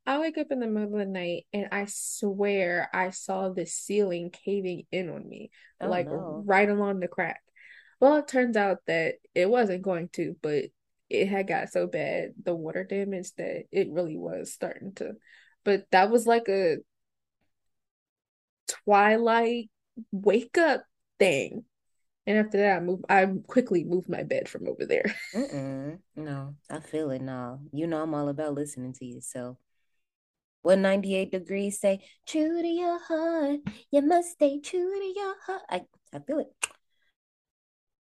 I 0.07 0.19
wake 0.19 0.37
up 0.37 0.47
in 0.51 0.59
the 0.59 0.67
middle 0.67 0.93
of 0.93 0.99
the 0.99 1.05
night 1.05 1.45
and 1.53 1.67
I 1.71 1.85
swear 1.87 2.89
I 2.93 3.11
saw 3.11 3.49
the 3.49 3.65
ceiling 3.65 4.31
caving 4.31 4.87
in 4.91 5.09
on 5.09 5.27
me, 5.27 5.51
Oh, 5.79 5.87
like 5.87 6.07
no. 6.09 6.43
right 6.45 6.69
along 6.69 7.01
the 7.01 7.07
crack. 7.07 7.41
Well, 7.99 8.17
it 8.17 8.27
turns 8.27 8.55
out 8.55 8.79
that 8.87 9.15
it 9.33 9.49
wasn't 9.49 9.81
going 9.81 10.09
to, 10.13 10.35
but 10.41 10.65
it 11.09 11.27
had 11.27 11.47
got 11.47 11.69
so 11.69 11.87
bad, 11.87 12.33
the 12.43 12.53
water 12.53 12.83
damage 12.83 13.33
that 13.37 13.63
it 13.71 13.89
really 13.89 14.17
was 14.17 14.53
starting 14.53 14.93
to. 14.95 15.13
But 15.63 15.85
that 15.91 16.09
was 16.11 16.27
like 16.27 16.47
a 16.49 16.77
twilight 18.67 19.69
wake 20.11 20.57
up 20.57 20.83
thing. 21.19 21.63
And 22.25 22.37
after 22.37 22.57
that, 22.57 22.77
I 22.77 22.79
moved, 22.81 23.05
I 23.09 23.25
quickly 23.47 23.85
moved 23.85 24.09
my 24.09 24.23
bed 24.23 24.49
from 24.49 24.67
over 24.67 24.85
there. 24.85 25.15
No, 26.15 26.55
I 26.69 26.79
feel 26.79 27.11
it 27.11 27.21
now. 27.21 27.59
You 27.71 27.87
know 27.87 28.01
I'm 28.01 28.13
all 28.13 28.27
about 28.27 28.55
listening 28.55 28.93
to 28.93 29.05
you. 29.05 29.21
So 29.21 29.57
what 30.63 30.79
98 30.79 31.31
degrees 31.31 31.79
say? 31.79 32.01
True 32.25 32.61
to 32.61 32.67
your 32.67 32.99
heart, 32.99 33.59
you 33.91 34.01
must 34.01 34.31
stay 34.31 34.59
true 34.59 34.99
to 34.99 35.13
your 35.15 35.35
heart. 35.45 35.61
I, 35.69 35.81
I 36.11 36.19
feel 36.19 36.39
it. 36.39 36.47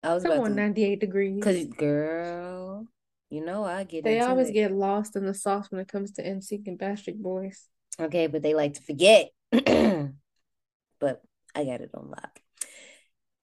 I 0.05 0.13
was 0.13 0.23
about 0.23 0.39
on, 0.39 0.49
to, 0.51 0.55
98 0.55 0.99
degrees. 0.99 1.43
cause 1.43 1.65
girl, 1.65 2.87
you 3.29 3.43
know 3.43 3.63
I 3.63 3.83
get 3.83 4.03
They 4.03 4.19
always 4.19 4.49
it. 4.49 4.53
get 4.53 4.71
lost 4.71 5.15
in 5.15 5.25
the 5.25 5.33
sauce 5.33 5.71
when 5.71 5.81
it 5.81 5.87
comes 5.87 6.11
to 6.13 6.23
NSYNC 6.23 6.67
and 6.67 6.79
Backstreet 6.79 7.17
Boys. 7.21 7.65
Okay, 7.99 8.27
but 8.27 8.41
they 8.43 8.53
like 8.53 8.75
to 8.75 8.81
forget. 8.83 9.29
but 9.51 11.21
I 11.55 11.63
got 11.63 11.81
it 11.81 11.91
on 11.93 12.09
lock. 12.09 12.39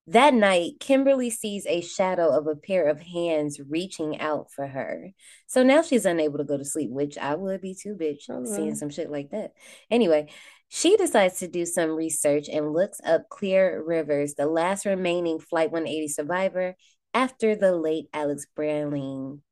That 0.09 0.35
night, 0.35 0.73
Kimberly 0.81 1.31
sees 1.31 1.65
a 1.67 1.81
shadow 1.81 2.29
of 2.37 2.49
a 2.49 2.57
pair 2.57 2.89
of 2.89 3.01
hands 3.01 3.61
reaching 3.61 4.21
out 4.21 4.51
for 4.51 4.67
her. 4.67 5.11
So 5.47 5.63
now 5.63 5.83
she's 5.83 6.05
unable 6.05 6.39
to 6.39 6.45
go 6.45 6.59
to 6.59 6.65
sleep, 6.65 6.91
which 6.91 7.17
I 7.17 7.37
would 7.37 7.61
be 7.61 7.75
too, 7.81 7.95
bitch, 7.95 8.25
Oh, 8.29 8.45
seeing 8.45 8.75
some 8.75 8.91
shit 8.91 9.11
like 9.11 9.31
that. 9.31 9.53
Anyway, 9.93 10.29
she 10.75 10.97
decides 10.97 11.39
to 11.41 11.47
do 11.47 11.67
some 11.67 11.91
research 11.91 12.49
and 12.49 12.73
looks 12.73 12.99
up 13.05 13.29
Clear 13.29 13.85
Rivers, 13.87 14.33
the 14.33 14.47
last 14.47 14.87
remaining 14.87 15.39
Flight 15.39 15.71
180 15.71 16.09
survivor 16.09 16.77
after 17.13 17.55
the 17.55 17.77
late 17.77 18.07
Alex 18.15 18.47
Browning 18.57 19.43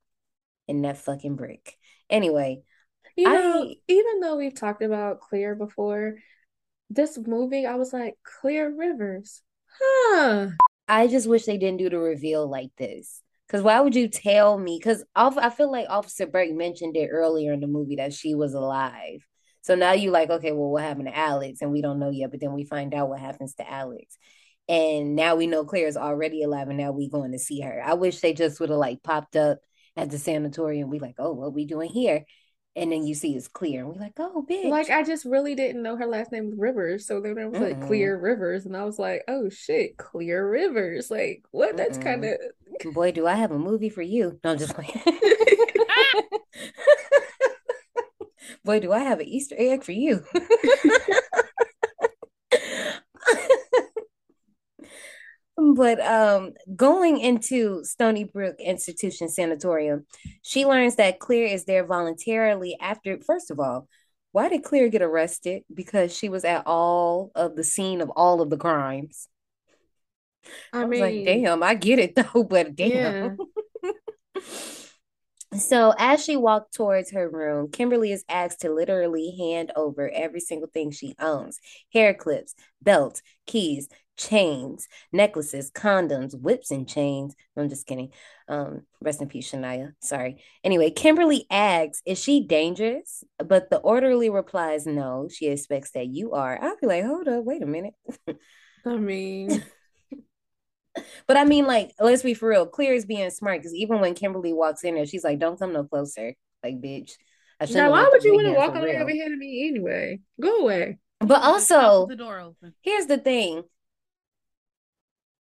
in 0.66 0.80
that 0.80 0.96
fucking 0.96 1.36
brick. 1.36 1.76
Anyway, 2.08 2.62
You 3.16 3.28
know, 3.28 3.64
I- 3.64 3.74
even 3.86 4.20
though 4.20 4.36
we've 4.38 4.54
talked 4.54 4.80
about 4.80 5.20
Clear 5.20 5.54
before, 5.54 6.14
this 6.88 7.18
movie, 7.18 7.66
I 7.66 7.74
was 7.74 7.92
like, 7.92 8.14
Clear 8.40 8.74
Rivers. 8.74 9.42
Huh. 9.78 10.48
I 10.88 11.06
just 11.06 11.28
wish 11.28 11.44
they 11.44 11.58
didn't 11.58 11.80
do 11.80 11.90
the 11.90 11.98
reveal 11.98 12.48
like 12.48 12.70
this. 12.78 13.20
Because 13.46 13.60
why 13.62 13.78
would 13.78 13.94
you 13.94 14.08
tell 14.08 14.56
me? 14.56 14.78
Because 14.78 15.04
I 15.14 15.50
feel 15.50 15.70
like 15.70 15.86
Officer 15.90 16.26
Burke 16.26 16.52
mentioned 16.52 16.96
it 16.96 17.08
earlier 17.08 17.52
in 17.52 17.60
the 17.60 17.66
movie 17.66 17.96
that 17.96 18.14
she 18.14 18.34
was 18.34 18.54
alive. 18.54 19.26
So 19.62 19.74
now 19.74 19.92
you 19.92 20.10
like, 20.10 20.30
okay, 20.30 20.52
well, 20.52 20.70
what 20.70 20.82
happened 20.82 21.08
to 21.08 21.16
Alex? 21.16 21.60
And 21.60 21.70
we 21.70 21.82
don't 21.82 21.98
know 21.98 22.10
yet, 22.10 22.30
but 22.30 22.40
then 22.40 22.52
we 22.54 22.64
find 22.64 22.94
out 22.94 23.08
what 23.08 23.20
happens 23.20 23.54
to 23.56 23.70
Alex. 23.70 24.16
And 24.68 25.16
now 25.16 25.34
we 25.34 25.46
know 25.46 25.64
Clear's 25.64 25.96
already 25.96 26.42
alive, 26.42 26.68
and 26.68 26.78
now 26.78 26.92
we 26.92 27.08
going 27.08 27.32
to 27.32 27.38
see 27.38 27.60
her. 27.60 27.82
I 27.84 27.94
wish 27.94 28.20
they 28.20 28.32
just 28.32 28.60
would 28.60 28.70
have 28.70 28.78
like 28.78 29.02
popped 29.02 29.36
up 29.36 29.58
at 29.96 30.10
the 30.10 30.18
sanatorium. 30.18 30.90
We 30.90 31.00
like, 31.00 31.16
oh, 31.18 31.32
what 31.32 31.52
we 31.52 31.64
doing 31.66 31.90
here? 31.90 32.24
And 32.76 32.92
then 32.92 33.04
you 33.04 33.16
see 33.16 33.34
it's 33.34 33.48
clear, 33.48 33.80
and 33.80 33.92
we 33.92 33.98
like, 33.98 34.12
oh, 34.18 34.46
bitch. 34.48 34.70
Like, 34.70 34.88
I 34.88 35.02
just 35.02 35.24
really 35.24 35.56
didn't 35.56 35.82
know 35.82 35.96
her 35.96 36.06
last 36.06 36.30
name 36.30 36.46
was 36.46 36.54
Rivers. 36.56 37.06
So 37.06 37.20
then 37.20 37.36
it 37.36 37.50
was 37.50 37.60
like 37.60 37.80
Mm-mm. 37.80 37.86
Clear 37.88 38.16
Rivers. 38.16 38.64
And 38.64 38.76
I 38.76 38.84
was 38.84 38.98
like, 38.98 39.24
oh 39.26 39.48
shit, 39.48 39.96
Clear 39.98 40.48
Rivers. 40.48 41.10
Like, 41.10 41.42
what? 41.50 41.76
That's 41.76 41.98
Mm-mm. 41.98 42.04
kind 42.04 42.24
of. 42.24 42.94
Boy, 42.94 43.10
do 43.10 43.26
I 43.26 43.34
have 43.34 43.50
a 43.50 43.58
movie 43.58 43.90
for 43.90 44.02
you. 44.02 44.38
No, 44.44 44.52
I'm 44.52 44.58
just 44.58 44.74
playing. 44.74 45.02
Boy, 48.70 48.78
do 48.78 48.92
I 48.92 49.00
have 49.00 49.18
an 49.18 49.26
Easter 49.26 49.56
egg 49.58 49.82
for 49.82 49.90
you. 49.90 50.22
But 55.76 56.00
um, 56.00 56.52
going 56.74 57.18
into 57.20 57.84
Stony 57.84 58.24
Brook 58.24 58.56
Institution 58.58 59.28
Sanatorium, 59.28 60.06
she 60.40 60.64
learns 60.64 60.96
that 60.96 61.18
Clear 61.18 61.46
is 61.46 61.64
there 61.64 61.84
voluntarily 61.84 62.78
after, 62.80 63.18
first 63.20 63.50
of 63.50 63.60
all, 63.60 63.86
why 64.32 64.48
did 64.48 64.64
Clear 64.64 64.88
get 64.88 65.02
arrested? 65.02 65.62
Because 65.72 66.16
she 66.16 66.30
was 66.30 66.44
at 66.44 66.62
all 66.66 67.30
of 67.34 67.56
the 67.56 67.64
scene 67.64 68.00
of 68.00 68.08
all 68.10 68.40
of 68.40 68.48
the 68.48 68.56
crimes. 68.56 69.28
I 70.72 70.82
I 70.82 70.86
mean, 70.86 71.00
like, 71.00 71.24
damn, 71.26 71.62
I 71.62 71.74
get 71.74 71.98
it 71.98 72.14
though, 72.14 72.44
but 72.44 72.74
damn. 72.74 73.36
So 75.56 75.94
as 75.98 76.24
she 76.24 76.36
walked 76.36 76.74
towards 76.74 77.10
her 77.10 77.28
room, 77.28 77.70
Kimberly 77.70 78.12
is 78.12 78.24
asked 78.28 78.60
to 78.60 78.72
literally 78.72 79.34
hand 79.36 79.72
over 79.74 80.08
every 80.08 80.40
single 80.40 80.68
thing 80.72 80.90
she 80.92 81.14
owns: 81.18 81.58
hair 81.92 82.14
clips, 82.14 82.54
belts, 82.80 83.20
keys, 83.46 83.88
chains, 84.16 84.86
necklaces, 85.12 85.70
condoms, 85.72 86.38
whips, 86.40 86.70
and 86.70 86.88
chains. 86.88 87.34
I'm 87.56 87.68
just 87.68 87.86
kidding. 87.86 88.10
Um, 88.48 88.82
rest 89.00 89.22
in 89.22 89.28
peace, 89.28 89.50
Shania. 89.50 89.94
Sorry. 90.00 90.42
Anyway, 90.62 90.90
Kimberly 90.90 91.46
asks, 91.50 92.00
"Is 92.06 92.22
she 92.22 92.46
dangerous?" 92.46 93.24
But 93.44 93.70
the 93.70 93.78
orderly 93.78 94.30
replies, 94.30 94.86
"No." 94.86 95.28
She 95.28 95.48
expects 95.48 95.90
that 95.92 96.06
you 96.06 96.32
are. 96.32 96.58
I'll 96.62 96.76
be 96.80 96.86
like, 96.86 97.04
"Hold 97.04 97.26
up, 97.26 97.44
wait 97.44 97.62
a 97.62 97.66
minute." 97.66 97.94
I 98.86 98.96
mean, 98.96 99.64
But 101.26 101.36
I 101.36 101.44
mean, 101.44 101.66
like, 101.66 101.92
let's 102.00 102.22
be 102.22 102.34
for 102.34 102.48
real. 102.48 102.66
Clear 102.66 102.94
is 102.94 103.06
being 103.06 103.30
smart 103.30 103.60
because 103.60 103.74
even 103.74 104.00
when 104.00 104.14
Kimberly 104.14 104.52
walks 104.52 104.82
in 104.84 104.94
there, 104.94 105.06
she's 105.06 105.24
like, 105.24 105.38
"Don't 105.38 105.58
come 105.58 105.72
no 105.72 105.84
closer." 105.84 106.34
Like, 106.62 106.80
bitch. 106.80 107.12
I 107.60 107.66
shouldn't 107.66 107.84
now 107.84 107.90
why 107.90 108.08
would 108.10 108.24
you 108.24 108.34
want 108.34 108.46
to 108.46 108.52
walk 108.54 108.72
for 108.72 108.76
all 108.76 108.80
the 108.80 108.88
way 108.88 108.94
real. 108.94 109.02
over 109.02 109.10
here 109.10 109.28
to 109.28 109.36
me 109.36 109.68
anyway? 109.68 110.20
Go 110.40 110.60
away. 110.60 110.98
But 111.20 111.42
also, 111.42 112.06
the 112.06 112.16
door 112.16 112.40
open. 112.40 112.74
here's 112.80 113.06
the 113.06 113.18
thing. 113.18 113.64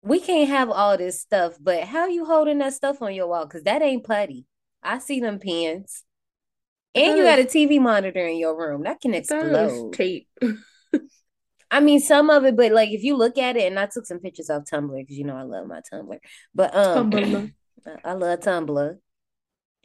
We 0.03 0.21
can't 0.21 0.49
have 0.49 0.71
all 0.71 0.97
this 0.97 1.21
stuff, 1.21 1.57
but 1.61 1.85
how 1.85 2.07
you 2.07 2.25
holding 2.25 2.59
that 2.59 2.75
stuff 2.75 3.03
on 3.03 3.15
your 3.15 3.27
wall? 3.27 3.45
Because 3.45 3.65
that 3.65 3.83
ain't 3.83 4.05
putty. 4.05 4.47
I 4.83 4.99
see 4.99 5.21
them 5.21 5.39
pins. 5.39 6.05
And 6.95 7.19
you 7.19 7.25
got 7.25 7.39
a 7.39 7.45
TV 7.45 7.79
monitor 7.79 8.27
in 8.27 8.39
your 8.39 8.57
room. 8.57 8.85
That 8.85 9.01
can 9.01 9.15
I 9.15 9.21
thought 9.21 9.43
explode. 9.43 9.93
tape. 9.93 10.29
I 11.71 11.81
mean, 11.81 12.01
some 12.01 12.31
of 12.31 12.45
it, 12.45 12.57
but 12.57 12.73
like 12.73 12.91
if 12.91 13.03
you 13.03 13.17
look 13.17 13.39
at 13.39 13.57
it, 13.57 13.67
and 13.67 13.79
I 13.79 13.87
took 13.87 14.07
some 14.07 14.19
pictures 14.21 14.51
off 14.51 14.65
Tumblr 14.65 14.97
because 14.97 15.17
you 15.17 15.25
know 15.25 15.37
I 15.37 15.43
love 15.43 15.67
my 15.67 15.81
Tumblr. 15.93 16.19
But 16.55 16.75
um, 16.75 17.11
Tumblr. 17.11 17.53
I 18.05 18.13
love 18.13 18.41
Tumblr. 18.41 18.99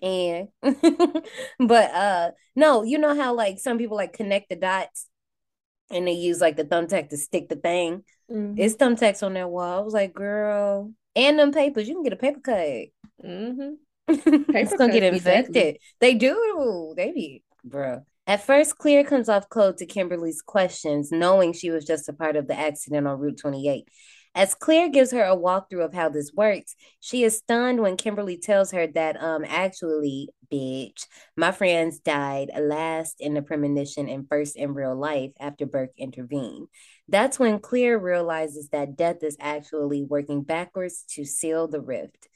And 0.02 0.48
but 1.60 1.92
uh 1.92 2.32
no, 2.56 2.84
you 2.84 2.98
know 2.98 3.16
how 3.16 3.36
like 3.36 3.60
some 3.60 3.78
people 3.78 3.98
like 3.98 4.14
connect 4.14 4.50
the 4.50 4.56
dots 4.56 5.08
and 5.92 6.08
they 6.08 6.14
use 6.14 6.42
like 6.42 6.56
the 6.56 6.64
thumbtack 6.64 7.10
to 7.10 7.18
stick 7.18 7.50
the 7.50 7.56
thing. 7.56 8.04
Mhm. 8.32 8.56
It's 8.58 8.76
thumbtacks 8.76 9.24
on 9.24 9.34
that 9.34 9.50
wall. 9.50 9.80
I 9.80 9.84
was 9.84 9.94
like, 9.94 10.14
girl, 10.14 10.92
and 11.16 11.38
them 11.38 11.52
papers, 11.52 11.88
you 11.88 11.94
can 11.96 12.04
get 12.04 12.14
a 12.14 12.16
paper 12.16 12.40
cut. 12.40 12.88
Mhm. 13.24 13.76
it's 14.08 14.76
gonna 14.76 14.92
get 14.92 15.04
infected. 15.04 15.54
deadly. 15.54 15.80
They 16.00 16.16
do. 16.16 16.94
They 16.98 17.12
be, 17.12 17.44
bruh. 17.68 18.04
At 18.28 18.46
first, 18.46 18.78
Clear 18.78 19.04
comes 19.04 19.30
off 19.30 19.50
cold 19.50 19.78
to 19.78 19.86
Kimberly's 19.86 20.42
questions, 20.42 21.12
knowing 21.12 21.54
she 21.54 21.72
was 21.72 21.86
just 21.86 22.08
a 22.08 22.14
part 22.14 22.36
of 22.36 22.48
the 22.48 22.58
accident 22.58 23.08
on 23.08 23.20
Route 23.20 23.40
28. 23.40 23.88
As 24.34 24.56
Clear 24.56 24.88
gives 24.90 25.12
her 25.12 25.24
a 25.24 25.36
walkthrough 25.36 25.84
of 25.84 25.94
how 25.94 26.08
this 26.08 26.32
works, 26.34 26.76
she 27.02 27.24
is 27.24 27.38
stunned 27.38 27.82
when 27.82 27.98
Kimberly 27.98 28.38
tells 28.38 28.72
her 28.72 28.88
that, 28.88 29.22
um, 29.22 29.44
actually, 29.46 30.30
bitch, 30.52 31.06
my 31.36 31.52
friends 31.52 32.00
died 32.00 32.50
last 32.58 33.18
in 33.20 33.34
the 33.34 33.42
premonition 33.42 34.08
and 34.08 34.30
first 34.30 34.56
in 34.56 34.74
real 34.74 34.96
life 34.96 35.32
after 35.38 35.66
Burke 35.66 35.92
intervened. 35.98 36.68
That's 37.10 37.40
when 37.40 37.60
Clear 37.60 37.98
realizes 37.98 38.70
that 38.70 38.96
death 38.96 39.22
is 39.22 39.36
actually 39.42 40.04
working 40.04 40.44
backwards 40.44 41.04
to 41.16 41.26
seal 41.26 41.68
the 41.68 41.82
rift. 41.82 42.30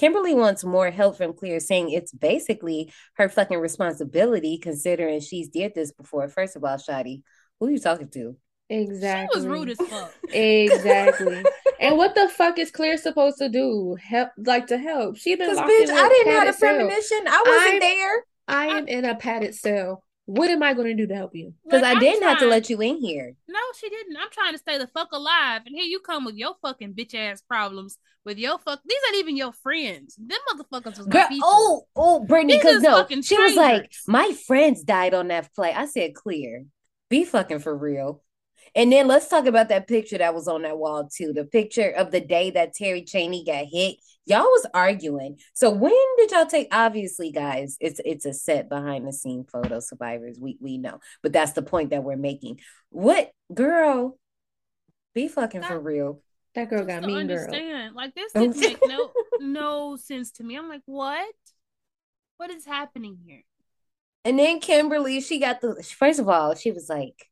Kimberly 0.00 0.32
wants 0.32 0.64
more 0.64 0.90
help 0.90 1.18
from 1.18 1.34
Clear, 1.34 1.60
saying 1.60 1.90
it's 1.90 2.10
basically 2.10 2.90
her 3.16 3.28
fucking 3.28 3.58
responsibility 3.58 4.56
considering 4.56 5.20
she's 5.20 5.48
did 5.48 5.74
this 5.74 5.92
before. 5.92 6.26
First 6.26 6.56
of 6.56 6.64
all, 6.64 6.76
Shadi, 6.78 7.20
who 7.60 7.66
are 7.66 7.70
you 7.70 7.78
talking 7.78 8.08
to? 8.12 8.34
Exactly. 8.70 9.28
She 9.42 9.46
was 9.46 9.46
rude 9.46 9.68
as 9.68 9.76
fuck. 9.76 10.14
Exactly. 10.32 11.44
and 11.80 11.98
what 11.98 12.14
the 12.14 12.30
fuck 12.30 12.58
is 12.58 12.70
Clear 12.70 12.96
supposed 12.96 13.36
to 13.38 13.50
do? 13.50 13.96
Help, 14.02 14.30
like 14.38 14.68
to 14.68 14.78
help? 14.78 15.18
She 15.18 15.34
been 15.34 15.50
Because 15.50 15.58
locked 15.58 15.70
bitch, 15.70 15.88
in 15.88 15.90
I 15.90 16.06
a 16.06 16.08
didn't 16.08 16.32
have 16.32 16.54
a 16.54 16.58
premonition. 16.58 17.18
I 17.26 17.42
wasn't 17.46 17.70
I'm- 17.72 17.80
there 17.80 18.24
I 18.48 18.66
am 18.78 18.88
in 18.88 19.04
a 19.04 19.14
padded 19.16 19.54
cell. 19.54 20.02
What 20.30 20.48
am 20.48 20.62
I 20.62 20.74
going 20.74 20.86
to 20.86 20.94
do 20.94 21.08
to 21.08 21.14
help 21.16 21.34
you? 21.34 21.54
because 21.64 21.82
I 21.82 21.98
didn't 21.98 22.22
have 22.22 22.38
to 22.38 22.46
let 22.46 22.70
you 22.70 22.80
in 22.80 22.98
here. 22.98 23.34
No, 23.48 23.58
she 23.76 23.88
didn't. 23.88 24.16
I'm 24.16 24.30
trying 24.30 24.52
to 24.52 24.58
stay 24.58 24.78
the 24.78 24.86
fuck 24.86 25.10
alive, 25.10 25.62
and 25.66 25.74
here 25.74 25.84
you 25.84 25.98
come 25.98 26.24
with 26.24 26.36
your 26.36 26.54
fucking 26.62 26.94
bitch 26.94 27.16
ass 27.16 27.42
problems 27.42 27.98
with 28.24 28.38
your 28.38 28.58
fuck. 28.58 28.80
These 28.86 28.98
ain't 29.08 29.16
even 29.16 29.36
your 29.36 29.52
friends. 29.52 30.14
Them 30.16 30.38
motherfuckers 30.48 30.98
was 30.98 31.08
my 31.08 31.12
Girl, 31.12 31.26
oh, 31.42 31.82
oh, 31.96 32.24
Brittany, 32.24 32.58
because 32.58 32.80
no, 32.80 33.04
she 33.22 33.36
was 33.36 33.56
like, 33.56 33.90
my 34.06 34.32
friends 34.46 34.84
died 34.84 35.14
on 35.14 35.28
that 35.28 35.52
flight. 35.54 35.76
I 35.76 35.86
said, 35.86 36.14
clear, 36.14 36.64
be 37.08 37.24
fucking 37.24 37.58
for 37.58 37.76
real. 37.76 38.22
And 38.76 38.92
then 38.92 39.08
let's 39.08 39.26
talk 39.26 39.46
about 39.46 39.68
that 39.70 39.88
picture 39.88 40.18
that 40.18 40.34
was 40.34 40.46
on 40.46 40.62
that 40.62 40.78
wall 40.78 41.08
too. 41.12 41.32
The 41.32 41.44
picture 41.44 41.90
of 41.90 42.12
the 42.12 42.20
day 42.20 42.50
that 42.50 42.74
Terry 42.74 43.02
Chaney 43.02 43.44
got 43.44 43.66
hit. 43.66 43.96
Y'all 44.26 44.42
was 44.42 44.66
arguing. 44.74 45.38
So 45.54 45.70
when 45.70 45.92
did 46.18 46.30
y'all 46.30 46.46
take? 46.46 46.68
Obviously, 46.72 47.32
guys, 47.32 47.76
it's 47.80 48.00
it's 48.04 48.26
a 48.26 48.32
set 48.32 48.68
behind 48.68 49.06
the 49.06 49.12
scene 49.12 49.44
photo. 49.44 49.80
Survivors, 49.80 50.38
we 50.40 50.58
we 50.60 50.78
know, 50.78 51.00
but 51.22 51.32
that's 51.32 51.52
the 51.52 51.62
point 51.62 51.90
that 51.90 52.04
we're 52.04 52.16
making. 52.16 52.60
What 52.90 53.30
girl? 53.52 54.18
Be 55.14 55.26
fucking 55.26 55.62
for 55.62 55.80
real. 55.80 56.22
That 56.54 56.68
girl 56.70 56.84
got 56.84 57.00
to 57.00 57.06
mean 57.06 57.26
girl. 57.26 57.38
understand. 57.38 57.94
Like 57.94 58.14
this 58.14 58.32
didn't 58.34 58.58
make 58.58 58.78
no 58.86 59.10
no 59.40 59.96
sense 59.96 60.32
to 60.32 60.44
me. 60.44 60.56
I'm 60.56 60.68
like, 60.68 60.82
what? 60.86 61.34
What 62.36 62.50
is 62.50 62.64
happening 62.64 63.18
here? 63.26 63.42
And 64.24 64.38
then 64.38 64.60
Kimberly, 64.60 65.20
she 65.20 65.40
got 65.40 65.60
the 65.60 65.82
first 65.82 66.20
of 66.20 66.28
all, 66.28 66.54
she 66.54 66.72
was 66.72 66.88
like, 66.88 67.26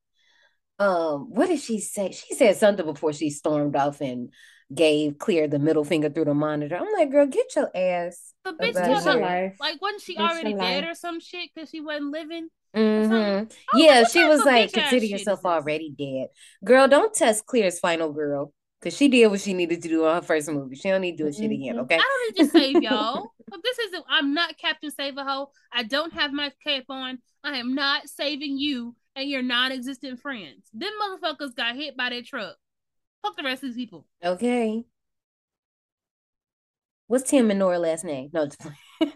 um, 0.78 1.30
what 1.30 1.48
did 1.48 1.60
she 1.60 1.80
say? 1.80 2.12
She 2.12 2.34
said 2.34 2.56
something 2.56 2.86
before 2.86 3.12
she 3.12 3.30
stormed 3.30 3.76
off 3.76 4.00
and 4.00 4.32
gave 4.74 5.18
Clear 5.18 5.48
the 5.48 5.58
middle 5.58 5.84
finger 5.84 6.10
through 6.10 6.26
the 6.26 6.34
monitor. 6.34 6.76
I'm 6.76 6.92
like, 6.92 7.10
girl, 7.10 7.26
get 7.26 7.54
your 7.56 7.70
ass. 7.76 8.32
The 8.44 8.52
bitch 8.52 8.70
About 8.70 8.84
tell 8.84 8.96
It's 8.96 9.04
your 9.04 9.14
her- 9.14 9.18
her 9.20 9.24
life. 9.46 9.56
like 9.60 9.80
wasn't 9.82 10.02
she 10.02 10.12
It's 10.12 10.18
your 10.20 10.28
already 10.30 10.54
dead 10.54 10.84
life. 10.84 10.92
or 10.92 10.94
some 10.94 11.20
shit 11.20 11.50
because 11.54 11.70
she 11.70 11.80
wasn't 11.80 12.10
living? 12.12 12.48
hmm 12.74 12.80
Oh, 13.12 13.46
Yeah, 13.74 14.02
what 14.02 14.10
she 14.10 14.24
was 14.26 14.44
like, 14.44 14.72
consider 14.72 15.06
yourself 15.06 15.44
already 15.44 15.90
dead. 15.98 16.28
Girl, 16.64 16.86
don't 16.88 17.14
test 17.14 17.46
Clear's 17.46 17.78
final 17.78 18.12
girl. 18.12 18.52
Cause 18.80 18.96
she 18.96 19.08
did 19.08 19.26
what 19.26 19.40
she 19.40 19.54
needed 19.54 19.82
to 19.82 19.88
do 19.88 20.04
on 20.06 20.14
her 20.16 20.22
first 20.22 20.48
movie. 20.48 20.76
She 20.76 20.88
don't 20.88 21.00
need 21.00 21.18
to 21.18 21.24
do 21.24 21.32
shit 21.32 21.50
again, 21.50 21.74
Mhm. 21.76 21.80
okay? 21.80 21.96
I 21.96 21.98
don't 21.98 22.38
need 22.38 22.44
to 22.44 22.50
save 22.50 22.82
y'all. 22.82 23.32
But 23.48 23.60
this 23.64 23.76
isn't. 23.80 24.04
I'm 24.08 24.34
not 24.34 24.56
Captain 24.56 24.92
Save 24.92 25.16
a 25.16 25.24
Ho. 25.24 25.50
I 25.72 25.82
don't 25.82 26.12
have 26.12 26.32
my 26.32 26.52
cape 26.62 26.84
on. 26.88 27.18
I 27.42 27.56
am 27.58 27.74
not 27.74 28.08
saving 28.08 28.56
you 28.56 28.94
and 29.16 29.28
your 29.28 29.42
non-existent 29.42 30.20
friends. 30.20 30.68
Them 30.72 30.92
motherfuckers 31.02 31.56
got 31.56 31.74
hit 31.74 31.96
by 31.96 32.10
that 32.10 32.26
truck. 32.26 32.54
Fuck 33.22 33.36
the 33.36 33.42
rest 33.42 33.62
of 33.62 33.68
these 33.68 33.76
people. 33.76 34.06
Okay. 34.24 34.84
What's 37.06 37.30
Tim 37.30 37.50
and 37.50 37.58
Nora 37.58 37.78
last 37.78 38.04
name? 38.04 38.30
No. 38.32 38.48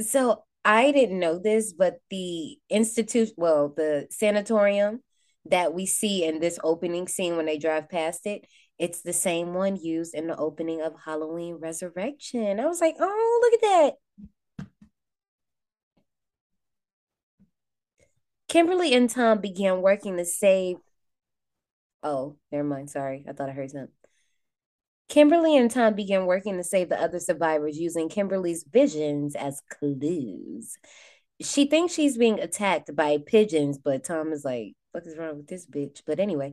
So 0.00 0.44
I 0.64 0.92
didn't 0.92 1.18
know 1.20 1.38
this, 1.38 1.72
but 1.72 1.98
the 2.10 2.58
institute, 2.68 3.30
well, 3.36 3.72
the 3.76 4.06
sanatorium 4.10 5.00
that 5.46 5.74
we 5.74 5.86
see 5.86 6.24
in 6.24 6.40
this 6.40 6.58
opening 6.62 7.08
scene 7.08 7.36
when 7.36 7.46
they 7.46 7.58
drive 7.58 7.88
past 7.88 8.26
it, 8.26 8.46
it's 8.78 9.02
the 9.02 9.12
same 9.12 9.54
one 9.54 9.76
used 9.76 10.14
in 10.14 10.28
the 10.28 10.36
opening 10.36 10.80
of 10.80 10.94
Halloween 11.04 11.58
Resurrection. 11.60 12.58
I 12.58 12.66
was 12.66 12.80
like, 12.80 12.96
oh, 13.00 13.40
look 13.42 13.62
at 13.62 13.68
that. 13.68 13.94
Kimberly 18.52 18.92
and 18.92 19.08
Tom 19.08 19.40
began 19.40 19.80
working 19.80 20.18
to 20.18 20.26
save. 20.26 20.76
Oh, 22.02 22.36
never 22.50 22.62
mind. 22.62 22.90
Sorry. 22.90 23.24
I 23.26 23.32
thought 23.32 23.48
I 23.48 23.52
heard 23.52 23.70
something. 23.70 23.88
Kimberly 25.08 25.56
and 25.56 25.70
Tom 25.70 25.94
began 25.94 26.26
working 26.26 26.58
to 26.58 26.62
save 26.62 26.90
the 26.90 27.00
other 27.00 27.18
survivors 27.18 27.78
using 27.78 28.10
Kimberly's 28.10 28.62
visions 28.70 29.34
as 29.36 29.62
clues. 29.70 30.76
She 31.40 31.64
thinks 31.64 31.94
she's 31.94 32.18
being 32.18 32.40
attacked 32.40 32.94
by 32.94 33.20
pigeons, 33.24 33.78
but 33.78 34.04
Tom 34.04 34.34
is 34.34 34.44
like, 34.44 34.74
what 34.90 35.06
is 35.06 35.16
wrong 35.16 35.38
with 35.38 35.46
this 35.46 35.64
bitch? 35.64 36.02
But 36.06 36.20
anyway, 36.20 36.52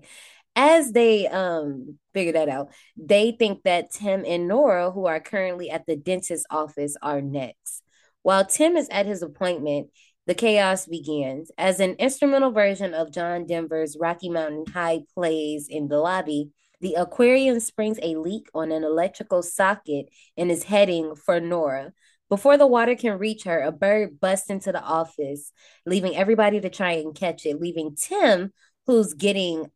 as 0.55 0.93
they 0.93 1.27
um 1.27 1.99
figure 2.13 2.31
that 2.31 2.47
out, 2.47 2.69
they 2.95 3.33
think 3.33 3.63
that 3.63 3.91
Tim 3.91 4.23
and 4.25 4.47
Nora, 4.47 4.89
who 4.89 5.05
are 5.05 5.19
currently 5.19 5.69
at 5.69 5.85
the 5.85 5.97
dentist's 5.97 6.45
office, 6.49 6.95
are 7.01 7.19
next. 7.19 7.83
While 8.21 8.45
Tim 8.45 8.77
is 8.77 8.87
at 8.89 9.05
his 9.05 9.21
appointment, 9.21 9.89
the 10.29 10.35
chaos 10.35 10.85
begins. 10.85 11.51
As 11.57 11.79
an 11.79 11.95
instrumental 11.95 12.51
version 12.51 12.93
of 12.93 13.11
John 13.11 13.47
Denver's 13.47 13.97
Rocky 13.99 14.29
Mountain 14.29 14.65
High 14.71 14.99
plays 15.15 15.67
in 15.67 15.87
the 15.87 15.97
lobby, 15.97 16.51
the 16.81 16.93
aquarium 16.93 17.59
springs 17.59 17.97
a 18.03 18.15
leak 18.15 18.47
on 18.53 18.71
an 18.71 18.83
electrical 18.83 19.41
socket 19.41 20.05
and 20.37 20.51
is 20.51 20.65
heading 20.65 21.15
for 21.15 21.39
Nora. 21.39 21.93
Before 22.29 22.59
the 22.59 22.67
water 22.67 22.93
can 22.93 23.17
reach 23.17 23.45
her, 23.45 23.59
a 23.59 23.71
bird 23.71 24.19
busts 24.19 24.51
into 24.51 24.71
the 24.71 24.83
office, 24.83 25.51
leaving 25.87 26.15
everybody 26.15 26.61
to 26.61 26.69
try 26.69 26.91
and 26.91 27.15
catch 27.15 27.47
it, 27.47 27.59
leaving 27.59 27.95
Tim, 27.95 28.53
who's 28.85 29.15
getting 29.15 29.71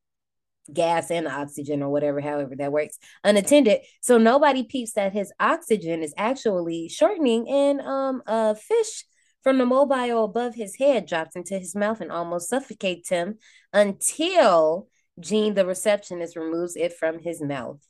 gas 0.72 1.10
and 1.10 1.28
oxygen 1.28 1.82
or 1.82 1.90
whatever, 1.90 2.22
however 2.22 2.56
that 2.58 2.72
works, 2.72 3.00
unattended. 3.24 3.80
So 4.02 4.20
nobody 4.20 4.62
peeps 4.62 4.94
that 4.94 5.14
his 5.14 5.34
oxygen 5.40 6.04
is 6.04 6.14
actually 6.16 6.90
shortening, 6.90 7.50
and 7.50 7.82
um, 7.82 8.22
a 8.28 8.54
fish 8.54 9.06
from 9.44 9.58
the 9.58 9.66
mobile 9.66 10.24
above 10.24 10.56
his 10.56 10.78
head 10.78 11.06
drops 11.06 11.36
into 11.36 11.60
his 11.60 11.76
mouth 11.76 12.02
and 12.02 12.12
almost 12.12 12.50
suffocates 12.50 13.10
him 13.10 13.38
until 13.74 14.88
Jean, 15.20 15.54
the 15.54 15.66
receptionist, 15.66 16.36
removes 16.36 16.76
it 16.76 16.94
from 16.94 17.20
his 17.20 17.42
mouth. 17.42 17.86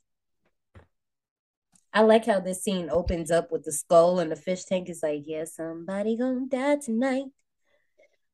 I 1.93 2.01
like 2.01 2.25
how 2.25 2.39
this 2.39 2.63
scene 2.63 2.89
opens 2.89 3.30
up 3.30 3.51
with 3.51 3.63
the 3.63 3.71
skull 3.71 4.19
and 4.19 4.31
the 4.31 4.35
fish 4.35 4.65
tank 4.65 4.89
is 4.89 5.01
like, 5.03 5.23
yeah, 5.25 5.45
somebody 5.45 6.17
gonna 6.17 6.47
die 6.49 6.77
tonight. 6.77 7.25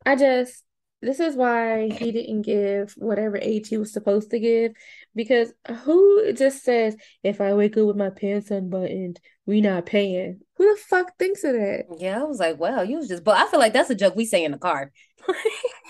I 0.06 0.16
just 0.16 0.64
this 1.02 1.20
is 1.20 1.36
why 1.36 1.90
he 1.90 2.12
didn't 2.12 2.42
give 2.42 2.94
whatever 2.98 3.38
age 3.38 3.70
he 3.70 3.78
was 3.78 3.94
supposed 3.94 4.32
to 4.32 4.40
give 4.40 4.74
because 5.16 5.54
who 5.84 6.34
just 6.34 6.64
says 6.64 6.96
if 7.24 7.40
I 7.40 7.54
wake 7.54 7.78
up 7.78 7.86
with 7.88 7.96
my 7.96 8.10
pants 8.10 8.52
unbuttoned, 8.52 9.20
we 9.46 9.62
not 9.62 9.86
paying? 9.86 10.42
Who 10.58 10.70
the 10.74 10.80
fuck 10.82 11.18
thinks 11.18 11.44
of 11.44 11.54
that? 11.54 11.86
Yeah, 12.00 12.20
I 12.20 12.24
was 12.26 12.40
like, 12.40 12.60
wow, 12.60 12.82
you 12.82 12.98
was 12.98 13.08
just, 13.08 13.24
but 13.24 13.38
I 13.38 13.50
feel 13.50 13.60
like 13.60 13.74
that's 13.74 13.90
a 13.90 13.96
joke 13.96 14.16
we 14.16 14.26
say 14.26 14.44
in 14.44 14.52
the 14.52 14.58
car. 14.58 14.92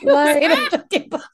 Like- 0.04 0.38
Say 0.42 0.48
that 0.48 0.72
joke 0.72 0.94
in 0.94 1.10
public. 1.10 1.26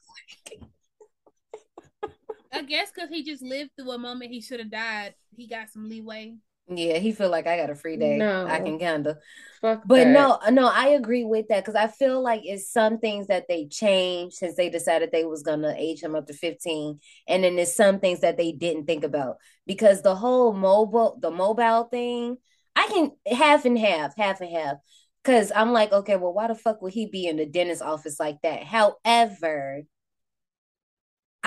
I 2.52 2.62
guess 2.62 2.90
because 2.94 3.10
he 3.10 3.22
just 3.22 3.42
lived 3.42 3.70
through 3.76 3.90
a 3.92 3.98
moment 3.98 4.30
he 4.30 4.40
should 4.40 4.60
have 4.60 4.70
died. 4.70 5.14
He 5.36 5.46
got 5.46 5.68
some 5.70 5.88
leeway. 5.88 6.34
Yeah, 6.68 6.98
he 6.98 7.12
feel 7.12 7.30
like 7.30 7.46
I 7.46 7.56
got 7.56 7.70
a 7.70 7.74
free 7.76 7.96
day. 7.96 8.18
No. 8.18 8.46
I 8.46 8.58
can 8.58 8.78
kinda. 8.78 9.18
Fuck 9.60 9.84
But 9.86 10.04
that. 10.04 10.08
no, 10.08 10.38
no, 10.50 10.66
I 10.68 10.88
agree 10.88 11.24
with 11.24 11.48
that 11.48 11.64
because 11.64 11.76
I 11.76 11.86
feel 11.86 12.20
like 12.20 12.42
it's 12.44 12.70
some 12.70 12.98
things 12.98 13.28
that 13.28 13.46
they 13.48 13.66
changed 13.66 14.36
since 14.36 14.56
they 14.56 14.68
decided 14.68 15.10
they 15.12 15.24
was 15.24 15.42
gonna 15.42 15.74
age 15.78 16.02
him 16.02 16.14
up 16.14 16.26
to 16.26 16.32
15. 16.34 17.00
And 17.28 17.44
then 17.44 17.56
there's 17.56 17.74
some 17.74 18.00
things 18.00 18.20
that 18.20 18.36
they 18.36 18.52
didn't 18.52 18.86
think 18.86 19.04
about. 19.04 19.36
Because 19.66 20.02
the 20.02 20.14
whole 20.16 20.52
mobile 20.52 21.18
the 21.20 21.30
mobile 21.30 21.84
thing, 21.84 22.36
I 22.74 22.88
can 22.88 23.12
half 23.36 23.64
and 23.64 23.78
half, 23.78 24.16
half 24.16 24.40
and 24.40 24.50
half. 24.50 24.76
Cause 25.24 25.50
I'm 25.54 25.72
like, 25.72 25.92
okay, 25.92 26.16
well, 26.16 26.32
why 26.32 26.46
the 26.48 26.54
fuck 26.54 26.82
would 26.82 26.92
he 26.92 27.06
be 27.06 27.26
in 27.26 27.36
the 27.36 27.46
dentist 27.46 27.82
office 27.82 28.20
like 28.20 28.40
that? 28.42 28.62
However, 28.64 29.82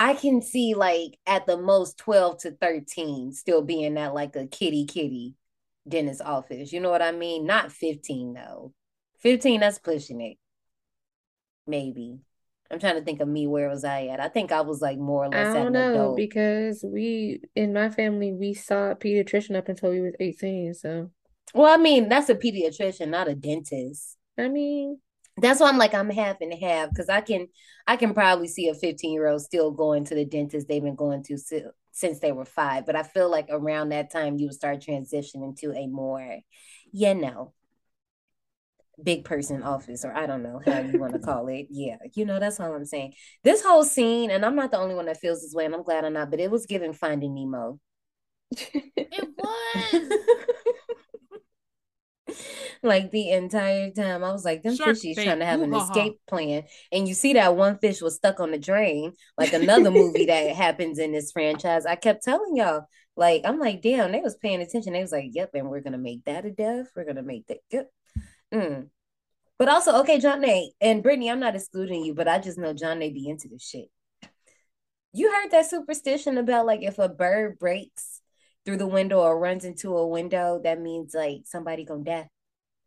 I 0.00 0.14
can 0.14 0.40
see 0.40 0.72
like 0.72 1.18
at 1.26 1.46
the 1.46 1.58
most 1.58 1.98
12 1.98 2.38
to 2.38 2.52
13 2.52 3.32
still 3.32 3.60
being 3.60 3.98
at 3.98 4.14
like 4.14 4.34
a 4.34 4.46
kitty 4.46 4.86
kitty 4.86 5.34
dentist 5.86 6.22
office. 6.22 6.72
You 6.72 6.80
know 6.80 6.88
what 6.88 7.02
I 7.02 7.12
mean? 7.12 7.44
Not 7.44 7.70
15 7.70 8.32
though. 8.32 8.72
15, 9.18 9.60
that's 9.60 9.78
pushing 9.78 10.22
it. 10.22 10.38
Maybe. 11.66 12.18
I'm 12.70 12.78
trying 12.78 12.94
to 12.94 13.02
think 13.02 13.20
of 13.20 13.28
me. 13.28 13.46
Where 13.46 13.68
was 13.68 13.84
I 13.84 14.06
at? 14.06 14.20
I 14.20 14.28
think 14.28 14.52
I 14.52 14.62
was 14.62 14.80
like 14.80 14.96
more 14.96 15.26
or 15.26 15.28
less 15.28 15.48
at 15.48 15.52
don't 15.54 15.72
know 15.74 15.92
adult. 15.92 16.16
because 16.16 16.82
we 16.82 17.42
in 17.54 17.74
my 17.74 17.90
family 17.90 18.32
we 18.32 18.54
saw 18.54 18.92
a 18.92 18.96
pediatrician 18.96 19.54
up 19.54 19.68
until 19.68 19.90
we 19.90 20.00
was 20.00 20.14
18, 20.18 20.72
so 20.72 21.10
Well, 21.52 21.70
I 21.70 21.76
mean, 21.76 22.08
that's 22.08 22.30
a 22.30 22.34
pediatrician, 22.34 23.08
not 23.08 23.28
a 23.28 23.34
dentist. 23.34 24.16
I 24.38 24.48
mean 24.48 24.98
That's 25.40 25.60
why 25.60 25.68
I'm 25.68 25.78
like 25.78 25.94
I'm 25.94 26.10
half 26.10 26.36
and 26.40 26.52
half 26.52 26.90
because 26.90 27.08
I 27.08 27.20
can 27.20 27.48
I 27.86 27.96
can 27.96 28.14
probably 28.14 28.48
see 28.48 28.68
a 28.68 28.74
15 28.74 29.12
year 29.12 29.28
old 29.28 29.42
still 29.42 29.70
going 29.70 30.04
to 30.06 30.14
the 30.14 30.24
dentist 30.24 30.68
they've 30.68 30.82
been 30.82 30.94
going 30.94 31.22
to 31.24 31.38
si- 31.38 31.64
since 31.92 32.20
they 32.20 32.32
were 32.32 32.44
five. 32.44 32.86
But 32.86 32.96
I 32.96 33.02
feel 33.02 33.30
like 33.30 33.46
around 33.50 33.90
that 33.90 34.12
time 34.12 34.36
you 34.38 34.46
would 34.46 34.54
start 34.54 34.80
transitioning 34.80 35.56
to 35.60 35.72
a 35.72 35.86
more, 35.86 36.38
you 36.92 37.14
know, 37.14 37.52
big 39.02 39.24
person 39.24 39.62
office 39.62 40.04
or 40.04 40.14
I 40.14 40.26
don't 40.26 40.42
know 40.42 40.60
how 40.64 40.80
you 40.80 40.98
want 40.98 41.14
to 41.14 41.18
call 41.18 41.48
it. 41.48 41.66
Yeah, 41.70 41.96
you 42.14 42.24
know 42.24 42.38
that's 42.38 42.60
all 42.60 42.74
I'm 42.74 42.84
saying. 42.84 43.14
This 43.44 43.62
whole 43.62 43.84
scene, 43.84 44.30
and 44.30 44.44
I'm 44.44 44.56
not 44.56 44.70
the 44.70 44.78
only 44.78 44.94
one 44.94 45.06
that 45.06 45.20
feels 45.20 45.42
this 45.42 45.54
way, 45.54 45.64
and 45.64 45.74
I'm 45.74 45.82
glad 45.82 46.04
I'm 46.04 46.12
not. 46.12 46.30
But 46.30 46.40
it 46.40 46.50
was 46.50 46.66
giving 46.66 46.92
Finding 46.92 47.34
Nemo. 47.34 47.80
It 49.12 49.28
was. 49.36 50.18
Like 52.82 53.10
the 53.10 53.32
entire 53.32 53.90
time, 53.90 54.24
I 54.24 54.32
was 54.32 54.42
like, 54.42 54.62
them 54.62 54.74
Shark 54.74 54.96
fishies 54.96 55.14
trying 55.14 55.40
to 55.40 55.44
have 55.44 55.60
an 55.60 55.70
Woo-ha-ha. 55.70 55.92
escape 55.92 56.18
plan. 56.26 56.62
And 56.90 57.06
you 57.06 57.12
see 57.12 57.34
that 57.34 57.54
one 57.54 57.76
fish 57.76 58.00
was 58.00 58.16
stuck 58.16 58.40
on 58.40 58.52
the 58.52 58.58
drain, 58.58 59.12
like 59.36 59.52
another 59.52 59.90
movie 59.90 60.24
that 60.24 60.56
happens 60.56 60.98
in 60.98 61.12
this 61.12 61.30
franchise. 61.30 61.84
I 61.84 61.96
kept 61.96 62.24
telling 62.24 62.56
y'all, 62.56 62.86
like, 63.16 63.42
I'm 63.44 63.58
like, 63.58 63.82
damn, 63.82 64.12
they 64.12 64.20
was 64.20 64.36
paying 64.36 64.62
attention. 64.62 64.94
They 64.94 65.02
was 65.02 65.12
like, 65.12 65.26
yep, 65.32 65.50
and 65.52 65.68
we're 65.68 65.82
gonna 65.82 65.98
make 65.98 66.24
that 66.24 66.46
a 66.46 66.50
death. 66.50 66.86
We're 66.96 67.04
gonna 67.04 67.22
make 67.22 67.46
that. 67.48 67.58
Yep. 67.70 67.90
Mm. 68.54 68.88
But 69.58 69.68
also, 69.68 70.00
okay, 70.00 70.18
John 70.18 70.40
Nate 70.40 70.72
and 70.80 71.02
Brittany, 71.02 71.30
I'm 71.30 71.38
not 71.38 71.54
excluding 71.54 72.02
you, 72.02 72.14
but 72.14 72.28
I 72.28 72.38
just 72.38 72.56
know 72.56 72.72
John 72.72 72.98
Nate 72.98 73.12
be 73.12 73.28
into 73.28 73.48
this 73.48 73.62
shit. 73.62 73.90
You 75.12 75.30
heard 75.30 75.50
that 75.50 75.68
superstition 75.68 76.38
about 76.38 76.64
like 76.64 76.82
if 76.82 76.98
a 76.98 77.10
bird 77.10 77.58
breaks 77.58 78.22
through 78.64 78.78
the 78.78 78.86
window 78.86 79.20
or 79.20 79.38
runs 79.38 79.64
into 79.64 79.96
a 79.96 80.06
window, 80.06 80.60
that 80.62 80.80
means 80.80 81.14
like 81.14 81.42
somebody 81.44 81.84
gonna 81.84 82.04
die. 82.04 82.28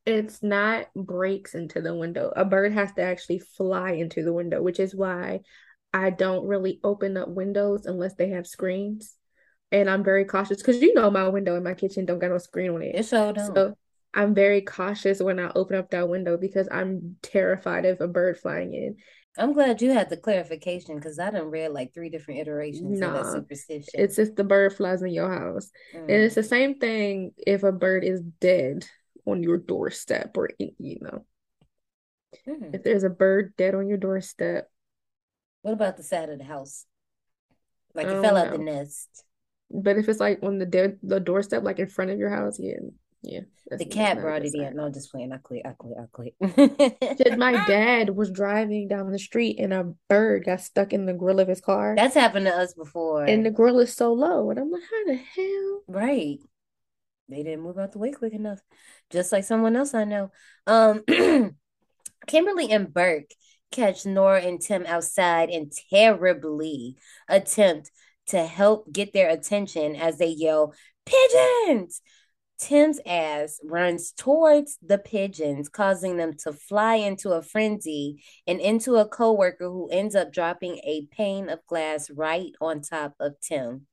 It's 0.06 0.44
not 0.44 0.88
breaks 0.96 1.56
into 1.56 1.82
the 1.82 1.96
window. 1.96 2.32
A 2.36 2.44
bird 2.44 2.74
has 2.74 2.92
to 2.94 3.02
actually 3.02 3.40
fly 3.40 3.92
into 3.92 4.24
the 4.24 4.34
window, 4.34 4.62
which 4.62 4.80
is 4.80 4.94
why 4.94 5.40
I 5.94 6.10
don't 6.10 6.48
really 6.48 6.80
open 6.84 7.16
up 7.16 7.30
windows 7.30 7.86
unless 7.86 8.16
they 8.16 8.30
have 8.30 8.48
screens. 8.48 9.16
And 9.72 9.90
I'm 9.90 10.04
very 10.04 10.26
cautious 10.26 10.58
because 10.58 10.82
you 10.82 10.94
know 10.94 11.10
my 11.10 11.28
window 11.30 11.56
in 11.56 11.64
my 11.64 11.74
kitchen 11.74 12.06
don't 12.06 12.20
got 12.20 12.30
no 12.30 12.38
screen 12.38 12.72
on 12.72 12.82
it. 12.82 12.96
It 12.96 13.06
sure 13.06 13.34
don't. 13.34 13.56
So 13.56 13.74
I'm 14.14 14.36
very 14.36 14.62
cautious 14.62 15.22
when 15.22 15.40
I 15.40 15.52
open 15.56 15.78
up 15.78 15.90
that 15.92 16.10
window 16.10 16.38
because 16.38 16.68
I'm 16.72 17.16
terrified 17.24 17.86
of 17.86 18.00
a 18.02 18.08
bird 18.08 18.38
flying 18.38 18.74
in. 18.74 18.98
I'm 19.38 19.54
glad 19.54 19.82
you 19.82 19.92
had 19.92 20.10
the 20.10 20.18
clarification 20.18 20.96
because 20.96 21.18
I 21.18 21.32
done 21.32 21.50
read 21.50 21.72
like 21.72 21.94
three 21.94 22.10
different 22.10 22.42
iterations 22.42 23.02
of 23.02 23.14
that 23.14 23.26
superstition. 23.26 24.00
It's 24.00 24.16
just 24.16 24.36
the 24.36 24.44
bird 24.44 24.76
flies 24.76 25.02
in 25.02 25.10
your 25.10 25.32
house. 25.32 25.72
And 25.94 26.10
Mm. 26.10 26.26
it's 26.26 26.36
the 26.36 26.44
same 26.44 26.76
thing 26.76 27.34
if 27.38 27.64
a 27.64 27.72
bird 27.72 28.04
is 28.04 28.22
dead 28.22 28.86
on 29.26 29.42
your 29.42 29.58
doorstep 29.58 30.38
or 30.38 30.50
you 30.60 31.00
know, 31.02 31.26
Mm. 32.48 32.76
if 32.76 32.84
there's 32.84 33.04
a 33.04 33.10
bird 33.10 33.56
dead 33.58 33.74
on 33.74 33.88
your 33.88 33.98
doorstep. 33.98 34.70
What 35.62 35.74
about 35.74 35.98
the 35.98 36.04
side 36.04 36.30
of 36.30 36.38
the 36.38 36.44
house? 36.44 36.86
Like 37.96 38.08
it 38.08 38.22
fell 38.22 38.38
out 38.38 38.52
the 38.52 38.58
nest. 38.58 39.24
But 39.72 39.98
if 39.98 40.10
it's 40.10 40.20
like 40.20 40.40
on 40.44 40.60
the 40.60 40.66
dead 40.66 41.00
the 41.02 41.20
doorstep, 41.20 41.64
like 41.64 41.80
in 41.80 41.88
front 41.88 42.12
of 42.12 42.20
your 42.20 42.30
house, 42.30 42.60
yeah, 42.60 42.78
Yeah. 43.24 43.42
The 43.72 43.86
cat 43.86 43.90
that's 43.90 43.96
not 44.16 44.18
a 44.18 44.22
brought 44.22 44.46
it 44.46 44.54
in. 44.54 44.62
sign. 44.64 44.76
No, 44.76 44.86
I'm 44.86 44.94
just 44.94 45.12
playing. 45.12 45.32
I 45.32 45.38
quit. 45.38 45.66
I 45.66 45.72
quit. 45.78 45.98
I 45.98 46.06
quit. 46.12 47.18
Said 47.18 47.38
my 47.40 47.54
dad 47.68 48.10
was 48.10 48.30
driving 48.32 48.88
down 48.90 49.12
the 49.12 49.18
street 49.20 49.60
and 49.60 49.74
a 49.74 49.94
bird 50.10 50.46
got 50.46 50.62
stuck 50.62 50.94
in 50.94 51.06
the 51.06 51.14
grill 51.14 51.40
of 51.40 51.48
his 51.48 51.62
car. 51.62 51.96
That's 51.96 52.16
happened 52.16 52.46
to 52.48 52.54
us 52.56 52.74
before. 52.74 53.24
and 53.24 53.46
the 53.46 53.52
grill 53.52 53.80
is 53.80 53.96
so 53.96 54.14
low. 54.14 54.50
And 54.50 54.60
I'm 54.60 54.70
like, 54.70 54.84
how 54.84 55.06
the 55.06 55.16
hell? 55.16 55.82
Right. 55.88 56.40
They 57.30 57.44
didn't 57.44 57.62
move 57.64 57.80
out 57.80 57.94
the 57.94 58.00
way 58.00 58.12
quick 58.12 58.34
enough. 58.34 58.60
Just 59.10 59.32
like 59.32 59.46
someone 59.46 59.76
else 59.78 59.94
I 59.94 60.04
know. 60.04 60.32
Um 60.68 61.04
Kimberly 62.28 62.72
and 62.72 62.94
Burke 62.94 63.32
catch 63.72 64.06
Nora 64.06 64.42
and 64.42 64.62
Tim 64.62 64.86
outside 64.86 65.50
and 65.50 65.72
terribly 65.90 66.98
attempt 67.28 67.92
to 68.28 68.46
help 68.46 68.92
get 68.92 69.14
their 69.14 69.30
attention 69.30 69.96
as 69.96 70.18
they 70.18 70.28
yell, 70.28 70.74
Pigeons! 71.06 72.02
Tim's 72.60 73.00
ass 73.06 73.60
runs 73.64 74.12
towards 74.12 74.78
the 74.82 74.98
pigeons, 74.98 75.68
causing 75.70 76.18
them 76.18 76.34
to 76.44 76.54
fly 76.54 76.96
into 76.96 77.32
a 77.32 77.42
frenzy 77.42 78.24
and 78.48 78.60
into 78.62 78.96
a 78.96 79.08
coworker 79.08 79.66
who 79.70 79.90
ends 79.90 80.16
up 80.16 80.32
dropping 80.32 80.78
a 80.86 81.08
pane 81.12 81.50
of 81.50 81.66
glass 81.68 82.10
right 82.10 82.52
on 82.62 82.82
top 82.82 83.16
of 83.20 83.34
Tim. 83.42 83.88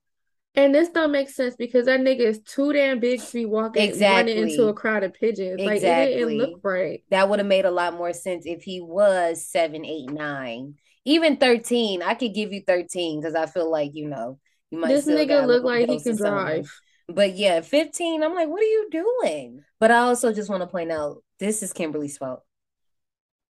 And 0.55 0.75
this 0.75 0.89
don't 0.89 1.13
make 1.13 1.31
sense 1.31 1.55
because 1.57 1.87
that 1.87 2.01
nigga 2.01 2.21
is 2.21 2.41
too 2.41 2.73
damn 2.73 2.99
big 2.99 3.21
to 3.21 3.33
be 3.33 3.47
walking 3.47 3.83
running 3.83 3.91
Exactly. 3.91 4.39
into 4.41 4.65
a 4.65 4.75
crowd 4.75 5.05
of 5.05 5.15
pigeons. 5.15 5.61
Like 5.61 5.69
it 5.69 5.77
Exactly. 5.77 6.15
didn't 6.17 6.39
look 6.39 6.61
right. 6.65 7.03
That 7.11 7.29
would 7.29 7.39
have 7.39 7.47
made 7.47 7.65
a 7.65 7.71
lot 7.71 7.95
more 7.95 8.13
sense 8.13 8.47
if 8.47 8.63
he 8.63 8.81
was 8.81 9.47
seven, 9.47 9.85
eight, 9.85 10.11
nine, 10.11 10.75
even 11.05 11.37
13. 11.37 12.03
I 12.03 12.15
could 12.15 12.35
give 12.35 12.53
you 12.53 12.63
13 12.67 13.21
because 13.21 13.37
I 13.37 13.47
feel 13.47 13.71
like, 13.71 13.95
you 13.95 14.09
know, 14.09 14.39
you 14.71 14.79
might 14.79 14.89
This 14.89 15.07
nigga 15.07 15.47
look 15.47 15.63
like 15.63 15.89
he 15.89 16.01
can 16.01 16.17
drive. 16.17 16.69
But 17.15 17.37
yeah, 17.37 17.61
15, 17.61 18.23
I'm 18.23 18.35
like, 18.35 18.49
what 18.49 18.63
are 18.63 18.65
you 18.65 18.89
doing? 18.91 19.63
But 19.79 19.91
I 19.91 19.99
also 19.99 20.33
just 20.33 20.51
want 20.51 20.63
to 20.63 20.67
point 20.67 20.93
out 20.93 21.23
this 21.39 21.63
is 21.63 21.73
Kimberly's 21.73 22.19
fault. 22.19 22.43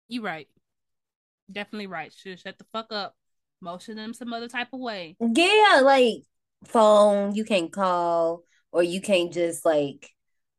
You 0.07 0.21
right. 0.21 0.47
Definitely 1.51 1.87
right. 1.87 2.13
Should 2.13 2.39
shut 2.39 2.57
the 2.57 2.65
fuck 2.71 2.91
up. 2.91 3.15
Motion 3.61 3.95
them 3.95 4.13
some 4.13 4.33
other 4.33 4.47
type 4.47 4.69
of 4.73 4.79
way. 4.79 5.15
Yeah, 5.19 5.81
like 5.83 6.23
phone, 6.65 7.35
you 7.35 7.45
can't 7.45 7.71
call, 7.71 8.43
or 8.71 8.81
you 8.81 9.01
can't 9.01 9.31
just 9.31 9.65
like 9.65 10.09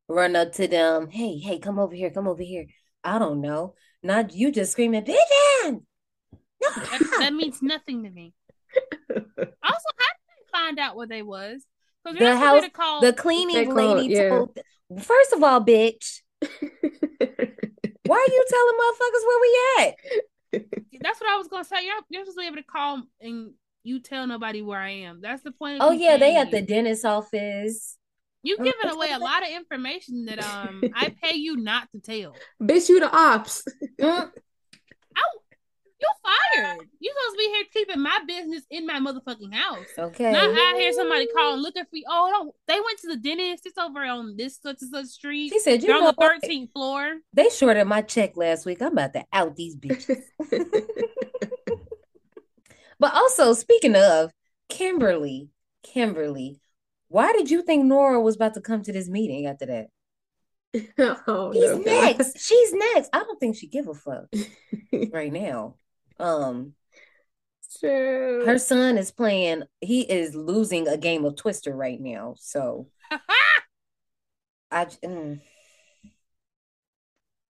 run 0.08 0.36
up 0.36 0.52
to 0.52 0.68
them. 0.68 1.10
Hey, 1.10 1.38
hey, 1.38 1.58
come 1.58 1.78
over 1.78 1.94
here, 1.94 2.10
come 2.10 2.28
over 2.28 2.42
here. 2.42 2.66
I 3.02 3.18
don't 3.18 3.40
know. 3.40 3.74
Not 4.02 4.34
you 4.34 4.52
just 4.52 4.72
screaming, 4.72 5.02
pigeon! 5.02 5.86
No! 6.62 6.70
That, 6.76 7.00
that 7.18 7.34
means 7.34 7.60
nothing 7.62 8.04
to 8.04 8.10
me. 8.10 8.34
Also, 9.64 9.88
how 9.98 10.12
did 10.12 10.28
they 10.28 10.50
find 10.50 10.78
out 10.78 10.96
where 10.96 11.06
they 11.06 11.22
was? 11.22 11.64
Because 12.04 12.18
The 12.18 12.24
you're 12.24 12.34
not 12.34 12.40
supposed 12.42 12.62
house- 12.64 12.64
to 12.64 12.70
call. 12.70 13.00
The 13.00 13.12
cleaning 13.12 13.54
They 13.56 13.64
called, 13.66 13.96
lady 13.98 14.14
yeah. 14.14 14.28
told. 14.28 14.58
First 15.00 15.32
of 15.32 15.42
all, 15.42 15.60
bitch, 15.64 16.20
why 16.40 18.16
are 18.16 18.32
you 18.32 18.44
telling 18.50 18.76
motherfuckers 18.82 19.24
where 19.26 19.40
we 19.40 19.84
at? 19.84 19.94
That's 21.00 21.20
what 21.20 21.30
I 21.30 21.36
was 21.36 21.48
gonna 21.48 21.64
say. 21.64 21.84
You're 21.86 21.94
you're 22.10 22.22
supposed 22.24 22.38
to 22.38 22.42
be 22.42 22.46
able 22.46 22.56
to 22.56 22.62
call 22.64 23.02
and 23.20 23.52
you 23.84 24.00
tell 24.00 24.26
nobody 24.26 24.60
where 24.62 24.78
I 24.80 24.90
am. 24.90 25.20
That's 25.22 25.42
the 25.42 25.52
point. 25.52 25.78
Oh 25.80 25.92
yeah, 25.92 26.16
they 26.18 26.36
at 26.36 26.50
the 26.50 26.60
you. 26.60 26.66
didentist 26.66 27.04
office. 27.04 27.96
You 28.44 28.56
giving 28.58 28.90
away 28.90 29.12
a 29.12 29.18
lot 29.18 29.42
of 29.44 29.48
information 29.50 30.24
that 30.26 30.44
um 30.44 30.82
I 30.94 31.14
pay 31.22 31.36
you 31.36 31.56
not 31.56 31.88
to 31.92 32.00
tell. 32.00 32.34
Bitch, 32.62 32.88
you 32.88 33.00
the 33.00 33.10
ops. 33.16 33.64
You're 36.02 36.64
fired. 36.64 36.88
You 37.00 37.12
supposed 37.16 37.34
to 37.34 37.38
be 37.38 37.44
here 37.44 37.64
keeping 37.72 38.02
my 38.02 38.18
business 38.26 38.62
in 38.70 38.86
my 38.86 38.98
motherfucking 38.98 39.54
house. 39.54 39.86
Okay. 39.98 40.32
Not 40.32 40.50
out 40.50 40.80
here 40.80 40.92
somebody 40.92 41.28
calling 41.34 41.60
looking 41.60 41.84
for 41.84 41.96
you. 41.96 42.04
Oh, 42.08 42.30
no, 42.32 42.54
they 42.66 42.80
went 42.80 42.98
to 43.00 43.08
the 43.08 43.16
dentist. 43.16 43.66
It's 43.66 43.78
over 43.78 44.04
on 44.04 44.36
this 44.36 44.58
such 44.62 44.82
and 44.82 44.90
such 44.90 45.06
street. 45.06 45.52
She 45.52 45.60
said, 45.60 45.82
you 45.82 45.88
They're 45.88 45.96
on 45.96 46.02
know 46.02 46.10
the 46.10 46.14
what? 46.16 46.42
thirteenth 46.42 46.72
floor. 46.72 47.18
They 47.32 47.48
shorted 47.48 47.86
my 47.86 48.02
check 48.02 48.36
last 48.36 48.66
week. 48.66 48.82
I'm 48.82 48.92
about 48.92 49.12
to 49.14 49.24
out 49.32 49.56
these 49.56 49.76
bitches. 49.76 50.22
But 53.02 53.14
also, 53.16 53.52
speaking 53.52 53.96
of 53.96 54.30
Kimberly, 54.68 55.50
Kimberly, 55.82 56.60
why 57.08 57.32
did 57.32 57.50
you 57.50 57.62
think 57.62 57.84
Nora 57.84 58.20
was 58.20 58.36
about 58.36 58.54
to 58.54 58.60
come 58.60 58.84
to 58.84 58.92
this 58.92 59.08
meeting 59.08 59.44
after 59.46 59.66
that? 59.66 59.88
oh, 61.26 61.52
She's 61.52 61.62
no, 61.62 61.78
God. 61.78 61.84
next. 61.84 62.38
She's 62.38 62.72
next. 62.72 63.10
I 63.12 63.24
don't 63.24 63.40
think 63.40 63.56
she 63.56 63.66
give 63.66 63.88
a 63.88 63.94
fuck 63.94 64.26
right 65.12 65.32
now. 65.32 65.74
Um, 66.22 66.74
True. 67.80 68.44
her 68.46 68.58
son 68.58 68.96
is 68.96 69.10
playing. 69.10 69.64
He 69.80 70.02
is 70.02 70.34
losing 70.34 70.88
a 70.88 70.96
game 70.96 71.24
of 71.24 71.36
Twister 71.36 71.74
right 71.74 72.00
now. 72.00 72.36
So 72.38 72.88
I. 74.70 74.84
mm. 74.84 75.40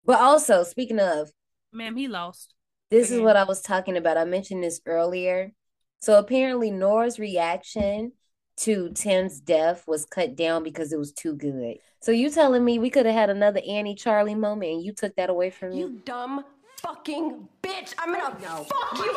But 0.05 0.21
also, 0.21 0.65
speaking 0.65 0.99
of, 0.99 1.31
Ma'am, 1.73 1.97
he 1.97 2.09
lost. 2.09 2.55
This 2.91 3.11
is 3.11 3.21
what 3.21 3.37
I 3.37 3.45
was 3.45 3.63
talking 3.63 3.97
about. 3.97 4.19
I 4.19 4.25
mentioned 4.25 4.63
this 4.63 4.81
earlier. 4.85 5.53
So 6.01 6.19
apparently 6.19 6.71
Nora's 6.71 7.19
reaction 7.19 8.13
to 8.59 8.91
Tim's 8.95 9.41
death 9.41 9.85
was 9.87 10.05
cut 10.05 10.37
down 10.37 10.63
because 10.63 10.93
it 10.93 10.99
was 10.99 11.13
too 11.13 11.35
good. 11.35 11.79
So 12.01 12.13
you 12.13 12.29
telling 12.29 12.65
me 12.65 12.79
we 12.79 12.91
could 12.91 13.07
have 13.07 13.15
had 13.15 13.31
another 13.31 13.61
Annie 13.67 13.95
Charlie 13.95 14.35
moment 14.35 14.73
and 14.73 14.85
you 14.85 14.93
took 14.93 15.15
that 15.17 15.31
away 15.31 15.49
from 15.51 15.71
me? 15.71 15.79
You 15.79 16.01
dumb 16.05 16.45
fucking 16.83 17.49
bitch. 17.63 17.95
I'm 17.99 18.13
gonna 18.13 18.65
fuck 18.65 18.99
you. 18.99 19.17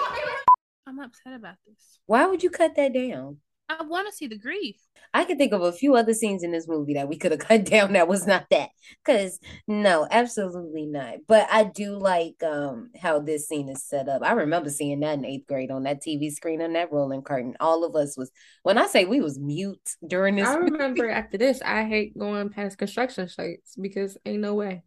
I'm 0.88 1.00
upset 1.00 1.34
about 1.34 1.56
this. 1.68 2.00
Why 2.06 2.28
would 2.28 2.44
you 2.44 2.50
cut 2.50 2.76
that 2.76 2.94
down? 2.94 3.38
I 3.68 3.82
want 3.84 4.08
to 4.08 4.14
see 4.14 4.28
the 4.28 4.38
grief. 4.38 4.76
I 5.12 5.26
can 5.26 5.40
think 5.40 5.52
of 5.52 5.64
a 5.64 5.72
few 5.72 5.96
other 5.96 6.14
scenes 6.14 6.44
in 6.44 6.52
this 6.52 6.68
movie 6.68 6.94
that 6.94 7.08
we 7.08 7.18
could 7.18 7.32
have 7.32 7.40
cut 7.48 7.66
down 7.66 7.94
that 7.94 8.08
was 8.08 8.28
not 8.28 8.46
that. 8.52 8.70
Cause 9.04 9.40
no, 9.68 10.08
absolutely 10.12 10.86
not. 10.86 11.16
But 11.28 11.48
I 11.52 11.64
do 11.64 11.98
like 11.98 12.44
um 12.44 12.92
how 13.02 13.20
this 13.20 13.48
scene 13.48 13.70
is 13.70 13.84
set 13.84 14.08
up. 14.08 14.22
I 14.24 14.34
remember 14.34 14.70
seeing 14.70 15.00
that 15.00 15.18
in 15.18 15.26
eighth 15.26 15.48
grade 15.48 15.72
on 15.72 15.84
that 15.84 16.04
TV 16.04 16.32
screen 16.32 16.62
on 16.62 16.74
that 16.74 16.92
rolling 16.92 17.24
curtain. 17.24 17.56
All 17.60 17.84
of 17.84 17.96
us 17.96 18.16
was 18.16 18.32
when 18.62 18.78
I 18.78 18.86
say 18.86 19.06
we 19.06 19.22
was 19.22 19.40
mute 19.40 19.96
during 20.06 20.36
this 20.36 20.48
I 20.48 20.56
remember 20.56 21.10
after 21.10 21.40
this, 21.40 21.62
I 21.64 21.86
hate 21.86 22.16
going 22.18 22.50
past 22.50 22.78
construction 22.78 23.28
sites 23.28 23.76
because 23.76 24.18
ain't 24.26 24.42
no 24.42 24.54
way. 24.54 24.84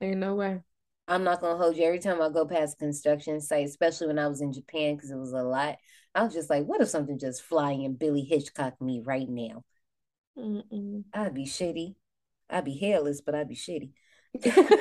Ain't 0.00 0.18
no 0.18 0.34
way. 0.34 0.62
I'm 1.08 1.24
not 1.24 1.40
gonna 1.40 1.58
hold 1.58 1.76
you. 1.76 1.84
Every 1.84 1.98
time 1.98 2.22
I 2.22 2.28
go 2.28 2.46
past 2.46 2.74
a 2.74 2.78
construction 2.78 3.40
site, 3.40 3.66
especially 3.66 4.06
when 4.06 4.18
I 4.18 4.28
was 4.28 4.40
in 4.40 4.52
Japan, 4.52 4.94
because 4.94 5.10
it 5.10 5.16
was 5.16 5.32
a 5.32 5.42
lot, 5.42 5.78
I 6.14 6.22
was 6.22 6.32
just 6.32 6.50
like, 6.50 6.64
what 6.64 6.80
if 6.80 6.88
something 6.88 7.18
just 7.18 7.42
flying 7.42 7.84
and 7.84 7.98
Billy 7.98 8.22
Hitchcock 8.22 8.80
me 8.80 9.02
right 9.04 9.28
now? 9.28 9.64
Mm-mm. 10.38 11.04
I'd 11.12 11.34
be 11.34 11.44
shitty. 11.44 11.94
I'd 12.50 12.64
be 12.64 12.78
hairless, 12.78 13.20
but 13.20 13.34
I'd 13.34 13.48
be 13.48 13.56
shitty. 13.56 13.90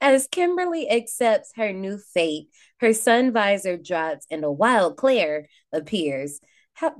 As 0.00 0.28
Kimberly 0.28 0.90
accepts 0.90 1.52
her 1.56 1.72
new 1.72 1.98
fate, 1.98 2.48
her 2.80 2.92
sun 2.92 3.32
visor 3.32 3.76
drops 3.76 4.26
and 4.30 4.44
a 4.44 4.52
wild 4.52 4.96
Claire 4.96 5.48
appears. 5.72 6.40
How 6.74 6.94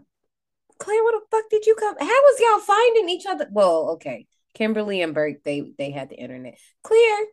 Claire, 0.78 1.02
where 1.04 1.18
the 1.18 1.26
fuck 1.30 1.50
did 1.50 1.66
you 1.66 1.74
come? 1.74 1.96
How 1.98 2.06
was 2.06 2.40
y'all 2.40 2.60
finding 2.60 3.08
each 3.08 3.26
other? 3.26 3.48
Well, 3.50 3.90
okay. 3.94 4.27
Kimberly 4.54 5.02
and 5.02 5.14
Burke, 5.14 5.42
they 5.44 5.72
they 5.76 5.90
had 5.90 6.08
the 6.08 6.16
internet. 6.16 6.58
Clear. 6.82 7.26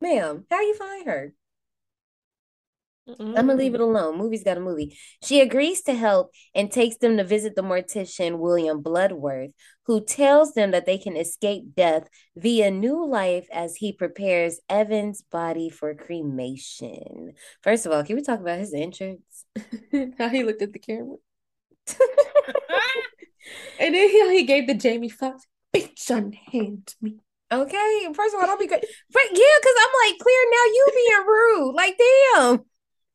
ma'am, 0.00 0.44
how 0.50 0.60
you 0.60 0.74
find 0.74 1.06
her? 1.06 1.34
I'm 3.08 3.34
gonna 3.34 3.54
mm. 3.54 3.58
leave 3.58 3.74
it 3.74 3.80
alone. 3.80 4.16
Movie's 4.16 4.44
got 4.44 4.56
a 4.56 4.60
movie. 4.60 4.96
She 5.24 5.40
agrees 5.40 5.82
to 5.82 5.94
help 5.94 6.30
and 6.54 6.70
takes 6.70 6.98
them 6.98 7.16
to 7.16 7.24
visit 7.24 7.56
the 7.56 7.62
mortician 7.62 8.38
William 8.38 8.80
Bloodworth, 8.80 9.50
who 9.86 10.04
tells 10.04 10.54
them 10.54 10.70
that 10.70 10.86
they 10.86 10.98
can 10.98 11.16
escape 11.16 11.74
death 11.74 12.08
via 12.36 12.70
new 12.70 13.04
life 13.04 13.48
as 13.52 13.74
he 13.76 13.92
prepares 13.92 14.60
Evan's 14.68 15.20
body 15.22 15.68
for 15.68 15.94
cremation. 15.94 17.32
First 17.60 17.86
of 17.86 17.92
all, 17.92 18.04
can 18.04 18.14
we 18.14 18.22
talk 18.22 18.38
about 18.38 18.60
his 18.60 18.72
entrance? 18.72 19.44
How 20.18 20.28
he 20.28 20.44
looked 20.44 20.62
at 20.62 20.72
the 20.72 20.78
camera. 20.78 21.16
And 23.80 23.94
then 23.94 24.08
he, 24.08 24.38
he 24.38 24.44
gave 24.44 24.66
the 24.66 24.74
Jamie 24.74 25.08
Foxx, 25.08 25.46
bitch, 25.74 26.10
unhand 26.10 26.94
me. 27.00 27.18
Okay, 27.50 28.08
first 28.14 28.34
of 28.34 28.40
all, 28.40 28.46
don't 28.46 28.60
be 28.60 28.66
great. 28.66 28.84
But 29.12 29.22
yeah, 29.30 29.56
because 29.60 29.74
I'm 29.78 30.10
like, 30.10 30.18
Claire, 30.18 30.50
now 30.50 30.64
you 30.64 30.88
being 30.94 31.26
rude. 31.26 31.74
Like, 31.74 31.98
damn. 31.98 32.60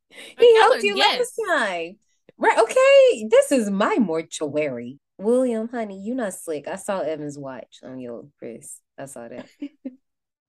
He 0.09 0.53
Tell 0.53 0.69
helped 0.69 0.83
you 0.83 0.95
yes. 0.95 1.19
last 1.19 1.41
time. 1.49 1.97
Right, 2.37 2.57
okay. 2.57 3.27
This 3.29 3.51
is 3.51 3.69
my 3.69 3.97
mortuary. 3.97 4.99
William, 5.17 5.67
honey, 5.67 5.99
you 5.99 6.13
not 6.13 6.33
slick. 6.33 6.67
I 6.67 6.75
saw 6.75 6.99
Evan's 6.99 7.37
watch 7.37 7.79
on 7.83 7.99
your 7.99 8.27
wrist. 8.39 8.79
I 8.97 9.05
saw 9.05 9.27
that. 9.27 9.47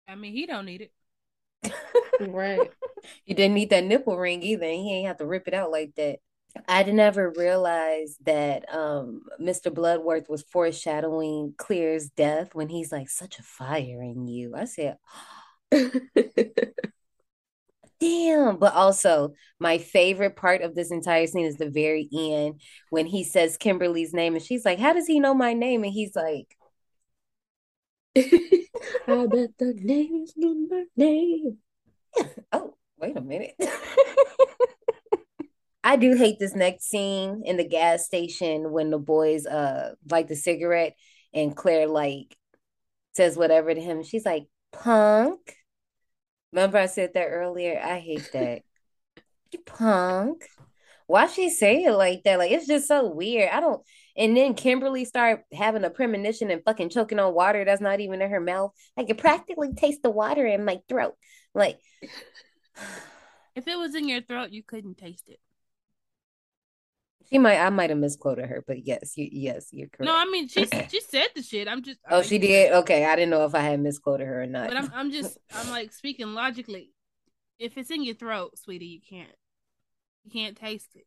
I 0.07 0.15
mean, 0.15 0.35
he 0.35 0.47
don't 0.47 0.67
need 0.67 0.83
it. 0.83 0.93
Right. 2.21 2.73
He 3.25 3.33
didn't 3.33 3.55
need 3.55 3.71
that 3.71 3.85
nipple 3.85 4.19
ring 4.19 4.43
either. 4.43 4.65
and 4.65 4.75
He 4.75 4.93
ain't 4.93 5.07
have 5.07 5.19
to 5.19 5.27
rip 5.27 5.47
it 5.47 5.55
out 5.55 5.71
like 5.71 5.95
that. 5.97 6.19
I 6.67 6.83
never 6.85 7.31
realize 7.37 8.17
that 8.25 8.73
um 8.75 9.23
Mr. 9.41 9.71
Bloodworth 9.71 10.29
was 10.29 10.43
foreshadowing 10.43 11.55
Clear's 11.57 12.09
death 12.11 12.55
when 12.55 12.69
he's 12.69 12.93
like 12.93 13.09
such 13.09 13.39
a 13.39 13.43
fire 13.43 14.03
in 14.03 14.27
you. 14.27 14.55
I 14.57 14.65
said, 14.65 14.97
Damn. 18.01 18.59
But 18.59 18.75
also, 18.75 19.35
my 19.59 19.79
favorite 19.79 20.37
part 20.37 20.63
of 20.63 20.75
this 20.75 20.91
entire 20.93 21.27
scene 21.27 21.47
is 21.47 21.57
the 21.57 21.71
very 21.71 22.09
end 22.13 22.61
when 22.91 23.07
he 23.07 23.25
says 23.25 23.57
Kimberly's 23.57 24.15
name 24.15 24.35
and 24.35 24.45
she's 24.45 24.65
like, 24.65 24.79
How 24.79 24.93
does 24.93 25.07
he 25.07 25.21
know 25.21 25.35
my 25.35 25.53
name? 25.55 25.85
And 25.85 25.93
he's 25.93 26.15
like, 26.15 26.57
I 28.17 29.27
bet 29.27 29.51
the 29.59 29.75
names 29.77 30.33
know 30.37 30.55
my 30.69 30.85
name. 30.97 31.59
Oh, 32.53 32.75
wait 32.99 33.17
a 33.17 33.21
minute. 33.21 33.55
I 35.89 35.97
do 35.97 36.15
hate 36.15 36.39
this 36.39 36.55
next 36.55 36.91
scene 36.91 37.45
in 37.47 37.57
the 37.57 37.67
gas 37.67 38.05
station 38.05 38.73
when 38.73 38.91
the 38.91 38.99
boys 38.99 39.47
uh 39.47 39.95
light 40.11 40.29
the 40.29 40.37
cigarette 40.37 40.93
and 41.33 41.57
Claire 41.57 41.87
like 41.87 42.37
says 43.15 43.39
whatever 43.39 43.73
to 43.73 43.81
him. 43.81 44.03
She's 44.03 44.27
like, 44.27 44.49
punk. 44.71 45.57
Remember 46.53 46.77
I 46.77 46.87
said 46.87 47.15
that 47.15 47.29
earlier? 47.29 47.81
I 47.83 48.01
hate 48.01 48.29
that. 48.35 48.61
You 49.51 49.61
punk. 49.65 50.45
Why 51.07 51.27
she 51.27 51.49
say 51.49 51.85
it 51.85 51.93
like 51.93 52.23
that? 52.25 52.39
Like 52.39 52.53
it's 52.53 52.67
just 52.67 52.87
so 52.87 53.09
weird. 53.09 53.49
I 53.51 53.61
don't 53.61 53.81
and 54.15 54.37
then 54.37 54.53
Kimberly 54.53 55.07
start 55.07 55.45
having 55.55 55.85
a 55.85 55.91
premonition 55.91 56.51
and 56.51 56.63
fucking 56.67 56.91
choking 56.91 57.19
on 57.19 57.33
water 57.33 57.65
that's 57.65 57.81
not 57.81 58.01
even 58.01 58.21
in 58.21 58.31
her 58.31 58.41
mouth. 58.41 58.73
I 58.99 59.05
can 59.05 59.17
practically 59.17 59.73
taste 59.73 60.03
the 60.03 60.11
water 60.11 60.45
in 60.45 60.67
my 60.67 60.81
throat. 60.87 61.15
Like 61.55 61.79
If 63.57 63.67
it 63.67 63.79
was 63.79 63.95
in 63.95 64.07
your 64.07 64.21
throat, 64.21 64.51
you 64.51 64.63
couldn't 64.63 64.99
taste 64.99 65.31
it. 65.31 65.41
She 67.31 67.39
might 67.39 67.59
I 67.59 67.71
might 67.71 67.91
have 67.91 67.99
misquoted 67.99 68.47
her, 68.47 68.65
but 68.67 68.87
yes, 68.87 69.17
you 69.17 69.29
yes, 69.31 69.69
you're 69.73 69.89
correct. 69.89 70.07
No, 70.07 70.17
I 70.17 70.25
mean 70.25 70.49
she 70.49 70.67
she 70.91 71.01
said 71.01 71.29
the 71.35 71.43
shit. 71.43 71.69
I'm 71.69 71.83
just. 71.83 71.99
Oh, 72.11 72.23
she 72.23 72.39
did? 72.39 72.73
Okay. 72.73 73.05
I 73.05 73.17
didn't 73.17 73.31
know 73.31 73.45
if 73.45 73.55
I 73.55 73.61
had 73.61 73.81
misquoted 73.81 74.27
her 74.27 74.43
or 74.43 74.47
not. 74.47 74.69
But 74.69 74.79
I'm 74.79 74.93
I'm 74.95 75.11
just 75.11 75.37
I'm 75.55 75.71
like 75.71 75.93
speaking 75.93 76.35
logically. 76.35 76.91
If 77.59 77.77
it's 77.77 77.91
in 77.91 78.03
your 78.03 78.15
throat, 78.15 78.59
sweetie, 78.59 78.87
you 78.87 79.01
can't 79.01 79.35
you 80.25 80.31
can't 80.31 80.57
taste 80.57 80.95
it. 80.95 81.07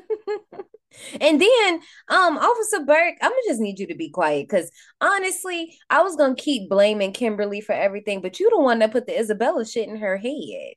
and 1.21 1.41
then 1.41 1.81
um 2.09 2.39
Officer 2.39 2.85
Burke, 2.85 3.17
I'm 3.21 3.31
gonna 3.31 3.43
just 3.47 3.61
need 3.61 3.79
you 3.79 3.87
to 3.89 3.95
be 3.95 4.11
quiet 4.11 4.49
because 4.49 4.71
honestly, 5.01 5.77
I 5.91 6.03
was 6.03 6.17
gonna 6.17 6.35
keep 6.35 6.71
blaming 6.71 7.13
Kimberly 7.13 7.61
for 7.61 7.73
everything, 7.73 8.23
but 8.23 8.41
you 8.41 8.49
the 8.51 8.61
one 8.61 8.79
that 8.79 8.93
put 8.93 9.07
the 9.07 9.19
Isabella 9.19 9.67
shit 9.67 9.89
in 9.89 9.97
her 9.97 10.17
head. 10.17 10.75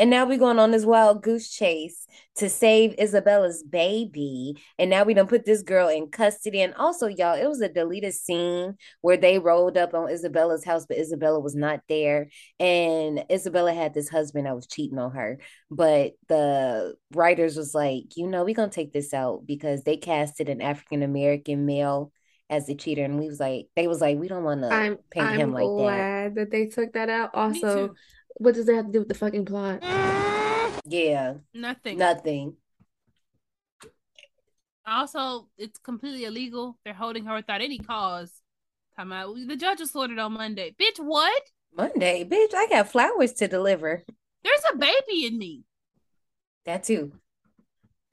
And 0.00 0.08
now 0.08 0.24
we're 0.24 0.38
going 0.38 0.58
on 0.58 0.70
this 0.70 0.86
wild 0.86 1.22
goose 1.22 1.50
chase 1.50 2.06
to 2.36 2.48
save 2.48 2.94
Isabella's 2.98 3.62
baby. 3.62 4.56
And 4.78 4.88
now 4.88 5.04
we 5.04 5.12
done 5.12 5.26
put 5.26 5.44
this 5.44 5.60
girl 5.60 5.88
in 5.88 6.08
custody. 6.08 6.62
And 6.62 6.72
also, 6.74 7.06
y'all, 7.06 7.36
it 7.36 7.46
was 7.46 7.60
a 7.60 7.68
deleted 7.68 8.14
scene 8.14 8.76
where 9.02 9.18
they 9.18 9.38
rolled 9.38 9.76
up 9.76 9.92
on 9.92 10.08
Isabella's 10.08 10.64
house, 10.64 10.86
but 10.86 10.96
Isabella 10.96 11.38
was 11.38 11.54
not 11.54 11.80
there. 11.86 12.30
And 12.58 13.24
Isabella 13.30 13.74
had 13.74 13.92
this 13.92 14.08
husband 14.08 14.46
that 14.46 14.56
was 14.56 14.66
cheating 14.66 14.98
on 14.98 15.10
her. 15.12 15.38
But 15.70 16.12
the 16.28 16.94
writers 17.12 17.58
was 17.58 17.74
like, 17.74 18.16
you 18.16 18.26
know, 18.26 18.42
we're 18.42 18.54
gonna 18.54 18.70
take 18.70 18.94
this 18.94 19.12
out 19.12 19.46
because 19.46 19.82
they 19.82 19.98
casted 19.98 20.48
an 20.48 20.62
African 20.62 21.02
American 21.02 21.66
male 21.66 22.10
as 22.48 22.66
the 22.66 22.74
cheater. 22.74 23.04
And 23.04 23.18
we 23.18 23.26
was 23.26 23.38
like, 23.38 23.66
they 23.76 23.86
was 23.86 24.00
like, 24.00 24.18
we 24.18 24.28
don't 24.28 24.44
want 24.44 24.62
to 24.62 24.72
I'm 24.72 24.96
paint 25.10 25.26
I'm 25.26 25.38
him 25.38 25.52
like 25.52 25.62
that. 25.62 25.76
glad 25.76 26.34
that 26.36 26.50
they 26.50 26.66
took 26.66 26.94
that 26.94 27.10
out. 27.10 27.30
Also, 27.34 27.88
too. 27.88 27.94
What 28.40 28.54
does 28.54 28.66
that 28.66 28.74
have 28.74 28.86
to 28.86 28.92
do 28.92 28.98
with 29.00 29.08
the 29.08 29.14
fucking 29.14 29.44
plot? 29.44 29.82
Yeah, 30.86 31.34
Nothing. 31.54 31.98
nothing. 31.98 32.56
Also, 34.86 35.48
it's 35.58 35.78
completely 35.78 36.24
illegal. 36.24 36.78
They're 36.84 36.94
holding 36.94 37.26
her 37.26 37.34
without 37.34 37.60
any 37.60 37.78
cause. 37.78 38.32
Time 38.96 39.12
out. 39.12 39.36
The 39.46 39.56
judge 39.56 39.80
was 39.80 39.90
sorted 39.90 40.18
on 40.18 40.32
Monday. 40.32 40.74
Bitch, 40.80 40.98
what? 40.98 41.42
Monday, 41.76 42.24
bitch, 42.24 42.54
I 42.54 42.66
got 42.68 42.88
flowers 42.90 43.32
to 43.34 43.46
deliver. 43.46 44.02
There's 44.42 44.62
a 44.72 44.76
baby 44.76 45.26
in 45.26 45.38
me. 45.38 45.64
That 46.64 46.82
too. 46.84 47.12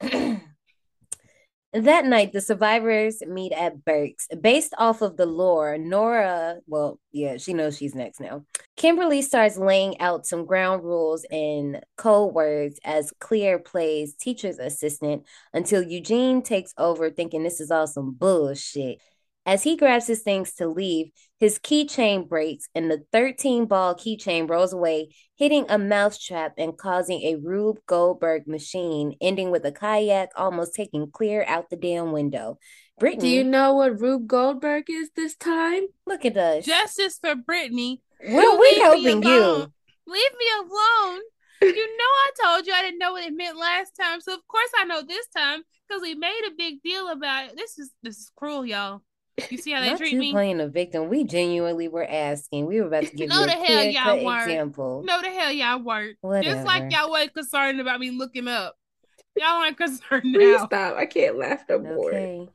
that 1.84 2.04
night, 2.04 2.32
the 2.32 2.40
survivors 2.40 3.22
meet 3.26 3.52
at 3.52 3.84
Burke's. 3.84 4.28
Based 4.40 4.72
off 4.78 5.02
of 5.02 5.16
the 5.16 5.26
lore, 5.26 5.76
Nora, 5.78 6.58
well, 6.66 6.98
yeah, 7.12 7.36
she 7.36 7.52
knows 7.52 7.76
she's 7.76 7.94
next 7.94 8.20
now. 8.20 8.44
Kimberly 8.76 9.22
starts 9.22 9.56
laying 9.56 10.00
out 10.00 10.26
some 10.26 10.44
ground 10.44 10.84
rules 10.84 11.24
and 11.30 11.80
code 11.96 12.34
words 12.34 12.78
as 12.84 13.12
Claire 13.18 13.58
plays 13.58 14.14
teacher's 14.14 14.58
assistant 14.58 15.24
until 15.52 15.82
Eugene 15.82 16.42
takes 16.42 16.72
over, 16.78 17.10
thinking 17.10 17.42
this 17.42 17.60
is 17.60 17.70
all 17.70 17.86
some 17.86 18.12
bullshit. 18.12 19.00
As 19.48 19.62
he 19.62 19.78
grabs 19.78 20.06
his 20.06 20.20
things 20.20 20.52
to 20.56 20.68
leave, 20.68 21.10
his 21.40 21.58
keychain 21.58 22.28
breaks 22.28 22.68
and 22.74 22.90
the 22.90 23.04
13 23.14 23.64
ball 23.64 23.94
keychain 23.94 24.46
rolls 24.46 24.74
away, 24.74 25.08
hitting 25.36 25.64
a 25.70 25.78
mousetrap 25.78 26.52
and 26.58 26.76
causing 26.76 27.22
a 27.22 27.36
Rube 27.36 27.78
Goldberg 27.86 28.46
machine, 28.46 29.16
ending 29.22 29.50
with 29.50 29.64
a 29.64 29.72
kayak 29.72 30.32
almost 30.36 30.74
taking 30.74 31.10
Clear 31.10 31.46
out 31.48 31.70
the 31.70 31.76
damn 31.76 32.12
window. 32.12 32.58
Brittany, 33.00 33.22
Do 33.22 33.28
you 33.36 33.42
know 33.42 33.72
what 33.72 33.98
Rube 33.98 34.26
Goldberg 34.26 34.90
is 34.90 35.08
this 35.16 35.34
time? 35.34 35.84
look 36.06 36.26
at 36.26 36.36
us. 36.36 36.66
Justice 36.66 37.18
for 37.18 37.34
Brittany. 37.34 38.02
Well, 38.28 38.60
we 38.60 38.72
leave 38.72 38.82
helping 38.82 39.22
you. 39.22 39.72
Leave 40.06 40.32
me 40.38 40.46
alone. 40.58 41.20
You 41.62 41.96
know 41.96 42.04
I 42.04 42.30
told 42.44 42.66
you 42.66 42.74
I 42.74 42.82
didn't 42.82 42.98
know 42.98 43.12
what 43.12 43.24
it 43.24 43.32
meant 43.32 43.56
last 43.56 43.92
time, 43.98 44.20
so 44.20 44.34
of 44.34 44.46
course 44.46 44.70
I 44.78 44.84
know 44.84 45.00
this 45.00 45.26
time 45.34 45.62
because 45.88 46.02
we 46.02 46.14
made 46.14 46.42
a 46.46 46.54
big 46.54 46.82
deal 46.82 47.08
about 47.08 47.46
it. 47.46 47.56
This 47.56 47.78
is 47.78 47.92
this 48.02 48.18
is 48.18 48.30
cruel, 48.36 48.66
y'all. 48.66 49.00
You 49.50 49.58
see 49.58 49.72
how 49.72 49.80
they 49.80 49.90
Not 49.90 49.98
treat 49.98 50.12
you 50.12 50.18
me? 50.18 50.32
playing 50.32 50.60
a 50.60 50.68
victim. 50.68 51.08
We 51.08 51.24
genuinely 51.24 51.88
were 51.88 52.06
asking. 52.08 52.66
We 52.66 52.80
were 52.80 52.88
about 52.88 53.04
to 53.04 53.16
give 53.16 53.28
No, 53.28 53.40
you 53.40 53.46
the 53.46 53.52
a 53.52 53.54
hell 53.54 53.66
clear 53.66 53.90
y'all 53.90 54.02
cut 54.04 54.22
weren't. 54.24 54.50
example. 54.50 55.02
No, 55.06 55.20
the 55.20 55.28
hell 55.30 55.52
y'all 55.52 55.82
weren't. 55.82 56.16
Just 56.44 56.66
like 56.66 56.92
y'all 56.92 57.10
weren't 57.10 57.34
concerned 57.34 57.80
about 57.80 58.00
me 58.00 58.10
looking 58.10 58.48
up. 58.48 58.74
Y'all 59.36 59.46
aren't 59.62 59.76
concerned 59.76 60.22
Please 60.34 60.58
now. 60.58 60.66
stop. 60.66 60.96
I 60.96 61.06
can't 61.06 61.38
laugh 61.38 61.64
no 61.68 61.78
more. 61.78 62.08
Okay. 62.10 62.48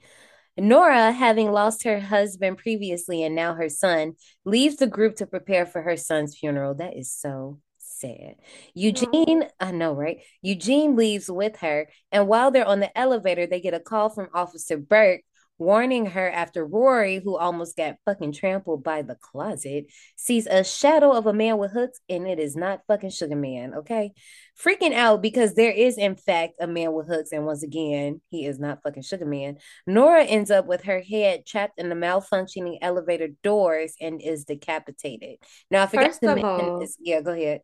Nora, 0.57 1.11
having 1.11 1.51
lost 1.51 1.84
her 1.84 1.99
husband 1.99 2.57
previously 2.57 3.23
and 3.23 3.34
now 3.35 3.55
her 3.55 3.69
son, 3.69 4.14
leaves 4.45 4.76
the 4.76 4.85
group 4.88 5.15
to 5.15 5.26
prepare 5.26 5.65
for 5.65 5.81
her 5.81 5.97
son's 5.97 6.38
funeral. 6.38 6.76
That 6.76 6.95
is 6.95 7.11
so 7.11 7.60
sad. 7.80 8.35
Eugene, 8.76 9.43
mm. 9.43 9.49
I 9.60 9.72
know, 9.72 9.93
right? 9.93 10.19
Eugene 10.41 10.95
leaves 10.95 11.31
with 11.31 11.57
her, 11.57 11.88
and 12.11 12.27
while 12.27 12.51
they're 12.51 12.68
on 12.68 12.81
the 12.81 12.95
elevator, 12.97 13.47
they 13.47 13.61
get 13.61 13.73
a 13.73 13.80
call 13.80 14.10
from 14.10 14.30
Officer 14.34 14.77
Burke 14.77 15.22
warning 15.57 16.07
her 16.07 16.30
after 16.30 16.65
Rory, 16.65 17.21
who 17.23 17.38
almost 17.38 17.77
got 17.77 17.95
fucking 18.05 18.34
trampled 18.34 18.84
by 18.84 19.01
the 19.01 19.15
closet, 19.15 19.85
sees 20.15 20.47
a 20.47 20.63
shadow 20.63 21.11
of 21.11 21.25
a 21.27 21.34
man 21.34 21.57
with 21.57 21.71
hooks, 21.71 21.99
and 22.09 22.27
it 22.27 22.39
is 22.39 22.55
not 22.55 22.81
fucking 22.88 23.11
Sugar 23.11 23.35
Man, 23.35 23.73
okay? 23.75 24.11
Freaking 24.59 24.93
out 24.93 25.21
because 25.21 25.53
there 25.53 25.71
is, 25.71 25.97
in 25.97 26.15
fact, 26.15 26.53
a 26.59 26.67
man 26.67 26.93
with 26.93 27.07
hooks, 27.07 27.31
and 27.31 27.45
once 27.45 27.63
again, 27.63 28.21
he 28.30 28.45
is 28.45 28.59
not 28.59 28.81
fucking 28.84 29.03
Sugar 29.03 29.25
Man. 29.25 29.57
Nora 29.88 30.23
ends 30.23 30.51
up 30.51 30.65
with 30.65 30.84
her 30.84 31.01
head 31.01 31.45
trapped 31.45 31.80
in 31.80 31.89
the 31.89 31.95
malfunctioning 31.95 32.77
elevator 32.81 33.30
doors 33.43 33.93
and 34.01 34.21
is 34.21 34.45
decapitated. 34.45 35.38
Now, 35.69 35.84
I 35.84 35.88
forgot 35.88 36.05
First 36.07 36.21
to 36.21 36.27
mention 36.27 36.45
all- 36.45 36.80
this. 36.80 36.97
Yeah, 36.99 37.21
go 37.21 37.31
ahead. 37.31 37.61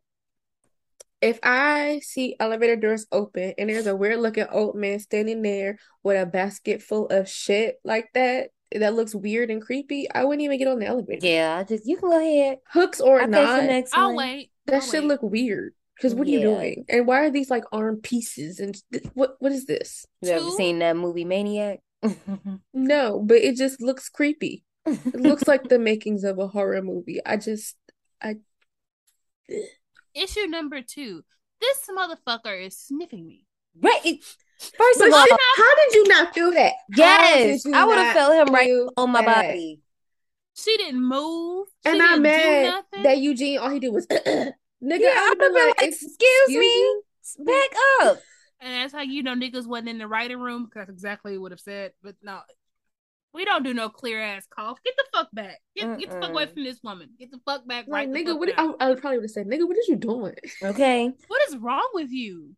If 1.20 1.38
I 1.42 2.00
see 2.02 2.36
elevator 2.40 2.76
doors 2.76 3.06
open 3.12 3.54
and 3.58 3.68
there's 3.68 3.86
a 3.86 3.94
weird 3.96 4.20
looking 4.20 4.46
old 4.50 4.74
man 4.74 4.98
standing 5.00 5.42
there 5.42 5.78
with 6.02 6.20
a 6.20 6.26
basket 6.26 6.82
full 6.82 7.06
of 7.08 7.28
shit 7.28 7.76
like 7.84 8.08
that, 8.14 8.50
that 8.72 8.94
looks 8.94 9.14
weird 9.14 9.50
and 9.50 9.60
creepy, 9.60 10.10
I 10.10 10.24
wouldn't 10.24 10.42
even 10.42 10.58
get 10.58 10.68
on 10.68 10.78
the 10.78 10.86
elevator. 10.86 11.26
Yeah, 11.26 11.62
just 11.64 11.86
you 11.86 11.96
can 11.96 12.08
go 12.10 12.18
ahead. 12.18 12.58
Hooks 12.72 13.00
or 13.00 13.20
I'll 13.20 13.28
not, 13.28 13.64
next 13.64 13.92
I'll 13.94 14.08
one. 14.14 14.16
wait. 14.16 14.50
that 14.66 14.76
I'll 14.76 14.80
should 14.80 15.02
wait. 15.02 15.08
look 15.08 15.22
weird. 15.22 15.74
Because 15.96 16.14
what 16.14 16.26
are 16.26 16.30
you 16.30 16.40
doing? 16.40 16.84
And 16.88 17.06
why 17.06 17.20
are 17.26 17.30
these 17.30 17.50
like 17.50 17.64
arm 17.72 17.98
pieces? 17.98 18.58
And 18.58 18.74
th- 18.90 19.04
what 19.12 19.36
what 19.40 19.52
is 19.52 19.66
this? 19.66 20.06
You 20.22 20.30
ever 20.30 20.40
Two? 20.44 20.50
seen 20.52 20.78
that 20.78 20.96
movie 20.96 21.26
Maniac? 21.26 21.80
No, 22.72 23.20
but 23.20 23.36
it 23.38 23.56
just 23.56 23.82
looks 23.82 24.08
creepy. 24.08 24.64
It 24.86 25.20
looks 25.20 25.46
like 25.46 25.68
the 25.68 25.78
makings 25.90 26.24
of 26.24 26.38
a 26.38 26.46
horror 26.48 26.80
movie. 26.80 27.20
I 27.26 27.36
just 27.36 27.76
I 28.22 28.36
Issue 30.14 30.46
number 30.46 30.82
two. 30.82 31.24
This 31.60 31.86
motherfucker 31.90 32.64
is 32.64 32.76
sniffing 32.78 33.26
me. 33.26 33.46
right. 33.82 34.18
First 34.76 35.00
But 35.00 35.06
of 35.06 35.12
all, 35.12 35.18
how, 35.18 35.38
how 35.56 35.74
did 35.76 35.94
you 35.94 36.08
not 36.08 36.34
feel 36.34 36.52
that? 36.52 36.74
Yes, 36.88 37.66
I 37.72 37.84
would 37.86 37.98
have 37.98 38.08
felt 38.08 38.34
him 38.34 38.54
right 38.54 38.70
on 38.96 39.10
my 39.10 39.22
that? 39.22 39.22
body. 39.22 39.80
She 40.54 40.76
didn't 40.76 41.02
move. 41.04 41.68
She 41.82 41.90
And 41.90 42.00
didn't 42.00 42.22
I'm 42.22 42.22
mad 42.22 42.74
that 42.96 43.18
Eugene, 43.18 43.58
all 43.58 43.70
he 43.70 43.80
did 43.80 43.92
was, 43.92 44.06
nigga, 44.10 44.52
Yeah, 44.82 45.08
I 45.16 45.24
I 45.26 45.34
would 45.34 45.40
have 45.40 45.52
been 45.54 45.54
been 45.54 45.68
like, 45.68 45.74
like, 45.78 45.92
excuse 45.92 46.56
me, 46.56 46.66
you? 46.66 47.02
back 47.38 47.70
up. 48.02 48.26
And 48.60 48.72
that's 48.74 48.92
how 48.92 49.00
you 49.02 49.22
know 49.22 49.34
niggas 49.34 49.66
wasn't 49.66 49.88
in 49.88 49.98
the 49.98 50.06
writing 50.06 50.38
room 50.38 50.64
because 50.64 50.82
that's 50.82 50.90
exactly 50.90 51.32
what 51.32 51.38
I 51.38 51.42
would 51.42 51.52
have 51.52 51.60
said. 51.60 51.92
But 52.02 52.16
no, 52.22 52.40
we 53.32 53.44
don't 53.44 53.62
do 53.62 53.72
no 53.74 53.88
clear 53.88 54.20
ass 54.20 54.46
calls. 54.54 54.78
Get 54.84 54.94
the 54.96 55.04
fuck 55.12 55.28
back. 55.32 55.58
Get, 55.76 55.98
get 55.98 56.10
the 56.10 56.20
fuck 56.20 56.30
away 56.30 56.46
from 56.46 56.64
this 56.64 56.80
woman. 56.82 57.10
Get 57.18 57.30
the 57.30 57.40
fuck 57.46 57.66
back 57.66 57.86
Like, 57.86 58.08
right 58.08 58.12
the 58.12 58.18
nigga, 58.32 58.38
what? 58.38 58.48
now. 58.56 58.74
I, 58.80 58.90
I 58.90 58.94
probably 58.94 59.18
would 59.18 59.24
have 59.24 59.30
said, 59.30 59.46
nigga, 59.46 59.66
what 59.66 59.78
is 59.78 59.88
you 59.88 59.96
doing? 59.96 60.34
Okay. 60.62 61.12
What 61.28 61.42
is 61.48 61.56
wrong 61.56 61.88
with 61.94 62.10
you? 62.10 62.54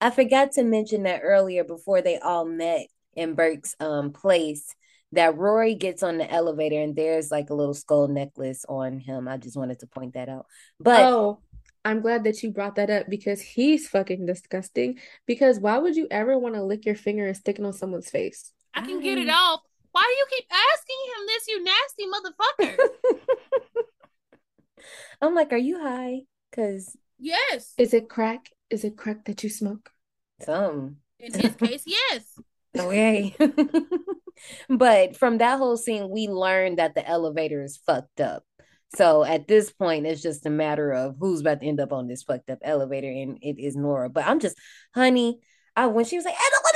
I 0.00 0.10
forgot 0.10 0.52
to 0.52 0.62
mention 0.62 1.04
that 1.04 1.20
earlier 1.22 1.64
before 1.64 2.02
they 2.02 2.18
all 2.18 2.44
met 2.44 2.86
in 3.14 3.34
Burke's 3.34 3.74
um 3.80 4.12
place. 4.12 4.74
that 5.12 5.36
Rory 5.38 5.74
gets 5.74 6.02
on 6.02 6.18
the 6.18 6.30
elevator 6.30 6.80
and 6.80 6.94
there's 6.94 7.30
like 7.30 7.48
a 7.50 7.54
little 7.54 7.72
skull 7.74 8.08
necklace 8.08 8.64
on 8.68 8.98
him. 8.98 9.26
I 9.28 9.38
just 9.38 9.56
wanted 9.56 9.78
to 9.80 9.86
point 9.86 10.14
that 10.14 10.28
out. 10.28 10.46
But 10.78 11.00
Oh, 11.04 11.40
I'm 11.84 12.00
glad 12.02 12.24
that 12.24 12.42
you 12.42 12.50
brought 12.50 12.74
that 12.76 12.90
up 12.90 13.06
because 13.08 13.40
he's 13.40 13.88
fucking 13.88 14.26
disgusting. 14.26 14.98
Because 15.26 15.58
why 15.60 15.78
would 15.78 15.96
you 15.96 16.08
ever 16.10 16.38
want 16.38 16.56
to 16.56 16.62
lick 16.64 16.84
your 16.84 16.96
finger 16.96 17.26
and 17.26 17.36
stick 17.36 17.58
it 17.58 17.64
on 17.64 17.72
someone's 17.72 18.10
face? 18.10 18.52
I 18.74 18.82
can 18.82 19.00
get 19.00 19.16
it 19.16 19.30
off. 19.30 19.60
Why 19.96 20.04
do 20.04 20.18
you 20.18 20.26
keep 20.28 20.44
asking 20.74 21.00
him 21.08 21.26
this, 21.26 21.48
you 21.48 21.64
nasty 21.64 22.04
motherfucker? 22.12 22.76
I'm 25.22 25.34
like, 25.34 25.54
are 25.54 25.56
you 25.56 25.80
high? 25.80 26.24
Cause 26.52 26.98
yes. 27.18 27.72
Is 27.78 27.94
it 27.94 28.10
crack? 28.10 28.50
Is 28.68 28.84
it 28.84 28.98
crack 28.98 29.24
that 29.24 29.42
you 29.42 29.48
smoke? 29.48 29.90
some 30.42 30.98
In 31.18 31.32
his 31.32 31.54
case, 31.62 31.84
yes. 31.86 32.38
okay. 32.78 33.34
But 34.68 35.16
from 35.16 35.38
that 35.38 35.56
whole 35.56 35.78
scene, 35.78 36.10
we 36.10 36.28
learned 36.28 36.78
that 36.78 36.94
the 36.94 37.08
elevator 37.08 37.62
is 37.62 37.78
fucked 37.78 38.20
up. 38.20 38.44
So 38.94 39.24
at 39.24 39.48
this 39.48 39.72
point, 39.72 40.04
it's 40.04 40.20
just 40.20 40.44
a 40.44 40.50
matter 40.50 40.92
of 40.92 41.16
who's 41.18 41.40
about 41.40 41.60
to 41.60 41.66
end 41.66 41.80
up 41.80 41.94
on 41.94 42.06
this 42.06 42.22
fucked 42.22 42.50
up 42.50 42.58
elevator, 42.62 43.08
and 43.08 43.38
it 43.40 43.58
is 43.58 43.76
Nora. 43.76 44.10
But 44.10 44.26
I'm 44.26 44.40
just, 44.40 44.58
honey, 44.94 45.40
I 45.74 45.86
when 45.86 46.04
she 46.04 46.16
was 46.16 46.26
like, 46.26 46.34
I 46.34 46.50
don't 46.52 46.62
want 46.62 46.75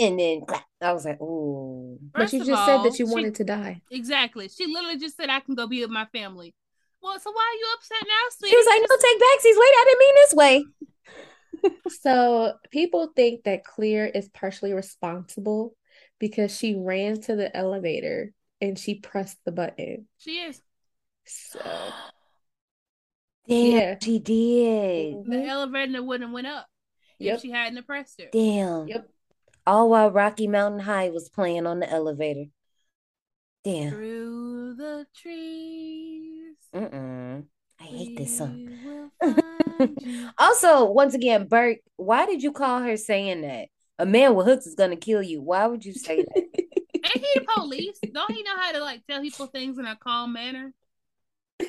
and 0.00 0.18
then 0.18 0.42
I 0.80 0.92
was 0.92 1.04
like, 1.04 1.18
oh, 1.20 1.98
But 2.14 2.32
you 2.32 2.44
just 2.44 2.64
said 2.66 2.78
that 2.82 2.98
you 2.98 3.06
she- 3.06 3.12
wanted 3.12 3.34
to 3.36 3.44
die. 3.44 3.82
Exactly. 3.90 4.48
She 4.48 4.66
literally 4.66 4.98
just 4.98 5.16
said, 5.16 5.28
I 5.30 5.40
can 5.40 5.54
go 5.54 5.66
be 5.66 5.80
with 5.82 5.90
my 5.90 6.06
family. 6.06 6.54
Well, 7.02 7.18
so 7.20 7.30
why 7.30 7.42
are 7.54 7.58
you 7.58 7.66
upset 7.76 7.98
now, 8.02 8.28
sweetie? 8.36 8.50
she 8.50 8.56
was 8.56 8.66
like, 8.66 8.80
no, 8.88 8.96
take 8.96 9.20
back. 9.20 9.28
backsies, 9.38 9.56
wait, 9.56 9.74
I 9.76 9.84
didn't 9.86 10.00
mean 10.00 10.14
this 10.16 10.34
way. 10.34 10.64
So 12.00 12.54
people 12.70 13.08
think 13.14 13.44
that 13.44 13.64
Clear 13.64 14.06
is 14.06 14.30
partially 14.30 14.72
responsible 14.72 15.76
because 16.18 16.56
she 16.56 16.74
ran 16.74 17.20
to 17.22 17.36
the 17.36 17.54
elevator 17.54 18.32
and 18.62 18.78
she 18.78 18.94
pressed 18.94 19.36
the 19.44 19.52
button. 19.52 20.06
She 20.18 20.38
is. 20.38 20.62
So 21.26 21.58
Damn, 23.48 23.66
Yeah. 23.72 23.96
she 24.02 24.18
did. 24.20 25.14
Mm-hmm. 25.16 25.30
The 25.32 25.44
elevator 25.44 26.02
wouldn't 26.02 26.28
have 26.28 26.32
went 26.34 26.46
up 26.46 26.66
Yep. 27.18 27.34
if 27.36 27.40
she 27.42 27.50
hadn't 27.50 27.86
pressed 27.86 28.20
it. 28.20 28.32
Damn. 28.32 28.88
Yep. 28.88 29.08
All 29.66 29.90
while 29.90 30.10
Rocky 30.10 30.46
Mountain 30.46 30.80
High 30.80 31.10
was 31.10 31.28
playing 31.28 31.66
on 31.66 31.80
the 31.80 31.90
elevator. 31.90 32.46
Damn. 33.64 33.90
Through 33.92 34.74
the 34.76 35.06
trees. 35.14 36.56
Mm-mm. 36.74 37.44
I 37.80 37.84
hate 37.84 38.16
this 38.16 38.38
song. 38.38 38.54
we 38.56 38.76
will 38.84 39.10
find 39.78 39.98
you. 40.00 40.28
Also, 40.38 40.84
once 40.90 41.14
again, 41.14 41.46
Burke, 41.46 41.78
why 41.96 42.26
did 42.26 42.42
you 42.42 42.52
call 42.52 42.80
her 42.80 42.96
saying 42.96 43.42
that? 43.42 43.68
A 43.98 44.06
man 44.06 44.34
with 44.34 44.46
hooks 44.46 44.66
is 44.66 44.74
gonna 44.74 44.96
kill 44.96 45.22
you. 45.22 45.42
Why 45.42 45.66
would 45.66 45.84
you 45.84 45.92
say 45.92 46.22
that? 46.22 46.36
Ain't 46.94 47.16
he 47.16 47.40
the 47.40 47.46
police? 47.54 47.98
Don't 48.12 48.32
he 48.32 48.42
know 48.42 48.56
how 48.56 48.72
to 48.72 48.80
like 48.80 49.06
tell 49.06 49.20
people 49.20 49.46
things 49.46 49.78
in 49.78 49.84
a 49.84 49.96
calm 49.96 50.32
manner? 50.32 50.72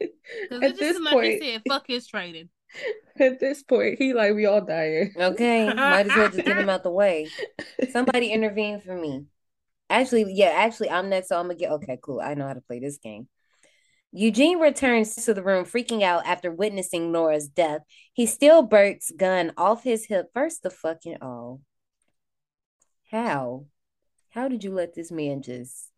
Because 0.00 0.62
At 0.62 0.62
it 0.62 0.68
just 0.70 0.80
this 0.80 0.96
seemed 0.96 1.04
like 1.04 1.24
he 1.24 1.38
said, 1.52 1.62
"Fuck 1.68 1.84
his 1.86 2.08
training." 2.08 2.48
at 3.18 3.40
this 3.40 3.62
point, 3.62 3.98
he 3.98 4.14
like 4.14 4.34
we 4.34 4.46
all 4.46 4.60
dying. 4.60 5.12
Okay, 5.16 5.72
might 5.72 6.06
as 6.06 6.16
well 6.16 6.30
just 6.30 6.44
get 6.44 6.58
him 6.58 6.68
out 6.68 6.82
the 6.82 6.90
way. 6.90 7.28
Somebody 7.90 8.28
intervene 8.32 8.80
for 8.80 8.96
me. 8.96 9.26
Actually, 9.90 10.32
yeah, 10.32 10.52
actually, 10.54 10.90
I'm 10.90 11.08
next, 11.08 11.28
so 11.28 11.38
I'm 11.38 11.46
gonna 11.46 11.54
get. 11.54 11.72
Okay, 11.72 11.98
cool. 12.02 12.20
I 12.20 12.34
know 12.34 12.46
how 12.46 12.54
to 12.54 12.60
play 12.60 12.80
this 12.80 12.98
game. 12.98 13.28
Eugene 14.14 14.58
returns 14.58 15.14
to 15.14 15.32
the 15.32 15.42
room, 15.42 15.64
freaking 15.64 16.02
out 16.02 16.26
after 16.26 16.50
witnessing 16.50 17.12
Nora's 17.12 17.48
death. 17.48 17.80
He 18.12 18.26
steals 18.26 18.66
Burke's 18.68 19.10
gun 19.10 19.52
off 19.56 19.84
his 19.84 20.06
hip. 20.06 20.26
First, 20.34 20.62
the 20.62 20.70
fucking 20.70 21.18
oh, 21.22 21.60
how? 23.10 23.66
How 24.30 24.48
did 24.48 24.64
you 24.64 24.72
let 24.72 24.94
this 24.94 25.10
man 25.10 25.42
just? 25.42 25.90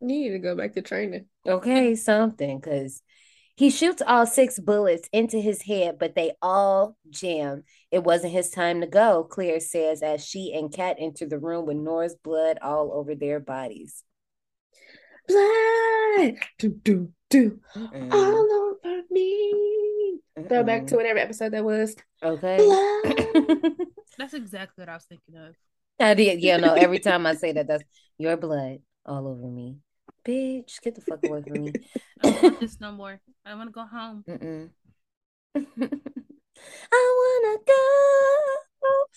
You 0.00 0.08
need 0.08 0.30
to 0.30 0.38
go 0.38 0.56
back 0.56 0.72
to 0.74 0.82
training. 0.82 1.26
Okay, 1.46 1.94
something, 1.94 2.58
because 2.58 3.02
he 3.54 3.70
shoots 3.70 4.02
all 4.06 4.26
six 4.26 4.58
bullets 4.58 5.08
into 5.12 5.38
his 5.38 5.62
head, 5.62 5.98
but 5.98 6.14
they 6.14 6.32
all 6.40 6.96
jam. 7.10 7.64
It 7.90 8.02
wasn't 8.04 8.32
his 8.32 8.50
time 8.50 8.80
to 8.80 8.86
go, 8.86 9.24
Claire 9.24 9.60
says 9.60 10.02
as 10.02 10.24
she 10.24 10.52
and 10.54 10.72
Kat 10.72 10.96
enter 10.98 11.26
the 11.26 11.38
room 11.38 11.66
with 11.66 11.76
Nora's 11.76 12.14
blood 12.14 12.58
all 12.62 12.92
over 12.92 13.14
their 13.14 13.40
bodies. 13.40 14.04
Blood, 15.28 16.36
do 16.58 16.68
do 16.70 17.12
do, 17.30 17.60
Mm-mm, 17.76 18.12
all 18.12 18.76
over 18.84 19.02
me. 19.10 20.18
Throw 20.48 20.64
back 20.64 20.86
to 20.88 20.96
whatever 20.96 21.18
episode 21.18 21.52
that 21.52 21.64
was. 21.64 21.94
Okay. 22.22 22.56
Blood. 22.56 23.76
That's 24.18 24.34
exactly 24.34 24.82
what 24.82 24.88
I 24.88 24.94
was 24.94 25.04
thinking 25.04 25.36
of. 25.36 25.54
I 26.00 26.14
did, 26.14 26.40
yeah, 26.40 26.56
no, 26.56 26.74
every 26.74 26.98
time 26.98 27.26
I 27.26 27.34
say 27.34 27.52
that, 27.52 27.68
that's 27.68 27.84
your 28.18 28.36
blood 28.36 28.78
all 29.06 29.28
over 29.28 29.46
me. 29.46 29.76
Bitch, 30.24 30.80
get 30.82 30.94
the 30.94 31.00
fuck 31.00 31.24
away 31.24 31.42
from 31.42 31.64
me. 31.64 31.72
I 32.22 32.30
don't 32.30 32.42
want 32.42 32.60
this 32.60 32.80
no 32.80 32.92
more. 32.92 33.20
I 33.44 33.54
want 33.54 33.68
to 33.68 33.72
go 33.72 33.84
home. 33.84 34.24
I 34.28 34.70
want 36.92 37.60
to 37.60 37.64
go 37.66 37.74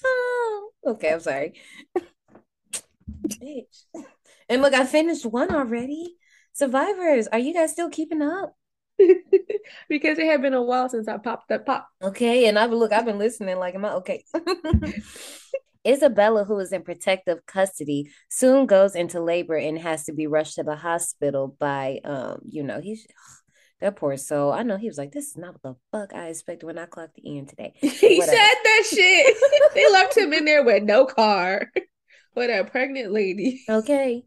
home. 0.04 0.70
Okay, 0.88 1.14
I'm 1.14 1.20
sorry. 1.20 1.54
Bitch. 3.28 3.86
And 4.50 4.62
look, 4.62 4.74
I 4.74 4.86
finished 4.86 5.26
one 5.26 5.54
already. 5.54 6.16
Survivors, 6.54 7.28
are 7.28 7.40
you 7.40 7.54
guys 7.54 7.72
still 7.72 7.90
keeping 7.90 8.22
up? 8.22 8.56
because 9.90 10.18
it 10.18 10.26
had 10.26 10.42
been 10.42 10.54
a 10.54 10.62
while 10.62 10.90
since 10.90 11.08
I 11.08 11.18
popped 11.18 11.50
that 11.50 11.66
pop. 11.66 11.88
Okay, 12.02 12.48
and 12.48 12.58
I've 12.58 12.72
look, 12.72 12.94
I've 12.94 13.06
been 13.06 13.18
listening 13.18 13.58
like 13.58 13.76
am 13.76 13.86
I 13.86 13.94
okay? 13.96 14.24
Isabella, 15.86 16.46
who 16.46 16.60
is 16.60 16.72
in 16.72 16.84
protective 16.84 17.46
custody, 17.46 18.12
soon 18.30 18.66
goes 18.66 18.96
into 18.96 19.22
labor 19.22 19.56
and 19.56 19.78
has 19.80 20.06
to 20.06 20.14
be 20.14 20.28
rushed 20.28 20.56
to 20.56 20.64
the 20.64 20.76
hospital 20.76 21.56
by 21.60 22.00
um, 22.04 22.40
you 22.48 22.64
know, 22.64 22.82
he's 22.82 23.08
that 23.82 23.96
poor 23.96 24.18
soul. 24.18 24.52
I 24.52 24.64
know 24.64 24.78
he 24.78 24.88
was 24.88 24.98
like, 24.98 25.12
This 25.12 25.28
is 25.28 25.38
not 25.38 25.54
what 25.54 25.62
the 25.64 25.76
fuck 25.92 26.14
I 26.14 26.28
expected 26.28 26.66
when 26.66 26.78
I 26.78 26.86
clocked 26.86 27.20
in 27.24 27.46
today. 27.46 27.74
He 27.82 28.20
Whatever. 28.20 28.38
said 28.38 28.56
that 28.64 28.84
shit. 28.90 29.38
they 29.74 29.92
left 29.92 30.18
him 30.18 30.34
in 30.34 30.46
there 30.46 30.64
with 30.64 30.84
no 30.84 31.06
car. 31.06 31.70
With 32.36 32.50
a 32.50 32.70
pregnant 32.70 33.14
lady. 33.14 33.64
Okay. 33.70 34.26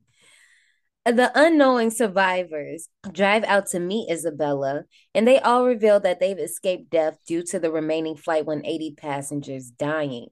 The 1.04 1.30
unknowing 1.34 1.90
survivors 1.90 2.88
drive 3.12 3.44
out 3.44 3.66
to 3.68 3.80
meet 3.80 4.10
Isabella, 4.10 4.84
and 5.14 5.28
they 5.28 5.38
all 5.38 5.66
reveal 5.66 6.00
that 6.00 6.18
they've 6.18 6.38
escaped 6.38 6.88
death 6.88 7.18
due 7.26 7.42
to 7.44 7.58
the 7.58 7.70
remaining 7.70 8.16
Flight 8.16 8.46
180 8.46 8.94
passengers 8.96 9.70
dying. 9.70 10.28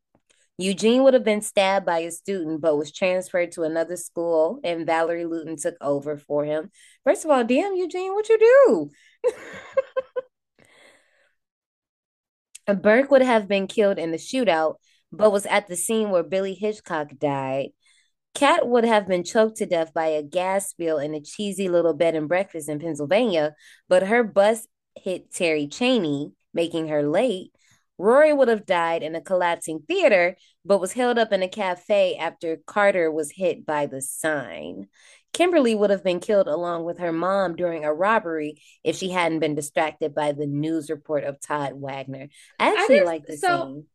Eugene 0.59 1.03
would 1.03 1.13
have 1.15 1.25
been 1.25 1.43
stabbed 1.43 1.85
by 1.85 1.99
a 1.99 2.11
student, 2.11 2.63
but 2.63 2.77
was 2.77 2.91
transferred 2.91 3.53
to 3.53 3.63
another 3.65 3.97
school, 3.97 4.59
and 4.65 4.87
Valerie 4.87 5.27
Lewton 5.27 5.57
took 5.57 5.77
over 5.83 6.17
for 6.17 6.45
him. 6.45 6.71
First 7.05 7.25
of 7.25 7.31
all, 7.31 7.45
damn, 7.45 7.77
Eugene, 7.77 8.15
what 8.15 8.29
you 8.29 8.39
do? 8.39 8.91
Burke 12.75 13.11
would 13.11 13.23
have 13.23 13.47
been 13.49 13.67
killed 13.67 13.99
in 13.99 14.13
the 14.13 14.17
shootout, 14.17 14.77
but 15.13 15.31
was 15.31 15.47
at 15.47 15.69
the 15.69 15.77
scene 15.77 16.11
where 16.11 16.23
Billy 16.23 16.55
Hitchcock 16.55 17.11
died. 17.19 17.71
Kat 18.35 18.67
would 18.69 18.85
have 18.85 19.07
been 19.07 19.25
choked 19.25 19.59
to 19.59 19.67
death 19.67 19.95
by 19.95 20.07
a 20.09 20.23
gas 20.23 20.69
spill 20.71 20.99
in 20.99 21.15
a 21.15 21.21
cheesy 21.21 21.69
little 21.69 21.95
bed 21.95 22.15
and 22.15 22.29
breakfast 22.29 22.69
in 22.69 22.79
Pennsylvania, 22.79 23.55
but 23.89 24.03
her 24.05 24.25
bus 24.25 24.67
hit 24.95 25.33
Terry 25.33 25.67
Chaney, 25.67 26.33
making 26.53 26.89
her 26.89 27.03
late. 27.03 27.53
Rory 27.99 28.33
would 28.33 28.49
have 28.49 28.67
died 28.67 29.03
in 29.03 29.15
a 29.15 29.21
collapsing 29.21 29.81
theater, 29.89 30.37
but 30.65 30.81
was 30.81 30.93
held 30.93 31.19
up 31.19 31.33
in 31.33 31.43
a 31.43 31.49
cafe 31.49 32.17
after 32.17 32.59
Carter 32.67 33.11
was 33.11 33.31
hit 33.33 33.65
by 33.65 33.87
the 33.87 34.03
sign. 34.03 34.89
Kimberly 35.33 35.75
would 35.75 35.91
have 35.91 36.05
been 36.05 36.21
killed 36.21 36.49
along 36.49 36.85
with 36.85 36.99
her 36.99 37.13
mom 37.13 37.57
during 37.57 37.85
a 37.85 37.93
robbery 37.93 38.61
if 38.85 38.97
she 38.97 39.11
hadn't 39.11 39.41
been 39.41 39.55
distracted 39.55 40.15
by 40.15 40.33
the 40.33 40.47
news 40.47 40.89
report 40.91 41.25
of 41.25 41.41
Tod 41.41 41.73
Waggner. 41.75 42.29
I 42.59 42.69
actually 42.75 42.97
just- 42.97 43.07
like 43.07 43.27
the 43.27 43.37
so- 43.37 43.65
scene. 43.67 43.87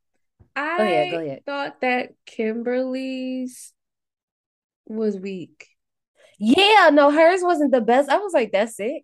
I 0.54 0.76
oh, 0.80 0.84
ahead, 0.84 1.12
go 1.12 1.20
ahead. 1.20 1.46
thought 1.46 1.82
that 1.82 2.10
Kimberly's 2.26 3.72
was 4.86 5.18
weak. 5.18 5.68
Yeah, 6.40 6.90
no, 6.92 7.10
hers 7.12 7.42
wasn't 7.42 7.72
the 7.72 7.80
best. 7.82 8.10
I 8.10 8.18
was 8.18 8.34
like, 8.34 8.52
that's 8.52 8.80
it. 8.80 9.04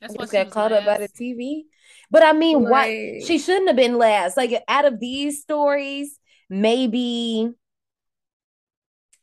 That's 0.00 0.14
I 0.14 0.16
why 0.16 0.22
just 0.24 0.32
got 0.32 0.44
was 0.46 0.52
caught 0.54 0.72
up 0.72 0.84
by 0.84 0.98
the. 0.98 1.08
TV. 1.08 1.62
But 2.10 2.22
I 2.22 2.32
mean, 2.32 2.68
why 2.68 3.20
she 3.24 3.38
shouldn't 3.38 3.68
have 3.68 3.76
been 3.76 3.98
last. 3.98 4.36
Like 4.36 4.52
out 4.68 4.84
of 4.84 5.00
these 5.00 5.40
stories, 5.42 6.18
maybe 6.48 7.50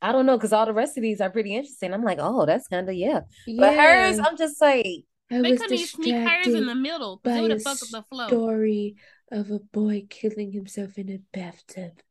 I 0.02 0.12
don't 0.12 0.26
know, 0.26 0.36
because 0.38 0.52
all 0.54 0.66
the 0.66 0.74
rest 0.74 0.98
of 0.98 1.04
these 1.04 1.22
are 1.22 1.30
pretty 1.30 1.56
interesting. 1.56 1.94
I'm 1.94 2.04
like, 2.04 2.18
oh, 2.20 2.46
that's 2.46 2.68
kind 2.68 2.90
of 2.90 2.96
yeah. 2.96 3.22
But 3.46 3.76
hers, 3.76 4.20
I'm 4.20 4.36
just 4.38 4.60
like, 4.60 5.06
I 5.32 5.42
They 5.42 5.52
was 5.52 5.60
couldn't 5.62 5.78
sneak 5.78 6.16
hers 6.16 6.54
in 6.56 6.66
the 6.66 6.76
middle. 6.76 6.76
middle. 6.76 7.18
'cause 7.18 7.34
by 7.34 7.38
It 7.38 7.42
would 7.44 7.52
a 7.52 7.54
have 7.56 7.64
fucked 7.64 7.84
up 7.84 7.90
the 7.90 8.04
flow. 8.04 8.28
story 8.28 8.96
of 9.32 9.52
a 9.52 9.60
boy 9.60 10.08
killing 10.10 10.52
himself 10.52 10.98
in 10.98 11.10
a 11.10 11.20
bathtub. 11.32 12.02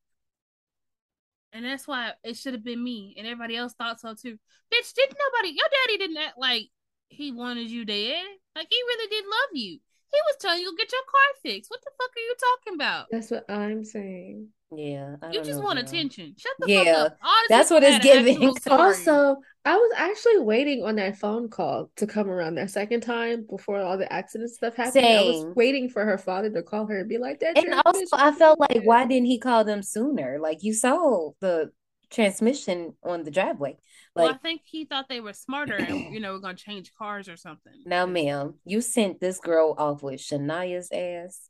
And 1.53 1.65
that's 1.65 1.87
why 1.89 2.13
it 2.23 2.37
should 2.37 2.55
have 2.55 2.65
been 2.65 2.83
me. 2.83 3.15
And 3.19 3.27
everybody 3.27 3.57
else 3.57 3.75
thought 3.75 4.01
so 4.01 4.15
too. 4.15 4.39
Bitch, 4.73 4.95
didn't 4.95 5.19
nobody 5.19 5.49
your 5.57 5.67
daddy 5.87 5.99
didn't 5.99 6.17
act 6.19 6.39
like 6.39 6.69
he 7.09 7.33
wanted 7.33 7.69
you 7.71 7.85
dead. 7.85 8.25
Like 8.55 8.69
he 8.71 8.77
really 8.77 9.09
did 9.09 9.25
love 9.25 9.51
you. 9.55 9.81
He 10.13 10.19
was 10.27 10.37
telling 10.41 10.61
you 10.61 10.71
to 10.71 10.77
get 10.77 10.93
your 10.93 11.03
car 11.03 11.41
fixed. 11.43 11.71
What 11.71 11.81
the 11.83 11.91
fuck 11.99 12.11
are 12.11 12.21
you 12.21 12.35
talking 12.39 12.75
about? 12.75 13.07
That's 13.11 13.31
what 13.31 13.51
I'm 13.51 13.85
saying. 13.85 14.49
Yeah, 14.73 15.17
I 15.23 15.33
You 15.33 15.39
just 15.45 15.59
know, 15.59 15.65
want 15.65 15.79
girl. 15.79 15.89
attention. 15.89 16.35
Shut 16.39 16.53
the 16.61 16.69
Yeah, 16.69 16.85
fuck 16.85 17.13
up. 17.13 17.19
All 17.25 17.33
this 17.43 17.49
that's 17.49 17.71
what 17.71 17.83
it's 17.83 18.05
giving. 18.05 18.55
Also, 18.71 19.37
I 19.65 19.77
was 19.77 19.93
actually 19.97 20.39
waiting 20.39 20.85
on 20.85 20.97
that 20.97 21.19
phone 21.19 21.49
call 21.49 21.91
to 21.97 22.07
come 22.07 22.31
around 22.31 22.55
that 22.55 22.71
second 22.71 23.03
time 23.03 23.47
before 23.49 23.81
all 23.81 23.99
the 23.99 24.11
accident 24.13 24.51
stuff 24.51 24.77
happened. 24.77 25.05
I 25.05 25.23
was 25.23 25.45
waiting 25.55 25.89
for 25.91 26.05
her 26.05 26.19
father 26.19 26.51
to 26.51 26.63
call 26.63 26.87
her 26.87 27.01
and 27.01 27.09
be 27.09 27.19
like, 27.19 27.41
that 27.41 27.59
And 27.59 27.75
also, 27.85 28.17
I 28.17 28.33
felt 28.33 28.59
is 28.61 28.77
like, 28.77 28.85
why 28.85 29.07
didn't 29.07 29.27
he 29.27 29.39
call 29.39 29.65
them 29.65 29.83
sooner? 29.83 30.39
Like 30.41 30.63
you 30.63 30.73
saw 30.73 31.31
the 31.41 31.73
transmission 32.11 32.95
on 33.03 33.25
the 33.25 33.31
driveway. 33.31 33.77
Well, 34.17 34.29
I 34.29 34.35
think 34.35 34.63
he 34.65 34.85
thought 34.85 35.09
they 35.09 35.21
were 35.21 35.33
smarter 35.33 35.77
and 35.77 36.13
you 36.13 36.21
know 36.21 36.33
we're 36.33 36.41
gonna 36.41 36.55
change 36.55 36.93
cars 36.95 37.29
or 37.29 37.37
something. 37.37 37.73
now, 37.87 38.07
ma'am, 38.07 38.55
you 38.65 38.81
sent 38.81 39.21
this 39.21 39.39
girl 39.39 39.75
off 39.79 40.03
with 40.03 40.21
Shania's 40.21 40.91
ass. 40.93 41.49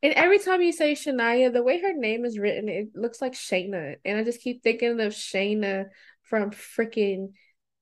And 0.00 0.12
every 0.14 0.38
time 0.38 0.62
you 0.62 0.72
say 0.72 0.92
Shania, 0.92 1.52
the 1.52 1.62
way 1.62 1.80
her 1.80 1.92
name 1.92 2.24
is 2.24 2.38
written, 2.38 2.68
it 2.68 2.90
looks 2.94 3.20
like 3.20 3.32
Shaina. 3.32 3.96
And 4.04 4.16
I 4.16 4.22
just 4.22 4.40
keep 4.40 4.62
thinking 4.62 5.00
of 5.00 5.12
Shaina 5.12 5.86
from 6.22 6.52
freaking 6.52 7.32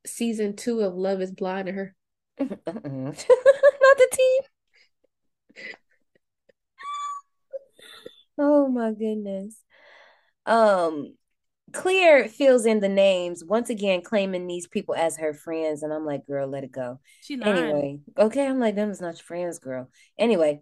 season 0.07 0.57
two 0.57 0.81
of 0.81 0.95
Love 0.95 1.21
is 1.21 1.33
Blind 1.33 1.69
and 1.69 1.77
her. 1.77 1.95
Not 2.39 2.57
the 2.67 4.09
team. 4.13 4.43
Oh 8.39 8.69
my 8.69 8.93
goodness. 8.93 9.57
Um, 10.45 11.15
Claire 11.77 12.27
fills 12.27 12.65
in 12.65 12.81
the 12.81 12.89
names 12.89 13.45
once 13.45 13.69
again, 13.69 14.01
claiming 14.01 14.47
these 14.47 14.67
people 14.67 14.95
as 14.95 15.19
her 15.19 15.35
friends, 15.35 15.83
and 15.83 15.93
I'm 15.93 16.07
like, 16.07 16.27
girl, 16.27 16.49
let 16.49 16.65
it 16.65 16.73
go. 16.73 17.01
She 17.21 17.37
lying. 17.37 17.59
Anyway, 17.59 17.99
okay, 18.19 18.47
I'm 18.47 18.59
like, 18.59 18.75
them 18.75 18.91
is 18.91 19.01
not 19.01 19.17
your 19.17 19.25
friends, 19.25 19.59
girl. 19.59 19.91
Anyway, 20.19 20.61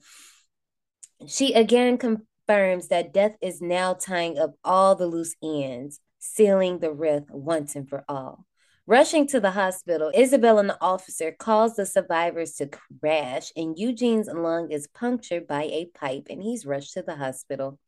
she 1.27 1.55
again 1.55 1.99
confirms 1.99 2.89
that 2.89 3.15
death 3.15 3.37
is 3.41 3.63
now 3.63 3.95
tying 3.95 4.39
up 4.39 4.55
all 4.65 4.97
the 4.97 5.07
loose 5.07 5.37
ends, 5.43 6.01
sealing 6.19 6.81
the 6.81 6.93
rift 6.93 7.31
once 7.31 7.77
and 7.77 7.89
for 7.89 8.05
all. 8.09 8.45
Rushing 8.87 9.27
to 9.29 9.41
the 9.41 9.53
hospital, 9.53 10.11
Isabel 10.15 10.59
and 10.59 10.69
the 10.69 10.77
officer 10.79 11.33
calls 11.33 11.75
the 11.75 11.87
survivors 11.87 12.53
to 12.57 12.69
crash, 13.01 13.51
and 13.57 13.79
Eugene's 13.79 14.29
lung 14.29 14.71
is 14.71 14.89
punctured 14.89 15.47
by 15.47 15.63
a 15.63 15.87
pipe, 15.95 16.27
and 16.29 16.43
he's 16.43 16.67
rushed 16.67 16.93
to 16.93 17.03
the 17.03 17.17
hospital. 17.17 17.79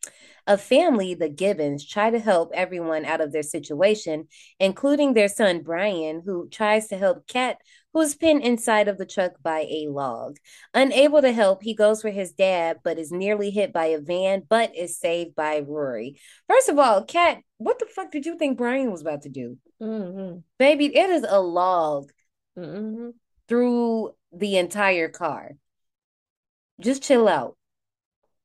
A 0.47 0.56
family, 0.56 1.12
the 1.12 1.28
Gibbons, 1.28 1.86
try 1.86 2.09
to 2.09 2.18
help 2.18 2.51
everyone 2.55 3.05
out 3.05 3.20
of 3.20 3.31
their 3.31 3.43
situation, 3.43 4.28
including 4.59 5.12
their 5.12 5.28
son 5.28 5.60
Brian, 5.60 6.23
who 6.24 6.48
tries 6.48 6.89
to 6.89 6.97
help 6.97 7.27
Kat, 7.27 7.59
who 7.97 8.02
is 8.02 8.14
pinned 8.14 8.43
inside 8.43 8.89
of 8.89 8.98
the 8.98 9.06
truck 9.06 9.43
by 9.43 9.60
a 9.70 9.86
log. 9.89 10.36
Unable 10.74 11.23
to 11.23 11.32
help, 11.32 11.62
he 11.62 11.73
goes 11.73 12.02
for 12.02 12.10
his 12.10 12.32
dad, 12.32 12.81
but 12.85 12.98
is 12.98 13.10
nearly 13.10 13.48
hit 13.48 13.73
by 13.73 13.86
a 13.86 13.98
van, 13.98 14.43
but 14.47 14.77
is 14.77 14.98
saved 15.01 15.35
by 15.35 15.60
Rory. 15.60 16.20
First 16.47 16.68
of 16.68 16.78
all, 16.78 17.05
Kat, 17.05 17.39
what 17.56 17.78
the 17.78 17.86
fuck 17.86 18.10
did 18.10 18.27
you 18.27 18.36
think 18.36 18.59
Brian 18.59 18.93
was 18.93 19.01
about 19.01 19.23
to 19.23 19.31
do? 19.31 19.56
Mm-hmm. 19.81 20.40
Baby, 20.59 20.94
it 20.94 21.09
is 21.09 21.24
a 21.27 21.40
log 21.40 22.12
Mm-hmm. 22.59 23.10
through 23.48 24.14
the 24.31 24.59
entire 24.59 25.09
car. 25.09 25.52
Just 26.82 27.02
chill 27.02 27.28
out. 27.28 27.56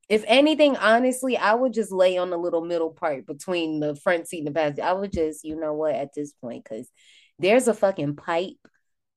If 0.07 0.23
anything, 0.27 0.77
honestly, 0.77 1.35
I 1.35 1.55
would 1.55 1.73
just 1.73 1.91
lay 1.91 2.17
on 2.17 2.29
the 2.29 2.37
little 2.37 2.63
middle 2.63 2.91
part 2.91 3.25
between 3.25 3.81
the 3.81 3.97
front 3.97 4.29
seat 4.29 4.39
and 4.39 4.47
the 4.47 4.51
back. 4.51 4.75
seat. 4.75 4.81
I 4.81 4.93
would 4.93 5.11
just, 5.11 5.43
you 5.43 5.57
know 5.57 5.73
what, 5.73 5.95
at 5.95 6.13
this 6.13 6.31
point, 6.41 6.63
because 6.63 6.89
there's 7.37 7.67
a 7.67 7.73
fucking 7.73 8.15
pipe 8.15 8.55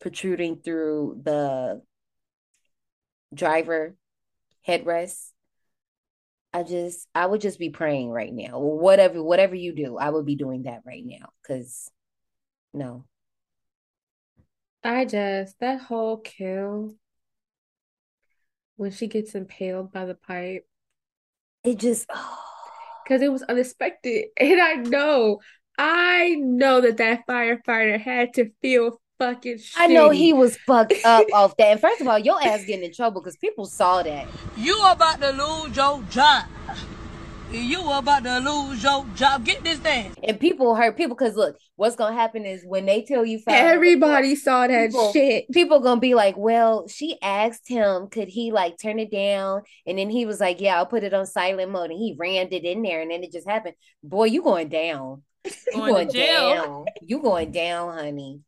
protruding 0.04 0.56
through 0.56 1.18
the 1.24 1.80
driver 3.32 3.96
headrest. 4.68 5.30
I 6.52 6.62
just, 6.62 7.08
I 7.14 7.24
would 7.24 7.40
just 7.40 7.58
be 7.58 7.70
praying 7.70 8.10
right 8.10 8.30
now. 8.30 8.58
Whatever, 8.58 9.22
whatever 9.22 9.54
you 9.54 9.74
do, 9.74 9.96
I 9.96 10.10
would 10.10 10.26
be 10.26 10.36
doing 10.36 10.64
that 10.64 10.82
right 10.86 11.02
now. 11.02 11.30
Because 11.40 11.90
no. 12.74 13.06
I 14.82 15.06
just, 15.06 15.58
that 15.60 15.80
whole 15.80 16.18
kill 16.18 16.96
when 18.76 18.90
she 18.90 19.06
gets 19.06 19.34
impaled 19.34 19.90
by 19.90 20.04
the 20.04 20.14
pipe, 20.14 20.66
It 21.64 21.78
just, 21.78 22.04
oh. 22.10 22.38
because 23.04 23.22
it 23.22 23.32
was 23.32 23.42
unexpected. 23.44 24.26
And 24.38 24.60
I 24.60 24.74
know, 24.74 25.40
I 25.78 26.36
know 26.38 26.82
that 26.82 26.98
that 26.98 27.26
firefighter 27.26 27.98
had 27.98 28.34
to 28.34 28.50
feel 28.60 29.00
fucking 29.18 29.58
I 29.76 29.86
know 29.86 30.10
he 30.10 30.32
was 30.32 30.56
fucked 30.66 30.94
up 31.04 31.26
off 31.32 31.56
that. 31.56 31.66
And 31.68 31.80
first 31.80 32.00
of 32.00 32.06
all, 32.08 32.18
your 32.18 32.42
ass 32.42 32.64
getting 32.64 32.84
in 32.84 32.92
trouble 32.92 33.20
because 33.20 33.36
people 33.36 33.64
saw 33.66 34.02
that. 34.02 34.26
You 34.56 34.80
about 34.86 35.20
to 35.20 35.30
lose 35.30 35.76
your 35.76 36.02
job. 36.10 36.44
You 37.52 37.88
about 37.92 38.24
to 38.24 38.38
lose 38.40 38.82
your 38.82 39.06
job. 39.14 39.44
Get 39.44 39.62
this 39.62 39.78
thing. 39.78 40.12
And 40.24 40.40
people 40.40 40.74
hurt 40.74 40.96
people 40.96 41.14
because 41.14 41.36
look, 41.36 41.56
what's 41.76 41.94
gonna 41.94 42.14
happen 42.14 42.44
is 42.44 42.64
when 42.66 42.84
they 42.84 43.02
tell 43.02 43.24
you 43.24 43.38
five 43.38 43.54
Everybody 43.54 44.34
saw 44.34 44.66
that 44.66 44.88
people, 44.88 45.12
shit. 45.12 45.48
people 45.52 45.78
gonna 45.78 46.00
be 46.00 46.14
like, 46.14 46.36
Well, 46.36 46.88
she 46.88 47.16
asked 47.22 47.68
him, 47.68 48.08
could 48.08 48.28
he 48.28 48.50
like 48.50 48.76
turn 48.82 48.98
it 48.98 49.12
down? 49.12 49.62
And 49.86 49.98
then 49.98 50.10
he 50.10 50.26
was 50.26 50.40
like, 50.40 50.60
Yeah, 50.60 50.78
I'll 50.78 50.86
put 50.86 51.04
it 51.04 51.14
on 51.14 51.26
silent 51.26 51.70
mode. 51.70 51.90
And 51.90 51.98
he 51.98 52.16
rammed 52.18 52.52
it 52.52 52.64
in 52.64 52.82
there 52.82 53.02
and 53.02 53.10
then 53.10 53.22
it 53.22 53.30
just 53.30 53.48
happened. 53.48 53.74
Boy, 54.02 54.24
you 54.24 54.42
going 54.42 54.68
down. 54.68 55.22
You 55.44 55.52
Going 55.74 55.92
going 55.94 56.08
to 56.08 56.12
jail. 56.12 56.54
down. 56.54 56.84
You 57.02 57.20
going 57.20 57.52
down, 57.52 57.98
honey. 57.98 58.40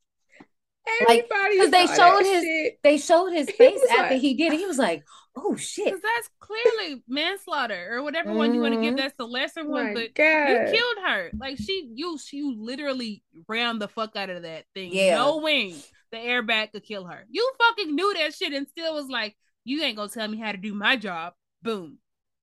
Like, 1.08 1.26
Everybody 1.30 1.56
because 1.58 1.70
they 1.72 1.86
showed 1.96 2.22
his 2.22 2.42
shit. 2.44 2.78
they 2.82 2.98
showed 2.98 3.32
his 3.32 3.50
face 3.58 3.80
was 3.80 3.90
after 3.90 4.14
like- 4.14 4.20
he 4.22 4.34
did 4.34 4.52
it. 4.52 4.58
He 4.58 4.66
was 4.66 4.78
like, 4.78 5.04
Oh 5.38 5.54
shit. 5.56 5.84
Because 5.86 6.00
that's 6.00 6.30
clearly 6.40 7.02
manslaughter 7.08 7.88
or 7.92 8.02
whatever 8.02 8.32
one 8.32 8.54
you 8.54 8.60
want 8.62 8.74
to 8.74 8.80
give. 8.80 8.94
Mhm. 8.94 8.98
That's 8.98 9.14
the 9.18 9.26
lesser 9.26 9.68
one, 9.68 9.88
My 9.88 9.94
but 9.94 10.14
God. 10.14 10.48
you 10.48 10.56
killed 10.72 10.96
her. 11.06 11.30
Like 11.38 11.58
she, 11.58 11.90
you, 11.94 12.18
you 12.32 12.54
literally 12.58 13.22
rammed 13.48 13.82
the 13.82 13.88
fuck 13.88 14.16
out 14.16 14.30
of 14.30 14.42
that 14.44 14.64
thing, 14.74 14.92
Yeah. 14.94 15.16
knowing 15.16 15.74
the 16.10 16.16
airbag 16.18 16.72
could 16.72 16.84
kill 16.84 17.04
her. 17.04 17.26
You 17.28 17.52
fucking 17.58 17.94
knew 17.94 18.14
that 18.14 18.32
shit 18.34 18.52
and 18.54 18.66
still 18.68 18.94
was 18.94 19.08
like, 19.08 19.36
you 19.64 19.82
ain't 19.82 19.96
gonna 19.96 20.08
tell 20.08 20.28
me 20.28 20.38
how 20.38 20.52
to 20.52 20.58
do 20.58 20.72
my 20.72 20.96
job. 20.96 21.34
Boom. 21.62 21.98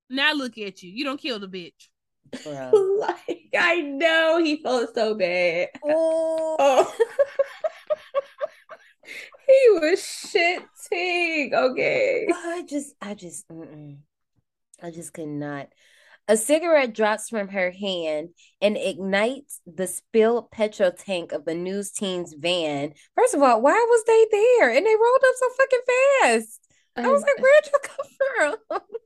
Now 0.10 0.34
look 0.34 0.58
at 0.60 0.84
you. 0.84 0.92
You 0.92 1.04
don't 1.06 1.20
kill 1.20 1.40
the 1.40 1.48
bitch. 1.48 1.88
Like, 3.04 3.50
I 3.58 3.82
know 3.82 4.42
he 4.44 4.58
felt 4.62 4.94
so 4.96 5.14
bad. 5.16 5.70
Oh. 5.84 6.56
Oh. 6.60 6.96
he 9.48 9.70
was 9.72 10.00
shitting. 10.00 11.54
Okay. 11.54 12.28
I 12.34 12.64
just, 12.68 12.94
I 13.02 13.14
just, 13.14 13.48
mm-mm. 13.50 13.98
I 14.82 14.92
just 14.92 15.14
could 15.14 15.28
not. 15.28 15.70
A 16.30 16.38
cigarette 16.38 16.94
drops 16.94 17.30
from 17.30 17.50
her 17.50 17.72
hand 17.72 18.30
and 18.62 18.78
ignites 18.78 19.60
the 19.66 19.88
spilled 19.88 20.52
petrol 20.52 20.92
tank 20.92 21.34
of 21.34 21.44
the 21.44 21.54
news 21.54 21.92
team's 21.92 22.34
van. 22.34 22.94
First 23.16 23.34
of 23.34 23.42
all, 23.42 23.62
why 23.62 23.74
was 23.74 24.04
they 24.08 24.28
there? 24.32 24.70
And 24.70 24.86
they 24.86 24.96
rolled 24.96 25.24
up 25.24 25.36
so 25.36 25.50
fucking 25.58 25.80
fast. 26.22 26.60
I 26.96 27.10
was 27.10 27.24
like, 27.24 27.40
where'd 27.40 27.66
you 27.66 27.80
come 27.84 28.58
from? 28.70 28.82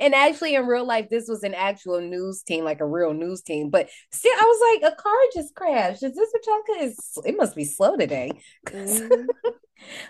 And 0.00 0.14
actually, 0.14 0.54
in 0.54 0.66
real 0.66 0.86
life, 0.86 1.08
this 1.10 1.28
was 1.28 1.42
an 1.42 1.54
actual 1.54 2.00
news 2.00 2.42
team, 2.42 2.64
like 2.64 2.80
a 2.80 2.86
real 2.86 3.12
news 3.12 3.42
team. 3.42 3.70
But 3.70 3.88
still, 4.12 4.32
I 4.32 4.44
was 4.44 4.80
like, 4.82 4.92
a 4.92 4.96
car 4.96 5.12
just 5.34 5.54
crashed. 5.54 6.02
Is 6.02 6.14
this 6.14 6.30
what 6.32 6.46
y'all 6.46 6.62
could? 6.66 6.92
It 7.26 7.36
must 7.36 7.56
be 7.56 7.64
slow 7.64 7.96
today 7.96 8.32
Mhm. 8.66 9.26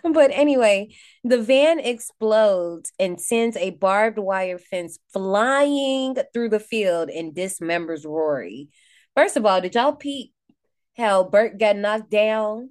But 0.04 0.30
anyway, 0.32 0.94
the 1.24 1.42
van 1.42 1.80
explodes 1.80 2.92
and 2.98 3.20
sends 3.20 3.56
a 3.56 3.70
barbed 3.70 4.18
wire 4.18 4.58
fence 4.58 4.98
flying 5.12 6.16
through 6.32 6.50
the 6.50 6.60
field 6.60 7.10
and 7.10 7.34
dismembers 7.34 8.06
Rory. 8.06 8.68
First 9.16 9.36
of 9.36 9.44
all, 9.44 9.60
did 9.60 9.74
y'all 9.74 9.92
peep 9.92 10.32
how 10.96 11.24
Burke 11.24 11.58
got 11.58 11.76
knocked 11.76 12.10
down 12.10 12.70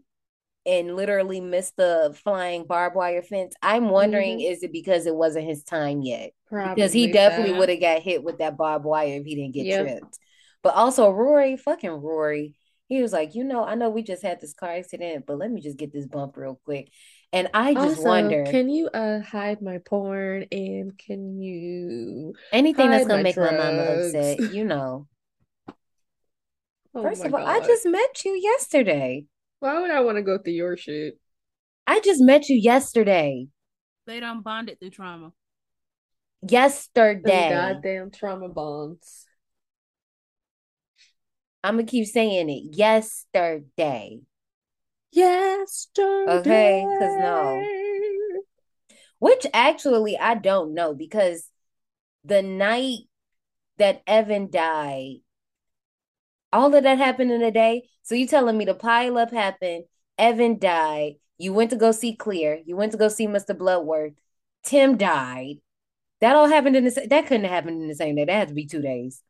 and 0.65 0.95
literally 0.95 1.41
missed 1.41 1.75
the 1.75 2.17
flying 2.23 2.65
barbed 2.65 2.95
wire 2.95 3.21
fence? 3.21 3.55
I'm 3.61 3.89
wondering, 3.89 4.39
is 4.39 4.63
it 4.63 4.71
because 4.71 5.05
it 5.05 5.15
wasn't 5.15 5.45
his 5.47 5.63
time 5.63 6.01
yet? 6.01 6.31
Because 6.63 6.93
he 6.93 7.07
definitely 7.07 7.51
so. 7.51 7.57
would 7.59 7.69
have 7.69 7.79
got 7.81 8.01
hit 8.01 8.23
with 8.23 8.37
that 8.39 8.57
barbed 8.57 8.85
wire 8.85 9.19
if 9.19 9.25
he 9.25 9.35
didn't 9.35 9.53
get 9.53 9.67
Yep. 9.67 9.85
tripped. 9.85 10.19
But 10.63 10.75
also 10.75 11.11
Rory, 11.11 11.57
fucking 11.57 11.89
Rory, 11.91 12.55
he 12.87 13.01
was 13.01 13.13
like, 13.13 13.35
you 13.35 13.43
know, 13.43 13.63
I 13.63 13.75
know 13.75 13.89
we 13.89 14.03
just 14.03 14.23
had 14.23 14.41
this 14.41 14.53
car 14.53 14.69
accident, 14.69 15.25
but 15.27 15.37
let 15.37 15.51
me 15.51 15.61
just 15.61 15.77
get 15.77 15.91
this 15.93 16.05
bump 16.05 16.37
real 16.37 16.59
quick. 16.65 16.89
And 17.33 17.49
I 17.53 17.73
just 17.73 17.97
Also, 17.97 18.01
wonder 18.01 18.43
can 18.45 18.69
you 18.69 18.87
uh 18.87 19.21
hide 19.21 19.61
my 19.61 19.79
porn 19.79 20.45
and 20.51 20.97
can 20.97 21.39
you 21.41 22.33
anything 22.51 22.89
that's 22.91 23.05
gonna 23.05 23.17
my 23.17 23.23
make 23.23 23.37
my 23.37 23.51
mama 23.51 23.83
drugs? 23.83 24.07
upset, 24.07 24.39
you 24.39 24.65
know. 24.65 25.07
Oh 26.93 27.01
First 27.03 27.25
of 27.25 27.33
all, 27.33 27.45
I 27.45 27.59
just 27.59 27.85
met 27.85 28.23
you 28.23 28.39
yesterday. 28.41 29.25
Why 29.59 29.79
would 29.81 29.91
I 29.91 29.99
want 30.01 30.17
to 30.17 30.21
go 30.21 30.37
through 30.37 30.53
your 30.53 30.77
shit? 30.77 31.19
I 31.87 31.99
just 31.99 32.21
met 32.21 32.49
you 32.49 32.55
yesterday. 32.57 33.47
They 34.07 34.19
done 34.19 34.41
bonded 34.41 34.79
through 34.79 34.91
trauma. 34.91 35.31
Yesterday. 36.47 37.49
goddamn 37.49 38.11
trauma 38.11 38.49
bonds. 38.49 39.25
I'm 41.63 41.75
gonna 41.75 41.87
keep 41.87 42.07
saying 42.07 42.49
it. 42.49 42.75
Yesterday. 42.75 44.19
Yesterday. 45.11 46.31
Okay, 46.31 46.85
because 46.87 47.15
no. 47.17 47.65
Which 49.19 49.47
actually 49.53 50.17
I 50.17 50.35
don't 50.35 50.73
know 50.73 50.93
because 50.93 51.49
the 52.23 52.41
night 52.41 52.99
that 53.77 54.03
Evan 54.05 54.49
died. 54.51 55.17
All 56.53 56.73
of 56.73 56.83
that 56.83 56.97
happened 56.97 57.31
in 57.31 57.41
a 57.41 57.51
day. 57.51 57.89
So 58.03 58.13
you 58.13 58.27
telling 58.27 58.57
me 58.57 58.65
the 58.65 58.75
pile 58.75 59.17
up 59.17 59.31
happened, 59.31 59.85
Evan 60.17 60.59
died, 60.59 61.15
you 61.37 61.53
went 61.53 61.71
to 61.71 61.75
go 61.75 61.91
see 61.91 62.15
Clear, 62.15 62.61
you 62.65 62.75
went 62.75 62.91
to 62.91 62.97
go 62.97 63.07
see 63.07 63.27
Mr. 63.27 63.57
Bloodworth, 63.57 64.13
Tim 64.63 64.97
died. 64.97 65.55
That 66.25 66.35
all 66.35 66.47
happened 66.47 66.75
in 66.75 66.85
the 66.85 67.07
that 67.11 67.27
couldn't 67.27 67.43
have 67.43 67.51
happened 67.51 67.83
in 67.83 67.87
the 67.87 67.93
same 67.93 68.15
day. 68.15 68.25
That 68.25 68.33
had 68.33 68.47
to 68.47 68.55
be 68.55 68.65
two 68.65 68.81
days. 68.81 69.21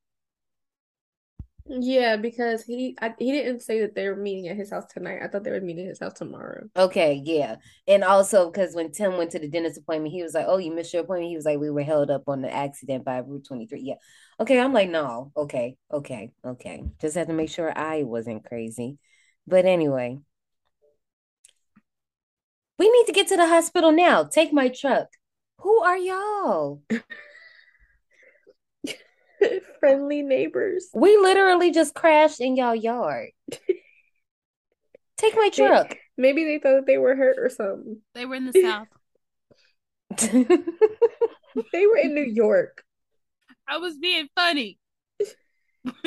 Yeah, 1.68 2.16
because 2.16 2.64
he 2.64 2.98
I, 3.02 3.14
he 3.20 3.34
didn't 3.34 3.64
say 3.64 3.82
that 3.82 3.96
they 3.96 4.08
were 4.08 4.16
meeting 4.16 4.48
at 4.48 4.56
his 4.56 4.72
house 4.72 4.86
tonight. 4.86 5.20
I 5.22 5.28
thought 5.28 5.44
they 5.44 5.52
were 5.52 5.60
meeting 5.60 5.88
at 5.88 5.90
his 5.90 6.00
house 6.00 6.14
tomorrow. 6.14 6.70
Okay, 6.78 7.22
yeah. 7.26 7.58
And 7.86 8.06
also 8.06 8.50
because 8.50 8.76
when 8.76 8.94
Tim 8.94 9.18
went 9.18 9.32
to 9.32 9.40
the 9.40 9.50
dentist 9.50 9.78
appointment, 9.78 10.14
he 10.14 10.24
was 10.24 10.34
like, 10.34 10.46
Oh, 10.48 10.56
you 10.56 10.72
missed 10.72 10.94
your 10.94 11.04
appointment. 11.04 11.32
He 11.32 11.36
was 11.36 11.44
like, 11.44 11.60
We 11.60 11.70
were 11.70 11.84
held 11.84 12.10
up 12.10 12.30
on 12.30 12.42
the 12.42 12.50
accident 12.50 13.04
by 13.04 13.18
Route 13.18 13.44
23. 13.46 13.82
Yeah. 13.82 13.96
Okay, 14.40 14.58
I'm 14.58 14.72
like, 14.72 14.90
no, 14.90 15.34
okay, 15.36 15.76
okay, 15.92 16.32
okay. 16.46 16.82
Just 17.02 17.16
had 17.16 17.28
to 17.28 17.34
make 17.34 17.50
sure 17.50 17.78
I 17.78 18.04
wasn't 18.04 18.46
crazy. 18.46 19.00
But 19.46 19.66
anyway, 19.66 20.20
we 22.80 22.90
need 22.90 23.06
to 23.08 23.12
get 23.12 23.28
to 23.28 23.36
the 23.36 23.48
hospital 23.48 23.92
now. 23.92 24.24
Take 24.24 24.54
my 24.54 24.70
truck. 24.70 25.08
Who 25.66 25.82
are 25.82 25.98
y'all? 25.98 26.84
Friendly 29.80 30.22
neighbors. 30.22 30.90
We 30.94 31.18
literally 31.18 31.72
just 31.72 31.96
crashed 31.96 32.40
in 32.40 32.56
y'all 32.56 32.76
yard. 32.76 33.30
Take 35.18 35.34
my 35.36 35.50
They- 35.52 35.66
truck. 35.66 35.98
maybe 36.20 36.44
they 36.44 36.60
thought 36.60 36.86
they 36.86 37.00
were 37.00 37.16
hurt 37.16 37.38
or 37.40 37.50
something. 37.50 37.98
They 38.14 38.28
were 38.28 38.36
in 38.36 38.46
the 38.46 38.62
South. 38.62 38.88
They 41.74 41.88
were 41.88 41.98
in 41.98 42.14
New 42.14 42.22
York. 42.32 42.84
I 43.68 43.78
was 43.78 43.98
being 43.98 44.28
funny. 44.36 44.78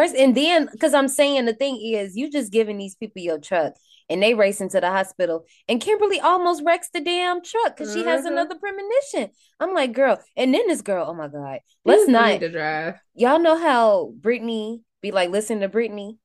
First, 0.00 0.14
and 0.14 0.34
then 0.36 0.68
because 0.72 0.94
I'm 0.94 1.08
saying 1.08 1.44
the 1.44 1.52
thing 1.54 1.80
is, 1.80 2.16
you 2.16 2.30
just 2.30 2.50
giving 2.52 2.78
these 2.78 2.94
people 2.94 3.22
your 3.22 3.38
truck 3.38 3.74
and 4.08 4.22
they 4.22 4.34
race 4.34 4.60
into 4.60 4.80
the 4.80 4.88
hospital, 4.90 5.44
and 5.68 5.80
Kimberly 5.80 6.18
almost 6.20 6.62
wrecks 6.64 6.88
the 6.92 7.00
damn 7.00 7.42
truck 7.42 7.76
because 7.76 7.92
she 7.94 8.02
has 8.04 8.24
Mhm. 8.24 8.28
another 8.32 8.56
premonition. 8.56 9.30
I'm 9.60 9.72
like, 9.74 9.92
girl, 9.92 10.18
and 10.36 10.52
then 10.54 10.66
this 10.66 10.82
girl, 10.82 11.06
oh 11.08 11.14
my 11.14 11.28
god, 11.28 11.60
let's 11.84 12.06
was 12.06 12.06
funny 12.14 12.32
not. 12.32 12.40
to 12.40 12.48
drive. 12.50 12.94
Y'all 13.14 13.38
know 13.38 13.56
how 13.56 14.12
Brittany 14.18 14.82
be 15.00 15.10
like, 15.12 15.30
listen 15.30 15.60
to 15.60 15.68
Brittany. 15.68 16.18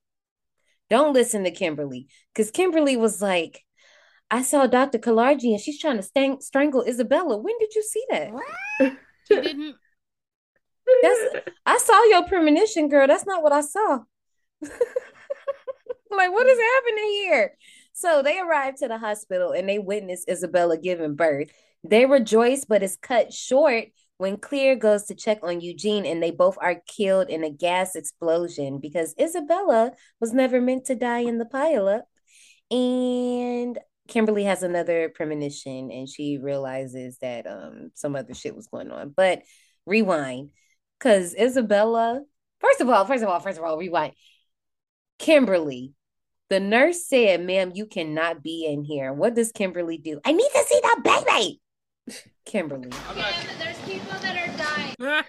Don't 0.90 1.14
listen 1.14 1.44
to 1.44 1.52
Kimberly 1.52 2.08
because 2.34 2.52
Kimberly 2.52 2.96
was 2.98 3.22
like, 3.22 3.62
I 4.32 4.42
saw 4.42 4.66
Dr. 4.68 4.98
Kalarji 5.00 5.52
and 5.52 5.60
she's 5.60 5.80
trying 5.80 5.98
to 5.98 6.04
stang- 6.04 6.42
strangle 6.42 6.84
Isabella. 6.84 7.38
When 7.38 7.56
did 7.60 7.76
you 7.76 7.84
see 7.84 8.04
that? 8.10 8.32
She 9.28 9.36
didn't. 9.42 9.76
That's 11.02 11.50
I 11.66 11.78
saw 11.78 12.04
your 12.06 12.28
premonition, 12.28 12.90
girl. 12.90 13.08
That's 13.08 13.26
not 13.26 13.44
what 13.44 13.52
I 13.52 13.62
saw. 13.62 14.00
like, 14.62 16.32
what 16.32 16.48
is 16.48 16.60
happening 16.60 17.10
here? 17.12 17.58
So 17.94 18.22
they 18.22 18.40
arrive 18.40 18.76
to 18.78 18.88
the 18.88 18.98
hospital 18.98 19.52
and 19.52 19.68
they 19.68 19.80
witness 19.80 20.26
Isabella 20.30 20.78
giving 20.78 21.16
birth. 21.16 21.50
They 21.84 22.06
rejoice, 22.06 22.66
but 22.66 22.84
it's 22.84 22.98
cut 22.98 23.32
short 23.34 23.86
when 24.18 24.38
Clear 24.38 24.76
goes 24.76 25.06
to 25.06 25.16
check 25.16 25.40
on 25.44 25.62
Eugene 25.62 26.06
and 26.06 26.22
they 26.22 26.32
both 26.32 26.58
are 26.62 26.82
killed 26.88 27.30
in 27.30 27.44
a 27.44 27.50
gas 27.50 27.96
explosion 27.96 28.80
because 28.80 29.14
Isabella 29.20 29.92
was 30.20 30.34
never 30.34 30.62
meant 30.62 30.86
to 30.86 30.96
die 30.96 31.20
in 31.20 31.38
the 31.38 31.46
pileup. 31.46 32.02
And 32.72 33.78
Kimberly 34.08 34.44
has 34.44 34.64
another 34.64 35.10
premonition 35.10 35.92
and 35.92 36.08
she 36.08 36.38
realizes 36.38 37.18
that 37.20 37.48
um 37.48 37.92
some 37.94 38.16
other 38.16 38.34
shit 38.34 38.56
was 38.56 38.68
going 38.68 38.92
on. 38.92 39.14
But 39.16 39.44
rewind. 39.86 40.50
Cause 41.00 41.36
Isabella, 41.40 42.22
first 42.60 42.82
of 42.82 42.90
all, 42.90 43.06
first 43.06 43.24
of 43.24 43.30
all, 43.30 43.40
first 43.40 43.58
of 43.58 43.64
all, 43.64 43.78
rewind. 43.78 44.14
Kimberly, 45.20 45.94
the 46.50 46.60
nurse 46.60 47.08
said, 47.08 47.42
ma'am, 47.42 47.72
you 47.74 47.86
cannot 47.86 48.44
be 48.44 48.66
in 48.66 48.84
here. 48.84 49.14
What 49.14 49.36
does 49.36 49.52
Kimberly 49.52 49.98
do? 49.98 50.20
I 50.26 50.32
need 50.32 50.50
to 50.54 50.64
see 50.68 50.80
the 50.82 51.02
baby. 51.04 51.62
Kimberly. 52.46 52.90
There's 52.90 53.80
people 53.80 54.20
that 54.22 54.38
are 54.38 54.58
dying. 54.58 55.24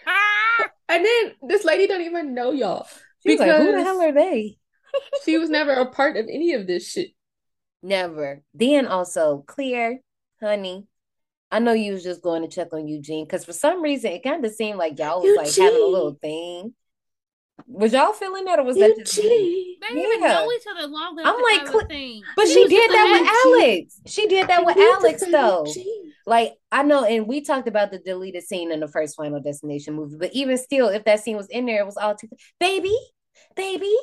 And 0.88 1.04
then 1.04 1.32
this 1.48 1.64
lady 1.64 1.86
don't 1.86 2.02
even 2.02 2.32
know 2.32 2.52
y'all 2.52 2.86
She's 3.26 3.40
like, 3.40 3.50
who 3.50 3.72
the 3.72 3.82
hell 3.82 4.00
are 4.00 4.12
they? 4.12 4.58
she 5.24 5.36
was 5.38 5.50
never 5.50 5.72
a 5.72 5.90
part 5.90 6.16
of 6.16 6.26
any 6.26 6.52
of 6.52 6.66
this 6.66 6.88
shit. 6.88 7.10
Never. 7.82 8.42
Then 8.54 8.86
also, 8.86 9.44
Clear, 9.46 10.00
honey, 10.40 10.86
I 11.50 11.58
know 11.60 11.72
you 11.72 11.92
was 11.92 12.02
just 12.02 12.22
going 12.22 12.42
to 12.42 12.48
check 12.48 12.72
on 12.72 12.88
Eugene 12.88 13.24
because 13.24 13.44
for 13.44 13.52
some 13.52 13.82
reason 13.82 14.12
it 14.12 14.22
kind 14.22 14.44
of 14.44 14.52
seemed 14.52 14.78
like 14.78 14.98
y'all 14.98 15.22
was 15.22 15.36
like 15.36 15.54
having 15.54 15.80
a 15.80 15.86
little 15.86 16.18
thing. 16.20 16.74
Was 17.68 17.92
y'all 17.92 18.12
feeling 18.12 18.44
that 18.44 18.58
or 18.58 18.64
was 18.64 18.76
that 18.76 18.96
just 18.98 19.16
me? 19.18 19.78
They 19.80 19.88
didn't 19.88 20.02
even 20.12 20.20
know 20.20 20.52
each 20.52 20.62
other 20.70 20.86
long 20.88 21.18
enough 21.18 21.34
I'm 21.34 21.38
to 21.38 21.44
like, 21.44 21.60
have 21.60 21.68
Cle- 21.70 21.80
a 21.80 21.86
thing. 21.86 22.22
But 22.36 22.46
She 22.48 22.52
she 22.54 22.68
did 22.68 22.90
that 22.90 23.10
like, 23.10 23.20
with 23.22 23.30
Eugene. 23.30 23.78
Alex. 23.78 24.00
She 24.06 24.28
did 24.28 24.48
that 24.48 24.66
with 24.66 24.76
I 24.76 24.80
need 24.80 24.86
to 24.86 24.92
Alex 24.92 25.24
though. 25.30 25.64
Eugene. 25.66 26.12
Like 26.26 26.54
I 26.72 26.82
know, 26.82 27.04
and 27.04 27.26
we 27.28 27.40
talked 27.42 27.68
about 27.68 27.92
the 27.92 27.98
deleted 27.98 28.42
scene 28.42 28.72
in 28.72 28.80
the 28.80 28.88
first 28.88 29.16
Final 29.16 29.40
Destination 29.40 29.94
movie, 29.94 30.16
but 30.18 30.32
even 30.32 30.58
still, 30.58 30.88
if 30.88 31.04
that 31.04 31.20
scene 31.20 31.36
was 31.36 31.48
in 31.48 31.66
there, 31.66 31.80
it 31.80 31.86
was 31.86 31.96
all 31.96 32.14
too 32.16 32.28
baby, 32.58 32.96
baby. 33.54 33.94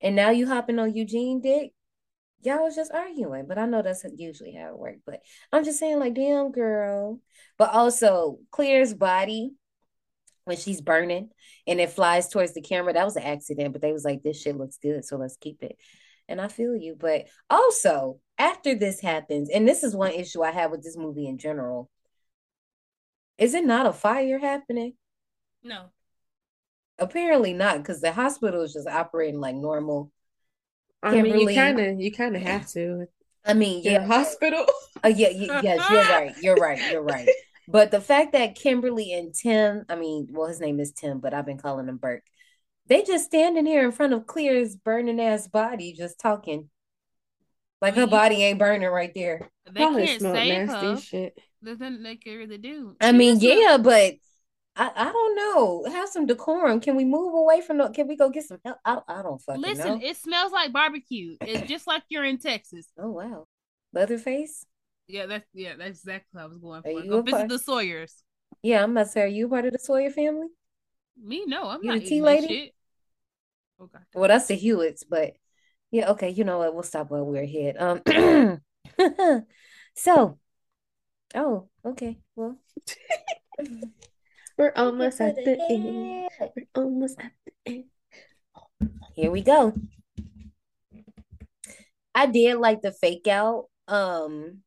And 0.00 0.16
now 0.16 0.30
you 0.30 0.46
hopping 0.46 0.78
on 0.78 0.94
Eugene 0.94 1.40
dick. 1.40 1.72
Y'all 2.44 2.62
was 2.62 2.76
just 2.76 2.92
arguing, 2.92 3.46
but 3.46 3.58
I 3.58 3.66
know 3.66 3.82
that's 3.82 4.04
usually 4.16 4.52
how 4.52 4.68
it 4.68 4.78
works. 4.78 5.00
But 5.04 5.20
I'm 5.52 5.64
just 5.64 5.78
saying, 5.78 5.98
like, 5.98 6.14
damn 6.14 6.52
girl. 6.52 7.20
But 7.56 7.70
also 7.70 8.38
Clear's 8.50 8.92
body 8.92 9.52
when 10.44 10.56
she's 10.56 10.80
burning 10.80 11.30
and 11.66 11.80
it 11.80 11.90
flies 11.90 12.28
towards 12.28 12.52
the 12.52 12.60
camera, 12.60 12.92
that 12.92 13.04
was 13.04 13.16
an 13.16 13.22
accident, 13.22 13.72
but 13.72 13.80
they 13.80 13.92
was 13.92 14.04
like, 14.04 14.22
this 14.22 14.40
shit 14.40 14.56
looks 14.56 14.78
good, 14.82 15.04
so 15.04 15.16
let's 15.16 15.36
keep 15.38 15.62
it. 15.62 15.76
And 16.28 16.40
I 16.40 16.48
feel 16.48 16.76
you. 16.76 16.96
But 16.98 17.26
also, 17.48 18.20
after 18.38 18.74
this 18.74 19.00
happens, 19.00 19.48
and 19.48 19.66
this 19.66 19.82
is 19.82 19.96
one 19.96 20.12
issue 20.12 20.42
I 20.42 20.50
have 20.50 20.70
with 20.70 20.82
this 20.82 20.96
movie 20.96 21.26
in 21.26 21.38
general, 21.38 21.88
is 23.38 23.54
it 23.54 23.64
not 23.64 23.86
a 23.86 23.92
fire 23.92 24.38
happening? 24.38 24.94
No. 25.62 25.86
Apparently 26.98 27.52
not, 27.52 27.78
because 27.78 28.00
the 28.00 28.12
hospital 28.12 28.62
is 28.62 28.72
just 28.72 28.86
operating 28.86 29.40
like 29.40 29.56
normal. 29.56 30.12
I 31.12 31.22
mean, 31.22 31.38
you 31.38 31.46
Kimberly. 31.46 31.54
kind 31.54 31.80
of 31.80 32.00
you 32.00 32.12
kind 32.12 32.36
of 32.36 32.42
have 32.42 32.66
to. 32.70 33.06
I 33.44 33.54
mean, 33.54 33.82
You're 33.84 33.98
a 33.98 34.00
yeah, 34.00 34.06
hospital. 34.06 34.66
Oh 35.02 35.08
yeah, 35.08 35.28
y- 35.30 35.60
yes, 35.62 35.90
you're 35.90 36.02
right. 36.08 36.34
You're 36.40 36.56
right. 36.56 36.80
You're 36.92 37.02
right. 37.02 37.28
But 37.68 37.90
the 37.90 38.00
fact 38.00 38.32
that 38.32 38.54
Kimberly 38.54 39.12
and 39.12 39.34
Tim, 39.34 39.84
I 39.88 39.96
mean, 39.96 40.28
well, 40.30 40.48
his 40.48 40.60
name 40.60 40.80
is 40.80 40.92
Tim, 40.92 41.20
but 41.20 41.34
I've 41.34 41.46
been 41.46 41.58
calling 41.58 41.88
him 41.88 41.96
Burke. 41.98 42.24
They 42.86 43.02
just 43.02 43.24
standing 43.26 43.66
here 43.66 43.84
in 43.84 43.92
front 43.92 44.12
of 44.12 44.26
Clear's 44.26 44.76
burning 44.76 45.20
ass 45.20 45.48
body, 45.48 45.92
just 45.94 46.18
talking. 46.18 46.68
Like 47.80 47.94
her 47.94 48.06
body 48.06 48.42
ain't 48.42 48.58
burning 48.58 48.88
right 48.88 49.12
there. 49.14 49.50
They 49.70 49.80
Probably 49.80 50.06
can't 50.06 50.20
smelled 50.20 50.36
save 50.36 50.66
nasty 50.68 50.86
her. 50.86 50.96
shit. 51.00 51.38
There's 51.62 51.78
nothing 51.80 52.02
they 52.02 52.16
can 52.16 52.36
really 52.36 52.58
do. 52.58 52.96
I 53.00 53.10
She 53.12 53.16
mean, 53.18 53.40
just 53.40 53.44
a- 53.56 53.60
yeah, 53.60 53.76
but 53.78 54.14
I, 54.76 54.90
I 54.96 55.12
don't 55.12 55.36
know. 55.36 55.84
Have 55.92 56.08
some 56.08 56.26
decorum. 56.26 56.80
Can 56.80 56.96
we 56.96 57.04
move 57.04 57.32
away 57.34 57.60
from 57.60 57.78
the? 57.78 57.88
Can 57.90 58.08
we 58.08 58.16
go 58.16 58.28
get 58.28 58.44
some 58.44 58.58
help? 58.64 58.78
I, 58.84 58.98
I 59.06 59.22
don't 59.22 59.40
fucking 59.40 59.62
Listen, 59.62 60.00
know. 60.00 60.00
it 60.02 60.16
smells 60.16 60.52
like 60.52 60.72
barbecue. 60.72 61.36
It's 61.40 61.68
just 61.68 61.86
like 61.86 62.02
you're 62.08 62.24
in 62.24 62.38
Texas. 62.38 62.86
Oh 62.98 63.10
wow, 63.10 63.46
Leatherface. 63.92 64.66
Yeah, 65.06 65.26
that's 65.26 65.46
yeah, 65.54 65.74
that's 65.78 66.00
exactly 66.00 66.26
what 66.32 66.42
I 66.42 66.46
was 66.46 66.58
going 66.58 66.82
for. 66.82 66.90
you 66.90 67.10
Go 67.10 67.22
visit 67.22 67.36
part- 67.36 67.48
the 67.50 67.58
Sawyers. 67.58 68.22
Yeah, 68.62 68.82
I'm 68.82 68.92
about 68.92 69.04
to 69.04 69.08
say, 69.10 69.22
are 69.22 69.26
you 69.26 69.48
part 69.48 69.66
of 69.66 69.72
the 69.72 69.78
Sawyer 69.78 70.10
family? 70.10 70.48
Me, 71.22 71.44
no, 71.46 71.68
I'm 71.68 71.80
You 71.82 71.90
not 71.90 72.00
the 72.00 72.06
tea 72.08 72.22
lady? 72.22 72.48
shit. 72.48 72.74
Oh 73.78 73.86
god. 73.86 74.02
Well, 74.14 74.28
that's 74.28 74.46
the 74.46 74.54
Hewitts, 74.54 75.04
but 75.04 75.34
yeah, 75.90 76.10
okay, 76.12 76.30
you 76.30 76.44
know 76.44 76.58
what? 76.58 76.74
We'll 76.74 76.82
stop 76.82 77.10
while 77.10 77.24
we're 77.24 77.42
ahead. 77.44 77.76
Um, 77.78 78.60
so, 79.94 80.38
oh, 81.34 81.68
okay, 81.84 82.18
well, 82.34 82.58
We're 84.56 84.72
almost 84.76 85.20
at 85.20 85.36
the 85.36 85.58
end. 85.70 86.28
We're 86.56 86.66
almost 86.74 87.18
at 87.18 87.32
the 87.44 87.52
end. 87.66 87.84
here 89.14 89.30
we 89.30 89.42
go. 89.42 89.74
I 92.14 92.26
did 92.26 92.56
like 92.56 92.82
the 92.82 92.92
fake 92.92 93.26
out. 93.26 93.66
Um, 93.88 94.60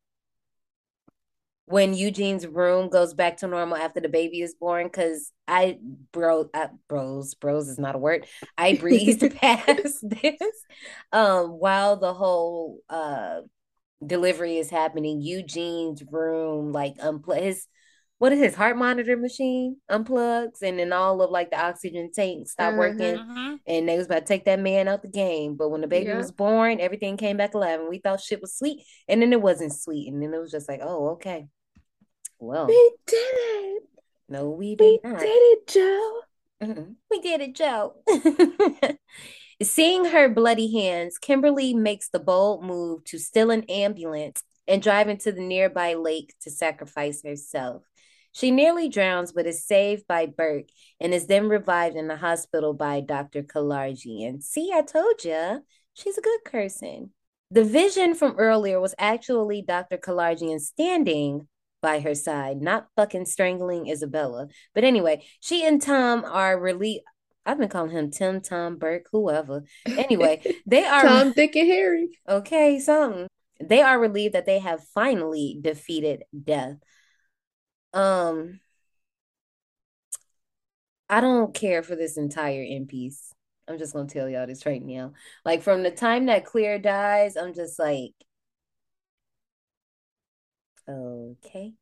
when 1.65 1.93
Eugene's 1.93 2.47
room 2.47 2.89
goes 2.89 3.13
back 3.13 3.37
to 3.37 3.47
normal 3.47 3.77
after 3.77 3.99
the 3.99 4.09
baby 4.09 4.41
is 4.41 4.55
born, 4.55 4.87
because 4.87 5.31
I 5.47 5.77
bro, 6.11 6.49
I, 6.53 6.69
bros, 6.87 7.33
bros 7.35 7.67
is 7.67 7.79
not 7.79 7.95
a 7.95 7.99
word. 7.99 8.25
I 8.57 8.75
breezed 8.75 9.35
past 9.35 9.97
this. 10.01 10.63
Um, 11.11 11.51
while 11.51 11.97
the 11.97 12.13
whole 12.13 12.79
uh 12.89 13.41
delivery 14.05 14.57
is 14.57 14.69
happening, 14.69 15.21
Eugene's 15.21 16.03
room 16.09 16.71
like 16.71 16.97
unplug 16.97 17.41
his 17.41 17.67
what 18.19 18.31
is 18.31 18.39
his 18.39 18.55
heart 18.55 18.77
monitor 18.77 19.15
machine 19.15 19.77
unplugs, 19.89 20.61
and 20.63 20.79
then 20.79 20.91
all 20.91 21.21
of 21.21 21.29
like 21.29 21.51
the 21.51 21.59
oxygen 21.59 22.11
tanks 22.11 22.51
stop 22.51 22.73
Mhm. 22.73 22.77
working, 22.77 23.15
Mhm. 23.17 23.59
and 23.67 23.87
they 23.87 23.97
was 23.97 24.07
about 24.07 24.19
to 24.19 24.25
take 24.25 24.45
that 24.45 24.59
man 24.59 24.87
out 24.87 25.01
the 25.03 25.07
game. 25.07 25.55
But 25.55 25.69
when 25.69 25.81
the 25.81 25.87
baby 25.87 26.07
Yeah. 26.09 26.17
was 26.17 26.31
born, 26.31 26.79
everything 26.79 27.17
came 27.17 27.37
back 27.37 27.53
alive, 27.53 27.79
and 27.79 27.89
we 27.89 27.99
thought 27.99 28.21
shit 28.21 28.41
was 28.41 28.55
sweet, 28.55 28.83
and 29.07 29.21
then 29.21 29.33
it 29.33 29.41
wasn't 29.41 29.73
sweet, 29.73 30.11
and 30.11 30.21
then 30.21 30.33
it 30.33 30.39
was 30.39 30.51
just 30.51 30.67
like, 30.67 30.79
oh, 30.81 31.09
okay, 31.09 31.47
well, 32.39 32.67
We 32.67 32.91
did 33.05 33.17
it. 33.19 33.83
No, 34.29 34.49
we 34.49 34.75
did 34.75 34.99
not. 35.03 35.09
We 35.09 35.11
not. 35.11 35.19
did 35.21 35.27
it, 35.29 35.67
Joe. 35.67 36.21
Mm-mm. 36.61 36.95
We 37.09 37.19
did 37.21 37.41
it, 37.41 37.55
Joe. 37.55 37.95
Seeing 39.61 40.05
her 40.05 40.29
bloody 40.29 40.71
hands, 40.71 41.17
Kimberly 41.17 41.73
makes 41.73 42.09
the 42.09 42.19
bold 42.19 42.63
move 42.63 43.03
to 43.05 43.17
steal 43.17 43.49
an 43.51 43.63
ambulance 43.63 44.43
and 44.67 44.81
drive 44.81 45.07
into 45.07 45.31
the 45.31 45.41
nearby 45.41 45.93
lake 45.95 46.33
to 46.41 46.51
sacrifice 46.51 47.23
herself. 47.23 47.83
She 48.37 48.51
nearly 48.51 48.87
drowns, 48.87 49.31
but 49.31 49.47
is 49.47 49.65
saved 49.65 50.05
by 50.07 50.27
Burke 50.27 50.67
and 50.99 51.11
is 51.11 51.25
then 51.25 51.49
revived 51.49 51.95
in 51.95 52.07
the 52.07 52.17
hospital 52.17 52.71
by 52.71 53.01
Dr. 53.01 53.41
Kalarji. 53.41 54.27
And 54.27 54.43
see, 54.43 54.71
I 54.71 54.83
told 54.83 55.23
you, 55.23 55.63
she's 55.95 56.19
a 56.19 56.21
good 56.21 56.43
person. 56.45 57.09
The 57.49 57.63
vision 57.63 58.13
from 58.13 58.35
earlier 58.37 58.79
was 58.79 58.93
actually 58.99 59.63
Dr. 59.63 59.97
Kalarjian 59.97 60.59
standing 60.59 61.47
by 61.81 61.99
her 61.99 62.13
side, 62.13 62.61
not 62.61 62.89
fucking 62.95 63.25
strangling 63.25 63.89
Isabella. 63.89 64.49
But 64.75 64.83
anyway, 64.83 65.25
she 65.39 65.65
and 65.65 65.81
Tom 65.81 66.23
are 66.23 66.59
relieved. 66.59 67.05
I've 67.43 67.57
been 67.57 67.69
calling 67.69 67.89
him 67.89 68.11
Tim, 68.11 68.41
Tom, 68.41 68.75
Burke, 68.77 69.07
whoever. 69.11 69.63
Anyway, 69.87 70.43
they 70.67 70.85
are 70.85 71.01
Tom, 71.01 71.31
Dick, 71.31 71.55
and 71.55 71.67
Harry. 71.67 72.09
okay, 72.29 72.77
something. 72.77 73.25
They 73.59 73.81
are 73.81 73.99
relieved 73.99 74.35
that 74.35 74.45
they 74.45 74.59
have 74.59 74.83
finally 74.93 75.57
defeated 75.59 76.21
death. 76.43 76.75
Um, 77.97 78.59
I 81.09 81.21
don't 81.21 81.53
care 81.53 81.83
for 81.83 81.95
this 81.95 82.17
entire 82.17 82.63
end 82.63 82.89
piece. 82.89 83.33
I'm 83.67 83.77
just 83.77 83.93
gonna 83.93 84.07
tell 84.07 84.29
y'all 84.29 84.47
this 84.47 84.65
right 84.65 84.81
now. 84.83 85.13
Like 85.45 85.61
from 85.61 85.83
the 85.83 85.91
time 85.91 86.25
that 86.27 86.45
Clear 86.45 86.79
dies, 86.79 87.35
I'm 87.37 87.53
just 87.53 87.79
like, 87.79 88.13
okay. 90.87 91.73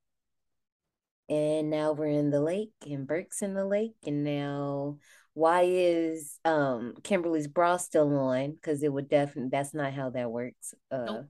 And 1.28 1.70
now 1.72 1.94
we're 1.94 2.08
in 2.08 2.30
the 2.30 2.42
lake, 2.42 2.74
and 2.88 3.08
Burke's 3.08 3.42
in 3.42 3.56
the 3.56 3.66
lake, 3.66 3.96
and 4.06 4.24
now 4.24 5.00
why 5.34 5.64
is 5.64 6.40
um 6.46 6.96
Kimberly's 7.04 7.48
bra 7.48 7.78
still 7.78 8.16
on? 8.18 8.52
Because 8.54 8.84
it 8.84 8.94
would 8.94 9.10
definitely 9.10 9.50
that's 9.52 9.74
not 9.74 9.94
how 9.94 10.12
that 10.12 10.32
works. 10.32 10.74
Uh 10.92 11.06
Nope. 11.08 11.30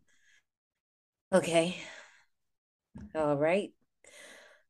okay. 1.33 1.77
All 3.15 3.35
right. 3.35 3.71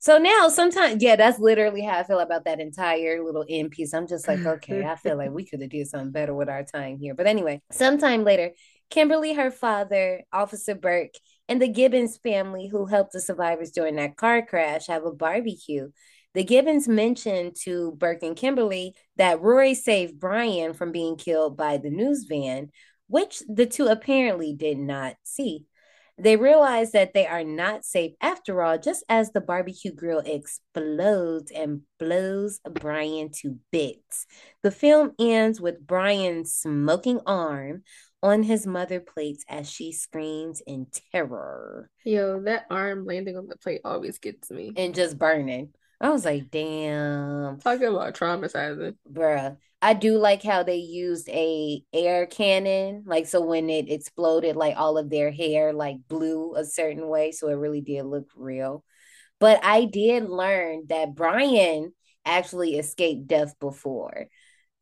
So 0.05 0.19
now 0.19 0.49
sometimes, 0.49 1.01
yeah, 1.01 1.15
that's 1.15 1.39
literally 1.39 1.81
how 1.81 1.97
I 1.97 2.03
feel 2.03 2.19
about 2.19 2.45
that 2.45 2.59
entire 2.59 3.23
little 3.23 3.43
end 3.49 3.71
piece. 3.71 3.91
I'm 3.91 4.05
just 4.05 4.27
like, 4.27 4.45
okay, 4.45 4.85
I 4.85 4.97
feel 4.97 5.17
like 5.17 5.31
we 5.31 5.45
could 5.45 5.61
have 5.61 5.71
did 5.71 5.87
something 5.87 6.11
better 6.11 6.35
with 6.35 6.47
our 6.47 6.63
time 6.63 6.99
here. 6.99 7.15
But 7.15 7.25
anyway, 7.25 7.63
sometime 7.71 8.23
later, 8.23 8.51
Kimberly, 8.91 9.33
her 9.33 9.49
father, 9.49 10.21
Officer 10.31 10.75
Burke, 10.75 11.15
and 11.49 11.59
the 11.59 11.67
Gibbons 11.67 12.17
family 12.17 12.67
who 12.67 12.85
helped 12.85 13.13
the 13.13 13.19
survivors 13.19 13.71
during 13.71 13.95
that 13.95 14.15
car 14.15 14.45
crash 14.45 14.85
have 14.85 15.05
a 15.05 15.11
barbecue. 15.11 15.89
The 16.35 16.43
Gibbons 16.43 16.87
mentioned 16.87 17.55
to 17.63 17.93
Burke 17.93 18.21
and 18.21 18.35
Kimberly 18.35 18.93
that 19.15 19.41
Rory 19.41 19.73
saved 19.73 20.19
Brian 20.19 20.75
from 20.75 20.91
being 20.91 21.15
killed 21.15 21.57
by 21.57 21.77
the 21.77 21.89
news 21.89 22.25
van, 22.29 22.69
which 23.07 23.41
the 23.49 23.65
two 23.65 23.87
apparently 23.87 24.53
did 24.53 24.77
not 24.77 25.15
see. 25.23 25.65
They 26.17 26.37
realize 26.37 26.91
that 26.91 27.13
they 27.13 27.27
are 27.27 27.43
not 27.43 27.83
safe 27.83 28.13
after 28.21 28.61
all, 28.61 28.77
just 28.77 29.03
as 29.09 29.31
the 29.31 29.41
barbecue 29.41 29.91
grill 29.91 30.23
explodes 30.25 31.51
and 31.51 31.81
blows 31.99 32.59
Brian 32.79 33.31
to 33.41 33.57
bits. 33.71 34.25
The 34.63 34.71
film 34.71 35.11
ends 35.19 35.59
with 35.59 35.85
Brian's 35.85 36.53
smoking 36.53 37.19
arm 37.25 37.83
on 38.23 38.43
his 38.43 38.65
mother 38.65 38.99
plates 39.01 39.43
as 39.49 39.69
she 39.69 39.91
screams 39.91 40.61
in 40.65 40.87
terror 41.11 41.91
Yo, 42.05 42.41
that 42.43 42.65
arm 42.71 43.05
landing 43.05 43.37
on 43.37 43.47
the 43.47 43.57
plate 43.57 43.81
always 43.85 44.17
gets 44.17 44.49
me. 44.49 44.71
and 44.77 44.95
just 44.95 45.19
burning. 45.19 45.73
I 46.01 46.09
was 46.09 46.25
like, 46.25 46.49
damn. 46.49 47.59
Talking 47.59 47.87
about 47.87 48.15
traumatizing. 48.15 48.95
Bruh. 49.11 49.57
I 49.85 49.93
do 49.93 50.17
like 50.17 50.41
how 50.41 50.63
they 50.63 50.77
used 50.77 51.29
a 51.29 51.83
air 51.93 52.25
cannon, 52.25 53.03
like 53.05 53.27
so 53.27 53.39
when 53.41 53.69
it 53.69 53.87
exploded, 53.87 54.55
like 54.55 54.75
all 54.75 54.97
of 54.97 55.11
their 55.11 55.29
hair 55.29 55.73
like 55.73 55.97
blew 56.07 56.55
a 56.55 56.65
certain 56.65 57.07
way, 57.07 57.31
so 57.31 57.49
it 57.49 57.53
really 57.53 57.81
did 57.81 58.01
look 58.01 58.27
real. 58.35 58.83
But 59.39 59.63
I 59.63 59.85
did 59.85 60.27
learn 60.27 60.87
that 60.87 61.13
Brian 61.13 61.93
actually 62.25 62.79
escaped 62.79 63.27
death 63.27 63.59
before. 63.59 64.25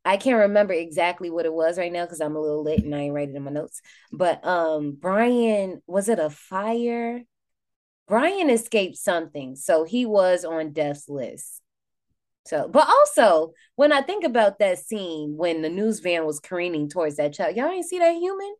I 0.06 0.16
can't 0.16 0.40
remember 0.40 0.72
exactly 0.74 1.30
what 1.30 1.46
it 1.46 1.54
was 1.54 1.78
right 1.78 1.92
now 1.92 2.06
because 2.06 2.22
I'm 2.22 2.38
a 2.38 2.42
little 2.42 2.64
lit 2.64 2.86
and 2.86 2.96
I 2.96 3.00
ain't 3.00 3.14
writing 3.14 3.36
in 3.36 3.44
my 3.44 3.52
notes. 3.52 3.82
But 4.14 4.46
um 4.48 4.98
Brian, 4.98 5.82
was 5.86 6.08
it 6.08 6.20
a 6.20 6.30
fire? 6.30 7.24
Brian 8.08 8.50
escaped 8.50 8.96
something, 8.96 9.58
so 9.58 9.84
he 9.84 10.06
was 10.06 10.46
on 10.46 10.72
death's 10.72 11.10
list. 11.10 11.63
So, 12.46 12.68
but 12.68 12.88
also 12.90 13.54
when 13.76 13.92
I 13.94 14.02
think 14.02 14.24
about 14.24 14.60
that 14.60 14.80
scene 14.80 15.38
when 15.38 15.62
the 15.62 15.70
news 15.70 16.00
van 16.00 16.26
was 16.26 16.40
careening 16.40 16.90
towards 16.90 17.16
that 17.18 17.34
child, 17.34 17.56
y'all 17.56 17.70
ain't 17.70 17.86
see 17.86 18.00
that 18.00 18.16
human. 18.16 18.56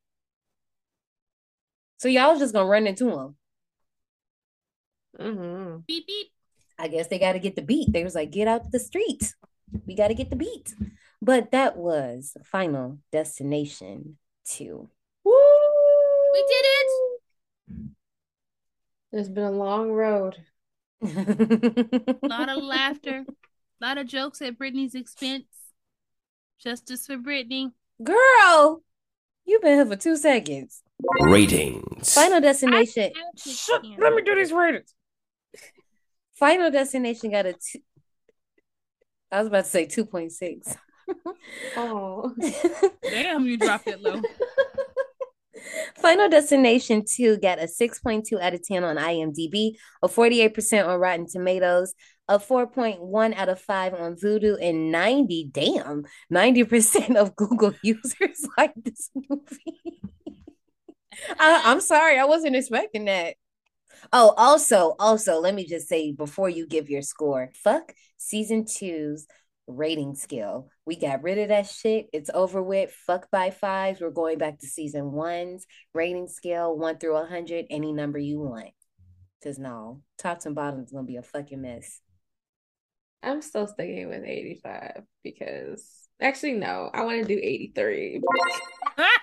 So 1.98 2.08
y'all 2.08 2.32
was 2.32 2.40
just 2.40 2.54
gonna 2.54 2.70
run 2.70 2.88
into 2.88 3.10
him. 3.10 3.36
hmm 5.18 5.78
Beep 5.88 6.08
beep. 6.08 6.28
I 6.80 6.88
guess 6.88 7.08
they 7.08 7.20
got 7.20 7.34
to 7.34 7.40
get 7.40 7.56
the 7.56 7.62
beat. 7.62 7.94
They 7.94 8.04
was 8.04 8.16
like, 8.16 8.32
get 8.32 8.48
out 8.48 8.72
the 8.72 8.80
streets. 8.80 9.36
We 9.86 9.96
got 9.96 10.08
to 10.08 10.16
get 10.16 10.30
the 10.32 10.36
beat. 10.36 10.74
But 11.22 11.52
that 11.52 11.78
was 11.78 12.36
Final 12.44 12.98
Destination 13.12 14.18
2. 14.46 14.90
Woo! 15.24 15.34
We 16.34 16.40
did 16.42 16.66
it. 16.66 16.92
It's 19.14 19.30
been 19.30 19.44
a 19.46 19.52
long 19.52 19.92
road. 19.92 20.44
A 22.24 22.28
lot 22.28 22.50
of 22.50 22.60
laughter. 22.64 23.26
A 23.82 23.86
lot 23.86 23.98
of 23.98 24.08
jokes 24.08 24.42
at 24.42 24.58
Brittany's 24.58 24.96
expense. 24.96 25.46
Justice 26.60 27.06
for 27.08 27.18
Brittany. 27.18 27.72
Girl, 28.02 28.84
you've 29.46 29.62
been 29.62 29.74
here 29.74 29.86
for 29.86 29.96
two 29.96 30.16
seconds. 30.16 30.82
Ratings. 31.22 32.14
Final 32.14 32.40
Destination. 32.40 33.12
I 33.16 33.20
have 33.20 33.44
to 33.44 33.50
Shut, 33.50 33.86
let 34.00 34.14
me 34.14 34.22
do 34.22 34.36
these 34.36 34.52
ratings. 34.52 34.94
Final 36.36 36.72
Destination 36.72 37.32
got 37.32 37.46
a 37.46 37.54
two. 37.54 37.80
I 39.32 39.40
was 39.40 39.48
about 39.48 39.66
to 39.66 39.70
say 39.70 39.88
2.6. 39.88 40.78
Oh. 41.76 42.34
Damn, 43.04 43.46
you 43.46 43.58
dropped 43.58 43.88
it 43.88 44.02
low. 44.02 44.22
Final 45.96 46.30
Destination 46.30 47.04
2 47.06 47.38
got 47.38 47.60
a 47.60 47.68
6.2 47.68 48.40
out 48.42 48.54
of 48.54 48.64
10 48.64 48.84
on 48.84 48.98
IMDb, 48.98 49.74
a 50.02 50.08
48% 50.08 50.88
on 50.88 51.00
Rotten 51.00 51.28
Tomatoes, 51.28 51.94
a 52.28 52.40
4.1 52.40 53.36
out 53.36 53.50
of 53.50 53.60
5 53.60 53.94
on 53.94 54.16
Vudu, 54.16 54.58
and 54.62 54.92
90, 54.92 55.50
damn, 55.52 56.06
90% 56.32 57.16
of 57.16 57.36
Google 57.36 57.74
users 57.84 58.48
like 58.58 58.74
this 58.76 59.10
movie. 59.16 60.02
I, 61.40 61.62
I'm 61.66 61.82
sorry, 61.82 62.18
I 62.18 62.26
wasn't 62.26 62.56
expecting 62.56 63.06
that. 63.06 63.36
Oh, 64.12 64.34
also, 64.36 64.96
also, 65.00 65.40
let 65.40 65.54
me 65.56 65.66
just 65.66 65.88
say 65.88 66.12
before 66.12 66.50
you 66.50 66.68
give 66.68 66.90
your 66.90 67.02
score, 67.02 67.52
fuck 67.54 67.94
season 68.18 68.66
two's 68.66 69.28
rating 69.68 70.16
scale. 70.16 70.70
We 70.86 70.96
got 70.96 71.24
rid 71.24 71.38
of 71.38 71.50
that 71.50 71.68
shit. 71.68 72.08
It's 72.14 72.30
over 72.34 72.62
with. 72.62 72.92
Fuck 73.08 73.30
by 73.32 73.52
fives. 73.52 74.02
We're 74.02 74.10
going 74.10 74.38
back 74.38 74.60
to 74.60 74.68
season 74.68 75.12
one's 75.12 75.66
rating 75.94 76.28
scale, 76.28 76.78
one 76.78 76.98
through 76.98 77.18
a 77.18 77.26
hundred, 77.26 77.66
any 77.70 77.94
number 77.94 78.20
you 78.20 78.40
want. 78.40 78.72
Cause 79.44 79.60
no, 79.60 80.02
tops 80.18 80.46
and 80.46 80.56
bottoms 80.56 80.92
gonna 80.92 81.04
be 81.06 81.18
a 81.18 81.22
fucking 81.22 81.62
mess. 81.62 82.00
I'm 83.22 83.42
still 83.42 83.68
sticking 83.68 84.10
with 84.10 84.24
85 84.24 85.04
because 85.24 86.08
actually 86.22 86.54
no, 86.54 86.90
I 86.94 87.04
want 87.04 87.22
to 87.22 87.28
do 87.28 87.40
83. 87.42 88.22
Ah! 88.96 89.23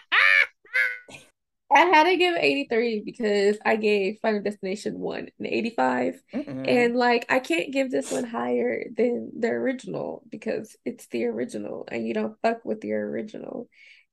I 1.72 1.80
had 1.80 2.05
to 2.05 2.16
give 2.16 2.36
83 2.36 3.02
because 3.05 3.56
I 3.64 3.76
gave 3.76 4.18
Final 4.20 4.42
Destination 4.42 4.98
1 4.98 5.28
an 5.38 5.47
85. 5.47 6.20
Mm-mm. 6.34 6.68
And 6.68 6.97
like 6.97 7.26
I 7.28 7.38
can't 7.38 7.72
give 7.72 7.90
this 7.90 8.10
one 8.10 8.24
higher 8.24 8.84
than 8.97 9.30
the 9.38 9.48
original 9.48 10.24
because 10.28 10.76
it's 10.84 11.06
the 11.09 11.26
original 11.26 11.86
and 11.90 12.06
you 12.06 12.14
don't 12.14 12.40
fuck 12.42 12.64
with 12.64 12.84
your 12.84 13.09
original. 13.09 13.68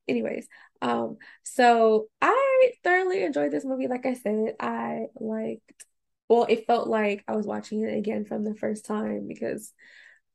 Anyways, 0.08 0.48
um, 0.82 1.18
so 1.44 2.08
I 2.22 2.72
thoroughly 2.84 3.24
enjoyed 3.24 3.52
this 3.52 3.66
movie. 3.66 3.88
Like 3.88 4.06
I 4.06 4.14
said, 4.14 4.54
I 4.60 5.08
liked, 5.20 5.86
well, 6.30 6.46
it 6.48 6.68
felt 6.68 6.88
like 6.88 7.24
I 7.28 7.36
was 7.36 7.48
watching 7.48 7.82
it 7.82 7.98
again 7.98 8.26
from 8.26 8.44
the 8.44 8.56
first 8.56 8.86
time 8.86 9.28
because 9.28 9.74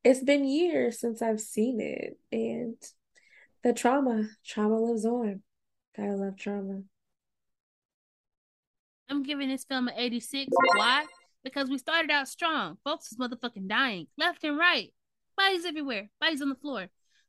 it's 0.03 0.23
been 0.23 0.44
years 0.44 0.99
since 0.99 1.23
I've 1.23 1.40
seen 1.40 1.81
it 1.81 2.19
and 2.32 2.77
the 3.62 3.73
trauma, 3.73 4.28
trauma 4.44 4.81
lives 4.81 5.05
on. 5.05 5.43
Gotta 5.97 6.16
love 6.16 6.36
trauma. 6.36 6.82
I'm 9.12 9.22
giving 9.22 9.51
this 9.51 9.64
film 9.64 9.89
an 9.89 9.94
86. 9.94 10.48
Why? 10.74 11.05
Because 11.44 11.68
we 11.68 11.76
started 11.76 12.10
out 12.10 12.28
strong. 12.28 12.78
Folks 12.82 13.12
is 13.12 13.18
motherfucking 13.18 13.68
dying 13.68 14.06
left 14.16 14.43
and 14.43 14.56
right. 14.56 14.89
Bodies 15.36 15.66
everywhere. 15.66 16.09
Bodies 16.18 16.40
on 16.40 16.48
the 16.48 16.55
floor. 16.55 16.86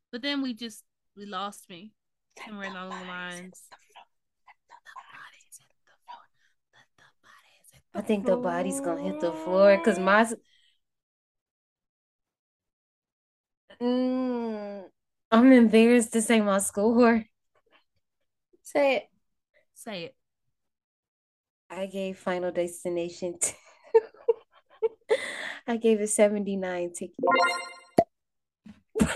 But 0.09 0.21
then 0.21 0.41
we 0.41 0.53
just 0.53 0.81
we 1.17 1.25
lost 1.25 1.69
me. 1.69 1.91
And 2.47 2.57
we're 2.57 2.71
along 2.71 2.91
the 2.91 3.05
lines. 3.05 3.61
I 7.93 8.01
think 8.01 8.27
the 8.27 8.37
body's 8.37 8.79
gonna 8.79 9.01
hit 9.01 9.19
the 9.19 9.33
floor 9.33 9.77
because 9.77 9.99
my. 9.99 10.25
Mm, 13.81 14.83
I'm 15.31 15.51
embarrassed 15.51 16.13
to 16.13 16.21
say 16.21 16.39
my 16.39 16.59
score. 16.59 17.25
Say 18.61 18.95
it. 18.95 19.03
Say 19.73 20.03
it. 20.05 20.15
I 21.75 21.87
gave 21.87 22.17
Final 22.19 22.51
Destination. 22.51 23.37
T- 23.41 23.53
I 25.67 25.77
gave 25.77 26.01
it 26.01 26.09
79 26.09 26.91
tickets. 26.93 27.17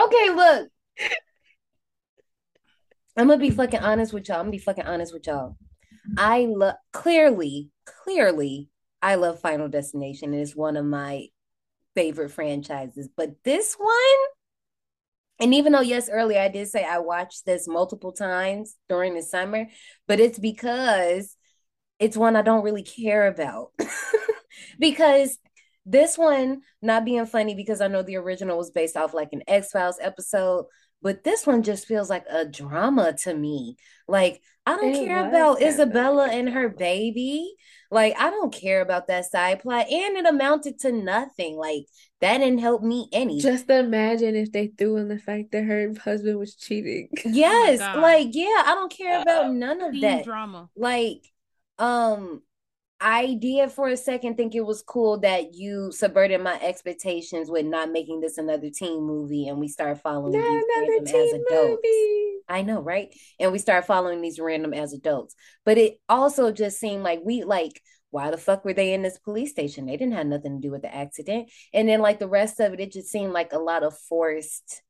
okay, 0.00 0.30
look. 0.30 0.68
I'm 3.16 3.28
gonna 3.28 3.38
be 3.38 3.50
fucking 3.50 3.80
honest 3.80 4.12
with 4.12 4.28
y'all. 4.28 4.38
I'm 4.38 4.46
gonna 4.46 4.52
be 4.52 4.58
fucking 4.58 4.86
honest 4.86 5.12
with 5.12 5.26
y'all. 5.26 5.56
I 6.16 6.46
love 6.50 6.74
clearly, 6.92 7.70
clearly, 7.86 8.70
I 9.00 9.14
love 9.16 9.40
Final 9.40 9.68
Destination. 9.68 10.34
It's 10.34 10.56
one 10.56 10.76
of 10.76 10.84
my 10.84 11.26
favorite 11.94 12.30
franchises. 12.30 13.08
But 13.14 13.34
this 13.44 13.74
one, 13.74 13.92
and 15.44 15.52
even 15.52 15.72
though 15.72 15.82
yes, 15.82 16.08
earlier 16.08 16.40
I 16.40 16.48
did 16.48 16.68
say 16.68 16.84
I 16.84 17.00
watched 17.00 17.44
this 17.44 17.68
multiple 17.68 18.12
times 18.12 18.76
during 18.88 19.14
the 19.14 19.22
summer, 19.22 19.66
but 20.08 20.18
it's 20.18 20.38
because 20.38 21.36
it's 21.98 22.16
one 22.16 22.34
I 22.34 22.40
don't 22.40 22.64
really 22.64 22.82
care 22.82 23.26
about. 23.26 23.72
because 24.78 25.36
this 25.84 26.16
one 26.16 26.62
not 26.80 27.04
being 27.04 27.26
funny 27.26 27.54
because 27.54 27.82
I 27.82 27.88
know 27.88 28.02
the 28.02 28.16
original 28.16 28.56
was 28.56 28.70
based 28.70 28.96
off 28.96 29.12
like 29.12 29.34
an 29.34 29.42
X 29.46 29.70
Files 29.70 29.98
episode, 30.00 30.64
but 31.04 31.22
this 31.22 31.46
one 31.46 31.62
just 31.62 31.86
feels 31.86 32.08
like 32.08 32.24
a 32.30 32.46
drama 32.46 33.14
to 33.22 33.34
me. 33.34 33.76
Like 34.08 34.40
I 34.66 34.76
don't 34.76 34.94
It 34.94 35.06
care 35.06 35.28
about 35.28 35.60
kind 35.60 35.68
Isabella 35.68 36.28
and 36.28 36.48
her 36.48 36.70
baby. 36.70 37.54
Like 37.90 38.18
I 38.18 38.30
don't 38.30 38.52
care 38.52 38.80
about 38.80 39.06
that 39.08 39.26
side 39.26 39.60
plot, 39.60 39.86
and 39.90 40.16
it 40.16 40.26
amounted 40.26 40.80
to 40.80 40.90
nothing. 40.92 41.56
Like 41.56 41.84
that 42.22 42.38
didn't 42.38 42.60
help 42.60 42.82
me 42.82 43.08
any. 43.12 43.38
Just 43.38 43.68
imagine 43.68 44.34
if 44.34 44.50
they 44.50 44.68
threw 44.68 44.96
in 44.96 45.08
the 45.08 45.18
fact 45.18 45.52
that 45.52 45.64
her 45.64 45.92
husband 46.02 46.38
was 46.38 46.56
cheating. 46.56 47.10
Yes, 47.26 47.80
God. 47.80 47.98
like 47.98 48.28
yeah, 48.32 48.62
I 48.64 48.74
don't 48.74 48.90
care 48.90 49.20
about 49.20 49.52
none 49.52 49.82
of 49.82 49.92
Teen 49.92 50.00
that. 50.00 50.24
drama. 50.24 50.70
Like, 50.74 51.20
um, 51.78 52.42
I 53.06 53.34
did 53.34 53.70
for 53.70 53.88
a 53.88 53.98
second 53.98 54.38
think 54.38 54.54
it 54.54 54.64
was 54.64 54.80
cool 54.80 55.18
that 55.20 55.52
you 55.54 55.92
subverted 55.92 56.40
my 56.40 56.58
expectations 56.62 57.50
with 57.50 57.66
not 57.66 57.92
making 57.92 58.20
this 58.20 58.38
another 58.38 58.70
teen 58.70 59.02
movie, 59.02 59.46
and 59.46 59.60
we 59.60 59.68
start 59.68 60.00
following 60.00 60.32
Not 60.32 60.42
these 60.42 60.64
random 60.74 61.06
as 61.06 61.32
adults. 61.34 61.82
movie. 61.84 62.34
I 62.48 62.62
know, 62.62 62.80
right? 62.80 63.14
And 63.38 63.52
we 63.52 63.58
start 63.58 63.84
following 63.84 64.22
these 64.22 64.40
random 64.40 64.72
as 64.72 64.94
adults. 64.94 65.34
But 65.66 65.76
it 65.76 66.00
also 66.08 66.50
just 66.50 66.80
seemed 66.80 67.02
like 67.02 67.20
we 67.22 67.44
like, 67.44 67.78
why 68.10 68.30
the 68.30 68.38
fuck 68.38 68.64
were 68.64 68.72
they 68.72 68.94
in 68.94 69.02
this 69.02 69.18
police 69.18 69.50
station? 69.50 69.84
They 69.84 69.98
didn't 69.98 70.14
have 70.14 70.26
nothing 70.26 70.54
to 70.58 70.66
do 70.66 70.70
with 70.70 70.80
the 70.80 70.94
accident. 70.94 71.50
And 71.74 71.86
then 71.86 72.00
like 72.00 72.18
the 72.18 72.28
rest 72.28 72.58
of 72.58 72.72
it, 72.72 72.80
it 72.80 72.92
just 72.92 73.10
seemed 73.10 73.34
like 73.34 73.52
a 73.52 73.58
lot 73.58 73.82
of 73.82 73.98
forced 74.08 74.82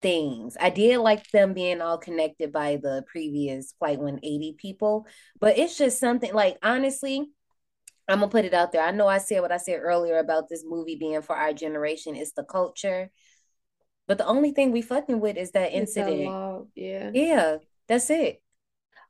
things. 0.00 0.56
I 0.60 0.70
did 0.70 0.98
like 0.98 1.28
them 1.30 1.54
being 1.54 1.80
all 1.80 1.98
connected 1.98 2.52
by 2.52 2.76
the 2.76 3.04
previous 3.06 3.72
Flight 3.78 3.98
180 3.98 4.54
people, 4.58 5.06
but 5.40 5.58
it's 5.58 5.76
just 5.76 5.98
something 5.98 6.32
like 6.32 6.58
honestly, 6.62 7.30
I'm 8.08 8.20
gonna 8.20 8.30
put 8.30 8.44
it 8.44 8.54
out 8.54 8.72
there. 8.72 8.82
I 8.82 8.90
know 8.90 9.06
I 9.06 9.18
said 9.18 9.40
what 9.42 9.52
I 9.52 9.58
said 9.58 9.80
earlier 9.82 10.18
about 10.18 10.48
this 10.48 10.64
movie 10.66 10.96
being 10.96 11.20
for 11.22 11.36
our 11.36 11.52
generation. 11.52 12.16
It's 12.16 12.32
the 12.32 12.44
culture. 12.44 13.10
But 14.06 14.16
the 14.18 14.26
only 14.26 14.52
thing 14.52 14.72
we 14.72 14.80
fucking 14.80 15.20
with 15.20 15.36
is 15.36 15.50
that 15.50 15.72
It's 15.72 15.96
incident. 15.96 16.66
yeah. 16.74 17.10
Yeah, 17.12 17.56
that's 17.86 18.08
it. 18.08 18.42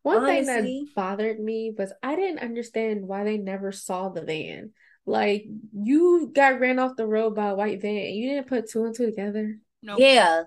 One 0.03 0.25
thing 0.27 0.47
that 0.47 0.87
bothered 0.97 1.39
me 1.39 1.73
was 1.77 1.93
I 2.03 2.17
didn't 2.17 2.41
understand 2.41 3.07
why 3.07 3.25
they 3.25 3.37
never 3.37 3.71
saw 3.73 4.09
the 4.09 4.23
van. 4.23 4.73
Like 5.07 5.47
you 5.73 6.31
got 6.35 6.61
ran 6.61 6.79
off 6.79 6.97
the 6.97 7.07
road 7.07 7.35
by 7.35 7.49
a 7.49 7.55
white 7.55 7.81
van 7.81 7.97
and 7.97 8.17
you 8.17 8.31
didn't 8.31 8.49
put 8.49 8.69
two 8.69 8.85
and 8.85 8.95
two 8.95 9.07
together. 9.07 9.59
Nope. 9.83 9.99
Yeah. 10.01 10.45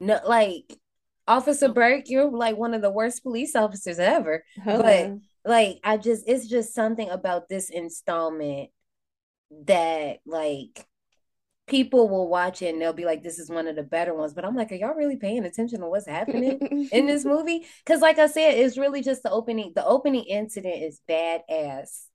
No, 0.00 0.20
like 0.26 0.78
Officer 1.26 1.68
Burke, 1.68 2.04
you're 2.08 2.30
like 2.30 2.56
one 2.56 2.74
of 2.74 2.82
the 2.82 2.90
worst 2.90 3.22
police 3.22 3.54
officers 3.56 3.98
ever. 3.98 4.44
But 4.76 5.12
like 5.44 5.80
I 5.84 5.96
just 5.96 6.24
it's 6.26 6.46
just 6.48 6.74
something 6.74 7.08
about 7.10 7.48
this 7.48 7.70
installment 7.70 8.70
that 9.66 10.18
like 10.26 10.86
people 11.66 12.08
will 12.08 12.28
watch 12.28 12.62
it 12.62 12.72
and 12.72 12.80
they'll 12.80 12.92
be 12.92 13.04
like, 13.04 13.22
this 13.22 13.38
is 13.38 13.50
one 13.50 13.66
of 13.66 13.76
the 13.76 13.82
better 13.82 14.14
ones. 14.14 14.34
But 14.34 14.44
I'm 14.44 14.56
like, 14.56 14.72
are 14.72 14.76
y'all 14.76 14.94
really 14.94 15.16
paying 15.16 15.44
attention 15.44 15.80
to 15.80 15.86
what's 15.86 16.06
happening 16.08 16.88
in 16.92 17.06
this 17.06 17.24
movie? 17.26 17.66
Because 17.84 18.00
like 18.00 18.18
I 18.18 18.26
said, 18.26 18.54
it's 18.54 18.78
really 18.78 19.02
just 19.02 19.22
the 19.22 19.30
opening. 19.30 19.72
The 19.74 19.84
opening 19.84 20.24
incident 20.24 20.82
is 20.82 21.00
badass. 21.08 22.06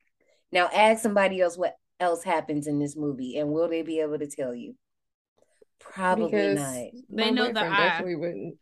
Now 0.51 0.69
ask 0.73 1.01
somebody 1.01 1.41
else 1.41 1.57
what 1.57 1.75
else 1.99 2.23
happens 2.23 2.67
in 2.67 2.79
this 2.79 2.95
movie, 2.95 3.37
and 3.37 3.49
will 3.49 3.69
they 3.69 3.81
be 3.81 3.99
able 3.99 4.19
to 4.19 4.27
tell 4.27 4.53
you? 4.53 4.75
Probably 5.91 6.31
Because 6.31 6.55
not. 6.55 6.91
They 7.15 7.25
my 7.25 7.29
know 7.31 7.47
the 7.53 7.53
boyfriend 7.53 7.75
eye. 7.75 7.77
definitely 7.77 8.15
wouldn't. 8.15 8.57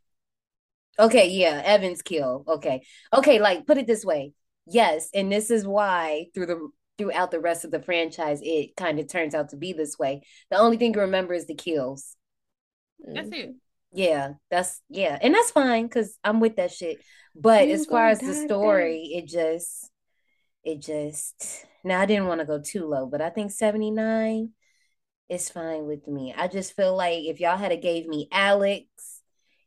Okay, 1.00 1.30
yeah, 1.30 1.62
Evans 1.66 2.02
kill. 2.02 2.44
Okay. 2.48 2.82
Okay, 3.14 3.40
like 3.40 3.66
put 3.66 3.78
it 3.78 3.88
this 3.88 4.06
way. 4.06 4.34
Yes, 4.68 5.10
and 5.14 5.32
this 5.32 5.50
is 5.52 5.66
why 5.66 6.28
through 6.34 6.46
the 6.48 6.70
throughout 6.98 7.32
the 7.32 7.40
rest 7.40 7.66
of 7.66 7.72
the 7.72 7.82
franchise 7.82 8.40
it 8.44 8.76
kind 8.76 9.00
of 9.00 9.08
turns 9.08 9.34
out 9.34 9.50
to 9.50 9.58
be 9.58 9.74
this 9.74 9.98
way. 9.98 10.22
The 10.52 10.58
only 10.58 10.78
thing 10.78 10.94
you 10.94 11.02
remember 11.02 11.34
is 11.34 11.48
the 11.48 11.56
kills. 11.56 12.16
That's 13.00 13.30
it. 13.32 13.50
Mm-hmm. 13.50 13.52
Yeah, 13.94 14.34
that's 14.50 14.82
yeah, 14.90 15.18
and 15.22 15.34
that's 15.34 15.52
fine 15.52 15.86
because 15.88 16.18
I'm 16.24 16.40
with 16.40 16.58
that 16.58 16.72
shit. 16.72 17.00
But 17.36 17.68
You 17.68 17.74
as 17.74 17.86
far 17.86 18.10
as 18.10 18.24
the 18.24 18.34
die 18.34 18.46
story, 18.46 19.04
it 19.14 19.28
just 19.28 19.90
it 20.64 20.82
just 20.82 21.66
now 21.84 22.00
I 22.02 22.06
didn't 22.06 22.28
want 22.28 22.42
to 22.42 22.46
go 22.48 22.62
too 22.62 22.88
low, 22.88 23.06
but 23.08 23.22
I 23.22 23.30
think 23.30 23.52
79 23.52 24.52
is 25.32 25.50
fine 25.50 25.88
with 25.88 26.08
me. 26.08 26.34
I 26.36 26.48
just 26.50 26.76
feel 26.76 26.96
like 26.96 27.24
if 27.24 27.40
y'all 27.40 27.58
had 27.58 27.72
a 27.72 27.78
gave 27.78 28.06
me 28.06 28.28
Alex, 28.34 28.86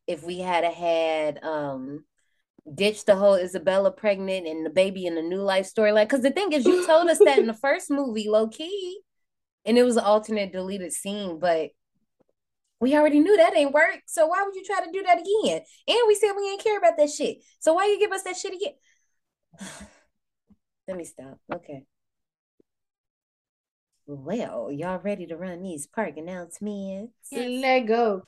if 0.07 0.23
we 0.23 0.39
had 0.39 0.63
a 0.63 0.71
had 0.71 1.43
um 1.43 2.05
ditched 2.73 3.07
the 3.07 3.17
whole 3.17 3.35
Isabella 3.35 3.91
pregnant 3.91 4.47
and 4.47 4.65
the 4.65 4.71
baby 4.71 5.07
in 5.07 5.15
the 5.15 5.23
new 5.23 5.41
life 5.41 5.71
storyline. 5.73 6.05
Because 6.05 6.23
the 6.23 6.31
thing 6.31 6.53
is, 6.53 6.67
you 6.67 6.87
told 6.87 7.09
us 7.09 7.19
that 7.25 7.39
in 7.39 7.47
the 7.47 7.55
first 7.63 7.91
movie, 7.91 8.29
low 8.29 8.47
key, 8.49 9.01
and 9.65 9.79
it 9.79 9.83
was 9.83 9.97
an 9.97 10.05
alternate 10.05 10.53
deleted 10.53 10.93
scene, 10.93 11.39
but 11.39 11.71
we 12.81 12.95
already 12.95 13.21
knew 13.21 13.37
that 13.37 13.57
ain't 13.57 13.73
work. 13.73 14.01
So 14.07 14.27
why 14.27 14.43
would 14.45 14.55
you 14.55 14.65
try 14.65 14.85
to 14.85 14.93
do 14.93 15.03
that 15.03 15.19
again? 15.19 15.63
And 15.89 15.99
we 16.07 16.15
said 16.15 16.33
we 16.37 16.51
ain't 16.51 16.63
care 16.63 16.77
about 16.77 16.99
that 16.99 17.11
shit. 17.11 17.39
So 17.59 17.73
why 17.73 17.87
you 17.87 17.99
give 17.99 18.13
us 18.13 18.23
that 18.25 18.37
shit 18.37 18.55
again? 18.55 18.75
Let 20.89 20.99
me 20.99 21.05
stop. 21.05 21.39
Okay. 21.55 21.85
Well, 24.07 24.71
y'all 24.71 25.01
ready 25.03 25.27
to 25.27 25.37
run 25.37 25.63
these 25.63 25.87
park 25.87 26.17
announcements? 26.19 27.15
Let 27.33 27.81
go. 27.87 28.25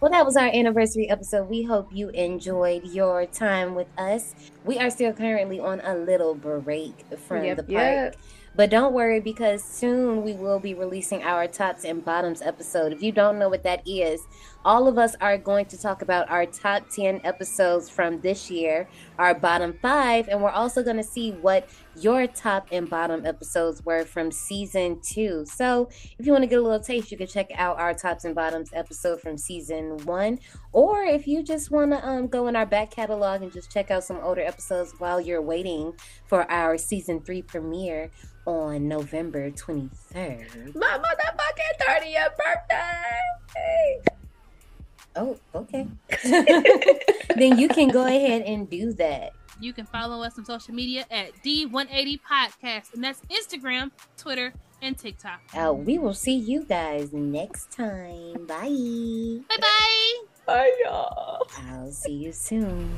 Well, 0.00 0.10
that 0.12 0.24
was 0.24 0.36
our 0.36 0.46
anniversary 0.48 1.08
episode. 1.10 1.48
We 1.48 1.62
hope 1.62 1.88
you 1.92 2.08
enjoyed 2.10 2.84
your 2.84 3.26
time 3.26 3.74
with 3.74 3.88
us. 3.98 4.34
We 4.64 4.78
are 4.78 4.90
still 4.90 5.12
currently 5.12 5.60
on 5.60 5.80
a 5.80 5.94
little 5.94 6.34
break 6.34 7.04
from 7.26 7.44
Yep, 7.44 7.56
the 7.56 7.62
park. 7.62 7.72
yep. 7.74 8.16
But 8.56 8.70
don't 8.70 8.92
worry 8.92 9.20
because 9.20 9.62
soon 9.62 10.24
we 10.24 10.32
will 10.32 10.58
be 10.58 10.74
releasing 10.74 11.22
our 11.22 11.46
tops 11.46 11.84
and 11.84 12.04
bottoms 12.04 12.42
episode. 12.42 12.92
If 12.92 13.02
you 13.02 13.12
don't 13.12 13.38
know 13.38 13.48
what 13.48 13.62
that 13.62 13.86
is, 13.86 14.20
all 14.64 14.88
of 14.88 14.98
us 14.98 15.14
are 15.20 15.38
going 15.38 15.66
to 15.66 15.80
talk 15.80 16.02
about 16.02 16.28
our 16.30 16.44
top 16.46 16.88
10 16.90 17.20
episodes 17.24 17.88
from 17.88 18.20
this 18.20 18.50
year, 18.50 18.88
our 19.18 19.34
bottom 19.34 19.72
five, 19.80 20.28
and 20.28 20.42
we're 20.42 20.50
also 20.50 20.82
going 20.82 20.96
to 20.96 21.02
see 21.02 21.32
what 21.32 21.68
your 21.96 22.26
top 22.26 22.68
and 22.70 22.88
bottom 22.88 23.24
episodes 23.24 23.84
were 23.84 24.04
from 24.04 24.30
season 24.30 25.00
two. 25.02 25.44
So 25.46 25.88
if 26.18 26.26
you 26.26 26.32
want 26.32 26.42
to 26.42 26.48
get 26.48 26.58
a 26.58 26.62
little 26.62 26.80
taste, 26.80 27.10
you 27.10 27.16
can 27.16 27.26
check 27.26 27.50
out 27.54 27.78
our 27.78 27.94
tops 27.94 28.24
and 28.24 28.34
bottoms 28.34 28.70
episode 28.72 29.20
from 29.20 29.38
season 29.38 29.96
one. 30.04 30.38
Or 30.72 31.02
if 31.04 31.26
you 31.26 31.42
just 31.42 31.70
want 31.70 31.92
to 31.92 32.06
um, 32.06 32.26
go 32.28 32.48
in 32.48 32.56
our 32.56 32.66
back 32.66 32.90
catalog 32.90 33.42
and 33.42 33.52
just 33.52 33.72
check 33.72 33.90
out 33.90 34.04
some 34.04 34.18
older 34.18 34.42
episodes 34.42 34.92
while 34.98 35.20
you're 35.20 35.42
waiting 35.42 35.94
for 36.26 36.50
our 36.50 36.78
season 36.78 37.20
three 37.20 37.42
premiere 37.42 38.10
on 38.46 38.88
November 38.88 39.50
23rd. 39.50 40.74
My 40.74 40.98
motherfucking 40.98 41.86
30th 41.86 42.36
birthday. 42.36 44.17
Oh, 45.18 45.36
okay. 45.52 45.86
then 47.36 47.58
you 47.58 47.68
can 47.68 47.88
go 47.88 48.06
ahead 48.06 48.42
and 48.42 48.70
do 48.70 48.92
that. 48.94 49.32
You 49.60 49.72
can 49.72 49.84
follow 49.86 50.22
us 50.22 50.38
on 50.38 50.44
social 50.44 50.72
media 50.72 51.04
at 51.10 51.32
D180 51.42 52.20
Podcast, 52.20 52.94
and 52.94 53.02
that's 53.02 53.20
Instagram, 53.22 53.90
Twitter, 54.16 54.52
and 54.80 54.96
TikTok. 54.96 55.40
Uh, 55.52 55.72
we 55.72 55.98
will 55.98 56.14
see 56.14 56.36
you 56.36 56.62
guys 56.62 57.12
next 57.12 57.72
time. 57.72 58.46
Bye. 58.46 59.40
Bye 59.48 59.56
bye. 59.60 60.14
Bye, 60.46 60.72
y'all. 60.84 61.46
I'll 61.68 61.90
see 61.90 62.12
you 62.12 62.30
soon. 62.30 62.94